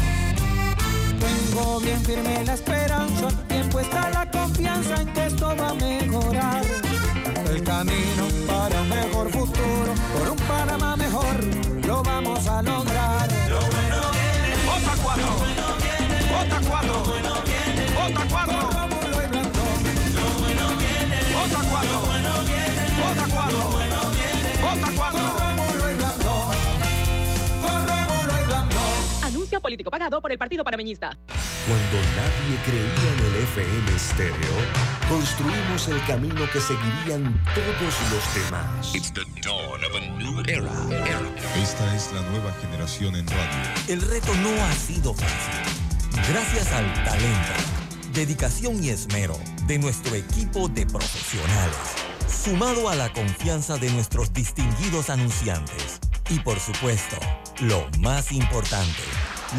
Tengo 1.21 1.79
bien 1.81 2.03
firme 2.03 2.43
la 2.45 2.55
esperanza, 2.55 3.29
bien 3.49 3.69
puesta 3.69 4.16
político 29.67 29.91
pagado 29.91 30.21
por 30.21 30.31
el 30.31 30.39
Partido 30.39 30.63
Panameñista. 30.63 31.19
Cuando 31.67 31.97
nadie 32.15 32.57
creía 32.65 33.13
en 33.15 33.19
el 33.27 33.43
FM 33.43 33.97
estéreo, 33.97 34.55
construimos 35.09 35.89
el 35.89 36.01
camino 36.07 36.49
que 36.53 36.61
seguirían 36.61 37.43
todos 37.53 37.95
los 38.13 38.35
demás. 38.45 38.95
Esta 41.57 41.97
es 41.97 42.13
la 42.13 42.23
nueva 42.31 42.53
generación 42.61 43.17
en 43.17 43.27
radio. 43.27 43.75
El 43.89 44.03
reto 44.03 44.33
no 44.37 44.51
ha 44.51 44.73
sido 44.75 45.13
fácil. 45.13 46.31
Gracias 46.31 46.71
al 46.71 46.95
talento, 47.03 47.53
dedicación 48.13 48.85
y 48.85 48.91
esmero 48.91 49.37
de 49.67 49.81
nuestro 49.81 50.15
equipo 50.15 50.69
de 50.69 50.87
profesionales, 50.87 51.77
sumado 52.29 52.89
a 52.89 52.95
la 52.95 53.13
confianza 53.13 53.79
de 53.79 53.91
nuestros 53.91 54.33
distinguidos 54.33 55.11
anunciantes 55.11 55.99
y 56.31 56.41
por 56.41 56.59
supuesto, 56.59 57.17
lo 57.61 57.87
más 58.01 58.33
importante, 58.33 59.03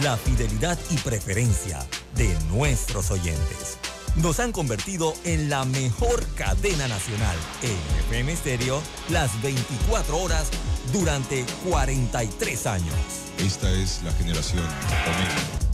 la 0.03 0.17
fidelidad 0.17 0.77
y 0.89 0.97
preferencia 0.97 1.79
de 2.15 2.33
nuestros 2.51 3.11
oyentes. 3.11 3.77
Nos 4.15 4.39
han 4.39 4.51
convertido 4.51 5.13
en 5.23 5.49
la 5.49 5.63
mejor 5.65 6.25
cadena 6.35 6.87
nacional 6.87 7.37
en 7.61 7.77
FM 8.07 8.31
Estéreo 8.33 8.81
las 9.09 9.41
24 9.41 10.17
horas 10.17 10.49
durante 10.91 11.45
43 11.69 12.67
años. 12.67 12.95
Esta 13.37 13.71
es 13.71 14.01
la 14.03 14.11
generación 14.13 14.63
Omega. 14.63 15.67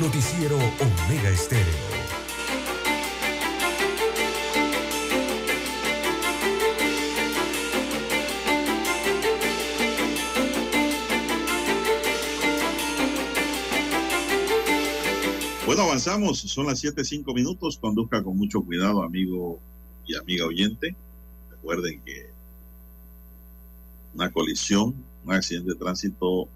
Noticiero 0.00 0.56
Omega 0.56 1.30
Estéreo. 1.30 1.87
Bueno, 15.68 15.82
avanzamos, 15.82 16.38
son 16.38 16.64
las 16.64 16.82
7.05 16.82 17.34
minutos, 17.34 17.76
conduzca 17.76 18.22
con 18.22 18.38
mucho 18.38 18.62
cuidado, 18.62 19.02
amigo 19.02 19.60
y 20.06 20.16
amiga 20.16 20.46
oyente. 20.46 20.96
Recuerden 21.50 22.00
que 22.06 22.30
una 24.14 24.32
colisión, 24.32 24.94
un 25.26 25.34
accidente 25.34 25.72
de 25.72 25.78
tránsito 25.78 26.48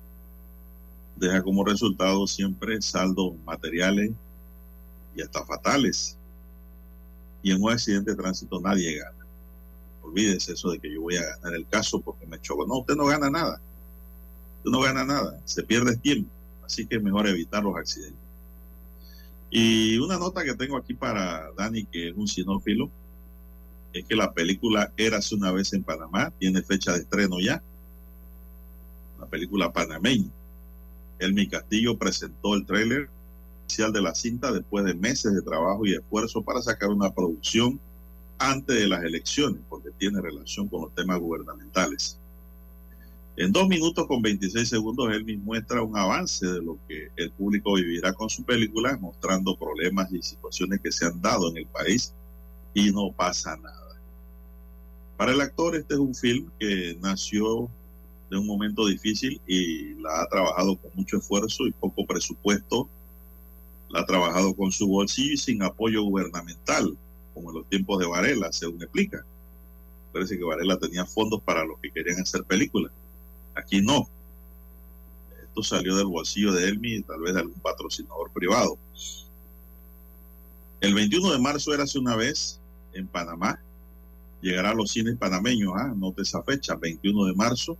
deja 1.16 1.42
como 1.42 1.62
resultado 1.62 2.26
siempre 2.26 2.80
saldos 2.80 3.34
materiales 3.44 4.12
y 5.14 5.20
hasta 5.20 5.44
fatales. 5.44 6.16
Y 7.42 7.50
en 7.50 7.62
un 7.62 7.70
accidente 7.70 8.12
de 8.12 8.16
tránsito 8.16 8.62
nadie 8.62 8.96
gana. 8.96 9.26
Olvídese 10.00 10.54
eso 10.54 10.70
de 10.70 10.78
que 10.78 10.90
yo 10.90 11.02
voy 11.02 11.16
a 11.16 11.36
ganar 11.36 11.52
el 11.52 11.66
caso 11.66 12.00
porque 12.00 12.24
me 12.24 12.40
choco. 12.40 12.66
No, 12.66 12.78
usted 12.78 12.96
no 12.96 13.04
gana 13.04 13.28
nada. 13.28 13.60
Usted 14.60 14.70
no 14.70 14.80
gana 14.80 15.04
nada. 15.04 15.38
Se 15.44 15.62
pierde 15.62 15.98
tiempo. 15.98 16.30
Así 16.64 16.86
que 16.86 16.96
es 16.96 17.02
mejor 17.02 17.28
evitar 17.28 17.62
los 17.62 17.76
accidentes. 17.76 18.21
Y 19.54 19.98
una 19.98 20.16
nota 20.16 20.42
que 20.44 20.54
tengo 20.54 20.78
aquí 20.78 20.94
para 20.94 21.52
Dani, 21.52 21.84
que 21.84 22.08
es 22.08 22.16
un 22.16 22.26
sinófilo, 22.26 22.90
es 23.92 24.06
que 24.06 24.16
la 24.16 24.32
película 24.32 24.90
Érase 24.96 25.34
una 25.34 25.52
vez 25.52 25.74
en 25.74 25.84
Panamá 25.84 26.32
tiene 26.38 26.62
fecha 26.62 26.92
de 26.92 27.00
estreno 27.00 27.38
ya. 27.38 27.62
Una 29.18 29.26
película 29.26 29.70
panameña. 29.70 30.30
Elmi 31.18 31.46
Castillo 31.48 31.98
presentó 31.98 32.54
el 32.54 32.64
tráiler 32.64 33.10
oficial 33.66 33.92
de 33.92 34.00
la 34.00 34.14
cinta 34.14 34.50
después 34.52 34.86
de 34.86 34.94
meses 34.94 35.34
de 35.34 35.42
trabajo 35.42 35.84
y 35.84 35.92
esfuerzo 35.92 36.40
para 36.40 36.62
sacar 36.62 36.88
una 36.88 37.12
producción 37.12 37.78
antes 38.38 38.74
de 38.74 38.88
las 38.88 39.04
elecciones, 39.04 39.60
porque 39.68 39.90
tiene 39.98 40.22
relación 40.22 40.66
con 40.66 40.80
los 40.80 40.94
temas 40.94 41.20
gubernamentales. 41.20 42.18
En 43.34 43.50
dos 43.50 43.66
minutos 43.66 44.06
con 44.06 44.20
26 44.20 44.68
segundos, 44.68 45.10
Elmi 45.10 45.38
muestra 45.38 45.82
un 45.82 45.96
avance 45.96 46.46
de 46.46 46.62
lo 46.62 46.78
que 46.86 47.08
el 47.16 47.30
público 47.30 47.74
vivirá 47.74 48.12
con 48.12 48.28
su 48.28 48.44
película, 48.44 48.98
mostrando 48.98 49.56
problemas 49.56 50.12
y 50.12 50.20
situaciones 50.20 50.80
que 50.80 50.92
se 50.92 51.06
han 51.06 51.20
dado 51.22 51.48
en 51.50 51.56
el 51.56 51.66
país 51.66 52.12
y 52.74 52.90
no 52.92 53.10
pasa 53.10 53.56
nada. 53.56 53.96
Para 55.16 55.32
el 55.32 55.40
actor, 55.40 55.76
este 55.76 55.94
es 55.94 56.00
un 56.00 56.14
film 56.14 56.50
que 56.58 56.98
nació 57.00 57.70
de 58.30 58.36
un 58.36 58.46
momento 58.46 58.86
difícil 58.86 59.40
y 59.46 59.94
la 59.94 60.22
ha 60.22 60.26
trabajado 60.26 60.76
con 60.76 60.90
mucho 60.94 61.16
esfuerzo 61.16 61.66
y 61.66 61.72
poco 61.72 62.04
presupuesto. 62.04 62.86
La 63.88 64.00
ha 64.00 64.06
trabajado 64.06 64.54
con 64.54 64.72
su 64.72 64.88
bolsillo 64.88 65.32
y 65.32 65.36
sin 65.38 65.62
apoyo 65.62 66.02
gubernamental, 66.02 66.98
como 67.32 67.50
en 67.50 67.56
los 67.56 67.68
tiempos 67.68 67.98
de 67.98 68.06
Varela, 68.06 68.52
según 68.52 68.82
explica. 68.82 69.24
Parece 70.12 70.36
que 70.36 70.44
Varela 70.44 70.78
tenía 70.78 71.06
fondos 71.06 71.40
para 71.42 71.64
los 71.64 71.78
que 71.80 71.90
querían 71.90 72.20
hacer 72.20 72.44
películas. 72.44 72.92
Aquí 73.54 73.80
no. 73.80 74.08
Esto 75.42 75.62
salió 75.62 75.96
del 75.96 76.06
bolsillo 76.06 76.52
de 76.52 76.68
Elmi 76.68 76.94
y 76.94 77.02
tal 77.02 77.20
vez 77.20 77.34
de 77.34 77.40
algún 77.40 77.60
patrocinador 77.60 78.30
privado. 78.30 78.78
El 80.80 80.94
21 80.94 81.32
de 81.32 81.38
marzo 81.38 81.74
era 81.74 81.84
hace 81.84 81.98
una 81.98 82.16
vez 82.16 82.58
en 82.94 83.06
Panamá. 83.06 83.60
Llegará 84.40 84.70
a 84.70 84.74
los 84.74 84.90
cines 84.90 85.16
panameños, 85.16 85.72
ah, 85.76 85.92
note 85.94 86.22
esa 86.22 86.42
fecha, 86.42 86.74
21 86.74 87.26
de 87.26 87.34
marzo. 87.34 87.76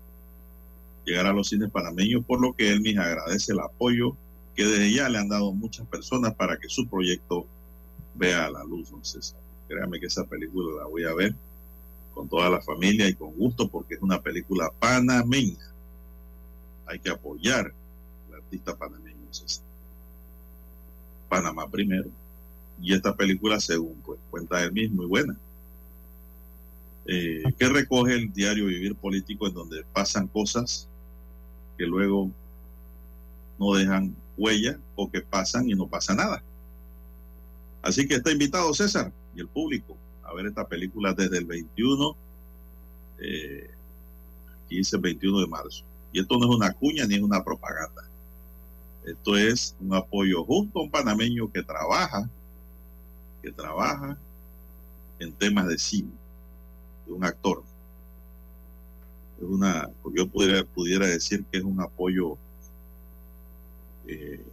Llegará 1.05 1.31
a 1.31 1.33
los 1.33 1.49
cines 1.49 1.71
panameños, 1.71 2.25
por 2.25 2.41
lo 2.41 2.53
que 2.53 2.71
Elmi 2.71 2.97
agradece 2.97 3.53
el 3.53 3.61
apoyo 3.61 4.17
que 4.55 4.67
desde 4.67 4.93
ya 4.93 5.09
le 5.09 5.19
han 5.19 5.29
dado 5.29 5.53
muchas 5.53 5.87
personas 5.87 6.35
para 6.35 6.59
que 6.59 6.69
su 6.69 6.87
proyecto 6.87 7.47
vea 8.15 8.51
la 8.51 8.63
luz, 8.65 8.91
don 8.91 9.05
César. 9.05 9.41
créame 9.67 9.99
que 9.99 10.07
esa 10.07 10.25
película 10.25 10.83
la 10.83 10.87
voy 10.87 11.05
a 11.05 11.15
ver 11.15 11.35
con 12.13 12.29
toda 12.29 12.51
la 12.51 12.61
familia 12.61 13.09
y 13.09 13.15
con 13.15 13.33
gusto 13.35 13.69
porque 13.69 13.95
es 13.95 14.03
una 14.03 14.21
película 14.21 14.71
panameña. 14.79 15.73
Hay 16.87 16.99
que 16.99 17.11
apoyar 17.11 17.73
al 18.29 18.35
artista 18.35 18.77
panameño. 18.77 19.13
César. 19.31 19.65
Panamá 21.29 21.69
primero. 21.69 22.11
Y 22.81 22.95
esta 22.95 23.15
película, 23.15 23.61
según 23.61 23.95
pues, 24.05 24.19
cuenta 24.31 24.63
él 24.63 24.73
mismo, 24.73 24.97
muy 24.97 25.07
buena. 25.07 25.37
Eh, 27.07 27.43
que 27.59 27.69
recoge 27.69 28.15
el 28.15 28.33
diario 28.33 28.67
Vivir 28.67 28.95
Político 28.95 29.49
en 29.49 29.55
donde 29.55 29.85
pasan 29.93 30.29
cosas 30.29 30.89
que 31.77 31.85
luego 31.85 32.31
no 33.59 33.75
dejan 33.75 34.15
huella 34.37 34.79
o 34.95 35.11
que 35.11 35.21
pasan 35.21 35.69
y 35.69 35.75
no 35.75 35.87
pasa 35.87 36.15
nada. 36.15 36.43
Así 37.83 38.07
que 38.07 38.15
está 38.15 38.31
invitado 38.31 38.73
César 38.73 39.13
y 39.35 39.41
el 39.41 39.49
público 39.49 39.97
ver 40.35 40.47
esta 40.47 40.67
película 40.67 41.13
desde 41.13 41.39
el 41.39 41.45
21, 41.45 42.17
eh, 43.19 43.71
aquí 44.65 44.77
dice 44.77 44.97
el 44.97 45.03
21 45.03 45.41
de 45.41 45.47
marzo. 45.47 45.85
Y 46.13 46.21
esto 46.21 46.39
no 46.39 46.45
es 46.51 46.57
una 46.57 46.73
cuña 46.73 47.07
ni 47.07 47.15
es 47.15 47.23
una 47.23 47.43
propaganda. 47.43 48.03
Esto 49.05 49.37
es 49.37 49.75
un 49.81 49.95
apoyo 49.95 50.45
justo 50.45 50.79
a 50.79 50.83
un 50.83 50.91
panameño 50.91 51.51
que 51.51 51.63
trabaja, 51.63 52.29
que 53.43 53.51
trabaja 53.51 54.17
en 55.19 55.33
temas 55.33 55.67
de 55.67 55.79
cine, 55.79 56.13
de 57.07 57.13
un 57.13 57.25
actor. 57.25 57.63
Es 59.41 59.49
una, 59.49 59.91
yo 60.15 60.29
pudiera, 60.29 60.65
pudiera 60.65 61.07
decir 61.07 61.45
que 61.51 61.59
es 61.59 61.65
un 61.65 61.81
apoyo 61.81 62.37
eh, 64.07 64.45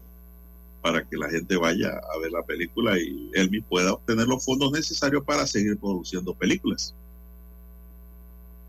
para 0.81 1.03
que 1.03 1.18
la 1.18 1.30
gente 1.30 1.57
vaya 1.57 1.89
a 1.89 2.19
ver 2.19 2.31
la 2.31 2.43
película 2.43 2.97
y 2.97 3.31
Elmi 3.34 3.61
pueda 3.61 3.93
obtener 3.93 4.27
los 4.27 4.43
fondos 4.43 4.72
necesarios 4.72 5.23
para 5.23 5.45
seguir 5.45 5.77
produciendo 5.77 6.34
películas. 6.34 6.95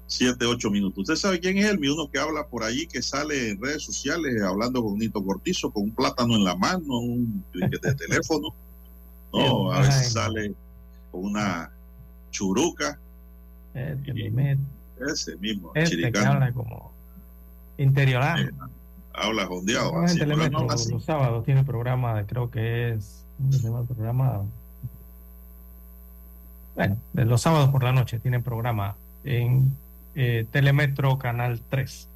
Siete, 0.06 0.44
ocho 0.44 0.70
minutos. 0.70 0.98
¿Usted 0.98 1.14
sabe 1.14 1.38
quién 1.38 1.58
es 1.58 1.66
Elmi? 1.66 1.88
Uno 1.88 2.10
que 2.10 2.18
habla 2.18 2.46
por 2.46 2.64
allí, 2.64 2.86
que 2.86 3.00
sale 3.00 3.50
en 3.50 3.62
redes 3.62 3.84
sociales 3.84 4.42
hablando 4.42 4.82
con 4.82 4.98
Nito 4.98 5.24
Cortizo, 5.24 5.70
con 5.70 5.84
un 5.84 5.94
plátano 5.94 6.34
en 6.34 6.42
la 6.42 6.56
mano, 6.56 6.98
un 6.98 7.44
de 7.52 7.94
teléfono. 7.94 8.54
No, 9.32 9.70
a 9.70 9.82
veces 9.82 10.14
sale 10.14 10.52
con 11.12 11.26
una 11.26 11.70
churuca. 12.32 12.98
ese 15.08 15.36
mismo, 15.36 15.70
este 15.76 16.10
que 16.10 16.18
habla 16.18 16.52
como 16.52 16.90
interiorano. 17.78 18.42
Eh, 18.42 18.50
habla 19.14 19.46
jondeado. 19.46 19.92
No, 19.92 20.04
en 20.04 20.04
así, 20.04 20.24
pero 20.24 20.36
Telemetro, 20.36 20.66
no 20.66 20.70
así. 20.70 20.92
los 20.92 21.04
sábados 21.04 21.44
tiene 21.44 21.64
programa, 21.64 22.24
creo 22.26 22.50
que 22.50 22.92
es. 22.92 23.24
¿Cómo 23.38 23.52
se 23.52 23.62
llama 23.62 23.80
el 23.80 23.86
programa? 23.86 24.42
Bueno, 26.74 26.96
los 27.14 27.42
sábados 27.42 27.70
por 27.70 27.82
la 27.82 27.92
noche 27.92 28.18
tiene 28.18 28.40
programa 28.40 28.96
en 29.24 29.76
eh, 30.14 30.46
Telemetro 30.50 31.18
Canal 31.18 31.60
3. 31.68 32.08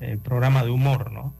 El 0.00 0.18
programa 0.18 0.64
de 0.64 0.70
humor, 0.70 1.10
¿no? 1.12 1.32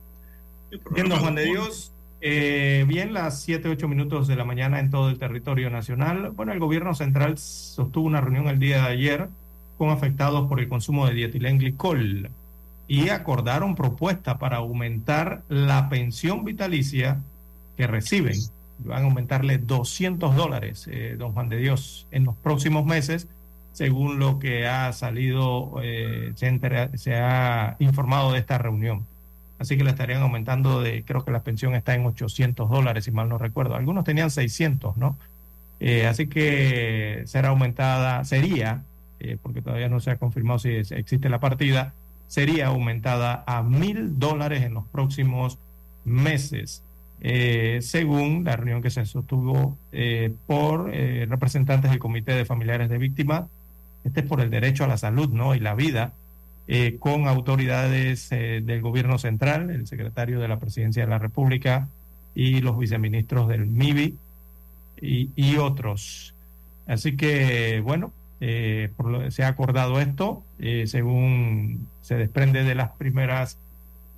Bien, 0.91 1.09
don 1.09 1.19
Juan 1.19 1.35
de 1.35 1.45
Dios. 1.45 1.91
eh, 2.21 2.83
bien, 2.87 3.13
las 3.13 3.41
7, 3.41 3.69
8 3.69 3.87
minutos 3.87 4.27
de 4.27 4.35
la 4.35 4.43
mañana 4.45 4.79
en 4.79 4.89
todo 4.89 5.09
el 5.09 5.19
territorio 5.19 5.69
nacional. 5.69 6.31
Bueno, 6.31 6.51
el 6.53 6.59
gobierno 6.59 6.95
central 6.95 7.37
sostuvo 7.37 8.05
una 8.07 8.21
reunión 8.21 8.47
el 8.47 8.59
día 8.59 8.77
de 8.83 8.87
ayer 8.87 9.29
con 9.77 9.89
afectados 9.91 10.47
por 10.47 10.59
el 10.59 10.67
consumo 10.67 11.05
de 11.05 11.13
dietilenglicol 11.13 12.31
y 12.87 13.09
acordaron 13.09 13.75
propuesta 13.75 14.39
para 14.39 14.57
aumentar 14.57 15.43
la 15.49 15.89
pensión 15.89 16.45
vitalicia 16.45 17.19
que 17.75 17.85
reciben. 17.85 18.37
Van 18.79 19.03
a 19.03 19.05
aumentarle 19.05 19.57
200 19.57 20.35
dólares, 20.35 20.87
eh, 20.89 21.15
don 21.17 21.33
Juan 21.33 21.49
de 21.49 21.57
Dios, 21.57 22.07
en 22.11 22.23
los 22.23 22.35
próximos 22.35 22.85
meses, 22.85 23.27
según 23.73 24.19
lo 24.19 24.39
que 24.39 24.67
ha 24.67 24.91
salido, 24.93 25.75
eh, 25.83 26.33
se, 26.35 27.15
ha 27.15 27.75
informado 27.79 28.31
de 28.31 28.39
esta 28.39 28.57
reunión. 28.57 29.05
Así 29.59 29.75
que 29.75 29.83
le 29.83 29.89
estarían 29.89 30.21
aumentando 30.21 30.81
de, 30.81 31.03
creo 31.03 31.25
que 31.25 31.31
la 31.31 31.41
pensión 31.41 31.75
está 31.75 31.93
en 31.95 32.05
800 32.05 32.69
dólares, 32.69 33.05
si 33.05 33.11
mal 33.11 33.27
no 33.27 33.37
recuerdo. 33.37 33.75
Algunos 33.75 34.03
tenían 34.03 34.31
600, 34.31 34.97
¿no? 34.97 35.17
Eh, 35.79 36.07
así 36.07 36.27
que 36.27 37.23
será 37.25 37.49
aumentada, 37.49 38.23
sería, 38.23 38.83
porque 39.41 39.61
todavía 39.61 39.89
no 39.89 39.99
se 39.99 40.11
ha 40.11 40.17
confirmado 40.17 40.59
si 40.59 40.69
existe 40.69 41.27
la 41.27 41.39
partida, 41.39 41.93
sería 42.27 42.67
aumentada 42.67 43.43
a 43.47 43.63
mil 43.63 44.19
dólares 44.19 44.63
en 44.63 44.73
los 44.73 44.85
próximos 44.87 45.57
meses, 46.05 46.83
eh, 47.21 47.79
según 47.81 48.43
la 48.43 48.55
reunión 48.55 48.81
que 48.81 48.89
se 48.89 49.05
sostuvo 49.05 49.77
eh, 49.91 50.33
por 50.45 50.91
eh, 50.93 51.25
representantes 51.29 51.89
del 51.89 51.99
Comité 51.99 52.33
de 52.33 52.45
Familiares 52.45 52.89
de 52.89 52.97
Víctimas. 52.97 53.45
Este 54.03 54.21
es 54.21 54.25
por 54.25 54.41
el 54.41 54.49
derecho 54.49 54.83
a 54.83 54.87
la 54.87 54.97
salud 54.97 55.29
¿no? 55.29 55.55
y 55.55 55.59
la 55.59 55.75
vida, 55.75 56.13
eh, 56.67 56.97
con 56.99 57.27
autoridades 57.27 58.29
del 58.29 58.81
gobierno 58.81 59.17
central, 59.17 59.69
el 59.69 59.87
secretario 59.87 60.39
de 60.39 60.47
la 60.47 60.59
Presidencia 60.59 61.03
de 61.03 61.09
la 61.09 61.19
República 61.19 61.87
y 62.35 62.61
los 62.61 62.77
viceministros 62.77 63.47
del 63.47 63.65
MIBI 63.65 64.15
y 65.01 65.57
otros. 65.57 66.33
Así 66.87 67.17
que, 67.17 67.81
bueno, 67.81 68.13
eh, 68.39 68.91
se 69.29 69.43
ha 69.43 69.47
acordado 69.47 69.99
esto, 69.99 70.43
eh, 70.59 70.85
según 70.87 71.87
se 72.01 72.15
desprende 72.15 72.63
de 72.63 72.75
las 72.75 72.91
primeras 72.91 73.57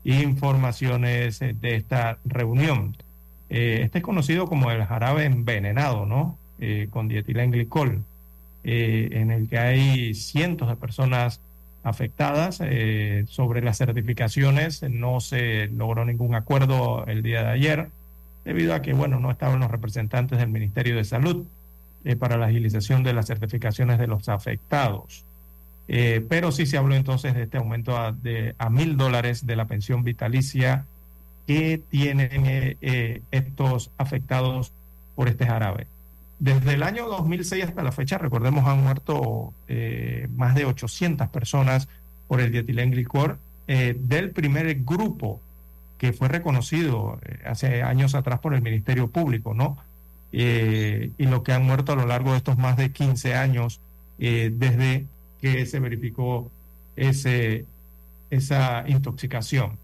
informaciones 0.04 1.42
eh, 1.42 1.56
de 1.60 1.76
esta 1.76 2.18
reunión. 2.26 2.98
Eh, 3.50 3.82
este 3.84 4.00
es 4.00 4.04
conocido 4.04 4.48
como 4.48 4.72
el 4.72 4.84
jarabe 4.86 5.26
envenenado, 5.26 6.06
¿no? 6.06 6.38
Con 6.90 7.08
dietilenglicol, 7.08 8.04
en 8.66 9.32
el 9.32 9.48
que 9.48 9.58
hay 9.58 10.14
cientos 10.14 10.68
de 10.68 10.76
personas 10.76 11.40
afectadas. 11.84 12.62
sobre 13.28 13.62
las 13.62 13.78
certificaciones 13.78 14.84
no 14.84 15.22
se 15.22 15.68
logró 15.68 16.04
ningún 16.04 16.36
acuerdo 16.36 17.06
el 17.08 17.24
día 17.24 17.44
de 17.44 17.50
ayer, 17.52 17.88
debido 18.44 18.74
a 18.74 18.82
que, 18.82 18.92
bueno, 18.92 19.22
no 19.22 19.32
estaban 19.32 19.62
los 19.62 19.72
representantes 19.72 20.38
del 20.38 20.50
Ministerio 20.50 20.98
de 20.98 21.06
Salud 21.06 21.46
eh, 22.04 22.16
para 22.16 22.38
la 22.38 22.48
agilización 22.48 23.04
de 23.04 23.14
las 23.14 23.28
certificaciones 23.28 24.00
de 24.00 24.08
los 24.08 24.30
afectados. 24.30 25.26
Eh, 25.88 26.24
pero 26.30 26.52
sí 26.52 26.66
se 26.66 26.78
habló 26.78 26.96
entonces 26.96 27.34
de 27.34 27.44
este 27.44 27.58
aumento 27.58 27.98
a, 27.98 28.12
de, 28.12 28.54
a 28.60 28.70
mil 28.70 28.96
dólares 28.96 29.46
de 29.48 29.56
la 29.56 29.66
pensión 29.66 30.04
vitalicia 30.04 30.86
que 31.50 31.82
tienen 31.90 32.46
eh, 32.46 32.78
eh, 32.80 33.24
estos 33.32 33.90
afectados 33.98 34.72
por 35.16 35.28
este 35.30 35.48
jarabe. 35.48 35.88
Desde 36.38 36.76
el 36.76 36.84
año 36.84 37.08
2006 37.08 37.64
hasta 37.64 37.82
la 37.82 37.92
fecha, 37.92 38.20
recordemos, 38.20 38.68
han 38.68 38.84
muerto 38.84 39.52
eh, 39.68 40.28
más 40.36 40.54
de 40.54 40.66
800 40.66 41.28
personas 41.30 41.88
por 42.28 42.40
el 42.40 42.52
dietilenglicol 42.52 43.40
eh, 43.68 43.98
del 44.00 44.30
primer 44.30 44.72
grupo 44.84 45.42
que 45.98 46.14
fue 46.14 46.28
reconocido 46.28 47.20
hace 47.44 47.82
años 47.82 48.14
atrás 48.14 48.40
por 48.42 48.54
el 48.54 48.62
Ministerio 48.62 49.08
Público, 49.08 49.56
¿no? 49.56 49.80
Eh, 50.32 51.12
y 51.18 51.26
lo 51.26 51.44
que 51.44 51.54
han 51.54 51.66
muerto 51.66 51.94
a 51.94 51.96
lo 51.96 52.06
largo 52.06 52.32
de 52.32 52.38
estos 52.38 52.58
más 52.58 52.78
de 52.78 52.92
15 52.92 53.34
años 53.34 53.82
eh, 54.20 54.52
desde 54.54 55.06
que 55.42 55.66
se 55.66 55.80
verificó 55.80 56.52
ese, 56.96 57.66
esa 58.30 58.84
intoxicación. 58.88 59.78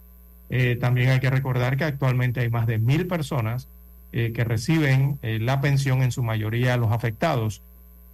Eh, 0.50 0.78
también 0.80 1.10
hay 1.10 1.20
que 1.20 1.30
recordar 1.30 1.78
que 1.78 1.86
actualmente 1.86 2.42
hay 2.42 2.50
más 2.50 2.68
de 2.68 2.78
mil 2.78 3.08
personas 3.08 3.68
que 4.12 4.46
reciben 4.46 5.20
la 5.22 5.60
pensión, 5.60 6.02
en 6.02 6.14
su 6.14 6.24
mayoría 6.24 6.78
los 6.78 6.94
afectados, 6.94 7.62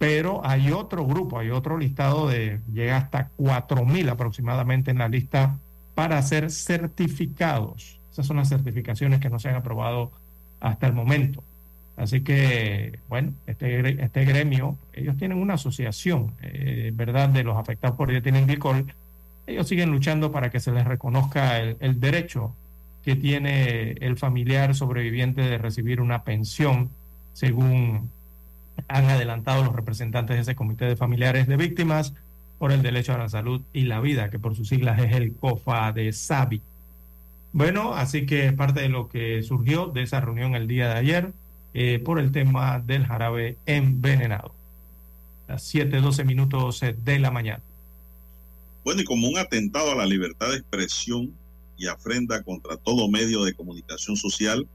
pero 0.00 0.44
hay 0.44 0.72
otro 0.72 1.06
grupo, 1.06 1.38
hay 1.38 1.50
otro 1.50 1.78
listado 1.78 2.26
de, 2.26 2.58
llega 2.74 2.96
hasta 2.96 3.28
cuatro 3.36 3.84
mil 3.84 4.08
aproximadamente 4.08 4.90
en 4.90 4.98
la 4.98 5.08
lista 5.08 5.60
para 5.94 6.20
ser 6.22 6.50
certificados. 6.50 8.00
Esas 8.10 8.26
son 8.26 8.38
las 8.38 8.48
certificaciones 8.48 9.20
que 9.20 9.30
no 9.30 9.38
se 9.38 9.50
han 9.50 9.54
aprobado 9.54 10.10
hasta 10.58 10.88
el 10.88 10.92
momento. 10.92 11.44
Así 11.96 12.22
que, 12.22 12.98
bueno, 13.08 13.32
este, 13.46 14.02
este 14.02 14.24
gremio, 14.24 14.76
ellos 14.92 15.16
tienen 15.16 15.38
una 15.38 15.54
asociación, 15.54 16.32
eh, 16.42 16.90
¿verdad?, 16.94 17.28
de 17.28 17.44
los 17.44 17.56
afectados 17.56 17.96
por 17.96 18.10
dietilenglicol. 18.10 18.86
Ellos 19.46 19.68
siguen 19.68 19.90
luchando 19.90 20.32
para 20.32 20.50
que 20.50 20.60
se 20.60 20.72
les 20.72 20.84
reconozca 20.84 21.58
el, 21.58 21.76
el 21.80 22.00
derecho 22.00 22.54
que 23.04 23.16
tiene 23.16 23.92
el 24.00 24.16
familiar 24.16 24.74
sobreviviente 24.74 25.42
de 25.42 25.58
recibir 25.58 26.00
una 26.00 26.22
pensión, 26.22 26.90
según 27.34 28.10
han 28.88 29.04
adelantado 29.06 29.64
los 29.64 29.74
representantes 29.74 30.36
de 30.36 30.42
ese 30.42 30.54
comité 30.54 30.86
de 30.86 30.96
familiares 30.96 31.46
de 31.46 31.56
víctimas 31.56 32.14
por 32.58 32.72
el 32.72 32.82
derecho 32.82 33.12
a 33.12 33.18
la 33.18 33.28
salud 33.28 33.62
y 33.72 33.82
la 33.82 34.00
vida, 34.00 34.30
que 34.30 34.38
por 34.38 34.54
sus 34.54 34.68
siglas 34.68 35.00
es 35.00 35.12
el 35.12 35.34
COFA 35.34 35.92
de 35.92 36.12
SABI. 36.12 36.62
Bueno, 37.52 37.94
así 37.94 38.24
que 38.24 38.52
parte 38.52 38.80
de 38.80 38.88
lo 38.88 39.08
que 39.08 39.42
surgió 39.42 39.86
de 39.88 40.02
esa 40.02 40.20
reunión 40.20 40.54
el 40.54 40.68
día 40.68 40.88
de 40.88 40.94
ayer 40.94 41.32
eh, 41.74 42.00
por 42.04 42.18
el 42.18 42.32
tema 42.32 42.80
del 42.80 43.06
jarabe 43.06 43.56
envenenado. 43.66 44.54
Las 45.48 45.72
7:12 45.74 46.24
minutos 46.24 46.82
eh, 46.82 46.96
de 47.04 47.18
la 47.18 47.30
mañana. 47.30 47.62
Bueno, 48.84 49.02
y 49.02 49.04
como 49.04 49.28
un 49.28 49.38
atentado 49.38 49.92
a 49.92 49.94
la 49.94 50.06
libertad 50.06 50.50
de 50.50 50.56
expresión 50.56 51.32
y 51.76 51.86
afrenta 51.86 52.42
contra 52.42 52.76
todo 52.76 53.08
medio 53.08 53.44
de 53.44 53.54
comunicación 53.54 54.16
social, 54.16 54.66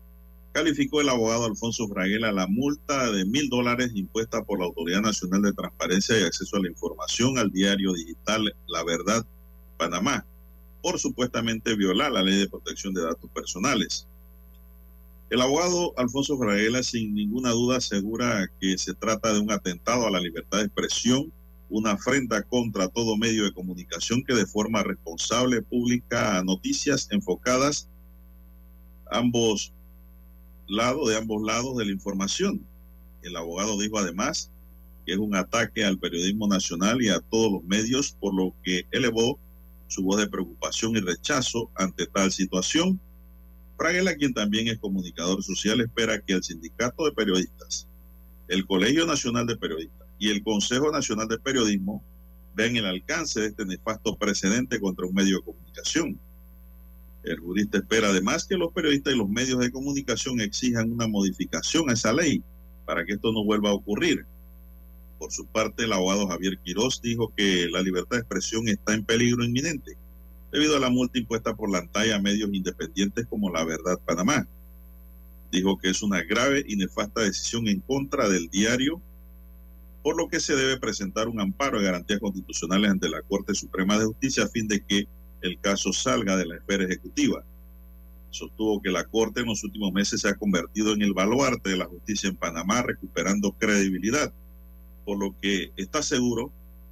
calificó 0.53 1.01
el 1.01 1.09
abogado 1.09 1.45
Alfonso 1.45 1.87
Fraguela 1.87 2.31
la 2.31 2.47
multa 2.47 3.11
de 3.11 3.25
mil 3.25 3.49
dólares 3.49 3.91
impuesta 3.93 4.43
por 4.43 4.59
la 4.59 4.65
Autoridad 4.65 5.01
Nacional 5.01 5.41
de 5.41 5.53
Transparencia 5.53 6.19
y 6.19 6.23
Acceso 6.23 6.57
a 6.57 6.61
la 6.61 6.69
Información 6.69 7.37
al 7.37 7.51
diario 7.51 7.93
digital 7.93 8.55
La 8.67 8.83
Verdad 8.83 9.25
Panamá 9.77 10.25
por 10.81 10.99
supuestamente 10.99 11.75
violar 11.75 12.11
la 12.11 12.23
ley 12.23 12.37
de 12.37 12.47
protección 12.47 12.93
de 12.93 13.01
datos 13.01 13.29
personales. 13.31 14.07
El 15.29 15.41
abogado 15.41 15.93
Alfonso 15.97 16.37
Fraguela 16.37 16.81
sin 16.83 17.13
ninguna 17.13 17.51
duda 17.51 17.77
asegura 17.77 18.49
que 18.61 18.77
se 18.77 18.93
trata 18.93 19.33
de 19.33 19.39
un 19.39 19.51
atentado 19.51 20.07
a 20.07 20.11
la 20.11 20.21
libertad 20.21 20.59
de 20.59 20.65
expresión, 20.65 21.33
una 21.69 21.91
afrenta 21.91 22.43
contra 22.43 22.87
todo 22.87 23.17
medio 23.17 23.43
de 23.43 23.51
comunicación 23.51 24.23
que 24.23 24.33
de 24.33 24.45
forma 24.45 24.83
responsable 24.83 25.61
publica 25.61 26.41
noticias 26.43 27.09
enfocadas 27.11 27.89
ambos 29.11 29.73
lados, 30.67 31.09
de 31.09 31.17
ambos 31.17 31.43
lados 31.43 31.75
de 31.75 31.85
la 31.85 31.91
información. 31.91 32.65
El 33.21 33.35
abogado 33.35 33.77
dijo 33.77 33.97
además 33.97 34.49
que 35.05 35.13
es 35.13 35.17
un 35.17 35.35
ataque 35.35 35.83
al 35.83 35.99
periodismo 35.99 36.47
nacional 36.47 37.01
y 37.01 37.09
a 37.09 37.19
todos 37.19 37.51
los 37.51 37.63
medios, 37.63 38.15
por 38.19 38.33
lo 38.33 38.53
que 38.63 38.85
elevó 38.91 39.37
su 39.87 40.03
voz 40.03 40.17
de 40.17 40.27
preocupación 40.27 40.95
y 40.95 41.01
rechazo 41.01 41.69
ante 41.75 42.05
tal 42.07 42.31
situación. 42.31 42.99
Fraguela, 43.77 44.15
quien 44.15 44.33
también 44.33 44.67
es 44.67 44.79
comunicador 44.79 45.43
social, 45.43 45.79
espera 45.81 46.19
que 46.19 46.33
el 46.33 46.43
Sindicato 46.43 47.05
de 47.05 47.11
Periodistas, 47.11 47.87
el 48.47 48.65
Colegio 48.65 49.05
Nacional 49.05 49.45
de 49.45 49.55
Periodistas 49.55 50.07
y 50.17 50.29
el 50.29 50.43
Consejo 50.43 50.91
Nacional 50.91 51.27
de 51.27 51.37
Periodismo 51.37 52.03
vean 52.55 52.75
el 52.75 52.85
alcance 52.85 53.39
de 53.39 53.47
este 53.47 53.65
nefasto 53.65 54.15
precedente 54.15 54.79
contra 54.79 55.05
un 55.05 55.13
medio 55.13 55.37
de 55.37 55.43
comunicación. 55.43 56.19
El 57.23 57.39
jurista 57.39 57.77
espera 57.77 58.09
además 58.09 58.45
que 58.45 58.57
los 58.57 58.71
periodistas 58.73 59.13
y 59.13 59.17
los 59.17 59.29
medios 59.29 59.59
de 59.59 59.69
comunicación 59.69 60.41
exijan 60.41 60.91
una 60.91 61.07
modificación 61.07 61.89
a 61.89 61.93
esa 61.93 62.13
ley 62.13 62.41
para 62.85 63.05
que 63.05 63.13
esto 63.13 63.31
no 63.31 63.43
vuelva 63.43 63.69
a 63.69 63.73
ocurrir. 63.73 64.25
Por 65.19 65.31
su 65.31 65.45
parte, 65.45 65.83
el 65.83 65.93
abogado 65.93 66.27
Javier 66.27 66.57
Quirós 66.63 67.01
dijo 67.01 67.31
que 67.35 67.67
la 67.69 67.81
libertad 67.81 68.15
de 68.15 68.21
expresión 68.21 68.67
está 68.69 68.95
en 68.95 69.03
peligro 69.03 69.43
inminente 69.43 69.97
debido 70.51 70.77
a 70.77 70.79
la 70.79 70.89
multa 70.89 71.19
impuesta 71.19 71.55
por 71.55 71.69
la 71.69 71.79
ANTAI 71.79 72.11
a 72.11 72.19
medios 72.19 72.49
independientes 72.53 73.25
como 73.27 73.51
La 73.51 73.63
Verdad 73.63 73.99
Panamá. 74.05 74.47
Dijo 75.51 75.77
que 75.77 75.89
es 75.89 76.01
una 76.01 76.21
grave 76.23 76.63
y 76.67 76.75
nefasta 76.75 77.21
decisión 77.21 77.67
en 77.67 77.79
contra 77.79 78.29
del 78.29 78.49
diario, 78.49 79.01
por 80.03 80.17
lo 80.17 80.27
que 80.27 80.39
se 80.39 80.55
debe 80.55 80.79
presentar 80.79 81.27
un 81.27 81.39
amparo 81.39 81.79
de 81.79 81.85
garantías 81.85 82.19
constitucionales 82.19 82.91
ante 82.91 83.09
la 83.09 83.21
Corte 83.21 83.53
Suprema 83.53 83.97
de 83.97 84.05
Justicia 84.05 84.43
a 84.43 84.47
fin 84.47 84.67
de 84.67 84.83
que 84.83 85.07
el 85.41 85.59
caso 85.59 85.91
salga 85.93 86.37
de 86.37 86.45
la 86.45 86.55
esfera 86.55 86.85
ejecutiva. 86.85 87.43
Sostuvo 88.29 88.81
que 88.81 88.91
la 88.91 89.05
Corte 89.05 89.41
en 89.41 89.47
los 89.47 89.63
últimos 89.63 89.91
meses 89.93 90.21
se 90.21 90.29
ha 90.29 90.35
convertido 90.35 90.93
en 90.93 91.01
el 91.01 91.13
baluarte 91.13 91.69
de 91.69 91.77
la 91.77 91.85
justicia 91.85 92.29
en 92.29 92.35
Panamá, 92.35 92.81
recuperando 92.81 93.51
credibilidad 93.53 94.33
por 95.07 95.17
lo 95.17 95.33
que 95.41 95.71
está 95.77 96.03
seguro 96.03 96.51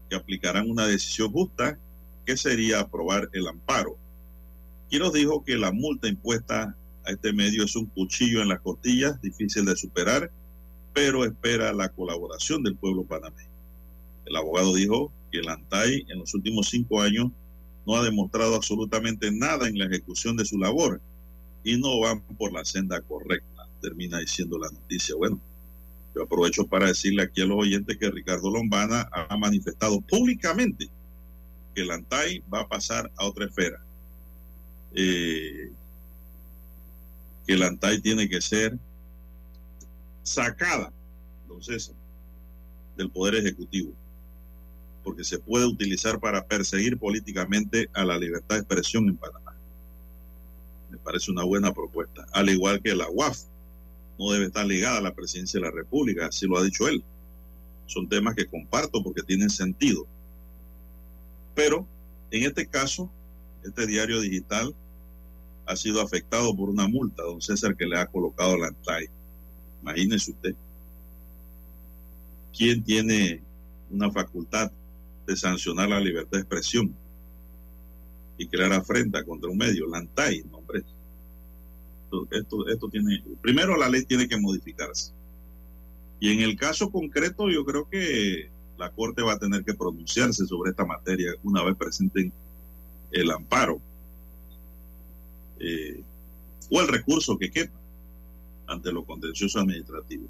que 0.09 0.15
aplicarán 0.15 0.71
una 0.71 0.87
decisión 0.87 1.33
justa 1.33 1.77
que 2.25 2.37
sería 2.37 2.79
aprobar 2.79 3.29
el 3.33 3.47
amparo. 3.47 3.97
Quiroz 4.89 5.13
dijo 5.13 5.43
que 5.43 5.57
la 5.57 5.71
multa 5.71 6.07
impuesta 6.07 6.75
a 7.05 7.11
este 7.11 7.33
medio 7.33 7.63
es 7.63 7.75
un 7.75 7.85
cuchillo 7.87 8.41
en 8.41 8.49
las 8.49 8.61
costillas, 8.61 9.21
difícil 9.21 9.65
de 9.65 9.75
superar, 9.75 10.31
pero 10.93 11.25
espera 11.25 11.73
la 11.73 11.89
colaboración 11.89 12.63
del 12.63 12.75
pueblo 12.75 13.03
panameño. 13.03 13.49
El 14.25 14.35
abogado 14.35 14.73
dijo 14.73 15.11
que 15.31 15.39
el 15.39 15.49
ANTAI 15.49 16.05
en 16.09 16.19
los 16.19 16.33
últimos 16.33 16.69
cinco 16.69 17.01
años 17.01 17.31
no 17.85 17.95
ha 17.95 18.03
demostrado 18.03 18.55
absolutamente 18.55 19.31
nada 19.31 19.67
en 19.67 19.77
la 19.77 19.85
ejecución 19.85 20.35
de 20.35 20.45
su 20.45 20.57
labor 20.57 20.99
y 21.63 21.77
no 21.77 21.99
van 21.99 22.21
por 22.21 22.51
la 22.53 22.65
senda 22.65 23.01
correcta, 23.01 23.67
termina 23.81 24.19
diciendo 24.19 24.57
la 24.57 24.69
noticia. 24.71 25.15
Bueno, 25.15 25.39
yo 26.15 26.23
aprovecho 26.23 26.65
para 26.65 26.87
decirle 26.87 27.23
aquí 27.23 27.41
a 27.41 27.45
los 27.45 27.59
oyentes 27.59 27.97
que 27.97 28.09
Ricardo 28.09 28.49
Lombana 28.49 29.09
ha 29.11 29.37
manifestado 29.37 30.01
públicamente 30.01 30.89
que 31.75 31.81
el 31.81 31.91
ANTAI 31.91 32.43
va 32.51 32.61
a 32.61 32.67
pasar 32.67 33.11
a 33.17 33.25
otra 33.25 33.45
esfera. 33.45 33.79
Eh, 34.95 35.71
que 37.45 37.53
el 37.53 37.61
ANTAI 37.61 38.01
tiene 38.01 38.27
que 38.27 38.41
ser 38.41 38.79
sacada, 40.23 40.91
del 42.97 43.09
Poder 43.11 43.35
Ejecutivo, 43.35 43.93
porque 45.03 45.23
se 45.23 45.39
puede 45.39 45.65
utilizar 45.65 46.19
para 46.19 46.45
perseguir 46.45 46.97
políticamente 46.97 47.89
a 47.93 48.03
la 48.03 48.17
libertad 48.17 48.55
de 48.55 48.61
expresión 48.61 49.07
en 49.07 49.17
Panamá. 49.17 49.55
Me 50.89 50.97
parece 50.97 51.31
una 51.31 51.43
buena 51.43 51.73
propuesta, 51.73 52.25
al 52.31 52.49
igual 52.49 52.81
que 52.81 52.95
la 52.95 53.09
UAF 53.09 53.43
no 54.17 54.31
debe 54.31 54.45
estar 54.45 54.65
ligada 54.65 54.97
a 54.97 55.01
la 55.01 55.13
presidencia 55.13 55.59
de 55.59 55.65
la 55.65 55.71
República, 55.71 56.27
así 56.27 56.47
lo 56.47 56.57
ha 56.57 56.63
dicho 56.63 56.87
él. 56.87 57.03
Son 57.85 58.07
temas 58.07 58.35
que 58.35 58.47
comparto 58.47 59.03
porque 59.03 59.21
tienen 59.21 59.49
sentido. 59.49 60.07
Pero 61.55 61.87
en 62.31 62.43
este 62.43 62.67
caso, 62.67 63.09
este 63.63 63.87
diario 63.87 64.19
digital 64.19 64.75
ha 65.65 65.75
sido 65.75 66.01
afectado 66.01 66.55
por 66.55 66.69
una 66.69 66.87
multa, 66.87 67.23
don 67.23 67.41
César, 67.41 67.75
que 67.75 67.87
le 67.87 67.97
ha 67.97 68.05
colocado 68.05 68.57
la 68.57 68.67
ANTAI. 68.67 69.09
Imagínese 69.81 70.31
usted. 70.31 70.55
¿Quién 72.55 72.83
tiene 72.83 73.41
una 73.89 74.11
facultad 74.11 74.71
de 75.25 75.35
sancionar 75.35 75.89
la 75.89 75.99
libertad 75.99 76.37
de 76.37 76.39
expresión 76.39 76.95
y 78.37 78.47
crear 78.47 78.73
afrenta 78.73 79.23
contra 79.23 79.49
un 79.49 79.57
medio? 79.57 79.87
La 79.87 79.97
ANTAI, 79.97 80.43
no, 80.51 80.57
hombre 80.57 80.83
esto, 82.31 82.67
esto, 82.67 82.89
tiene, 82.89 83.23
primero 83.41 83.75
la 83.77 83.89
ley 83.89 84.03
tiene 84.05 84.27
que 84.27 84.37
modificarse. 84.37 85.11
Y 86.19 86.31
en 86.31 86.41
el 86.41 86.55
caso 86.55 86.89
concreto, 86.89 87.49
yo 87.49 87.65
creo 87.65 87.89
que 87.89 88.49
la 88.77 88.91
Corte 88.91 89.21
va 89.21 89.33
a 89.33 89.39
tener 89.39 89.63
que 89.63 89.73
pronunciarse 89.73 90.45
sobre 90.45 90.71
esta 90.71 90.85
materia 90.85 91.33
una 91.43 91.63
vez 91.63 91.75
presenten 91.75 92.31
el 93.11 93.31
amparo 93.31 93.79
eh, 95.59 96.03
o 96.69 96.81
el 96.81 96.87
recurso 96.87 97.37
que 97.37 97.51
quepa 97.51 97.79
ante 98.67 98.91
lo 98.91 99.05
contencioso 99.05 99.59
administrativo. 99.59 100.27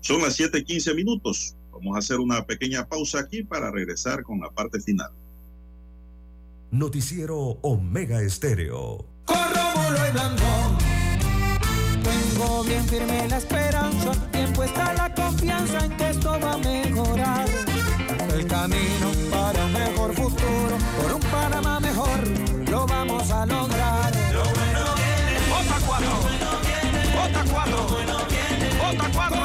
Son 0.00 0.20
las 0.20 0.38
7:15 0.38 0.94
minutos. 0.94 1.54
Vamos 1.72 1.96
a 1.96 2.00
hacer 2.00 2.18
una 2.18 2.44
pequeña 2.44 2.86
pausa 2.86 3.20
aquí 3.20 3.42
para 3.42 3.70
regresar 3.70 4.22
con 4.22 4.40
la 4.40 4.50
parte 4.50 4.80
final. 4.80 5.10
Noticiero 6.70 7.36
Omega 7.62 8.22
Estéreo. 8.22 9.06
Rómulo 9.28 10.08
y 10.08 10.12
Blandón. 10.12 10.78
Tengo 12.02 12.64
bien 12.64 12.84
firme 12.84 13.28
la 13.28 13.38
esperanza, 13.38 14.12
puesta 14.52 14.92
la 14.94 15.12
confianza 15.14 15.84
en 15.84 15.96
que 15.96 16.10
esto 16.10 16.38
va 16.40 16.52
a 16.52 16.58
mejorar. 16.58 17.46
El 18.34 18.46
camino 18.46 19.10
para 19.30 19.64
un 19.64 19.72
mejor 19.72 20.14
futuro, 20.14 20.78
por 21.00 21.12
un 21.14 21.20
Panamá 21.20 21.80
mejor, 21.80 22.28
lo 22.70 22.86
vamos 22.86 23.30
a 23.30 23.46
lograr. 23.46 24.12
Lo 24.32 24.42
bueno 24.42 24.94
viene. 24.96 25.38
Vota 25.50 25.76
cuatro. 25.86 26.12
Vota 27.14 27.44
cuatro. 27.52 27.78
Vota 28.82 29.10
cuatro. 29.12 29.40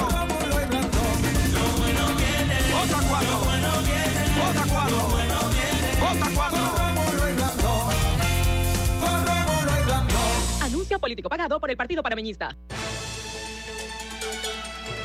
Lo 1.54 1.66
bueno 1.78 2.04
viene. 2.18 2.56
Vota 2.74 3.00
cuatro. 3.10 3.36
Vota 4.38 4.64
cuatro. 4.72 4.98
Vota 6.00 6.28
cuatro. 6.36 6.62
Rómulo 6.78 7.30
y 7.30 7.34
Blandón. 7.34 7.88
Con 9.02 9.18
Rómulo 9.28 9.72
y 9.80 9.84
Blandón. 9.86 10.38
Anuncio 10.62 11.00
político 11.00 11.30
pagado 11.30 11.60
por 11.60 11.70
el 11.70 11.78
Partido 11.78 12.04
Panameñista. 12.04 12.56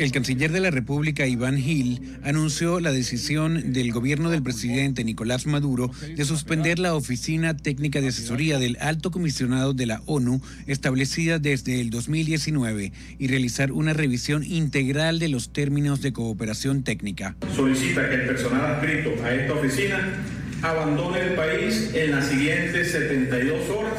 El 0.00 0.12
canciller 0.12 0.50
de 0.50 0.60
la 0.60 0.70
República, 0.70 1.26
Iván 1.26 1.58
Gil, 1.58 2.00
anunció 2.22 2.80
la 2.80 2.90
decisión 2.90 3.74
del 3.74 3.92
gobierno 3.92 4.30
del 4.30 4.42
presidente 4.42 5.04
Nicolás 5.04 5.44
Maduro 5.44 5.90
de 6.16 6.24
suspender 6.24 6.78
la 6.78 6.94
Oficina 6.94 7.54
Técnica 7.54 8.00
de 8.00 8.08
Asesoría 8.08 8.58
del 8.58 8.78
Alto 8.80 9.10
Comisionado 9.10 9.74
de 9.74 9.84
la 9.84 10.00
ONU, 10.06 10.40
establecida 10.66 11.38
desde 11.38 11.82
el 11.82 11.90
2019, 11.90 12.94
y 13.18 13.26
realizar 13.26 13.72
una 13.72 13.92
revisión 13.92 14.42
integral 14.42 15.18
de 15.18 15.28
los 15.28 15.52
términos 15.52 16.00
de 16.00 16.14
cooperación 16.14 16.82
técnica. 16.82 17.36
Solicita 17.54 18.08
que 18.08 18.14
el 18.14 18.26
personal 18.26 18.76
adscrito 18.76 19.22
a 19.22 19.34
esta 19.34 19.52
oficina 19.52 20.14
abandone 20.62 21.20
el 21.20 21.34
país 21.34 21.90
en 21.92 22.12
las 22.12 22.26
siguientes 22.26 22.92
72 22.92 23.68
horas 23.68 23.98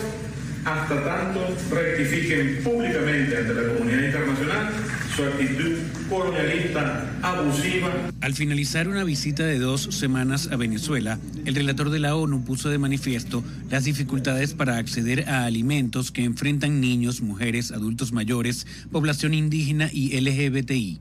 hasta 0.66 1.04
tanto 1.04 1.56
rectifiquen 1.72 2.64
públicamente 2.64 3.38
ante 3.38 3.54
la 3.54 3.74
comunidad 3.74 4.04
internacional 4.04 4.70
su 5.16 5.24
actitud 5.24 5.78
colonialista 6.10 7.20
abusiva. 7.22 8.12
Al 8.22 8.34
finalizar 8.34 8.88
una 8.88 9.04
visita 9.04 9.46
de 9.46 9.60
dos 9.60 9.84
semanas 9.84 10.50
a 10.52 10.56
Venezuela, 10.56 11.20
el 11.46 11.56
relator 11.56 11.90
de 11.90 12.00
la 12.00 12.16
ONU 12.16 12.44
puso 12.44 12.70
de 12.70 12.78
manifiesto 12.78 13.44
las 13.70 13.86
dificultades 13.86 14.54
para 14.54 14.78
acceder 14.78 15.28
a 15.30 15.46
alimentos 15.46 16.12
que 16.12 16.24
enfrentan 16.24 16.80
niños, 16.80 17.22
mujeres, 17.22 17.72
adultos 17.72 18.14
mayores, 18.14 18.66
población 18.92 19.34
indígena 19.34 19.90
y 19.92 20.20
LGBTI. 20.20 21.00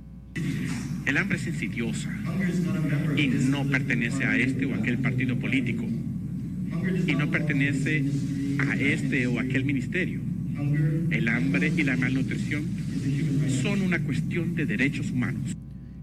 El 1.06 1.16
hambre 1.16 1.38
es 1.38 1.46
insidiosa 1.46 2.10
y 3.16 3.26
no 3.28 3.64
pertenece 3.64 4.24
a 4.24 4.36
este 4.36 4.66
o 4.66 4.74
aquel 4.74 4.98
partido 4.98 5.36
político 5.38 5.84
y 7.06 7.14
no 7.14 7.30
pertenece 7.30 8.04
a 8.58 8.74
este 8.74 9.26
o 9.26 9.38
aquel 9.38 9.64
ministerio. 9.64 10.20
El 11.10 11.28
hambre 11.28 11.72
y 11.76 11.82
la 11.82 11.96
malnutrición 11.96 12.64
son 13.50 13.82
una 13.82 14.02
cuestión 14.02 14.54
de 14.54 14.66
derechos 14.66 15.10
humanos. 15.10 15.56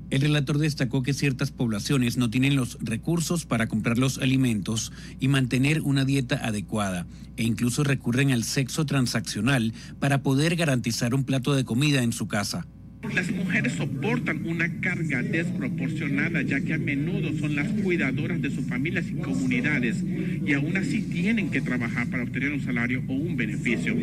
El 0.10 0.22
relator 0.22 0.58
destacó 0.58 1.04
que 1.04 1.14
ciertas 1.14 1.52
poblaciones 1.52 2.16
no 2.16 2.30
tienen 2.30 2.56
los 2.56 2.78
recursos 2.80 3.46
para 3.46 3.68
comprar 3.68 3.98
los 3.98 4.20
alimentos 4.20 4.94
y 5.20 5.28
mantener 5.28 5.82
una 5.82 6.06
dieta 6.06 6.36
adecuada 6.36 7.08
e 7.36 7.44
incluso 7.44 7.84
recurren 7.84 8.32
al 8.32 8.46
sexo 8.46 8.86
transaccional 8.86 9.74
para 10.00 10.24
poder 10.24 10.56
garantizar 10.56 11.14
un 11.14 11.26
plato 11.26 11.56
de 11.56 11.66
comida 11.66 12.04
en 12.04 12.14
su 12.14 12.28
casa. 12.28 12.66
Las 13.14 13.32
mujeres 13.32 13.74
soportan 13.74 14.46
una 14.46 14.70
carga 14.82 15.22
desproporcionada 15.22 16.42
ya 16.42 16.60
que 16.62 16.74
a 16.74 16.78
menudo 16.78 17.32
son 17.40 17.56
las 17.56 17.68
cuidadoras 17.84 18.42
de 18.42 18.50
sus 18.50 18.66
familias 18.66 19.06
y 19.10 19.14
comunidades 19.16 20.04
y 20.46 20.54
aún 20.54 20.76
así 20.78 21.02
tienen 21.04 21.50
que 21.50 21.62
trabajar 21.62 22.08
para 22.10 22.24
obtener 22.24 22.52
un 22.52 22.64
salario 22.64 23.04
o 23.08 23.14
un 23.14 23.38
beneficio. 23.38 23.96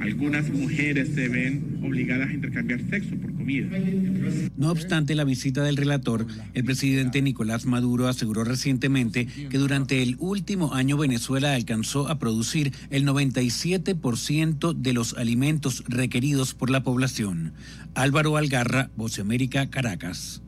Algunas 0.00 0.48
mujeres 0.50 1.10
se 1.14 1.28
ven 1.28 1.78
obligadas 1.82 2.30
a 2.30 2.32
intercambiar 2.32 2.80
sexo 2.88 3.16
por 3.16 3.34
comida. 3.34 3.68
No 4.56 4.70
obstante 4.70 5.14
la 5.14 5.24
visita 5.24 5.62
del 5.62 5.76
relator, 5.76 6.26
el 6.54 6.64
presidente 6.64 7.22
Nicolás 7.22 7.66
Maduro 7.66 8.08
aseguró 8.08 8.44
recientemente 8.44 9.26
que 9.26 9.58
durante 9.58 10.02
el 10.02 10.16
último 10.18 10.74
año 10.74 10.96
Venezuela 10.96 11.54
alcanzó 11.54 12.08
a 12.08 12.18
producir 12.18 12.72
el 12.90 13.06
97% 13.06 14.74
de 14.74 14.92
los 14.92 15.14
alimentos 15.14 15.84
requeridos 15.88 16.54
por 16.54 16.70
la 16.70 16.82
población. 16.82 17.52
Álvaro 17.94 18.27
Algarra, 18.36 18.90
Voce 18.96 19.20
América, 19.20 19.70
Caracas. 19.70 20.42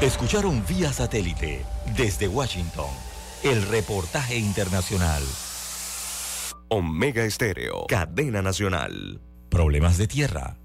Escucharon 0.00 0.62
vía 0.68 0.92
satélite 0.92 1.64
desde 1.96 2.28
Washington 2.28 2.90
el 3.42 3.62
reportaje 3.62 4.36
internacional. 4.36 5.22
Omega 6.68 7.24
Estéreo, 7.24 7.86
cadena 7.86 8.42
nacional. 8.42 9.20
Problemas 9.48 9.98
de 9.98 10.06
tierra, 10.08 10.58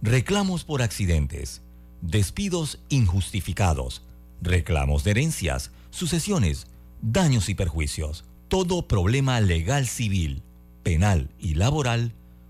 reclamos 0.00 0.64
por 0.64 0.82
accidentes, 0.82 1.62
despidos 2.00 2.80
injustificados, 2.88 4.02
reclamos 4.40 5.04
de 5.04 5.10
herencias, 5.10 5.72
sucesiones, 5.90 6.68
daños 7.02 7.48
y 7.48 7.54
perjuicios. 7.54 8.24
Todo 8.48 8.86
problema 8.86 9.40
legal 9.40 9.86
civil, 9.86 10.42
penal 10.82 11.30
y 11.38 11.54
laboral, 11.54 12.14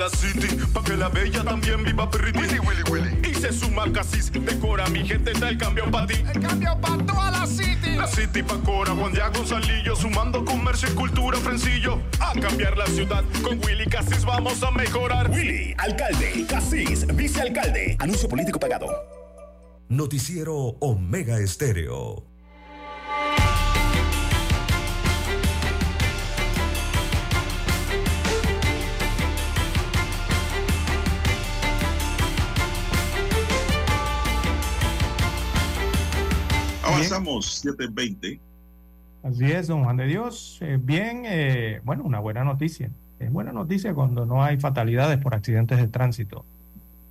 la 0.00 0.08
city. 0.08 0.56
Pa' 0.72 0.82
que 0.82 0.96
la 0.96 1.08
bella 1.08 1.44
también 1.44 1.84
viva 1.84 2.10
pretty. 2.10 2.38
Willy, 2.38 2.58
Willy, 2.58 2.82
Willy. 2.90 3.30
Y 3.30 3.34
se 3.34 3.52
suma 3.52 3.84
Casis. 3.92 4.32
Decora 4.32 4.88
mi 4.88 5.06
gente. 5.06 5.32
Está 5.32 5.50
el 5.50 5.58
cambio 5.58 5.90
para 5.90 6.06
ti. 6.06 6.14
El 6.34 6.40
cambio 6.40 6.80
para 6.80 7.04
toda 7.04 7.30
la 7.30 7.46
city. 7.46 7.96
La 7.96 8.06
city 8.06 8.42
pa' 8.42 8.58
Cora. 8.64 8.92
Juan 8.94 9.12
Diego 9.12 9.30
Gonzalillo. 9.34 9.94
Sumando 9.94 10.44
comercio 10.44 10.88
y 10.90 10.94
cultura. 10.94 11.36
Frencillo. 11.38 12.00
A 12.18 12.32
cambiar 12.32 12.76
la 12.78 12.86
ciudad. 12.86 13.22
Con 13.42 13.60
Willy 13.64 13.86
Casis 13.86 14.24
vamos 14.24 14.62
a 14.62 14.70
mejorar. 14.70 15.30
Willy, 15.30 15.74
alcalde, 15.76 16.46
Casís, 16.48 17.06
vicealcalde. 17.14 17.96
Anuncio 17.98 18.28
político 18.28 18.58
pagado. 18.58 18.86
Noticiero 19.88 20.54
Omega 20.80 21.38
Estéreo. 21.40 22.29
Avanzamos 37.00 37.46
720. 37.46 38.40
Así 39.22 39.44
es, 39.44 39.66
don 39.66 39.84
Juan 39.84 39.96
de 39.96 40.06
Dios. 40.06 40.58
Eh, 40.60 40.78
bien, 40.80 41.22
eh, 41.26 41.80
bueno, 41.84 42.04
una 42.04 42.20
buena 42.20 42.44
noticia. 42.44 42.90
Es 43.18 43.30
buena 43.30 43.52
noticia 43.52 43.94
cuando 43.94 44.24
no 44.24 44.42
hay 44.42 44.58
fatalidades 44.58 45.18
por 45.18 45.34
accidentes 45.34 45.78
de 45.78 45.88
tránsito. 45.88 46.44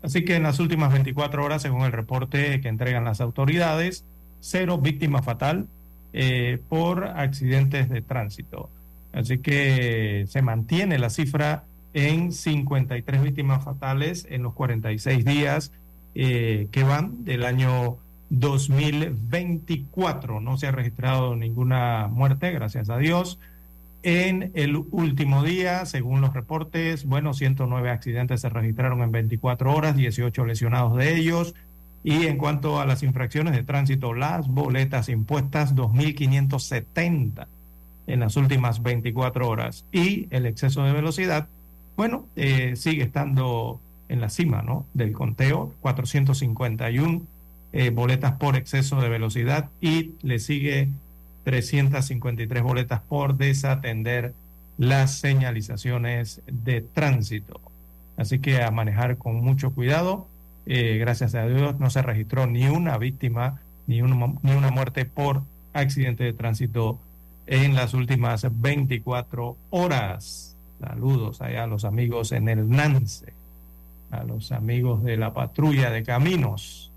Así 0.02 0.24
que 0.24 0.36
en 0.36 0.44
las 0.44 0.60
últimas 0.60 0.92
24 0.92 1.44
horas, 1.44 1.62
según 1.62 1.82
el 1.82 1.92
reporte 1.92 2.62
que 2.62 2.68
entregan 2.68 3.04
las 3.04 3.22
autoridades, 3.22 4.06
cero 4.40 4.78
víctima 4.78 5.22
fatal 5.22 5.68
eh, 6.14 6.60
por 6.70 7.04
accidentes 7.04 7.90
de 7.90 8.02
tránsito. 8.02 8.70
Así 9.12 9.40
que 9.40 10.26
se 10.28 10.42
mantiene 10.42 10.98
la 10.98 11.10
cifra 11.10 11.66
en 11.94 12.32
53 12.32 13.22
víctimas 13.22 13.64
fatales 13.64 14.26
en 14.30 14.44
los 14.44 14.54
46 14.54 15.26
días 15.26 15.72
que 16.14 16.84
van 16.86 17.24
del 17.24 17.46
año 17.46 17.98
2024. 18.30 20.40
No 20.40 20.58
se 20.58 20.68
ha 20.68 20.72
registrado 20.72 21.36
ninguna 21.36 22.08
muerte, 22.08 22.52
gracias 22.52 22.90
a 22.90 22.98
Dios. 22.98 23.40
En 24.02 24.52
el 24.54 24.78
último 24.78 25.44
día, 25.44 25.86
según 25.86 26.22
los 26.22 26.34
reportes, 26.34 27.06
bueno, 27.06 27.34
109 27.34 27.90
accidentes 27.90 28.40
se 28.42 28.50
registraron 28.50 29.02
en 29.02 29.12
24 29.12 29.74
horas, 29.74 29.98
18 29.98 30.46
lesionados 30.46 30.96
de 30.96 31.18
ellos. 31.18 31.54
Y 32.02 32.28
en 32.28 32.38
cuanto 32.38 32.80
a 32.80 32.86
las 32.86 33.04
infracciones 33.04 33.54
de 33.54 33.64
tránsito, 33.64 34.14
las 34.14 34.48
boletas 34.48 35.10
impuestas, 35.10 35.76
2.570 35.76 37.48
en 38.08 38.20
las 38.22 38.38
últimas 38.38 38.82
24 38.82 39.50
horas. 39.50 39.84
Y 39.92 40.28
el 40.30 40.46
exceso 40.46 40.84
de 40.84 40.94
velocidad, 40.94 41.50
bueno, 41.98 42.26
eh, 42.38 42.78
sigue 42.78 43.04
estando 43.04 43.82
en 44.08 44.22
la 44.22 44.30
cima, 44.30 44.62
¿no? 44.62 44.86
Del 44.94 45.12
conteo, 45.12 45.74
451 45.82 47.24
eh, 47.72 47.90
boletas 47.92 48.34
por 48.34 48.56
exceso 48.56 49.00
de 49.02 49.10
velocidad 49.10 49.70
y 49.82 50.14
le 50.22 50.40
sigue 50.40 50.90
353 51.44 52.64
boletas 52.64 53.02
por 53.02 53.38
desatender 53.38 54.34
las 54.78 55.20
señalizaciones 55.20 56.42
de 56.48 56.82
tránsito. 56.82 57.60
Así 58.18 58.40
que 58.40 58.62
a 58.62 58.72
manejar 58.72 59.18
con 59.18 59.36
mucho 59.36 59.72
cuidado. 59.72 60.28
Eh, 60.66 60.98
gracias 60.98 61.36
a 61.36 61.48
Dios 61.48 61.80
no 61.80 61.90
se 61.90 62.02
registró 62.02 62.46
ni 62.46 62.68
una 62.68 62.98
víctima 62.98 63.60
ni 63.88 64.02
una, 64.02 64.34
ni 64.44 64.52
una 64.52 64.70
muerte 64.70 65.06
por 65.06 65.42
accidente 65.74 66.24
de 66.24 66.34
tránsito 66.34 67.00
en 67.48 67.76
las 67.76 67.94
últimas 67.94 68.46
24 68.52 69.58
horas. 69.72 70.56
Saludos 70.80 71.42
allá 71.42 71.64
a 71.64 71.68
los 71.68 71.86
amigos 71.86 72.32
en 72.32 72.48
el 72.48 72.70
NANCE, 72.70 73.34
a 74.12 74.24
los 74.24 74.52
amigos 74.52 75.04
de 75.04 75.18
la 75.18 75.34
patrulla 75.34 75.90
de 75.90 76.04
caminos. 76.04 76.89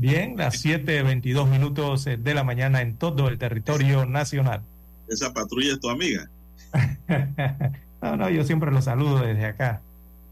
Bien, 0.00 0.34
las 0.38 0.64
7.22 0.64 1.46
minutos 1.46 2.06
eh, 2.06 2.16
de 2.16 2.34
la 2.34 2.42
mañana 2.42 2.80
en 2.80 2.96
todo 2.96 3.28
el 3.28 3.36
territorio 3.38 4.06
nacional. 4.06 4.62
Esa 5.06 5.32
patrulla 5.32 5.72
es 5.74 5.80
tu 5.80 5.90
amiga. 5.90 6.30
No, 8.02 8.16
no, 8.16 8.30
yo 8.30 8.44
siempre 8.44 8.70
los 8.70 8.84
saludo 8.86 9.20
desde 9.20 9.44
acá. 9.44 9.82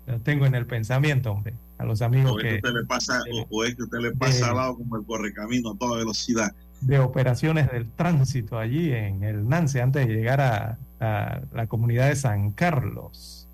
Los 0.07 0.23
tengo 0.25 0.47
en 0.47 0.55
el 0.55 0.67
pensamiento, 0.67 1.33
hombre. 1.33 1.53
A 1.77 1.85
los 1.85 2.01
amigos 2.01 2.33
O 2.33 2.37
que 2.39 2.55
usted 2.55 2.71
le 2.73 2.85
pasa, 2.87 3.21
o, 3.31 3.47
o 3.51 3.65
es 3.65 3.75
que 3.77 3.83
usted 3.83 3.99
le 3.99 4.13
pasa 4.13 4.49
al 4.51 4.57
lado 4.57 4.77
como 4.79 4.97
el 4.97 5.05
correcamino 5.05 5.73
a 5.73 5.77
toda 5.77 5.99
velocidad. 5.99 6.55
de 6.81 6.99
operaciones 6.99 7.71
del 7.71 7.91
tránsito 7.93 8.59
allí 8.59 8.91
en 8.93 9.23
el 9.23 9.47
Nance 9.49 9.83
antes 9.83 10.07
de 10.09 10.15
llegar 10.15 10.41
a, 10.41 10.79
a 11.01 11.41
la 11.53 11.67
comunidad 11.67 12.09
de 12.09 12.17
San 12.17 12.53
Carlos. 12.53 13.47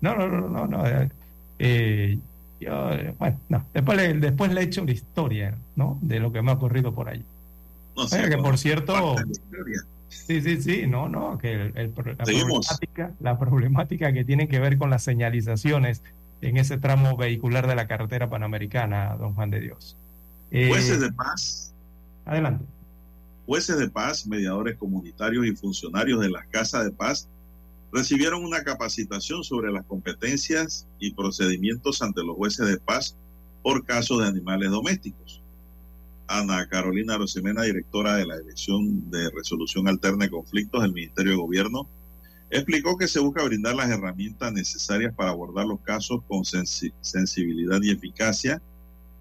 No, 0.00 0.16
no, 0.16 0.26
no, 0.28 0.48
no, 0.48 0.66
no. 0.66 0.86
eh, 0.86 1.10
eh, 1.58 2.18
yo, 2.60 2.92
eh, 2.92 3.14
bueno, 3.18 3.38
no. 3.48 3.64
Después 3.74 3.96
le, 3.98 4.14
después 4.14 4.52
le 4.52 4.62
echo 4.62 4.84
la 4.84 4.92
historia, 4.92 5.54
¿no? 5.76 5.98
De 6.02 6.20
lo 6.20 6.32
que 6.32 6.42
me 6.42 6.50
ha 6.50 6.54
ocurrido 6.54 6.94
por 6.94 7.08
allí. 7.08 7.24
No 7.96 8.06
sé, 8.06 8.28
que 8.28 8.38
por 8.38 8.58
cierto, 8.58 9.16
la. 9.16 9.24
Sí, 10.08 10.42
sí, 10.42 10.60
sí, 10.60 10.86
no, 10.88 11.08
no, 11.08 11.38
que 11.38 11.52
el- 11.54 11.72
el 11.76 11.90
pro- 11.90 12.12
la, 12.12 12.24
problemática, 12.24 13.10
la 13.20 13.38
problemática 13.38 14.12
que 14.12 14.24
tiene 14.24 14.48
que 14.48 14.58
ver 14.58 14.76
con 14.76 14.90
las 14.90 15.02
señalizaciones 15.04 16.02
en 16.40 16.56
ese 16.56 16.78
tramo 16.78 17.16
vehicular 17.16 17.66
de 17.68 17.74
la 17.76 17.86
carretera 17.86 18.28
panamericana, 18.28 19.14
don 19.16 19.34
Juan 19.34 19.50
de 19.50 19.60
Dios. 19.60 19.96
Eh, 20.50 20.68
Jueces 20.68 21.00
de 21.00 21.12
paz, 21.12 21.72
Adelante. 22.26 22.64
jueces 23.46 23.78
de 23.78 23.88
paz, 23.88 24.26
mediadores 24.26 24.76
comunitarios 24.76 25.46
y 25.46 25.52
funcionarios 25.52 26.20
de 26.20 26.30
las 26.30 26.44
casas 26.48 26.84
de 26.84 26.90
paz 26.90 27.28
recibieron 27.92 28.44
una 28.44 28.62
capacitación 28.62 29.42
sobre 29.44 29.72
las 29.72 29.84
competencias 29.84 30.86
y 30.98 31.12
procedimientos 31.12 32.02
ante 32.02 32.22
los 32.22 32.36
jueces 32.36 32.66
de 32.68 32.78
paz 32.78 33.16
por 33.62 33.84
casos 33.84 34.20
de 34.20 34.28
animales 34.28 34.70
domésticos. 34.70 35.42
Ana 36.28 36.68
Carolina 36.68 37.18
Rosemena, 37.18 37.62
directora 37.62 38.14
de 38.14 38.26
la 38.26 38.38
Dirección 38.38 39.10
de 39.10 39.30
Resolución 39.30 39.88
Alterna 39.88 40.26
de 40.26 40.30
Conflictos 40.30 40.82
del 40.82 40.92
Ministerio 40.92 41.32
de 41.32 41.38
Gobierno, 41.38 41.88
explicó 42.50 42.96
que 42.96 43.08
se 43.08 43.18
busca 43.20 43.42
brindar 43.44 43.74
las 43.74 43.90
herramientas 43.90 44.52
necesarias 44.52 45.12
para 45.14 45.30
abordar 45.30 45.66
los 45.66 45.80
casos 45.80 46.20
con 46.28 46.42
sensi- 46.42 46.92
sensibilidad 47.00 47.80
y 47.82 47.90
eficacia 47.90 48.62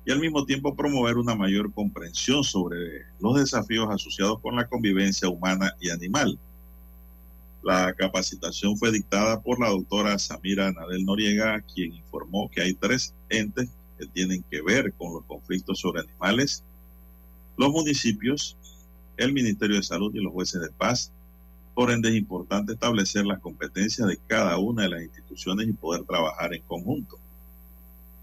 y 0.06 0.12
al 0.12 0.20
mismo 0.20 0.46
tiempo 0.46 0.76
promover 0.76 1.18
una 1.18 1.36
mayor 1.36 1.74
comprensión 1.74 2.44
sobre 2.44 3.06
los 3.20 3.36
desafíos 3.40 3.88
asociados 3.92 4.40
con 4.40 4.56
la 4.56 4.68
convivencia 4.68 5.30
humana 5.30 5.74
y 5.80 5.90
animal. 5.90 6.40
La 7.62 7.94
capacitación 7.94 8.78
fue 8.78 8.92
dictada 8.92 9.42
por 9.42 9.60
la 9.60 9.70
doctora 9.70 10.18
Samira 10.18 10.72
Nadel 10.72 11.06
Noriega, 11.06 11.62
quien 11.62 11.94
informó 11.94 12.50
que 12.50 12.62
hay 12.62 12.74
tres 12.74 13.14
entes 13.30 13.70
que 13.98 14.08
tienen 14.08 14.44
que 14.50 14.62
ver 14.62 14.94
con 14.94 15.14
los 15.14 15.26
conflictos 15.26 15.80
sobre 15.80 16.02
animales, 16.02 16.64
los 17.58 17.70
municipios, 17.72 18.56
el 19.18 19.34
Ministerio 19.34 19.76
de 19.76 19.84
Salud 19.84 20.16
y 20.16 20.22
los 20.22 20.32
jueces 20.32 20.62
de 20.62 20.72
paz. 20.72 21.12
Por 21.76 21.92
ende, 21.92 22.10
es 22.10 22.16
importante 22.16 22.74
establecer 22.74 23.26
las 23.26 23.42
competencias 23.42 24.08
de 24.08 24.18
cada 24.28 24.58
una 24.58 24.84
de 24.84 24.90
las 24.90 25.04
instituciones 25.04 25.68
y 25.68 25.74
poder 25.74 26.04
trabajar 26.04 26.54
en 26.54 26.62
conjunto. 26.62 27.20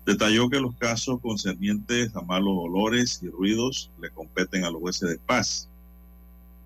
Detalló 0.07 0.49
que 0.49 0.61
los 0.61 0.75
casos 0.77 1.21
concernientes 1.21 2.17
a 2.17 2.23
malos 2.23 2.55
olores 2.57 3.21
y 3.23 3.29
ruidos 3.29 3.91
le 4.01 4.09
competen 4.09 4.65
a 4.65 4.71
los 4.71 4.81
jueces 4.81 5.11
de 5.11 5.19
paz, 5.19 5.69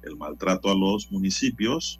el 0.02 0.16
maltrato 0.16 0.70
a 0.70 0.74
los 0.76 1.10
municipios 1.10 1.98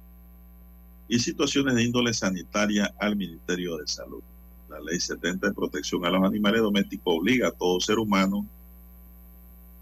y 1.10 1.18
situaciones 1.18 1.74
de 1.74 1.82
índole 1.82 2.14
sanitaria 2.14 2.94
al 2.96 3.16
Ministerio 3.16 3.76
de 3.78 3.86
Salud. 3.88 4.22
La 4.68 4.78
Ley 4.78 5.00
70 5.00 5.48
de 5.48 5.52
Protección 5.52 6.06
a 6.06 6.10
los 6.10 6.22
Animales 6.22 6.62
Domésticos 6.62 7.16
obliga 7.18 7.48
a 7.48 7.50
todo 7.50 7.80
ser 7.80 7.98
humano 7.98 8.46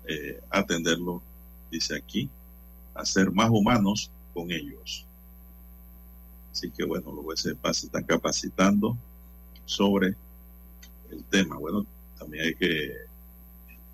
eh, 0.07 0.41
a 0.51 0.61
atenderlo, 0.61 1.21
dice 1.71 1.95
aquí, 1.95 2.31
a 2.95 3.05
ser 3.05 3.31
más 3.31 3.51
humanos 3.51 4.11
con 4.33 4.51
ellos. 4.51 5.05
Así 6.51 6.71
que 6.71 6.87
bueno, 6.87 7.13
los 7.13 7.23
jueces 7.23 7.53
de 7.53 7.57
paz 7.57 7.77
se 7.77 7.87
están 7.87 8.05
capacitando 8.05 8.97
sobre 9.67 10.17
el 11.11 11.23
tema. 11.25 11.59
Bueno, 11.59 11.85
también 12.19 12.47
hay 12.47 12.55
que 12.55 12.95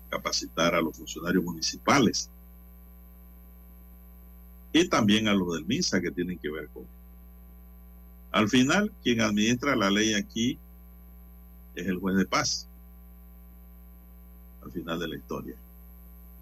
capacitar 0.09 0.73
a 0.73 0.79
los 0.79 0.95
funcionarios 0.95 1.43
municipales 1.43 2.29
y 4.71 4.87
también 4.87 5.27
a 5.27 5.33
los 5.33 5.53
del 5.53 5.65
MISA 5.65 5.99
que 5.99 6.11
tienen 6.11 6.39
que 6.39 6.49
ver 6.49 6.69
con. 6.69 6.94
Al 8.35 8.49
final, 8.49 8.91
quien 9.01 9.21
administra 9.21 9.77
la 9.77 9.89
ley 9.89 10.13
aquí 10.13 10.59
es 11.73 11.87
el 11.87 11.99
juez 11.99 12.17
de 12.17 12.25
paz. 12.25 12.67
Al 14.61 14.69
final 14.73 14.99
de 14.99 15.07
la 15.07 15.15
historia. 15.15 15.55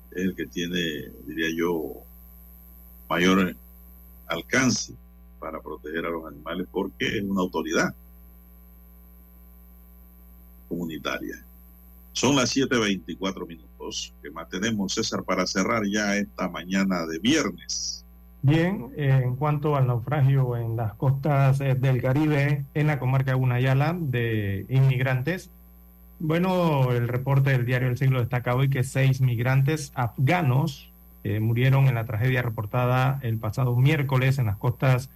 Es 0.09 0.23
el 0.23 0.35
que 0.35 0.47
tiene, 0.47 1.11
diría 1.27 1.55
yo, 1.55 1.93
mayor 3.07 3.55
alcance 4.25 4.95
para 5.39 5.61
proteger 5.61 6.07
a 6.07 6.09
los 6.09 6.25
animales 6.25 6.67
porque 6.71 7.19
es 7.19 7.23
una 7.23 7.41
autoridad 7.41 7.93
comunitaria. 10.67 11.45
Son 12.11 12.35
las 12.35 12.55
7.24 12.55 13.45
minutos 13.45 14.11
que 14.23 14.31
mantenemos, 14.31 14.95
César, 14.95 15.23
para 15.23 15.45
cerrar 15.45 15.83
ya 15.85 16.15
esta 16.15 16.49
mañana 16.49 17.05
de 17.05 17.19
viernes. 17.19 18.02
Bien, 18.45 18.91
en 18.97 19.37
cuanto 19.37 19.77
al 19.77 19.87
naufragio 19.87 20.57
en 20.57 20.75
las 20.75 20.95
costas 20.95 21.61
eh, 21.61 21.75
del 21.75 22.01
Caribe, 22.01 22.65
en 22.73 22.87
la 22.87 22.99
comarca 22.99 23.35
Gunayala, 23.35 23.95
de 23.97 24.65
inmigrantes, 24.67 25.49
bueno, 26.19 26.91
el 26.91 27.07
reporte 27.07 27.51
del 27.51 27.65
diario 27.65 27.87
El 27.87 27.97
Siglo 27.97 28.19
destaca 28.19 28.53
hoy 28.53 28.69
que 28.69 28.83
seis 28.83 29.21
migrantes 29.21 29.93
afganos 29.95 30.91
eh, 31.23 31.39
murieron 31.39 31.87
en 31.87 31.95
la 31.95 32.03
tragedia 32.03 32.41
reportada 32.41 33.17
el 33.23 33.37
pasado 33.37 33.77
miércoles 33.77 34.37
en 34.39 34.47
las 34.47 34.57
costas 34.57 35.09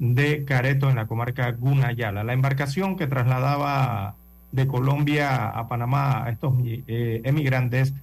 de 0.00 0.44
Careto, 0.44 0.90
en 0.90 0.96
la 0.96 1.06
comarca 1.06 1.52
Gunayala. 1.52 2.24
La 2.24 2.32
embarcación 2.32 2.96
que 2.96 3.06
trasladaba 3.06 4.16
de 4.50 4.66
Colombia 4.66 5.50
a 5.50 5.68
Panamá 5.68 6.24
a 6.24 6.30
estos 6.30 6.54
eh, 6.64 7.20
emigrantes 7.22 7.94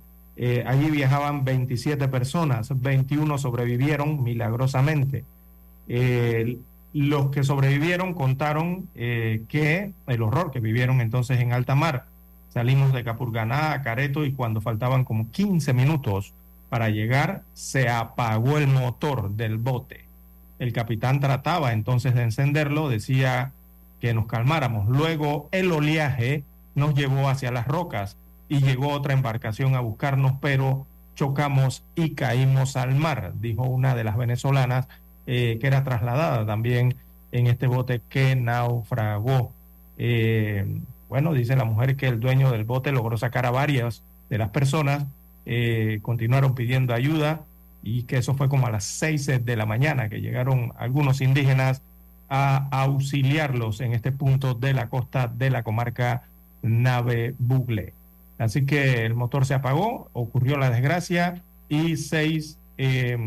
eh, 0.41 0.64
allí 0.66 0.90
viajaban 0.90 1.44
27 1.44 2.07
personas, 2.07 2.72
21 2.82 3.38
sobrevivieron 3.38 4.24
milagrosamente. 4.24 5.26
Eh, 5.90 6.60
los 6.94 7.30
que 7.30 7.44
sobrevivieron 7.44 8.14
contaron 8.14 8.88
eh, 8.95 9.44
que 9.49 9.91
el 10.07 10.22
horror 10.22 10.52
que 10.52 10.61
vivieron 10.61 11.02
entonces 11.02 11.41
en 11.41 11.52
alta 11.52 11.76
mar. 11.76 12.06
Salimos 12.53 12.94
de 12.94 13.03
Capurganá 13.03 13.74
a 13.74 13.82
Careto 13.82 14.24
y 14.24 14.32
cuando 14.32 14.61
faltaban 14.61 15.03
como 15.03 15.30
15 15.30 15.74
minutos 15.74 16.32
para 16.70 16.88
llegar, 16.90 17.44
se 17.53 17.90
apagó 17.90 18.57
el 18.57 18.68
motor 18.68 19.32
del 19.32 19.57
bote. 19.57 20.06
El 20.57 20.72
capitán 20.72 21.20
trataba 21.20 21.74
entonces 21.74 22.16
de 22.16 22.24
encenderlo, 22.24 22.88
decía 22.88 23.52
que 23.99 24.14
nos 24.14 24.26
calmáramos. 24.26 24.88
Luego 24.88 25.49
el 25.52 25.70
oleaje 25.70 26.45
nos 26.76 26.95
llevó 26.95 27.28
hacia 27.28 27.52
las 27.52 27.68
rocas 27.68 28.16
y 28.50 28.62
llegó 28.62 28.90
otra 28.90 29.14
embarcación 29.14 29.76
a 29.76 29.80
buscarnos, 29.80 30.34
pero 30.42 30.88
chocamos 31.16 31.84
y 31.96 32.12
caímos 32.12 32.76
al 32.76 32.96
mar, 32.96 33.34
dijo 33.40 33.64
una 33.64 33.94
de 33.94 34.04
las 34.04 34.18
venezolanas 34.18 34.88
eh, 35.28 35.60
que 35.62 35.68
era 35.68 35.84
trasladada 35.84 36.46
también 36.46 36.96
en 37.32 37.48
este 37.48 37.68
bote 37.68 38.02
que 38.10 38.36
naufragó. 38.36 39.54
Eh, 39.98 40.66
bueno, 41.08 41.34
dice 41.34 41.56
la 41.56 41.66
mujer 41.66 41.96
que 41.96 42.08
el 42.08 42.20
dueño 42.20 42.52
del 42.52 42.64
bote 42.64 42.92
logró 42.92 43.18
sacar 43.18 43.46
a 43.46 43.52
varias 43.52 44.02
de 44.30 44.38
las 44.40 44.50
personas, 44.50 45.06
eh, 45.46 46.00
continuaron 46.02 46.56
pidiendo 46.56 46.94
ayuda 46.94 47.42
y 47.84 48.04
que 48.04 48.18
eso 48.18 48.34
fue 48.34 48.50
como 48.50 48.68
a 48.68 48.72
las 48.72 48.84
seis 48.84 49.28
de 49.28 49.56
la 49.56 49.66
mañana 49.66 50.10
que 50.10 50.22
llegaron 50.22 50.74
algunos 50.78 51.22
indígenas 51.22 51.82
a 52.30 52.68
auxiliarlos 52.72 53.82
en 53.82 53.94
este 53.94 54.12
punto 54.12 54.54
de 54.54 54.74
la 54.74 54.90
costa 54.90 55.28
de 55.28 55.50
la 55.50 55.64
comarca 55.64 56.24
Nave 56.62 57.36
Bugle. 57.40 57.94
Así 58.40 58.66
que 58.66 59.06
el 59.06 59.14
motor 59.14 59.45
se 59.45 59.53
apagó, 59.53 60.10
ocurrió 60.14 60.57
la 60.57 60.72
desgracia 60.72 61.44
y 61.68 61.98
seis 61.98 62.57
eh, 62.78 63.18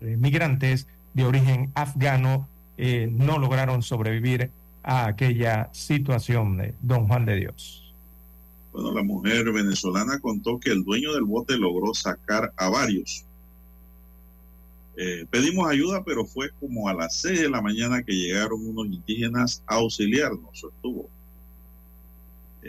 migrantes 0.00 0.88
de 1.14 1.24
origen 1.24 1.70
afgano 1.74 2.48
eh, 2.76 3.08
no 3.10 3.38
lograron 3.38 3.82
sobrevivir 3.82 4.50
a 4.82 5.06
aquella 5.06 5.68
situación 5.72 6.56
de 6.58 6.74
Don 6.80 7.06
Juan 7.06 7.24
de 7.24 7.36
Dios. 7.36 7.94
Bueno, 8.72 8.92
la 8.92 9.02
mujer 9.02 9.50
venezolana 9.52 10.18
contó 10.18 10.58
que 10.58 10.70
el 10.70 10.84
dueño 10.84 11.12
del 11.14 11.24
bote 11.24 11.56
logró 11.56 11.94
sacar 11.94 12.52
a 12.56 12.68
varios. 12.68 13.24
Eh, 14.96 15.24
pedimos 15.30 15.70
ayuda, 15.70 16.02
pero 16.04 16.24
fue 16.24 16.50
como 16.58 16.88
a 16.88 16.94
las 16.94 17.14
6 17.16 17.42
de 17.42 17.50
la 17.50 17.62
mañana 17.62 18.02
que 18.02 18.12
llegaron 18.12 18.66
unos 18.66 18.86
indígenas 18.86 19.62
a 19.66 19.76
auxiliarnos. 19.76 20.66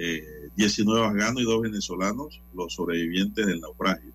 Eh, 0.01 0.49
19 0.55 1.05
afganos 1.05 1.41
y 1.41 1.45
dos 1.45 1.61
venezolanos, 1.61 2.39
los 2.53 2.73
sobrevivientes 2.73 3.45
del 3.45 3.59
naufragio. 3.59 4.13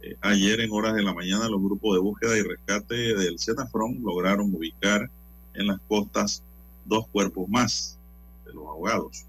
Eh, 0.00 0.16
ayer 0.22 0.60
en 0.60 0.72
horas 0.72 0.94
de 0.94 1.02
la 1.02 1.12
mañana 1.12 1.46
los 1.50 1.62
grupos 1.62 1.94
de 1.94 2.00
búsqueda 2.00 2.38
y 2.38 2.42
rescate 2.42 2.94
del 3.14 3.38
Senafrón 3.38 4.02
lograron 4.02 4.54
ubicar 4.54 5.10
en 5.52 5.66
las 5.66 5.78
costas 5.86 6.42
dos 6.86 7.06
cuerpos 7.08 7.46
más 7.50 7.98
de 8.46 8.54
los 8.54 8.64
ahogados. 8.64 9.26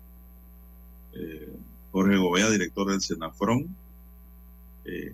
Eh, 1.11 1.49
Jorge 1.91 2.15
Gobea, 2.15 2.49
director 2.49 2.89
del 2.89 3.01
Senafrón, 3.01 3.75
eh, 4.85 5.13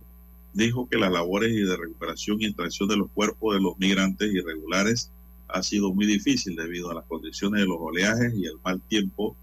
dijo 0.54 0.88
que 0.88 0.98
las 1.00 1.12
labores 1.12 1.56
de 1.56 1.76
recuperación 1.76 2.40
y 2.40 2.46
extracción 2.46 2.88
de 2.88 2.98
los 2.98 3.10
cuerpos 3.10 3.56
de 3.56 3.62
los 3.62 3.80
migrantes 3.80 4.32
irregulares 4.32 5.12
ha 5.48 5.64
sido 5.64 5.92
muy 5.92 6.06
difícil 6.06 6.56
debido 6.56 6.92
a 6.92 6.94
las 6.94 7.06
condiciones 7.06 7.62
de 7.62 7.68
los 7.68 7.78
oleajes 7.80 8.32
y 8.36 8.46
el 8.46 8.60
mal 8.64 8.80
tiempo 8.82 9.36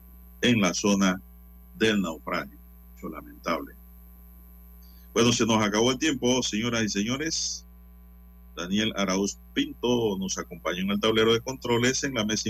en 0.46 0.60
la 0.60 0.74
zona 0.74 1.20
del 1.78 2.00
naufragio. 2.00 2.58
Hecho 2.96 3.08
lamentable. 3.08 3.74
Bueno, 5.12 5.32
se 5.32 5.46
nos 5.46 5.62
acabó 5.62 5.92
el 5.92 5.98
tiempo, 5.98 6.42
señoras 6.42 6.84
y 6.84 6.88
señores. 6.88 7.64
Daniel 8.56 8.92
Arauz 8.96 9.38
Pinto 9.54 10.16
nos 10.18 10.38
acompañó 10.38 10.82
en 10.82 10.90
el 10.90 11.00
tablero 11.00 11.32
de 11.32 11.40
controles 11.40 12.04
en 12.04 12.14
la 12.14 12.24
mesa 12.24 12.44